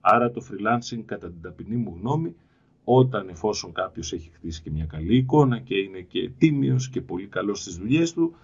Άρα 0.02 0.31
το 0.31 0.45
freelancing 0.49 1.02
κατά 1.06 1.27
την 1.27 1.41
ταπεινή 1.41 1.76
μου 1.76 1.98
γνώμη, 1.99 2.35
όταν 2.84 3.30
εφόσον 3.30 3.73
κάποιος 3.73 4.14
έχει 4.14 4.30
χτίσει 4.34 4.61
και 4.61 4.72
μια 4.72 4.85
καλή 4.85 5.15
εικόνα 5.15 5.60
και 5.60 5.76
είναι 5.76 5.99
και 5.99 6.30
τίμιος 6.38 6.89
και 6.89 7.02
πολύ 7.02 7.27
καλός 7.27 7.61
στις 7.61 7.76
δουλειές 7.77 8.14
του 8.14 8.35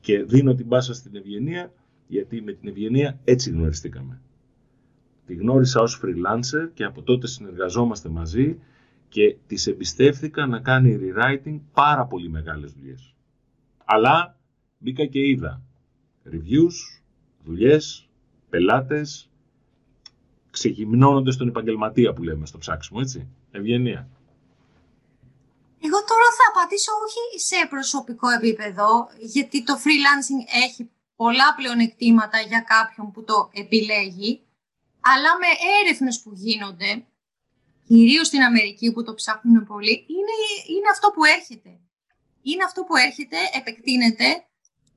και 0.00 0.22
δίνω 0.22 0.54
την 0.54 0.68
πάσα 0.68 0.94
στην 0.94 1.16
Ευγενία, 1.16 1.72
γιατί 2.06 2.42
με 2.42 2.52
την 2.52 2.68
Ευγενία 2.68 3.20
έτσι 3.24 3.50
γνωριστήκαμε. 3.50 4.20
Τη 5.26 5.34
γνώρισα 5.34 5.80
ως 5.80 6.00
freelancer 6.04 6.70
και 6.74 6.84
από 6.84 7.02
τότε 7.02 7.26
συνεργαζόμαστε 7.26 8.08
μαζί 8.08 8.58
και 9.08 9.36
της 9.46 9.66
εμπιστεύθηκα 9.66 10.46
να 10.46 10.60
κάνει 10.60 10.98
rewriting 11.00 11.60
πάρα 11.72 12.06
πολύ 12.06 12.28
μεγάλες 12.28 12.72
δουλειές. 12.72 13.14
Αλλά 13.84 14.38
μπήκα 14.78 15.06
και 15.06 15.28
είδα 15.28 15.62
reviews, 16.24 17.01
δουλειές, 17.44 18.08
πελάτες, 18.48 19.30
ξεγυμνώνονται 20.50 21.30
στον 21.30 21.48
επαγγελματία 21.48 22.12
που 22.12 22.22
λέμε 22.22 22.46
στο 22.46 22.58
ψάξιμο, 22.58 22.98
έτσι. 23.02 23.28
Ευγενία. 23.50 24.08
Εγώ 25.84 25.98
τώρα 26.10 26.28
θα 26.38 26.44
απαντήσω 26.52 26.92
όχι 27.06 27.40
σε 27.48 27.66
προσωπικό 27.70 28.28
επίπεδο, 28.28 29.08
γιατί 29.20 29.64
το 29.64 29.74
freelancing 29.74 30.40
έχει 30.64 30.90
πολλά 31.16 31.54
πλεονεκτήματα 31.56 32.38
για 32.40 32.60
κάποιον 32.60 33.12
που 33.12 33.24
το 33.24 33.50
επιλέγει, 33.52 34.40
αλλά 35.00 35.30
με 35.42 35.50
έρευνες 35.80 36.20
που 36.22 36.30
γίνονται, 36.34 37.04
κυρίως 37.86 38.26
στην 38.26 38.42
Αμερική 38.42 38.92
που 38.92 39.02
το 39.04 39.14
ψάχνουν 39.14 39.66
πολύ, 39.66 39.94
είναι, 40.16 40.36
είναι 40.76 40.88
αυτό 40.90 41.10
που 41.10 41.24
έρχεται. 41.24 41.80
Είναι 42.42 42.64
αυτό 42.64 42.82
που 42.84 42.96
έρχεται, 42.96 43.36
επεκτείνεται 43.58 44.44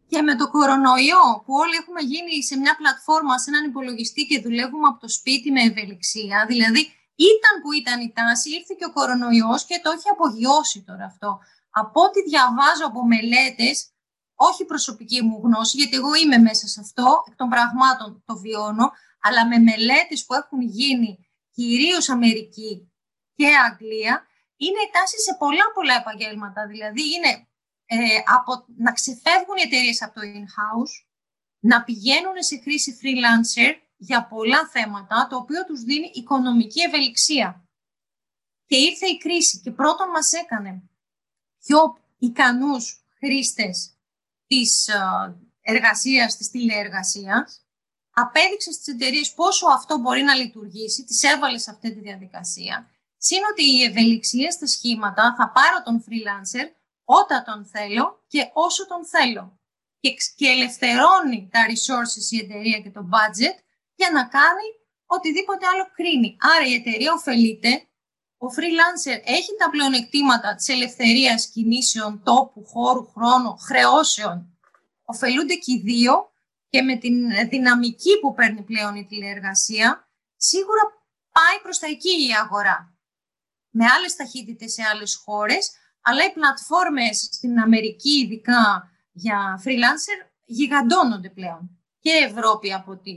και 0.07 0.21
με 0.21 0.35
το 0.35 0.49
κορονοϊό 0.51 1.25
που 1.45 1.53
όλοι 1.53 1.75
έχουμε 1.75 2.01
γίνει 2.01 2.43
σε 2.43 2.57
μια 2.57 2.75
πλατφόρμα, 2.75 3.37
σε 3.37 3.49
έναν 3.49 3.63
υπολογιστή 3.69 4.25
και 4.25 4.41
δουλεύουμε 4.41 4.87
από 4.87 4.99
το 4.99 5.09
σπίτι 5.09 5.51
με 5.51 5.61
ευελιξία, 5.61 6.45
δηλαδή 6.47 6.81
ήταν 7.15 7.53
που 7.61 7.71
ήταν 7.71 8.01
η 8.01 8.11
τάση, 8.15 8.49
ήρθε 8.49 8.73
και 8.77 8.85
ο 8.85 8.91
κορονοϊός 8.91 9.65
και 9.65 9.79
το 9.83 9.89
έχει 9.91 10.09
απογειώσει 10.09 10.83
τώρα 10.87 11.05
αυτό. 11.05 11.39
Από 11.69 12.01
ό,τι 12.01 12.23
διαβάζω 12.23 12.85
από 12.85 13.05
μελέτες, 13.05 13.89
όχι 14.35 14.65
προσωπική 14.65 15.21
μου 15.21 15.39
γνώση, 15.43 15.77
γιατί 15.77 15.95
εγώ 15.95 16.15
είμαι 16.15 16.37
μέσα 16.37 16.67
σε 16.67 16.79
αυτό, 16.79 17.23
εκ 17.27 17.35
των 17.35 17.49
πραγμάτων 17.49 18.23
το 18.25 18.37
βιώνω, 18.37 18.91
αλλά 19.21 19.47
με 19.47 19.57
μελέτες 19.57 20.25
που 20.25 20.33
έχουν 20.33 20.61
γίνει 20.61 21.11
κυρίως 21.51 22.09
Αμερική 22.09 22.91
και 23.35 23.47
Αγγλία, 23.67 24.25
είναι 24.57 24.81
η 24.87 24.89
τάση 24.91 25.17
σε 25.19 25.35
πολλά 25.39 25.65
πολλά 25.73 25.95
επαγγέλματα. 25.95 26.67
Δηλαδή 26.67 27.03
είναι 27.13 27.47
ε, 27.85 27.97
από, 28.25 28.65
να 28.77 28.91
ξεφεύγουν 28.91 29.57
οι 29.57 29.61
εταιρείες 29.61 30.01
από 30.01 30.13
το 30.13 30.21
in-house, 30.21 31.05
να 31.59 31.83
πηγαίνουν 31.83 32.43
σε 32.43 32.57
χρήση 32.57 32.99
freelancer 33.01 33.73
για 33.97 34.27
πολλά 34.27 34.67
θέματα, 34.67 35.27
το 35.29 35.35
οποίο 35.35 35.65
τους 35.65 35.81
δίνει 35.81 36.11
οικονομική 36.13 36.81
ευελιξία. 36.81 37.67
Και 38.65 38.77
ήρθε 38.77 39.07
η 39.07 39.17
κρίση 39.17 39.59
και 39.59 39.71
πρώτον 39.71 40.09
μας 40.09 40.33
έκανε 40.33 40.89
πιο 41.59 41.97
ικανούς 42.17 43.05
χρήστες 43.17 43.97
της 44.47 44.87
ε, 44.87 44.95
εργασίας, 45.61 46.37
της 46.37 46.49
τηλεεργασίας, 46.49 47.65
απέδειξε 48.13 48.71
στις 48.71 48.93
εταιρείες 48.93 49.33
πόσο 49.33 49.67
αυτό 49.67 49.97
μπορεί 49.97 50.21
να 50.21 50.35
λειτουργήσει, 50.35 51.03
τις 51.03 51.23
έβαλε 51.23 51.57
σε 51.57 51.71
αυτή 51.71 51.93
τη 51.93 51.99
διαδικασία. 51.99 52.89
Συν 53.17 53.39
ότι 53.51 53.63
η 53.63 53.83
ευελιξία 53.83 54.51
στα 54.51 54.67
σχήματα 54.67 55.35
θα 55.37 55.51
πάρω 55.51 55.83
τον 55.83 56.03
freelancer 56.07 56.65
όταν 57.05 57.43
τον 57.43 57.65
θέλω 57.65 58.23
και 58.27 58.49
όσο 58.53 58.87
τον 58.87 59.05
θέλω. 59.05 59.59
Και, 59.99 60.15
και 60.35 60.47
ελευθερώνει 60.47 61.49
τα 61.51 61.59
resources 61.67 62.31
η 62.31 62.37
εταιρεία 62.37 62.79
και 62.79 62.91
το 62.91 63.01
budget 63.13 63.57
για 63.95 64.11
να 64.11 64.27
κάνει 64.27 64.67
οτιδήποτε 65.05 65.65
άλλο 65.67 65.91
κρίνει. 65.93 66.37
Άρα 66.39 66.65
η 66.65 66.73
εταιρεία 66.73 67.13
ωφελείται, 67.13 67.87
ο 68.37 68.47
freelancer 68.47 69.21
έχει 69.23 69.55
τα 69.59 69.69
πλεονεκτήματα 69.69 70.55
της 70.55 70.67
ελευθερίας 70.67 71.47
κινήσεων, 71.47 72.23
τόπου, 72.23 72.65
χώρου, 72.65 73.05
χρόνου, 73.07 73.57
χρεώσεων. 73.57 74.57
Οφελούνται 75.05 75.53
και 75.53 75.71
οι 75.71 75.79
δύο 75.79 76.33
και 76.69 76.81
με 76.81 76.95
την 76.95 77.49
δυναμική 77.49 78.19
που 78.19 78.33
παίρνει 78.33 78.61
πλέον 78.61 78.95
η 78.95 79.05
τηλεεργασία, 79.05 80.09
σίγουρα 80.35 80.81
πάει 81.31 81.61
προς 81.61 81.79
τα 81.79 81.87
εκεί 81.87 82.27
η 82.27 82.33
αγορά. 82.43 82.97
Με 83.69 83.85
άλλες 83.85 84.15
ταχύτητες 84.15 84.73
σε 84.73 84.83
άλλες 84.91 85.15
χώρες, 85.15 85.71
αλλά 86.07 86.25
οι 86.25 86.33
πλατφόρμες 86.33 87.17
στην 87.31 87.59
Αμερική 87.59 88.09
ειδικά 88.09 88.91
για 89.11 89.61
freelancer 89.63 90.31
γιγαντώνονται 90.45 91.29
πλέον. 91.29 91.79
Και 91.99 92.11
Ευρώπη 92.11 92.73
από 92.73 92.91
ό,τι 92.91 93.11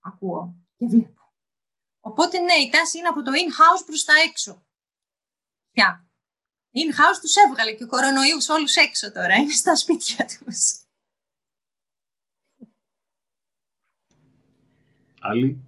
ακούω 0.00 0.54
και 0.76 0.86
βλέπω. 0.86 1.32
Οπότε 2.00 2.38
ναι, 2.38 2.54
η 2.54 2.70
τάση 2.70 2.98
είναι 2.98 3.08
από 3.08 3.22
το 3.22 3.30
in-house 3.32 3.84
προς 3.86 4.04
τα 4.04 4.12
έξω. 4.28 4.66
Πια. 5.70 6.08
In-house 6.72 7.18
τους 7.20 7.36
έβγαλε 7.36 7.72
και 7.72 7.84
ο 7.84 7.86
κορονοϊούς 7.86 8.48
όλους 8.48 8.76
έξω 8.76 9.12
τώρα, 9.12 9.34
είναι 9.34 9.52
στα 9.52 9.76
σπίτια 9.76 10.26
τους. 10.26 10.80
Άλλοι. 15.20 15.65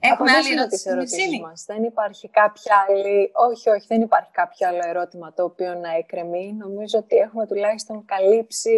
Έχουμε 0.00 0.30
άλλη 0.30 0.48
ερώτηση 0.84 1.40
μας. 1.40 1.64
Δεν 1.66 1.82
υπάρχει 1.82 2.28
κάποια 2.28 2.74
άλλη... 2.88 3.30
Όχι, 3.48 3.68
όχι, 3.68 3.86
δεν 3.88 4.00
υπάρχει 4.00 4.30
κάποιο 4.32 4.68
άλλο 4.68 4.80
ερώτημα 4.88 5.32
το 5.32 5.44
οποίο 5.44 5.74
να 5.74 5.90
εκκρεμεί. 5.96 6.52
Νομίζω 6.52 6.98
ότι 6.98 7.16
έχουμε 7.16 7.46
τουλάχιστον 7.46 8.04
καλύψει 8.04 8.76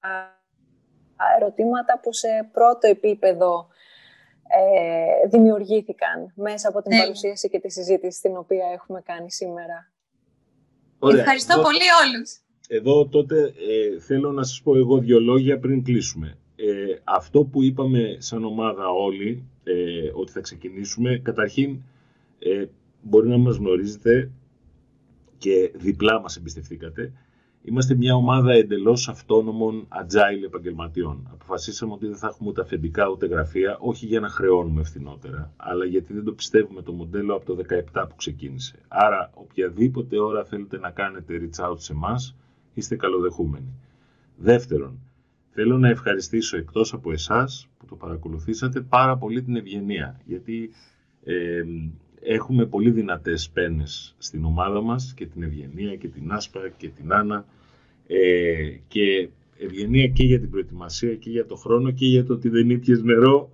τα 0.00 1.24
ερωτήματα 1.40 2.00
που 2.02 2.12
σε 2.12 2.28
πρώτο 2.52 2.86
επίπεδο 2.88 3.68
ε, 4.48 5.28
δημιουργήθηκαν 5.28 6.32
μέσα 6.34 6.68
από 6.68 6.82
την 6.82 6.96
ναι. 6.96 7.02
παρουσίαση 7.02 7.48
και 7.48 7.60
τη 7.60 7.70
συζήτηση 7.70 8.20
την 8.20 8.36
οποία 8.36 8.66
έχουμε 8.72 9.00
κάνει 9.00 9.32
σήμερα. 9.32 9.92
Ωραία. 10.98 11.20
Ευχαριστώ 11.20 11.54
πολύ 11.60 11.86
όλους. 12.04 12.40
Εδώ 12.68 13.08
τότε 13.08 13.36
ε, 13.42 14.00
θέλω 14.00 14.32
να 14.32 14.42
σας 14.42 14.62
πω 14.62 14.76
εγώ 14.76 14.98
δύο 14.98 15.20
λόγια 15.20 15.58
πριν 15.58 15.84
κλείσουμε. 15.84 16.38
Ε, 16.56 16.98
αυτό 17.04 17.44
που 17.44 17.62
είπαμε 17.62 18.16
σαν 18.18 18.44
ομάδα 18.44 18.88
όλοι, 18.88 19.44
ε, 19.64 20.10
ότι 20.14 20.32
θα 20.32 20.40
ξεκινήσουμε, 20.40 21.18
καταρχήν 21.18 21.78
ε, 22.38 22.64
μπορεί 23.02 23.28
να 23.28 23.38
μας 23.38 23.56
γνωρίζετε 23.56 24.30
και 25.38 25.72
διπλά 25.74 26.20
μας 26.20 26.36
εμπιστευτήκατε. 26.36 27.12
Είμαστε 27.62 27.94
μια 27.94 28.14
ομάδα 28.14 28.52
εντελώς 28.52 29.08
αυτόνομων 29.08 29.88
agile 29.88 30.44
επαγγελματιών. 30.44 31.28
Αποφασίσαμε 31.32 31.92
ότι 31.92 32.06
δεν 32.06 32.16
θα 32.16 32.26
έχουμε 32.26 32.48
ούτε 32.48 32.60
αφεντικά 32.60 33.08
ούτε 33.08 33.26
γραφεία, 33.26 33.76
όχι 33.80 34.06
για 34.06 34.20
να 34.20 34.28
χρεώνουμε 34.28 34.82
φθηνότερα, 34.82 35.52
αλλά 35.56 35.84
γιατί 35.84 36.12
δεν 36.12 36.24
το 36.24 36.32
πιστεύουμε 36.32 36.82
το 36.82 36.92
μοντέλο 36.92 37.34
από 37.34 37.54
το 37.54 37.64
17 37.92 38.06
που 38.08 38.16
ξεκίνησε. 38.16 38.78
Άρα, 38.88 39.30
οποιαδήποτε 39.34 40.18
ώρα 40.18 40.44
θέλετε 40.44 40.78
να 40.78 40.90
κάνετε 40.90 41.40
reach 41.40 41.70
out 41.70 41.78
σε 41.78 41.92
εμά, 41.92 42.16
είστε 42.74 42.96
καλοδεχούμενοι. 42.96 43.72
Δεύτερον, 44.36 44.98
θέλω 45.56 45.78
να 45.78 45.88
ευχαριστήσω 45.88 46.56
εκτός 46.56 46.92
από 46.92 47.12
εσάς 47.12 47.68
που 47.78 47.86
το 47.86 47.94
παρακολουθήσατε 47.94 48.80
πάρα 48.80 49.16
πολύ 49.16 49.42
την 49.42 49.56
ευγενία, 49.56 50.20
γιατί 50.24 50.70
ε, 51.24 51.62
έχουμε 52.20 52.66
πολύ 52.66 52.90
δυνατές 52.90 53.50
πένες 53.50 54.14
στην 54.18 54.44
ομάδα 54.44 54.80
μας 54.80 55.14
και 55.16 55.26
την 55.26 55.42
Ευγενία 55.42 55.96
και 55.96 56.08
την 56.08 56.32
Άσπα 56.32 56.68
και 56.76 56.88
την 56.88 57.12
Άννα 57.12 57.46
ε, 58.06 58.70
και 58.88 59.28
ευγενία 59.58 60.06
και 60.06 60.24
για 60.24 60.40
την 60.40 60.50
προετοιμασία 60.50 61.14
και 61.14 61.30
για 61.30 61.46
το 61.46 61.56
χρόνο 61.56 61.90
και 61.90 62.06
για 62.06 62.24
το 62.24 62.32
ότι 62.32 62.48
δεν 62.48 62.70
ήπιες 62.70 63.02
νερό. 63.02 63.50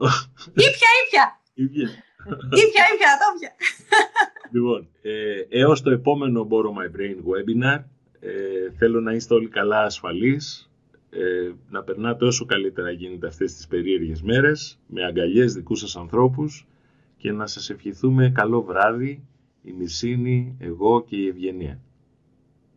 Ήπια, 0.52 0.90
ήπια. 1.06 1.40
Ήπια. 1.54 1.88
Ήπια, 2.44 2.84
ήπια, 2.94 3.12
το 3.20 3.56
Λοιπόν, 4.52 4.88
ε, 5.02 5.60
έως 5.60 5.82
το 5.82 5.90
επόμενο 5.90 6.48
Borrow 6.50 6.72
My 6.78 6.96
Brain 6.96 7.16
webinar 7.16 7.84
ε, 8.20 8.70
θέλω 8.76 9.00
να 9.00 9.12
είστε 9.12 9.34
όλοι 9.34 9.48
καλά 9.48 9.82
ασφαλείς, 9.82 10.71
ε, 11.14 11.52
να 11.68 11.82
περνάτε 11.82 12.24
όσο 12.24 12.44
καλύτερα 12.44 12.90
γίνεται 12.90 13.26
αυτές 13.26 13.54
τις 13.54 13.66
περίεργες 13.66 14.22
μέρες 14.22 14.78
με 14.86 15.04
αγκαλιές 15.04 15.52
δικούς 15.54 15.78
σας 15.80 15.96
ανθρώπους 15.96 16.66
και 17.16 17.32
να 17.32 17.46
σας 17.46 17.70
ευχηθούμε 17.70 18.30
καλό 18.30 18.62
βράδυ, 18.62 19.26
η 19.62 19.72
Μυρσίνη, 19.72 20.56
εγώ 20.60 21.04
και 21.04 21.16
η 21.16 21.26
Ευγενία. 21.28 21.80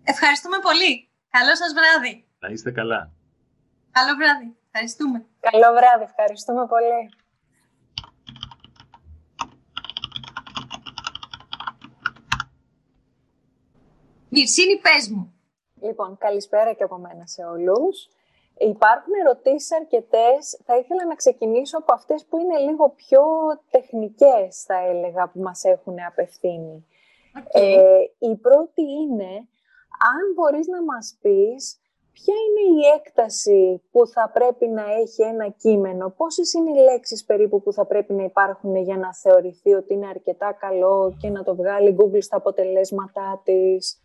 Ευχαριστούμε 0.03 0.57
πολύ. 0.61 1.09
Καλό 1.29 1.55
σας 1.55 1.73
βράδυ. 1.73 2.25
Να 2.39 2.49
είστε 2.49 2.71
καλά. 2.71 3.11
Καλό 3.91 4.15
βράδυ. 4.15 4.55
Ευχαριστούμε. 4.65 5.25
Καλό 5.39 5.73
βράδυ. 5.77 6.03
Ευχαριστούμε 6.03 6.67
πολύ. 6.67 7.09
Μυρσίνη, 14.29 14.79
πες 14.79 15.09
μου. 15.09 15.33
Λοιπόν, 15.81 16.17
καλησπέρα 16.17 16.73
και 16.73 16.83
από 16.83 16.97
μένα 16.97 17.25
σε 17.25 17.43
όλους. 17.43 18.07
Υπάρχουν 18.57 19.13
ερωτήσεις 19.25 19.71
αρκετές. 19.71 20.61
Θα 20.65 20.77
ήθελα 20.77 21.05
να 21.05 21.15
ξεκινήσω 21.15 21.77
από 21.77 21.93
αυτές 21.93 22.25
που 22.25 22.37
είναι 22.37 22.57
λίγο 22.57 22.89
πιο 22.89 23.21
τεχνικές, 23.69 24.63
θα 24.63 24.77
έλεγα, 24.89 25.29
που 25.29 25.39
μας 25.39 25.63
έχουν 25.63 25.95
απευθύνει. 26.07 26.85
Ε, 27.51 27.99
η 28.19 28.35
πρώτη 28.35 28.81
είναι, 28.81 29.31
αν 30.13 30.23
μπορείς 30.35 30.67
να 30.67 30.83
μας 30.83 31.17
πεις 31.21 31.79
ποια 32.11 32.33
είναι 32.45 32.79
η 32.79 32.81
έκταση 32.97 33.83
που 33.91 34.07
θα 34.07 34.31
πρέπει 34.33 34.67
να 34.67 34.83
έχει 34.83 35.21
ένα 35.23 35.49
κείμενο, 35.49 36.13
πόσες 36.17 36.53
είναι 36.53 36.69
οι 36.69 36.83
λέξεις 36.83 37.25
περίπου 37.25 37.61
που 37.61 37.73
θα 37.73 37.85
πρέπει 37.85 38.13
να 38.13 38.23
υπάρχουν 38.23 38.75
για 38.75 38.97
να 38.97 39.13
θεωρηθεί 39.13 39.73
ότι 39.73 39.93
είναι 39.93 40.07
αρκετά 40.07 40.53
καλό 40.53 41.15
και 41.21 41.29
να 41.29 41.43
το 41.43 41.55
βγάλει 41.55 41.95
Google 41.99 42.21
στα 42.21 42.37
αποτελέσματά 42.37 43.41
της 43.43 43.99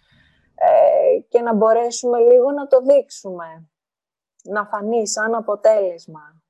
ε, 0.54 1.20
και 1.28 1.40
να 1.40 1.54
μπορέσουμε 1.54 2.18
λίγο 2.18 2.50
να 2.50 2.66
το 2.66 2.80
δείξουμε 2.80 3.69
να 4.42 4.66
φανεί 4.66 5.08
σαν 5.08 5.34
αποτέλεσμα 5.34 6.42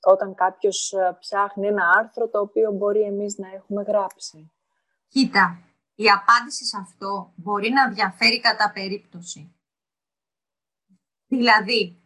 όταν 0.00 0.34
κάποιος 0.34 0.92
ε, 0.92 1.16
ψάχνει 1.20 1.66
ένα 1.66 1.90
άρθρο 1.98 2.28
το 2.28 2.40
οποίο 2.40 2.70
μπορεί 2.72 3.00
εμείς 3.00 3.38
να 3.38 3.48
έχουμε 3.48 3.82
γράψει. 3.82 4.52
Κοίτα, 5.08 5.58
η 5.94 6.08
απάντηση 6.10 6.64
σε 6.64 6.76
αυτό 6.80 7.32
μπορεί 7.36 7.70
να 7.70 7.90
διαφέρει 7.90 8.40
κατά 8.40 8.72
περίπτωση. 8.72 9.54
Δηλαδή, 11.26 12.02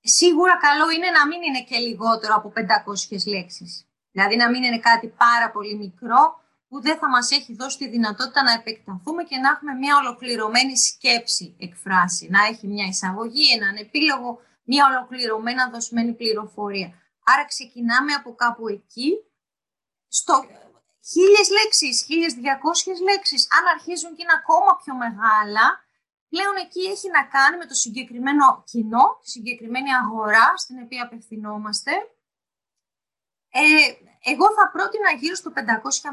σίγουρα 0.00 0.58
καλό 0.58 0.90
είναι 0.90 1.10
να 1.10 1.26
μην 1.26 1.42
είναι 1.42 1.62
και 1.62 1.78
λιγότερο 1.78 2.34
από 2.34 2.52
500 2.54 3.26
λέξεις. 3.26 3.86
Δηλαδή 4.10 4.36
να 4.36 4.50
μην 4.50 4.62
είναι 4.62 4.78
κάτι 4.78 5.08
πάρα 5.08 5.50
πολύ 5.50 5.76
μικρό 5.76 6.41
που 6.72 6.80
δεν 6.80 6.98
θα 6.98 7.08
μας 7.08 7.30
έχει 7.30 7.54
δώσει 7.54 7.78
τη 7.78 7.88
δυνατότητα 7.88 8.42
να 8.42 8.52
επεκταθούμε 8.52 9.22
και 9.24 9.36
να 9.36 9.48
έχουμε 9.50 9.72
μια 9.72 9.96
ολοκληρωμένη 9.96 10.78
σκέψη 10.78 11.56
εκφράσει. 11.58 12.28
Να 12.30 12.40
έχει 12.50 12.66
μια 12.66 12.86
εισαγωγή, 12.86 13.52
έναν 13.52 13.76
επίλογο, 13.76 14.40
μια 14.64 14.86
ολοκληρωμένα 14.90 15.70
δοσμένη 15.70 16.12
πληροφορία. 16.14 16.88
Άρα 17.24 17.44
ξεκινάμε 17.46 18.12
από 18.12 18.34
κάπου 18.34 18.68
εκεί, 18.68 19.10
στο 20.08 20.34
χίλιες 21.10 21.48
λέξεις, 21.56 22.04
χίλιες 22.06 22.32
διακόσιες 22.34 23.00
λέξεις. 23.00 23.48
Αν 23.56 23.64
αρχίζουν 23.74 24.14
και 24.14 24.22
είναι 24.22 24.38
ακόμα 24.42 24.72
πιο 24.82 24.94
μεγάλα, 24.94 25.64
πλέον 26.28 26.56
εκεί 26.64 26.82
έχει 26.94 27.08
να 27.08 27.22
κάνει 27.34 27.56
με 27.56 27.66
το 27.66 27.74
συγκεκριμένο 27.74 28.62
κοινό, 28.70 29.04
τη 29.20 29.30
συγκεκριμένη 29.30 29.90
αγορά 29.94 30.56
στην 30.56 30.76
οποία 30.84 31.02
απευθυνόμαστε. 31.04 31.92
Ε, 33.50 33.62
εγώ 34.24 34.46
θα 34.54 34.70
πρότεινα 34.72 35.10
γύρω 35.20 35.34
στο 35.34 35.52
500 35.54 35.58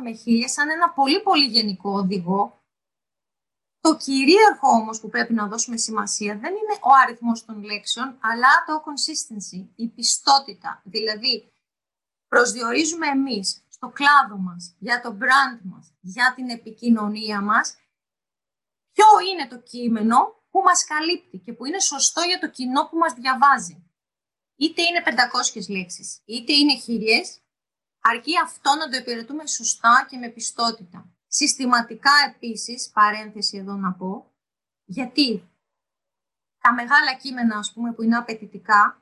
με 0.03 0.11
1000 0.25 0.43
σαν 0.45 0.69
ένα 0.69 0.89
πολύ 0.89 1.21
πολύ 1.21 1.45
γενικό 1.45 1.89
οδηγό. 1.91 2.63
Το 3.81 3.95
κυρίαρχο 3.97 4.67
όμως 4.67 4.99
που 4.99 5.09
πρέπει 5.09 5.33
να 5.33 5.47
δώσουμε 5.47 5.77
σημασία 5.77 6.37
δεν 6.37 6.51
είναι 6.51 6.77
ο 6.81 6.89
αριθμός 7.03 7.45
των 7.45 7.63
λέξεων, 7.63 8.17
αλλά 8.21 8.47
το 8.67 8.83
consistency, 8.87 9.67
η 9.75 9.87
πιστότητα. 9.87 10.81
Δηλαδή, 10.85 11.51
προσδιορίζουμε 12.27 13.07
εμείς 13.07 13.63
στο 13.69 13.89
κλάδο 13.89 14.37
μας, 14.37 14.75
για 14.79 15.01
το 15.01 15.17
brand 15.19 15.59
μας, 15.63 15.93
για 16.01 16.33
την 16.35 16.49
επικοινωνία 16.49 17.41
μας, 17.41 17.77
ποιο 18.91 19.05
είναι 19.31 19.47
το 19.47 19.57
κείμενο 19.57 20.17
που 20.51 20.59
μας 20.59 20.85
καλύπτει 20.85 21.37
και 21.37 21.53
που 21.53 21.65
είναι 21.65 21.79
σωστό 21.79 22.21
για 22.21 22.39
το 22.39 22.49
κοινό 22.49 22.87
που 22.89 22.97
μας 22.97 23.13
διαβάζει. 23.13 23.83
Είτε 24.55 24.81
είναι 24.81 25.01
500 25.05 25.69
λέξεις, 25.69 26.21
είτε 26.25 26.53
είναι 26.53 26.75
χίλιες, 26.77 27.39
αρκεί 28.01 28.39
αυτό 28.43 28.75
να 28.75 28.89
το 28.89 28.97
υπηρετούμε 28.97 29.47
σωστά 29.47 30.05
και 30.09 30.17
με 30.17 30.27
πιστότητα. 30.27 31.05
Συστηματικά 31.27 32.11
επίσης, 32.27 32.89
παρένθεση 32.93 33.57
εδώ 33.57 33.73
να 33.73 33.93
πω, 33.93 34.31
γιατί 34.85 35.49
τα 36.61 36.73
μεγάλα 36.73 37.13
κείμενα, 37.21 37.57
ας 37.57 37.73
πούμε, 37.73 37.93
που 37.93 38.01
είναι 38.03 38.17
απαιτητικά, 38.17 39.01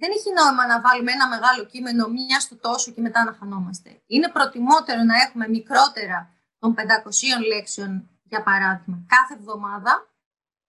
δεν 0.00 0.10
έχει 0.10 0.30
νόημα 0.32 0.66
να 0.66 0.80
βάλουμε 0.80 1.12
ένα 1.12 1.28
μεγάλο 1.28 1.64
κείμενο 1.64 2.08
μία 2.08 2.40
στο 2.40 2.56
τόσο 2.56 2.92
και 2.92 3.00
μετά 3.00 3.24
να 3.24 3.32
χανόμαστε. 3.38 4.02
Είναι 4.06 4.28
προτιμότερο 4.28 5.02
να 5.02 5.16
έχουμε 5.24 5.48
μικρότερα 5.48 6.18
των 6.58 6.74
500 6.74 7.46
λέξεων, 7.46 7.90
για 8.22 8.42
παράδειγμα, 8.42 8.96
κάθε 9.14 9.34
εβδομάδα, 9.34 9.92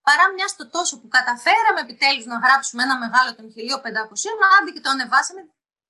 παρά 0.01 0.25
μιας 0.33 0.51
στο 0.51 0.69
τόσο 0.69 0.99
που 0.99 1.07
καταφέραμε 1.07 1.79
επιτέλους 1.85 2.25
να 2.25 2.37
γράψουμε 2.43 2.83
ένα 2.83 2.97
μεγάλο 2.97 3.35
των 3.35 3.45
1500, 3.49 4.29
να 4.41 4.71
και 4.71 4.81
το 4.81 4.89
ανεβάσαμε 4.89 5.41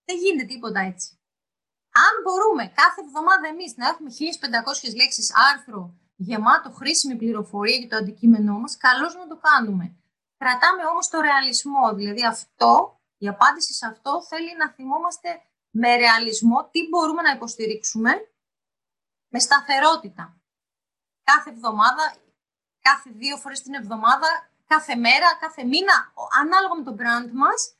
δεν 0.09 0.17
γίνεται 0.17 0.45
τίποτα 0.53 0.79
έτσι. 0.91 1.09
Αν 2.05 2.13
μπορούμε 2.23 2.63
κάθε 2.81 3.01
εβδομάδα 3.05 3.47
εμείς 3.47 3.71
να 3.79 3.87
έχουμε 3.87 4.09
1500 4.89 4.95
λέξεις 4.95 5.29
άρθρο 5.49 5.81
γεμάτο 6.15 6.69
χρήσιμη 6.71 7.15
πληροφορία 7.15 7.75
για 7.75 7.89
το 7.89 7.95
αντικείμενό 7.95 8.59
μας, 8.59 8.77
καλώς 8.77 9.15
να 9.15 9.27
το 9.27 9.37
κάνουμε. 9.47 9.85
Κρατάμε 10.37 10.83
όμως 10.91 11.07
το 11.09 11.19
ρεαλισμό, 11.21 11.93
δηλαδή 11.93 12.25
αυτό, 12.25 13.01
η 13.17 13.27
απάντηση 13.27 13.73
σε 13.73 13.85
αυτό 13.85 14.23
θέλει 14.29 14.55
να 14.57 14.69
θυμόμαστε 14.69 15.29
με 15.69 15.95
ρεαλισμό 15.95 16.69
τι 16.71 16.79
μπορούμε 16.89 17.21
να 17.21 17.31
υποστηρίξουμε 17.31 18.11
με 19.27 19.39
σταθερότητα. 19.39 20.41
Κάθε 21.23 21.49
εβδομάδα, 21.49 22.15
κάθε 22.79 23.09
δύο 23.09 23.37
φορές 23.37 23.61
την 23.61 23.73
εβδομάδα, 23.73 24.29
κάθε 24.67 24.95
μέρα, 24.95 25.37
κάθε 25.39 25.63
μήνα, 25.63 26.13
ανάλογα 26.41 26.75
με 26.75 26.83
το 26.83 26.95
brand 26.99 27.31
μας, 27.31 27.73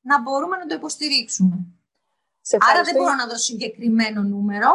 να 0.00 0.20
μπορούμε 0.20 0.56
να 0.56 0.66
το 0.66 0.74
υποστηρίξουμε. 0.74 1.75
Άρα 2.70 2.82
δεν 2.82 2.94
μπορώ 2.96 3.14
να 3.14 3.26
δώσω 3.26 3.44
συγκεκριμένο 3.52 4.22
νούμερο. 4.22 4.70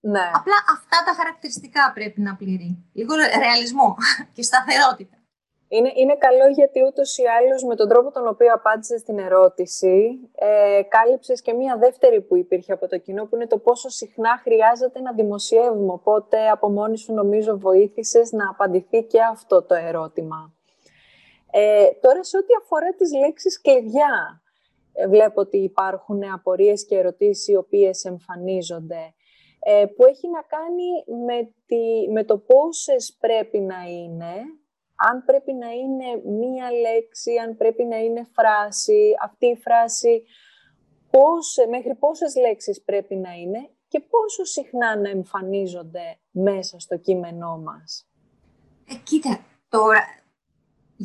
Ναι. 0.00 0.30
Απλά 0.34 0.58
αυτά 0.76 0.96
τα 1.06 1.12
χαρακτηριστικά 1.18 1.92
πρέπει 1.94 2.20
να 2.20 2.36
πληρεί. 2.36 2.90
Λίγο 2.92 3.14
ρεαλισμό 3.14 3.96
και 4.34 4.42
σταθερότητα. 4.42 5.16
Είναι, 5.68 5.92
είναι 5.94 6.16
καλό 6.16 6.46
γιατί 6.54 6.82
ούτως 6.86 7.18
ή 7.18 7.22
άλλως 7.38 7.64
με 7.64 7.76
τον 7.76 7.88
τρόπο 7.88 8.10
τον 8.10 8.26
οποίο 8.26 8.52
απάντησες 8.52 9.00
στην 9.00 9.18
ερώτηση 9.18 10.20
ε, 10.34 10.82
κάλυψες 10.88 11.42
και 11.42 11.52
μία 11.52 11.76
δεύτερη 11.76 12.20
που 12.20 12.36
υπήρχε 12.36 12.72
από 12.72 12.88
το 12.88 12.98
κοινό 12.98 13.26
που 13.26 13.36
είναι 13.36 13.46
το 13.46 13.58
πόσο 13.58 13.88
συχνά 13.88 14.40
χρειάζεται 14.42 15.00
να 15.00 15.12
δημοσιεύουμε. 15.12 15.92
Οπότε 15.92 16.48
από 16.48 16.70
μόνη 16.70 16.98
σου 16.98 17.12
νομίζω 17.12 17.58
βοήθησες 17.58 18.32
να 18.32 18.48
απαντηθεί 18.50 19.02
και 19.02 19.22
αυτό 19.22 19.62
το 19.62 19.74
ερώτημα. 19.74 20.54
Ε, 21.50 21.86
τώρα 22.00 22.24
σε 22.24 22.36
ό,τι 22.36 22.52
αφορά 22.62 22.94
τις 22.94 23.12
λέξεις 23.12 23.60
κλειδιά, 23.60 24.41
ε, 24.41 24.41
βλέπω 25.08 25.40
ότι 25.40 25.56
υπάρχουν 25.56 26.22
απορίες 26.32 26.86
και 26.86 26.96
ερωτήσεις 26.96 27.48
οι 27.48 27.56
οποίες 27.56 28.04
εμφανίζονται 28.04 29.14
ε, 29.58 29.86
που 29.86 30.04
έχει 30.06 30.28
να 30.28 30.42
κάνει 30.42 31.18
με, 31.24 31.52
τη, 31.66 32.10
με 32.12 32.24
το 32.24 32.38
πόσες 32.38 33.16
πρέπει 33.20 33.60
να 33.60 33.82
είναι 33.88 34.34
αν 35.10 35.24
πρέπει 35.24 35.52
να 35.52 35.70
είναι 35.70 36.22
μία 36.24 36.70
λέξη, 36.70 37.36
αν 37.36 37.56
πρέπει 37.56 37.84
να 37.84 37.96
είναι 37.96 38.26
φράση, 38.32 39.14
αυτή 39.22 39.46
η 39.46 39.56
φράση, 39.56 40.22
πώς, 41.10 41.56
μέχρι 41.68 41.94
πόσες 41.94 42.36
λέξεις 42.36 42.82
πρέπει 42.82 43.16
να 43.16 43.32
είναι 43.32 43.70
και 43.88 44.00
πόσο 44.00 44.44
συχνά 44.44 44.96
να 44.96 45.08
εμφανίζονται 45.08 46.18
μέσα 46.30 46.78
στο 46.78 46.96
κείμενό 46.96 47.58
μας. 47.58 48.06
Ε, 48.88 48.94
κοίτα, 49.04 49.38
τώρα, 49.68 50.00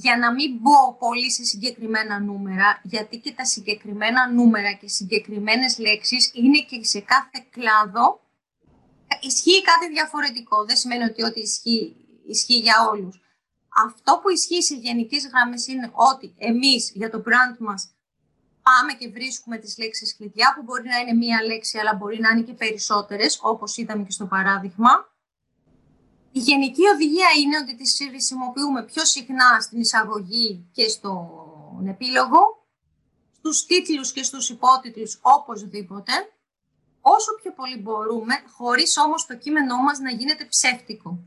για 0.03 0.17
να 0.17 0.33
μην 0.33 0.57
μπω 0.61 0.93
πολύ 0.93 1.31
σε 1.31 1.43
συγκεκριμένα 1.43 2.19
νούμερα, 2.19 2.81
γιατί 2.83 3.17
και 3.17 3.31
τα 3.31 3.45
συγκεκριμένα 3.45 4.31
νούμερα 4.31 4.71
και 4.73 4.87
συγκεκριμένες 4.87 5.77
λέξεις 5.77 6.31
είναι 6.33 6.59
και 6.59 6.83
σε 6.83 6.99
κάθε 6.99 7.39
κλάδο 7.49 8.21
ισχύει 9.21 9.61
κάτι 9.61 9.89
διαφορετικό. 9.89 10.65
Δεν 10.65 10.77
σημαίνει 10.77 11.03
ότι 11.03 11.23
ό,τι 11.23 11.39
ισχύει, 11.39 11.95
ισχύει 12.27 12.59
για 12.59 12.75
όλους. 12.91 13.21
Αυτό 13.85 14.19
που 14.21 14.29
ισχύει 14.29 14.63
σε 14.63 14.75
γενικές 14.75 15.27
γραμμές 15.31 15.67
είναι 15.67 15.91
ότι 15.93 16.33
εμείς 16.37 16.91
για 16.93 17.09
το 17.09 17.23
brand 17.25 17.57
μας 17.57 17.91
πάμε 18.61 18.93
και 18.99 19.09
βρίσκουμε 19.09 19.57
τις 19.57 19.77
λέξεις 19.77 20.15
κλειδιά 20.17 20.53
που 20.55 20.63
μπορεί 20.63 20.87
να 20.87 20.97
είναι 20.97 21.13
μία 21.13 21.43
λέξη 21.43 21.77
αλλά 21.77 21.93
μπορεί 21.95 22.19
να 22.19 22.29
είναι 22.29 22.41
και 22.41 22.53
περισσότερες 22.53 23.39
όπως 23.41 23.77
είδαμε 23.77 24.03
και 24.03 24.11
στο 24.11 24.25
παράδειγμα. 24.25 24.91
Η 26.31 26.39
γενική 26.39 26.87
οδηγία 26.93 27.27
είναι 27.41 27.57
ότι 27.57 27.75
τις 27.75 27.97
χρησιμοποιούμε 28.09 28.83
πιο 28.83 29.05
συχνά 29.05 29.59
στην 29.61 29.79
εισαγωγή 29.79 30.69
και 30.71 30.87
στον 30.87 31.87
επίλογο, 31.87 32.39
στους 33.31 33.65
τίτλους 33.65 34.11
και 34.11 34.23
στους 34.23 34.49
υπότιτλους 34.49 35.19
οπωσδήποτε, 35.21 36.11
όσο 37.01 37.31
πιο 37.41 37.53
πολύ 37.53 37.77
μπορούμε, 37.77 38.33
χωρίς 38.57 38.97
όμως 38.97 39.25
το 39.25 39.37
κείμενό 39.37 39.77
μας 39.77 39.99
να 39.99 40.11
γίνεται 40.11 40.45
ψεύτικο. 40.45 41.19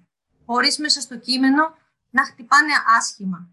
Χωρίς 0.47 0.79
μέσα 0.79 1.01
στο 1.01 1.19
κείμενο 1.19 1.75
να 2.11 2.25
χτυπάνε 2.25 2.73
άσχημα. 2.99 3.49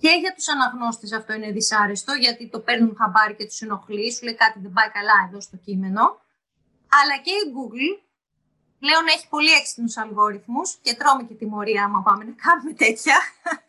Και 0.00 0.10
για 0.20 0.34
τους 0.34 0.48
αναγνώστες 0.48 1.12
αυτό 1.12 1.32
είναι 1.32 1.50
δυσάρεστο, 1.50 2.12
γιατί 2.12 2.48
το 2.48 2.60
παίρνουν 2.60 2.96
χαμπάρι 2.98 3.34
και 3.34 3.46
τους 3.46 3.60
ενοχλεί, 3.60 4.12
σου 4.12 4.24
λέει 4.24 4.34
κάτι 4.34 4.58
δεν 4.58 4.72
πάει 4.72 4.90
καλά 4.90 5.16
εδώ 5.28 5.40
στο 5.40 5.56
κείμενο. 5.56 6.02
Αλλά 6.98 7.16
και 7.24 7.30
η 7.30 7.44
Google 7.56 8.09
πλέον 8.82 9.04
έχει 9.14 9.28
πολύ 9.28 9.52
έξυπνους 9.60 9.96
αλγόριθμους 9.96 10.68
και 10.84 10.94
τρώμε 10.98 11.22
και 11.28 11.34
τιμωρία 11.34 11.84
άμα 11.84 12.00
πάμε 12.02 12.24
να 12.24 12.34
κάνουμε 12.44 12.72
τέτοια, 12.82 13.16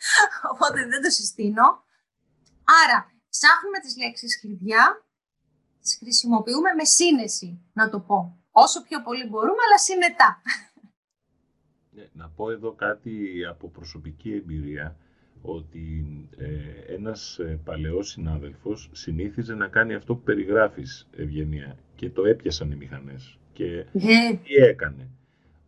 οπότε 0.51 0.79
δεν 0.91 1.01
το 1.03 1.09
συστήνω. 1.09 1.67
Άρα, 2.81 2.99
ψάχνουμε 3.29 3.79
τις 3.79 3.97
λέξεις 4.01 4.39
κλειδιά, 4.39 5.05
τις 5.81 5.97
χρησιμοποιούμε 5.99 6.71
με 6.79 6.85
σύνεση, 6.85 7.49
να 7.73 7.89
το 7.89 7.99
πω. 7.99 8.17
Όσο 8.51 8.83
πιο 8.83 9.01
πολύ 9.01 9.25
μπορούμε, 9.27 9.61
αλλά 9.67 9.77
συνετά. 9.77 10.41
Ναι, 11.91 12.09
να 12.13 12.29
πω 12.29 12.51
εδώ 12.51 12.71
κάτι 12.73 13.45
από 13.49 13.69
προσωπική 13.69 14.33
εμπειρία, 14.33 14.97
ότι 15.41 16.05
ε, 16.37 16.93
ένας 16.93 17.39
ε, 17.39 17.59
παλαιός 17.63 18.09
συνάδελφος 18.09 18.89
συνήθιζε 18.93 19.53
να 19.53 19.67
κάνει 19.67 19.93
αυτό 19.93 20.15
που 20.15 20.23
περιγράφεις, 20.23 21.07
Ευγενία, 21.15 21.77
και 21.95 22.09
το 22.09 22.25
έπιασαν 22.25 22.71
οι 22.71 22.75
μηχανές. 22.75 23.39
Και 23.61 23.85
ναι. 23.91 24.39
τι 24.43 24.53
έκανε. 24.53 25.09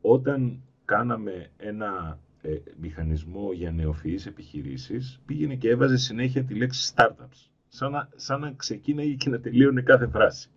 Όταν 0.02 0.62
κάναμε 0.86 1.50
ένα 1.58 2.20
ε, 2.42 2.56
μηχανισμό 2.82 3.52
για 3.52 3.72
νεοφυείς 3.72 4.26
επιχειρήσεις, 4.26 5.22
πήγαινε 5.26 5.56
και 5.56 5.70
έβαζε 5.70 5.98
συνέχεια 5.98 6.44
τη 6.44 6.54
λέξη 6.54 6.94
startups, 6.96 7.50
σαν 7.68 7.92
να, 7.92 8.10
σαν 8.16 8.40
να 8.40 8.52
ξεκίναγε 8.52 9.14
και 9.14 9.30
να 9.30 9.40
τελείωνε 9.40 9.82
κάθε 9.82 10.08
φράση. 10.08 10.50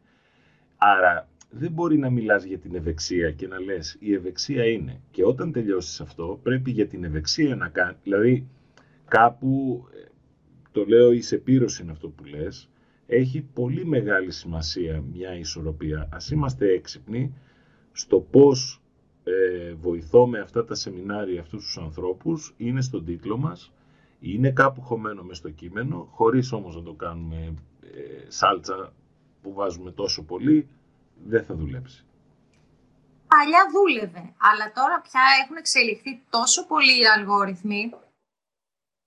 Άρα 0.77 1.29
δεν 1.51 1.73
μπορεί 1.73 1.99
να 1.99 2.11
μιλάς 2.11 2.45
για 2.45 2.59
την 2.59 2.75
ευεξία 2.75 3.31
και 3.31 3.47
να 3.47 3.61
λες 3.61 3.97
η 4.01 4.15
ευεξία 4.15 4.65
είναι. 4.65 5.01
Και 5.11 5.25
όταν 5.25 5.53
τελειώσεις 5.53 6.01
αυτό 6.01 6.41
πρέπει 6.43 6.71
για 6.71 6.87
την 6.87 7.05
ευεξία 7.05 7.57
να 7.57 7.69
κάνει, 7.69 7.97
δηλαδή 8.03 8.47
κάπου, 9.09 9.85
ε, 9.95 10.09
το 10.73 10.85
λέω 10.85 11.13
η 11.13 11.21
σεπήρωση 11.21 11.83
είναι 11.83 11.93
αυτό 11.93 12.09
που 12.09 12.25
λες, 12.25 12.69
έχει 13.07 13.41
πολύ 13.41 13.85
μεγάλη 13.85 14.31
σημασία 14.31 15.03
μια 15.12 15.39
ισορροπία. 15.39 16.09
Ας 16.12 16.31
είμαστε 16.31 16.73
έξυπνοι 16.73 17.35
στο 17.93 18.20
πώς 18.20 18.81
ε, 19.24 19.74
βοηθώ 19.74 20.27
με 20.27 20.41
αυτά 20.41 20.65
τα 20.65 20.74
σεμινάρια 20.74 21.41
αυτούς 21.41 21.65
τους 21.65 21.78
ανθρώπους, 21.78 22.55
είναι 22.57 22.81
στον 22.81 23.05
τίτλο 23.05 23.37
μας, 23.37 23.73
είναι 24.20 24.51
κάπου 24.51 24.81
χωμένο 24.81 25.23
μες 25.23 25.37
στο 25.37 25.51
κείμενο, 25.51 26.09
χωρίς 26.11 26.53
όμως 26.53 26.77
να 26.77 26.83
το 26.83 26.93
κάνουμε 26.93 27.55
ε, 27.83 28.31
σάλτσα 28.31 28.93
που 29.43 29.53
βάζουμε 29.53 29.91
τόσο 29.91 30.23
πολύ, 30.23 30.69
δεν 31.24 31.45
θα 31.45 31.55
δουλέψει. 31.55 32.05
Παλιά 33.28 33.62
δούλευε, 33.73 34.35
αλλά 34.49 34.73
τώρα 34.74 35.01
πια 35.01 35.20
έχουν 35.43 35.57
εξελιχθεί 35.57 36.23
τόσο 36.31 36.66
πολύ 36.66 37.01
οι 37.01 37.07
αλγόριθμοι 37.07 37.91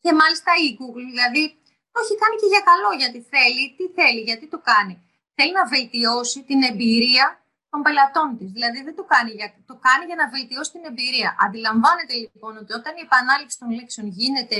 και 0.01 0.13
μάλιστα 0.13 0.51
η 0.65 0.77
Google, 0.80 1.07
δηλαδή 1.13 1.59
το 1.99 2.05
έχει 2.05 2.17
κάνει 2.23 2.38
και 2.41 2.49
για 2.53 2.63
καλό 2.71 2.91
γιατί 3.01 3.19
θέλει, 3.34 3.63
τι 3.77 3.85
θέλει, 3.97 4.21
γιατί 4.30 4.45
το 4.53 4.59
κάνει. 4.71 4.93
Θέλει 5.38 5.53
να 5.59 5.65
βελτιώσει 5.73 6.39
την 6.49 6.59
εμπειρία 6.69 7.26
των 7.71 7.80
πελατών 7.85 8.27
της. 8.38 8.49
Δηλαδή 8.55 8.80
δεν 8.88 8.95
το 8.99 9.05
κάνει, 9.13 9.31
για, 9.39 9.47
το 9.69 9.76
κάνει 9.85 10.03
για 10.09 10.17
να 10.21 10.26
βελτιώσει 10.35 10.71
την 10.76 10.84
εμπειρία. 10.89 11.30
Αντιλαμβάνεται 11.45 12.13
λοιπόν 12.23 12.53
ότι 12.61 12.71
όταν 12.80 12.93
η 12.99 13.01
επανάληψη 13.07 13.55
των 13.61 13.69
λέξεων 13.77 14.07
γίνεται 14.17 14.59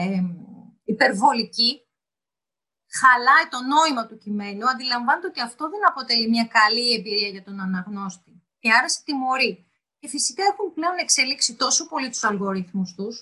ε, 0.00 0.22
υπερβολική, 0.94 1.70
χαλάει 3.00 3.46
το 3.54 3.58
νόημα 3.72 4.02
του 4.08 4.16
κειμένου, 4.24 4.64
αντιλαμβάνεται 4.72 5.26
ότι 5.32 5.40
αυτό 5.48 5.62
δεν 5.72 5.82
αποτελεί 5.90 6.26
μια 6.34 6.46
καλή 6.58 6.86
εμπειρία 6.96 7.28
για 7.34 7.44
τον 7.46 7.56
αναγνώστη 7.60 8.32
και 8.60 8.72
άρα 8.76 8.88
σε 8.88 9.00
τιμωρεί. 9.04 9.52
Και 9.98 10.08
φυσικά 10.08 10.42
έχουν 10.50 10.66
πλέον 10.76 10.96
εξελίξει 11.04 11.52
τόσο 11.62 11.82
πολύ 11.90 12.08
τους 12.08 12.24
αλγορίθμους 12.24 12.94
τους, 12.94 13.14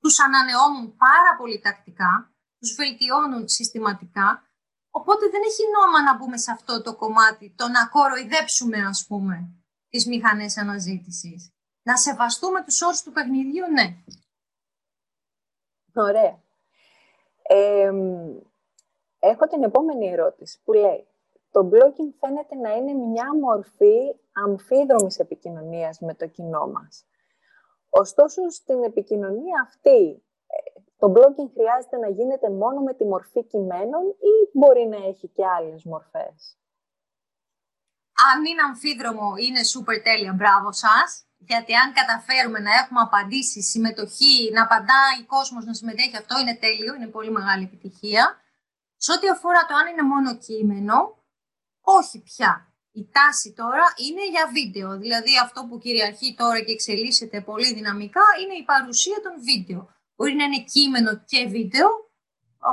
τους 0.00 0.20
ανανεώνουν 0.20 0.96
πάρα 0.96 1.32
πολύ 1.38 1.58
τακτικά, 1.60 2.12
τους 2.58 2.74
βελτιώνουν 2.74 3.48
συστηματικά, 3.48 4.42
οπότε 4.90 5.28
δεν 5.28 5.40
έχει 5.44 5.62
νόημα 5.76 6.02
να 6.02 6.16
μπούμε 6.16 6.36
σε 6.36 6.50
αυτό 6.50 6.82
το 6.82 6.96
κομμάτι, 6.96 7.54
το 7.56 7.68
να 7.68 7.86
κοροϊδέψουμε 7.86 8.78
ας 8.86 9.06
πούμε 9.08 9.48
τις 9.88 10.06
μηχανές 10.06 10.56
αναζήτησης. 10.56 11.52
Να 11.82 11.96
σεβαστούμε 11.96 12.64
τους 12.64 12.82
όρους 12.82 13.02
του 13.02 13.12
παιχνιδιού, 13.12 13.64
ναι. 13.72 13.96
Ωραία. 15.94 16.42
Ε, 17.42 17.90
Έχω 19.18 19.46
την 19.46 19.62
επόμενη 19.62 20.06
ερώτηση 20.08 20.60
που 20.64 20.72
λέει 20.72 21.06
«Το 21.50 21.70
blogging 21.72 22.12
φαίνεται 22.20 22.54
να 22.54 22.76
είναι 22.76 22.92
μια 22.92 23.34
μορφή 23.34 24.14
αμφίδρομης 24.32 25.18
επικοινωνίας 25.18 26.00
με 26.00 26.14
το 26.14 26.26
κοινό 26.26 26.66
μας. 26.66 27.04
Ωστόσο, 27.88 28.50
στην 28.50 28.82
επικοινωνία 28.82 29.62
αυτή, 29.66 30.00
ε, 30.06 30.27
το 31.00 31.06
blogging 31.14 31.50
χρειάζεται 31.56 31.96
να 31.96 32.08
γίνεται 32.08 32.50
μόνο 32.50 32.80
με 32.80 32.94
τη 32.94 33.04
μορφή 33.04 33.44
κειμένων 33.44 34.04
ή 34.32 34.34
μπορεί 34.52 34.86
να 34.86 34.96
έχει 34.96 35.28
και 35.28 35.44
άλλες 35.56 35.84
μορφές; 35.84 36.58
Αν 38.28 38.44
είναι 38.44 38.62
αμφίδρομο, 38.68 39.28
είναι 39.46 39.60
super 39.72 39.98
τέλεια, 40.02 40.32
μπράβο 40.32 40.72
σας. 40.72 41.22
Γιατί 41.50 41.74
αν 41.74 41.92
καταφέρουμε 41.92 42.58
να 42.58 42.72
έχουμε 42.80 43.00
απαντήσεις, 43.00 43.70
συμμετοχή, 43.70 44.50
να 44.52 44.62
απαντάει 44.62 45.18
ο 45.22 45.26
κόσμος 45.26 45.64
να 45.64 45.74
συμμετέχει, 45.74 46.16
αυτό 46.16 46.38
είναι 46.40 46.56
τέλειο, 46.56 46.94
είναι 46.94 47.06
πολύ 47.06 47.30
μεγάλη 47.30 47.64
επιτυχία. 47.64 48.36
Σε 48.96 49.12
ό,τι 49.12 49.28
αφορά 49.28 49.60
το 49.68 49.74
αν 49.74 49.86
είναι 49.86 50.02
μόνο 50.02 50.36
κείμενο, 50.36 50.96
όχι 51.80 52.22
πια. 52.22 52.72
Η 52.92 53.08
τάση 53.12 53.52
τώρα 53.52 53.84
είναι 54.06 54.24
για 54.34 54.46
βίντεο. 54.56 54.98
Δηλαδή 54.98 55.38
αυτό 55.38 55.66
που 55.68 55.78
κυριαρχεί 55.78 56.34
τώρα 56.34 56.60
και 56.60 56.72
εξελίσσεται 56.72 57.40
πολύ 57.40 57.74
δυναμικά 57.74 58.26
είναι 58.42 58.54
η 58.54 58.64
παρουσία 58.64 59.18
των 59.22 59.34
βίντεο. 59.48 59.97
Μπορεί 60.18 60.34
να 60.34 60.44
είναι 60.44 60.64
κείμενο 60.64 61.22
και 61.24 61.46
βίντεο, 61.46 61.88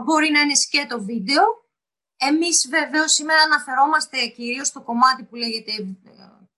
μπορεί 0.04 0.32
να 0.32 0.40
είναι 0.40 0.56
σκέτο 0.56 1.04
βίντεο. 1.04 1.44
Εμείς 2.18 2.68
βεβαίως 2.70 3.12
σήμερα 3.14 3.42
αναφερόμαστε 3.42 4.28
κυρίως 4.28 4.68
στο 4.68 4.82
κομμάτι 4.82 5.24
που 5.24 5.36
λέγεται 5.36 5.72
ε, 5.72 5.90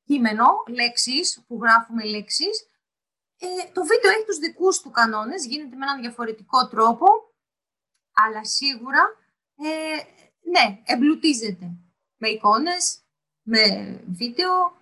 κείμενο, 0.04 0.46
λέξεις, 0.68 1.44
που 1.48 1.60
γράφουμε 1.62 2.04
λέξεις. 2.04 2.68
Ε, 3.38 3.48
το 3.74 3.82
βίντεο 3.82 4.12
έχει 4.12 4.26
τους 4.26 4.38
δικούς 4.38 4.82
του 4.82 4.92
κανόνες, 4.92 5.46
γίνεται 5.46 5.76
με 5.76 5.86
έναν 5.86 6.02
διαφορετικό 6.02 6.68
τρόπο, 6.68 7.06
αλλά 8.14 8.46
σίγουρα, 8.46 9.02
ε, 9.58 9.98
ναι, 10.50 10.82
εμπλουτίζεται 10.84 11.72
με 12.18 12.28
εικόνες, 12.28 13.00
με 13.42 13.62
βίντεο, 14.08 14.78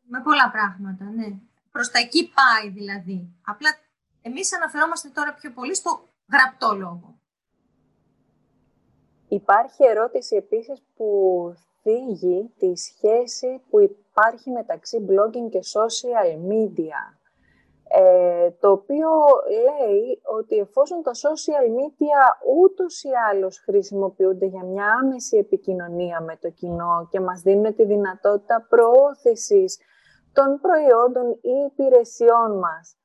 με 0.00 0.20
πολλά 0.22 0.50
πράγματα, 0.50 1.04
ναι. 1.04 1.38
Προς 1.70 1.90
τα 1.90 1.98
εκεί 1.98 2.32
πάει 2.34 2.70
δηλαδή. 2.70 3.34
Απλά 3.44 3.70
εμείς 4.22 4.56
αναφερόμαστε 4.56 5.08
τώρα 5.08 5.34
πιο 5.34 5.52
πολύ 5.52 5.74
στο 5.74 6.00
γραπτό 6.32 6.74
λόγο. 6.74 7.18
Υπάρχει 9.28 9.84
ερώτηση 9.84 10.36
επίσης 10.36 10.82
που 10.96 11.08
θίγει 11.82 12.54
τη 12.58 12.76
σχέση 12.76 13.62
που 13.70 13.80
υπάρχει 13.80 14.50
μεταξύ 14.50 15.06
blogging 15.08 15.50
και 15.50 15.60
social 15.74 16.50
media. 16.50 17.20
Ε, 17.92 18.50
το 18.50 18.70
οποίο 18.70 19.08
λέει 19.48 20.20
ότι 20.22 20.56
εφόσον 20.56 21.02
τα 21.02 21.10
social 21.14 21.66
media 21.78 22.22
ούτως 22.56 23.02
ή 23.02 23.08
άλλως 23.30 23.58
χρησιμοποιούνται 23.58 24.46
για 24.46 24.64
μια 24.64 24.84
άμεση 25.02 25.36
επικοινωνία 25.36 26.20
με 26.20 26.36
το 26.36 26.50
κοινό 26.50 27.08
και 27.10 27.20
μας 27.20 27.40
δίνουν 27.40 27.74
τη 27.74 27.84
δυνατότητα 27.84 28.66
προώθησης 28.68 29.78
των 30.32 30.60
προϊόντων 30.60 31.30
ή 31.30 31.54
υπηρεσιών 31.70 32.58
μας, 32.58 32.96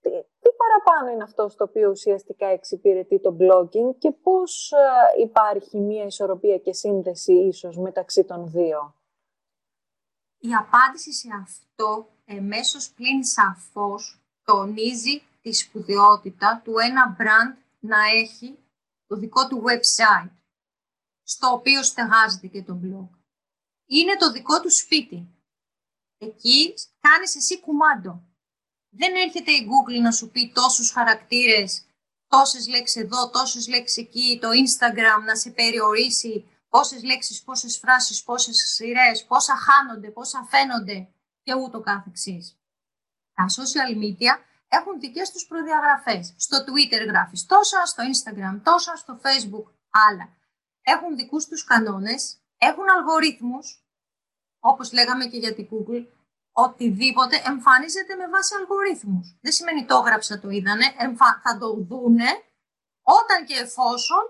τι 0.00 0.50
παραπάνω 0.56 1.10
είναι 1.12 1.22
αυτό 1.22 1.48
στο 1.48 1.64
οποίο 1.64 1.90
ουσιαστικά 1.90 2.46
εξυπηρετεί 2.46 3.20
το 3.20 3.36
blogging 3.40 3.98
και 3.98 4.10
πώς 4.10 4.72
ε, 4.72 5.20
υπάρχει 5.20 5.78
μία 5.78 6.04
ισορροπία 6.04 6.58
και 6.58 6.72
σύνδεση 6.72 7.32
ίσως 7.32 7.76
μεταξύ 7.78 8.24
των 8.24 8.50
δύο; 8.50 8.94
Η 10.38 10.48
απάντηση 10.54 11.12
σε 11.12 11.28
αυτό 11.42 12.08
εμέσως 12.24 12.90
πλην 12.90 13.24
σαφώς 13.24 14.20
τονίζει 14.44 15.22
τη 15.42 15.52
σπουδαιότητα 15.52 16.60
του 16.64 16.78
ένα 16.78 17.16
brand 17.18 17.58
να 17.78 17.98
έχει 18.06 18.58
το 19.06 19.16
δικό 19.16 19.48
του 19.48 19.62
website, 19.66 20.30
στο 21.22 21.48
οποίο 21.52 21.82
στεγάζεται 21.82 22.46
και 22.46 22.62
το 22.62 22.80
blog. 22.82 23.18
Είναι 23.86 24.16
το 24.16 24.32
δικό 24.32 24.60
του 24.60 24.70
σπίτι. 24.70 25.34
Εκεί 26.18 26.74
κάνεις 27.00 27.36
εσύ 27.36 27.60
κουμάντο 27.60 28.29
δεν 28.90 29.14
έρχεται 29.14 29.50
η 29.50 29.66
Google 29.70 30.02
να 30.02 30.12
σου 30.12 30.30
πει 30.30 30.52
τόσους 30.54 30.90
χαρακτήρες, 30.90 31.84
τόσες 32.28 32.68
λέξεις 32.68 33.02
εδώ, 33.02 33.30
τόσες 33.30 33.68
λέξεις 33.68 33.96
εκεί, 33.96 34.38
το 34.40 34.48
Instagram 34.48 35.24
να 35.26 35.36
σε 35.36 35.50
περιορίσει, 35.50 36.48
πόσες 36.68 37.02
λέξεις, 37.02 37.42
πόσες 37.42 37.78
φράσεις, 37.78 38.22
πόσες 38.22 38.56
σειρές, 38.74 39.24
πόσα 39.24 39.56
χάνονται, 39.56 40.08
πόσα 40.10 40.46
φαίνονται 40.50 41.08
και 41.42 41.54
ούτω 41.54 41.80
καθεξής. 41.80 42.58
Τα 43.34 43.46
social 43.48 43.92
media 44.02 44.32
έχουν 44.68 45.00
δικές 45.00 45.30
τους 45.30 45.46
προδιαγραφές. 45.46 46.34
Στο 46.36 46.56
Twitter 46.56 47.06
γράφεις 47.06 47.46
τόσα, 47.46 47.86
στο 47.86 48.02
Instagram 48.10 48.60
τόσα, 48.62 48.96
στο 48.96 49.20
Facebook 49.22 49.72
άλλα. 49.90 50.36
Έχουν 50.82 51.16
δικούς 51.16 51.46
τους 51.46 51.64
κανόνες, 51.64 52.36
έχουν 52.58 52.84
αλγορίθμους, 52.90 53.84
όπως 54.60 54.92
λέγαμε 54.92 55.26
και 55.26 55.38
για 55.38 55.54
την 55.54 55.68
Google, 55.70 56.06
οτιδήποτε 56.64 57.42
εμφανίζεται 57.50 58.14
με 58.14 58.28
βάση 58.28 58.54
αλγορίθμους. 58.58 59.26
Δεν 59.40 59.52
σημαίνει 59.52 59.84
το 59.84 59.96
έγραψα, 59.96 60.40
το 60.40 60.48
είδανε, 60.48 60.86
θα 61.42 61.58
το 61.60 61.68
δούνε 61.88 62.30
όταν 63.18 63.38
και 63.46 63.56
εφόσον 63.66 64.24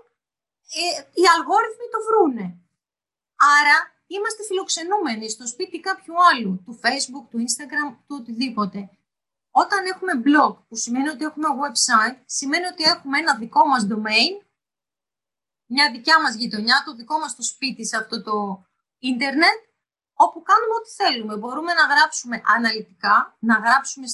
ε, 0.81 1.01
οι 1.19 1.23
αλγόριθμοι 1.35 1.87
το 1.93 1.99
βρούνε. 2.07 2.45
Άρα 3.59 3.77
είμαστε 4.07 4.43
φιλοξενούμενοι 4.43 5.29
στο 5.29 5.47
σπίτι 5.47 5.79
κάποιου 5.79 6.13
άλλου, 6.29 6.61
του 6.65 6.79
Facebook, 6.83 7.25
του 7.29 7.39
Instagram, 7.47 7.87
του 8.07 8.15
οτιδήποτε. 8.19 8.89
Όταν 9.51 9.85
έχουμε 9.85 10.13
blog, 10.25 10.55
που 10.67 10.75
σημαίνει 10.75 11.09
ότι 11.09 11.23
έχουμε 11.23 11.47
website, 11.61 12.17
σημαίνει 12.25 12.65
ότι 12.65 12.83
έχουμε 12.83 13.17
ένα 13.19 13.37
δικό 13.37 13.67
μας 13.67 13.87
domain, 13.91 14.33
μια 15.65 15.91
δικιά 15.91 16.21
μας 16.21 16.35
γειτονιά, 16.35 16.83
το 16.85 16.95
δικό 16.95 17.17
μας 17.19 17.35
το 17.35 17.41
σπίτι 17.41 17.85
σε 17.85 17.97
αυτό 17.97 18.23
το 18.23 18.65
ίντερνετ 18.99 19.59
όπου 20.23 20.41
κάνουμε 20.49 20.73
ό,τι 20.79 20.89
θέλουμε. 20.89 21.35
Μπορούμε 21.37 21.73
να 21.73 21.85
γράψουμε 21.93 22.41
αναλυτικά, 22.55 23.35
να 23.39 23.55
γράψουμε 23.65 24.07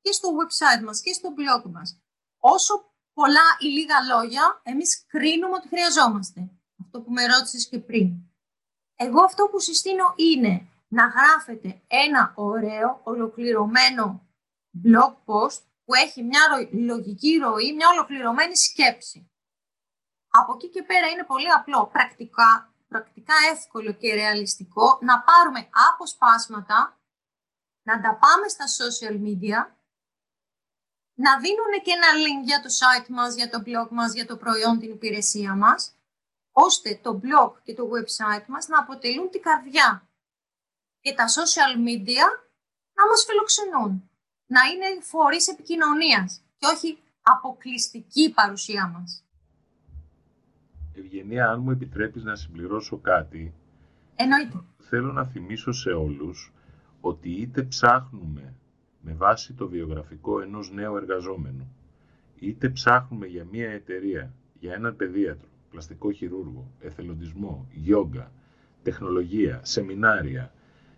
και 0.00 0.12
στο 0.12 0.28
website 0.38 0.82
μας 0.84 1.00
και 1.00 1.12
στο 1.12 1.28
blog 1.38 1.62
μας. 1.70 1.88
Όσο 2.38 2.74
πολλά 3.12 3.46
ή 3.58 3.66
λίγα 3.66 3.98
λόγια, 4.12 4.60
εμείς 4.62 5.04
κρίνουμε 5.06 5.54
ότι 5.54 5.68
χρειαζόμαστε. 5.68 6.50
Αυτό 6.80 7.00
που 7.00 7.10
με 7.12 7.26
ρώτησες 7.26 7.68
και 7.68 7.78
πριν. 7.78 8.08
Εγώ 8.96 9.22
αυτό 9.24 9.48
που 9.50 9.58
συστήνω 9.58 10.12
είναι 10.16 10.66
να 10.88 11.04
γράφετε 11.06 11.82
ένα 11.86 12.32
ωραίο, 12.36 13.00
ολοκληρωμένο 13.02 14.26
blog 14.84 15.14
post 15.26 15.62
που 15.84 15.94
έχει 15.94 16.22
μια 16.22 16.40
λογική 16.72 17.36
ροή, 17.36 17.72
μια 17.74 17.88
ολοκληρωμένη 17.88 18.56
σκέψη. 18.56 19.30
Από 20.28 20.52
εκεί 20.54 20.68
και 20.68 20.82
πέρα 20.82 21.08
είναι 21.08 21.24
πολύ 21.24 21.50
απλό, 21.50 21.86
πρακτικά 21.86 22.71
πρακτικά 22.92 23.34
εύκολο 23.52 23.92
και 23.92 24.14
ρεαλιστικό 24.14 24.98
να 25.00 25.22
πάρουμε 25.22 25.68
αποσπάσματα, 25.92 27.00
να 27.82 28.00
τα 28.00 28.18
πάμε 28.22 28.48
στα 28.48 28.64
social 28.78 29.16
media, 29.26 29.58
να 31.14 31.38
δίνουν 31.38 31.72
και 31.84 31.90
ένα 31.90 32.10
link 32.22 32.44
για 32.44 32.60
το 32.62 32.68
site 32.80 33.08
μας, 33.08 33.34
για 33.34 33.50
το 33.50 33.62
blog 33.66 33.88
μας, 33.90 34.12
για 34.12 34.26
το 34.26 34.36
προϊόν, 34.36 34.78
την 34.78 34.90
υπηρεσία 34.90 35.54
μας, 35.54 35.96
ώστε 36.52 37.00
το 37.02 37.20
blog 37.22 37.52
και 37.62 37.74
το 37.74 37.84
website 37.94 38.46
μας 38.46 38.68
να 38.68 38.78
αποτελούν 38.78 39.30
την 39.30 39.42
καρδιά 39.42 40.08
και 41.00 41.14
τα 41.14 41.24
social 41.28 41.76
media 41.88 42.26
να 42.92 43.06
μας 43.08 43.24
φιλοξενούν, 43.24 44.10
να 44.46 44.60
είναι 44.64 45.00
φορείς 45.00 45.48
επικοινωνίας 45.48 46.42
και 46.56 46.66
όχι 46.66 47.02
αποκλειστική 47.22 48.32
παρουσία 48.32 48.86
μας. 48.86 49.24
Ευγενία, 50.94 51.48
αν 51.50 51.60
μου 51.60 51.70
επιτρέπεις 51.70 52.24
να 52.24 52.34
συμπληρώσω 52.36 52.96
κάτι, 52.96 53.54
Εννοείται. 54.16 54.60
θέλω 54.78 55.12
να 55.12 55.24
θυμίσω 55.24 55.72
σε 55.72 55.90
όλους 55.90 56.52
ότι 57.00 57.30
είτε 57.30 57.62
ψάχνουμε 57.62 58.54
με 59.00 59.12
βάση 59.12 59.52
το 59.52 59.68
βιογραφικό 59.68 60.40
ενός 60.40 60.72
νέου 60.72 60.96
εργαζόμενου, 60.96 61.76
είτε 62.38 62.68
ψάχνουμε 62.68 63.26
για 63.26 63.46
μια 63.50 63.70
εταιρεία, 63.70 64.32
για 64.60 64.74
έναν 64.74 64.96
παιδίατρο, 64.96 65.48
πλαστικό 65.70 66.12
χειρούργο, 66.12 66.70
εθελοντισμό, 66.80 67.66
γιόγκα, 67.72 68.32
τεχνολογία, 68.82 69.60
σεμινάρια 69.62 70.52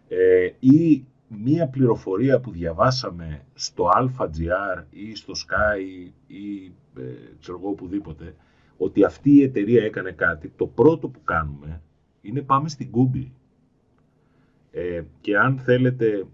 ε, 0.09 0.51
ή 0.61 1.05
μία 1.29 1.69
πληροφορία 1.69 2.41
που 2.41 2.51
διαβάσαμε 2.51 3.45
στο 3.55 3.91
AlphaGR 3.97 4.85
ή 4.91 5.15
στο 5.15 5.33
Sky 5.37 6.11
ή 6.27 6.65
ε, 6.97 7.03
ξέρω 7.41 7.59
εγώ 7.59 7.69
οπουδήποτε, 7.69 8.35
ότι 8.77 9.05
αυτή 9.05 9.31
η 9.31 9.43
εταιρεία 9.43 9.85
έκανε 9.85 10.11
κάτι, 10.11 10.53
το 10.57 10.67
πρώτο 10.67 11.09
που 11.09 11.25
κάνουμε 11.25 11.83
είναι 12.21 12.43
πάμε 12.43 12.69
στην 12.69 12.91
Google. 12.93 13.31
Ε, 14.71 15.03
και 15.21 15.39
αν 15.39 15.59
θέλετε, 15.59 16.27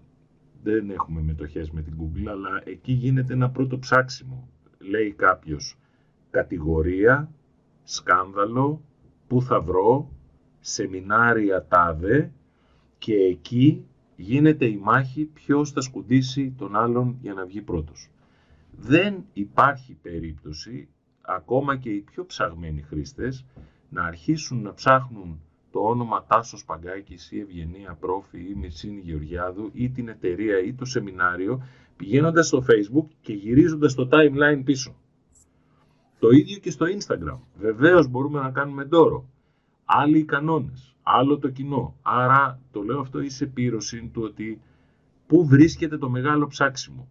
δεν 0.63 0.89
έχουμε 0.89 1.21
μετοχές 1.21 1.71
με 1.71 1.81
την 1.81 1.93
Google, 1.99 2.27
αλλά 2.27 2.61
εκεί 2.63 2.91
γίνεται 2.91 3.33
ένα 3.33 3.49
πρώτο 3.49 3.79
ψάξιμο. 3.79 4.49
Λέει 4.77 5.11
κάποιος 5.11 5.77
κατηγορία, 6.29 7.31
σκάνδαλο, 7.83 8.81
πού 9.27 9.41
θα 9.41 9.61
βρω, 9.61 10.11
σεμινάρια 10.59 11.65
τάδε 11.67 12.31
και 12.97 13.13
εκεί 13.13 13.85
γίνεται 14.15 14.65
η 14.65 14.77
μάχη 14.77 15.25
ποιος 15.25 15.71
θα 15.71 15.81
σκουντήσει 15.81 16.53
τον 16.57 16.75
άλλον 16.75 17.17
για 17.21 17.33
να 17.33 17.45
βγει 17.45 17.61
πρώτος. 17.61 18.09
Δεν 18.71 19.25
υπάρχει 19.33 19.97
περίπτωση 20.01 20.87
ακόμα 21.21 21.77
και 21.77 21.89
οι 21.89 21.99
πιο 21.99 22.25
ψαγμένοι 22.25 22.81
χρήστες 22.81 23.45
να 23.89 24.03
αρχίσουν 24.03 24.61
να 24.61 24.73
ψάχνουν 24.73 25.39
το 25.71 25.79
όνομα 25.79 26.25
Τάσος 26.27 26.65
Παγκάκης 26.65 27.31
ή 27.31 27.39
Ευγενία 27.39 27.97
Πρόφη 27.99 28.39
ή 28.39 28.55
Μυρσίνη 28.55 28.99
Γεωργιάδου 28.99 29.69
ή 29.73 29.89
την 29.89 30.07
εταιρεία 30.07 30.59
ή 30.59 30.73
το 30.73 30.85
σεμινάριο 30.85 31.63
πηγαίνοντας 31.97 32.47
στο 32.47 32.63
facebook 32.69 33.05
και 33.21 33.33
γυρίζοντας 33.33 33.93
το 33.93 34.09
timeline 34.11 34.61
πίσω. 34.63 34.95
Το 36.19 36.29
ίδιο 36.29 36.57
και 36.57 36.71
στο 36.71 36.85
Instagram. 36.85 37.37
Βεβαίως 37.59 38.07
μπορούμε 38.07 38.39
να 38.39 38.51
κάνουμε 38.51 38.85
ντόρο. 38.85 39.25
Άλλοι 39.85 40.17
οι 40.17 40.23
κανόνες, 40.25 40.95
άλλο 41.03 41.37
το 41.39 41.49
κοινό. 41.49 41.95
Άρα 42.01 42.59
το 42.71 42.81
λέω 42.81 42.99
αυτό 42.99 43.21
είσαι 43.21 43.45
πύρωση 43.45 44.09
του 44.13 44.21
ότι 44.21 44.61
πού 45.27 45.47
βρίσκεται 45.47 45.97
το 45.97 46.09
μεγάλο 46.09 46.47
ψάξιμο 46.47 47.07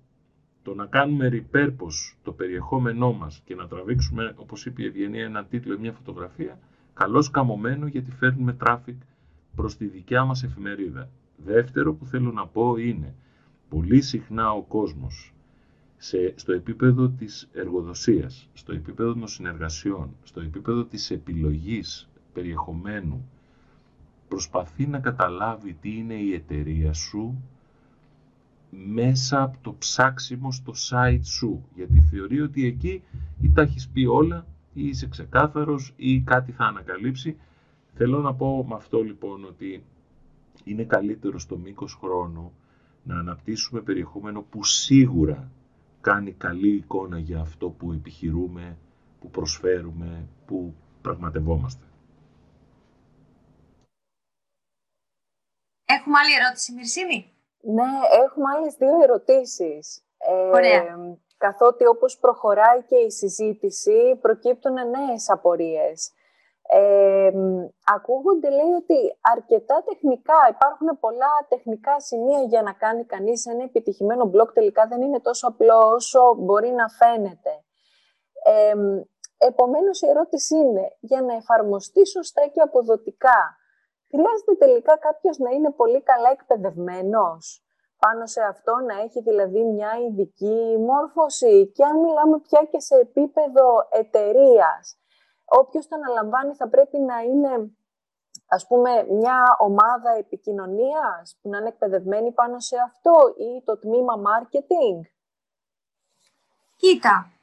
το 0.63 0.75
να 0.75 0.87
κάνουμε 0.87 1.29
repurpose 1.33 2.17
το 2.23 2.33
περιεχόμενό 2.33 3.13
μας 3.13 3.43
και 3.45 3.55
να 3.55 3.67
τραβήξουμε, 3.69 4.33
όπως 4.37 4.67
είπε 4.67 4.83
η 4.83 4.87
Ευγενία, 4.87 5.25
ένα 5.25 5.45
τίτλο 5.45 5.75
ή 5.75 5.79
μια 5.79 5.93
φωτογραφία, 5.93 6.59
καλώς 6.95 7.31
καμωμένο 7.31 7.87
γιατί 7.87 8.11
φέρνουμε 8.11 8.57
traffic 8.65 8.97
προς 9.57 9.77
τη 9.77 9.87
δικιά 9.87 10.25
μας 10.25 10.43
εφημερίδα. 10.43 11.09
Δεύτερο 11.37 11.95
που 11.95 12.07
θέλω 12.07 12.33
να 12.33 12.47
πω 12.47 12.77
είναι, 12.77 13.15
πολύ 13.69 14.01
συχνά 14.01 14.53
ο 14.53 14.63
κόσμος 14.63 15.35
σε, 15.97 16.33
στο 16.37 16.53
επίπεδο 16.53 17.09
της 17.09 17.49
εργοδοσίας, 17.53 18.49
στο 18.53 18.73
επίπεδο 18.73 19.15
των 19.15 19.29
συνεργασιών, 19.29 20.17
στο 20.23 20.41
επίπεδο 20.41 20.85
της 20.85 21.11
επιλογής 21.11 22.09
περιεχομένου 22.33 23.29
προσπαθεί 24.29 24.87
να 24.87 24.99
καταλάβει 24.99 25.73
τι 25.81 25.97
είναι 25.97 26.15
η 26.15 26.35
εταιρεία 26.35 26.93
σου 26.93 27.43
μέσα 28.71 29.43
από 29.43 29.59
το 29.63 29.75
ψάξιμο 29.79 30.53
στο 30.53 30.73
site 30.91 31.25
σου. 31.25 31.65
Γιατί 31.75 32.01
θεωρεί 32.01 32.41
ότι 32.41 32.67
εκεί 32.67 33.03
ή 33.43 33.51
τα 33.51 33.63
έχεις 33.63 33.89
πει 33.89 34.05
όλα 34.05 34.47
ή 34.75 34.87
είσαι 34.89 35.09
ξεκάθαρος 35.09 35.93
ή 35.97 36.21
κάτι 36.21 36.53
θα 36.53 36.65
ανακαλύψει. 36.65 37.37
Θέλω 37.95 38.21
να 38.21 38.35
πω 38.35 38.65
με 38.69 38.75
αυτό 38.75 39.03
λοιπόν 39.03 39.45
ότι 39.45 39.85
είναι 40.65 40.85
καλύτερο 40.85 41.39
στο 41.39 41.57
μήκος 41.57 41.95
χρόνου 41.95 42.53
να 43.03 43.19
αναπτύσσουμε 43.19 43.81
περιεχόμενο 43.81 44.43
που 44.43 44.65
σίγουρα 44.65 45.51
κάνει 46.01 46.33
καλή 46.33 46.75
εικόνα 46.75 47.19
για 47.19 47.41
αυτό 47.41 47.69
που 47.69 47.93
επιχειρούμε, 47.93 48.79
που 49.21 49.31
προσφέρουμε, 49.31 50.29
που 50.47 50.75
πραγματευόμαστε. 51.03 51.85
Έχουμε 55.85 56.19
άλλη 56.19 56.35
ερώτηση, 56.35 56.73
Μυρσίνη; 56.73 57.27
Ναι, 57.61 57.91
έχουμε 58.25 58.47
άλλες 58.57 58.75
δύο 58.75 59.03
ερωτήσεις. 59.03 60.05
Ωραία. 60.53 60.83
Ε, 60.83 61.19
καθότι 61.37 61.87
όπως 61.87 62.19
προχωράει 62.19 62.83
και 62.83 62.97
η 62.97 63.11
συζήτηση, 63.11 64.19
προκύπτουν 64.21 64.73
νέες 64.73 65.31
απορίες. 65.31 66.13
Ε, 66.73 67.31
ακούγονται, 67.95 68.51
λέει, 68.51 68.73
ότι 68.77 69.19
αρκετά 69.21 69.83
τεχνικά, 69.89 70.35
υπάρχουν 70.51 70.99
πολλά 71.01 71.47
τεχνικά 71.49 72.01
σημεία 72.01 72.43
για 72.43 72.63
να 72.63 72.73
κάνει 72.73 73.05
κανείς 73.05 73.47
ένα 73.47 73.63
επιτυχημένο 73.63 74.31
blog, 74.35 74.53
τελικά 74.53 74.87
δεν 74.87 75.03
είναι 75.03 75.21
τόσο 75.21 75.49
απλό 75.49 75.93
όσο 75.95 76.35
μπορεί 76.39 76.71
να 76.71 76.89
φαίνεται. 76.89 77.65
Ε, 78.45 78.75
επομένως, 79.47 80.03
η 80.03 80.09
ερώτηση 80.09 80.57
είναι, 80.57 80.97
για 81.01 81.23
να 81.23 81.35
εφαρμοστεί 81.35 82.07
σωστά 82.07 82.47
και 82.47 82.61
αποδοτικά, 82.61 83.57
χρειάζεται 84.11 84.55
τελικά 84.59 84.99
κάποιος 84.99 85.39
να 85.39 85.51
είναι 85.51 85.71
πολύ 85.71 86.03
καλά 86.03 86.31
εκπαιδευμένος 86.31 87.65
πάνω 87.99 88.27
σε 88.27 88.43
αυτό, 88.43 88.75
να 88.89 89.01
έχει 89.01 89.21
δηλαδή 89.23 89.65
μια 89.65 89.93
ειδική 90.07 90.77
μόρφωση 90.79 91.71
και 91.75 91.85
αν 91.85 91.99
μιλάμε 91.99 92.41
πια 92.41 92.63
και 92.71 92.81
σε 92.81 92.97
επίπεδο 92.97 93.67
εταιρείας 93.91 95.01
όποιος 95.51 95.89
το 95.89 95.97
αναλαμβάνει 95.97 96.55
θα 96.55 96.69
πρέπει 96.69 96.99
να 96.99 97.19
είναι 97.21 97.75
ας 98.47 98.67
πούμε 98.67 99.07
μια 99.11 99.57
ομάδα 99.59 100.11
επικοινωνίας 100.19 101.39
που 101.41 101.49
να 101.49 101.59
είναι 101.59 101.69
εκπαιδευμένη 101.69 102.33
πάνω 102.33 102.61
σε 102.61 102.77
αυτό 102.85 103.13
ή 103.37 103.63
το 103.65 103.79
τμήμα 103.79 104.15
marketing. 104.15 105.01
Κοίτα, 106.77 107.33
ε, 107.33 107.40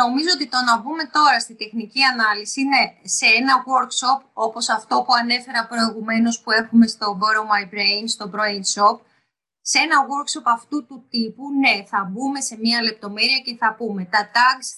νομίζω 0.00 0.30
ότι 0.34 0.48
το 0.48 0.58
να 0.68 0.78
μπούμε 0.78 1.04
τώρα 1.04 1.40
στη 1.40 1.54
τεχνική 1.54 2.02
ανάλυση 2.02 2.60
είναι 2.60 2.82
σε 3.02 3.26
ένα 3.26 3.54
workshop 3.70 4.20
όπως 4.32 4.68
αυτό 4.68 5.02
που 5.02 5.12
ανέφερα 5.20 5.66
προηγουμένως 5.66 6.40
που 6.40 6.50
έχουμε 6.50 6.86
στο 6.86 7.18
Borrow 7.20 7.46
My 7.52 7.64
Brain, 7.74 8.04
στο 8.06 8.30
Brain 8.34 8.62
Shop, 8.74 8.96
σε 9.70 9.78
ένα 9.78 9.96
workshop 10.12 10.46
αυτού 10.56 10.86
του 10.86 11.06
τύπου, 11.10 11.44
ναι, 11.62 11.84
θα 11.84 12.08
μπούμε 12.10 12.40
σε 12.40 12.56
μία 12.56 12.82
λεπτομέρεια 12.82 13.38
και 13.38 13.56
θα 13.56 13.74
πούμε 13.74 14.04
τα 14.04 14.30
tags 14.34 14.68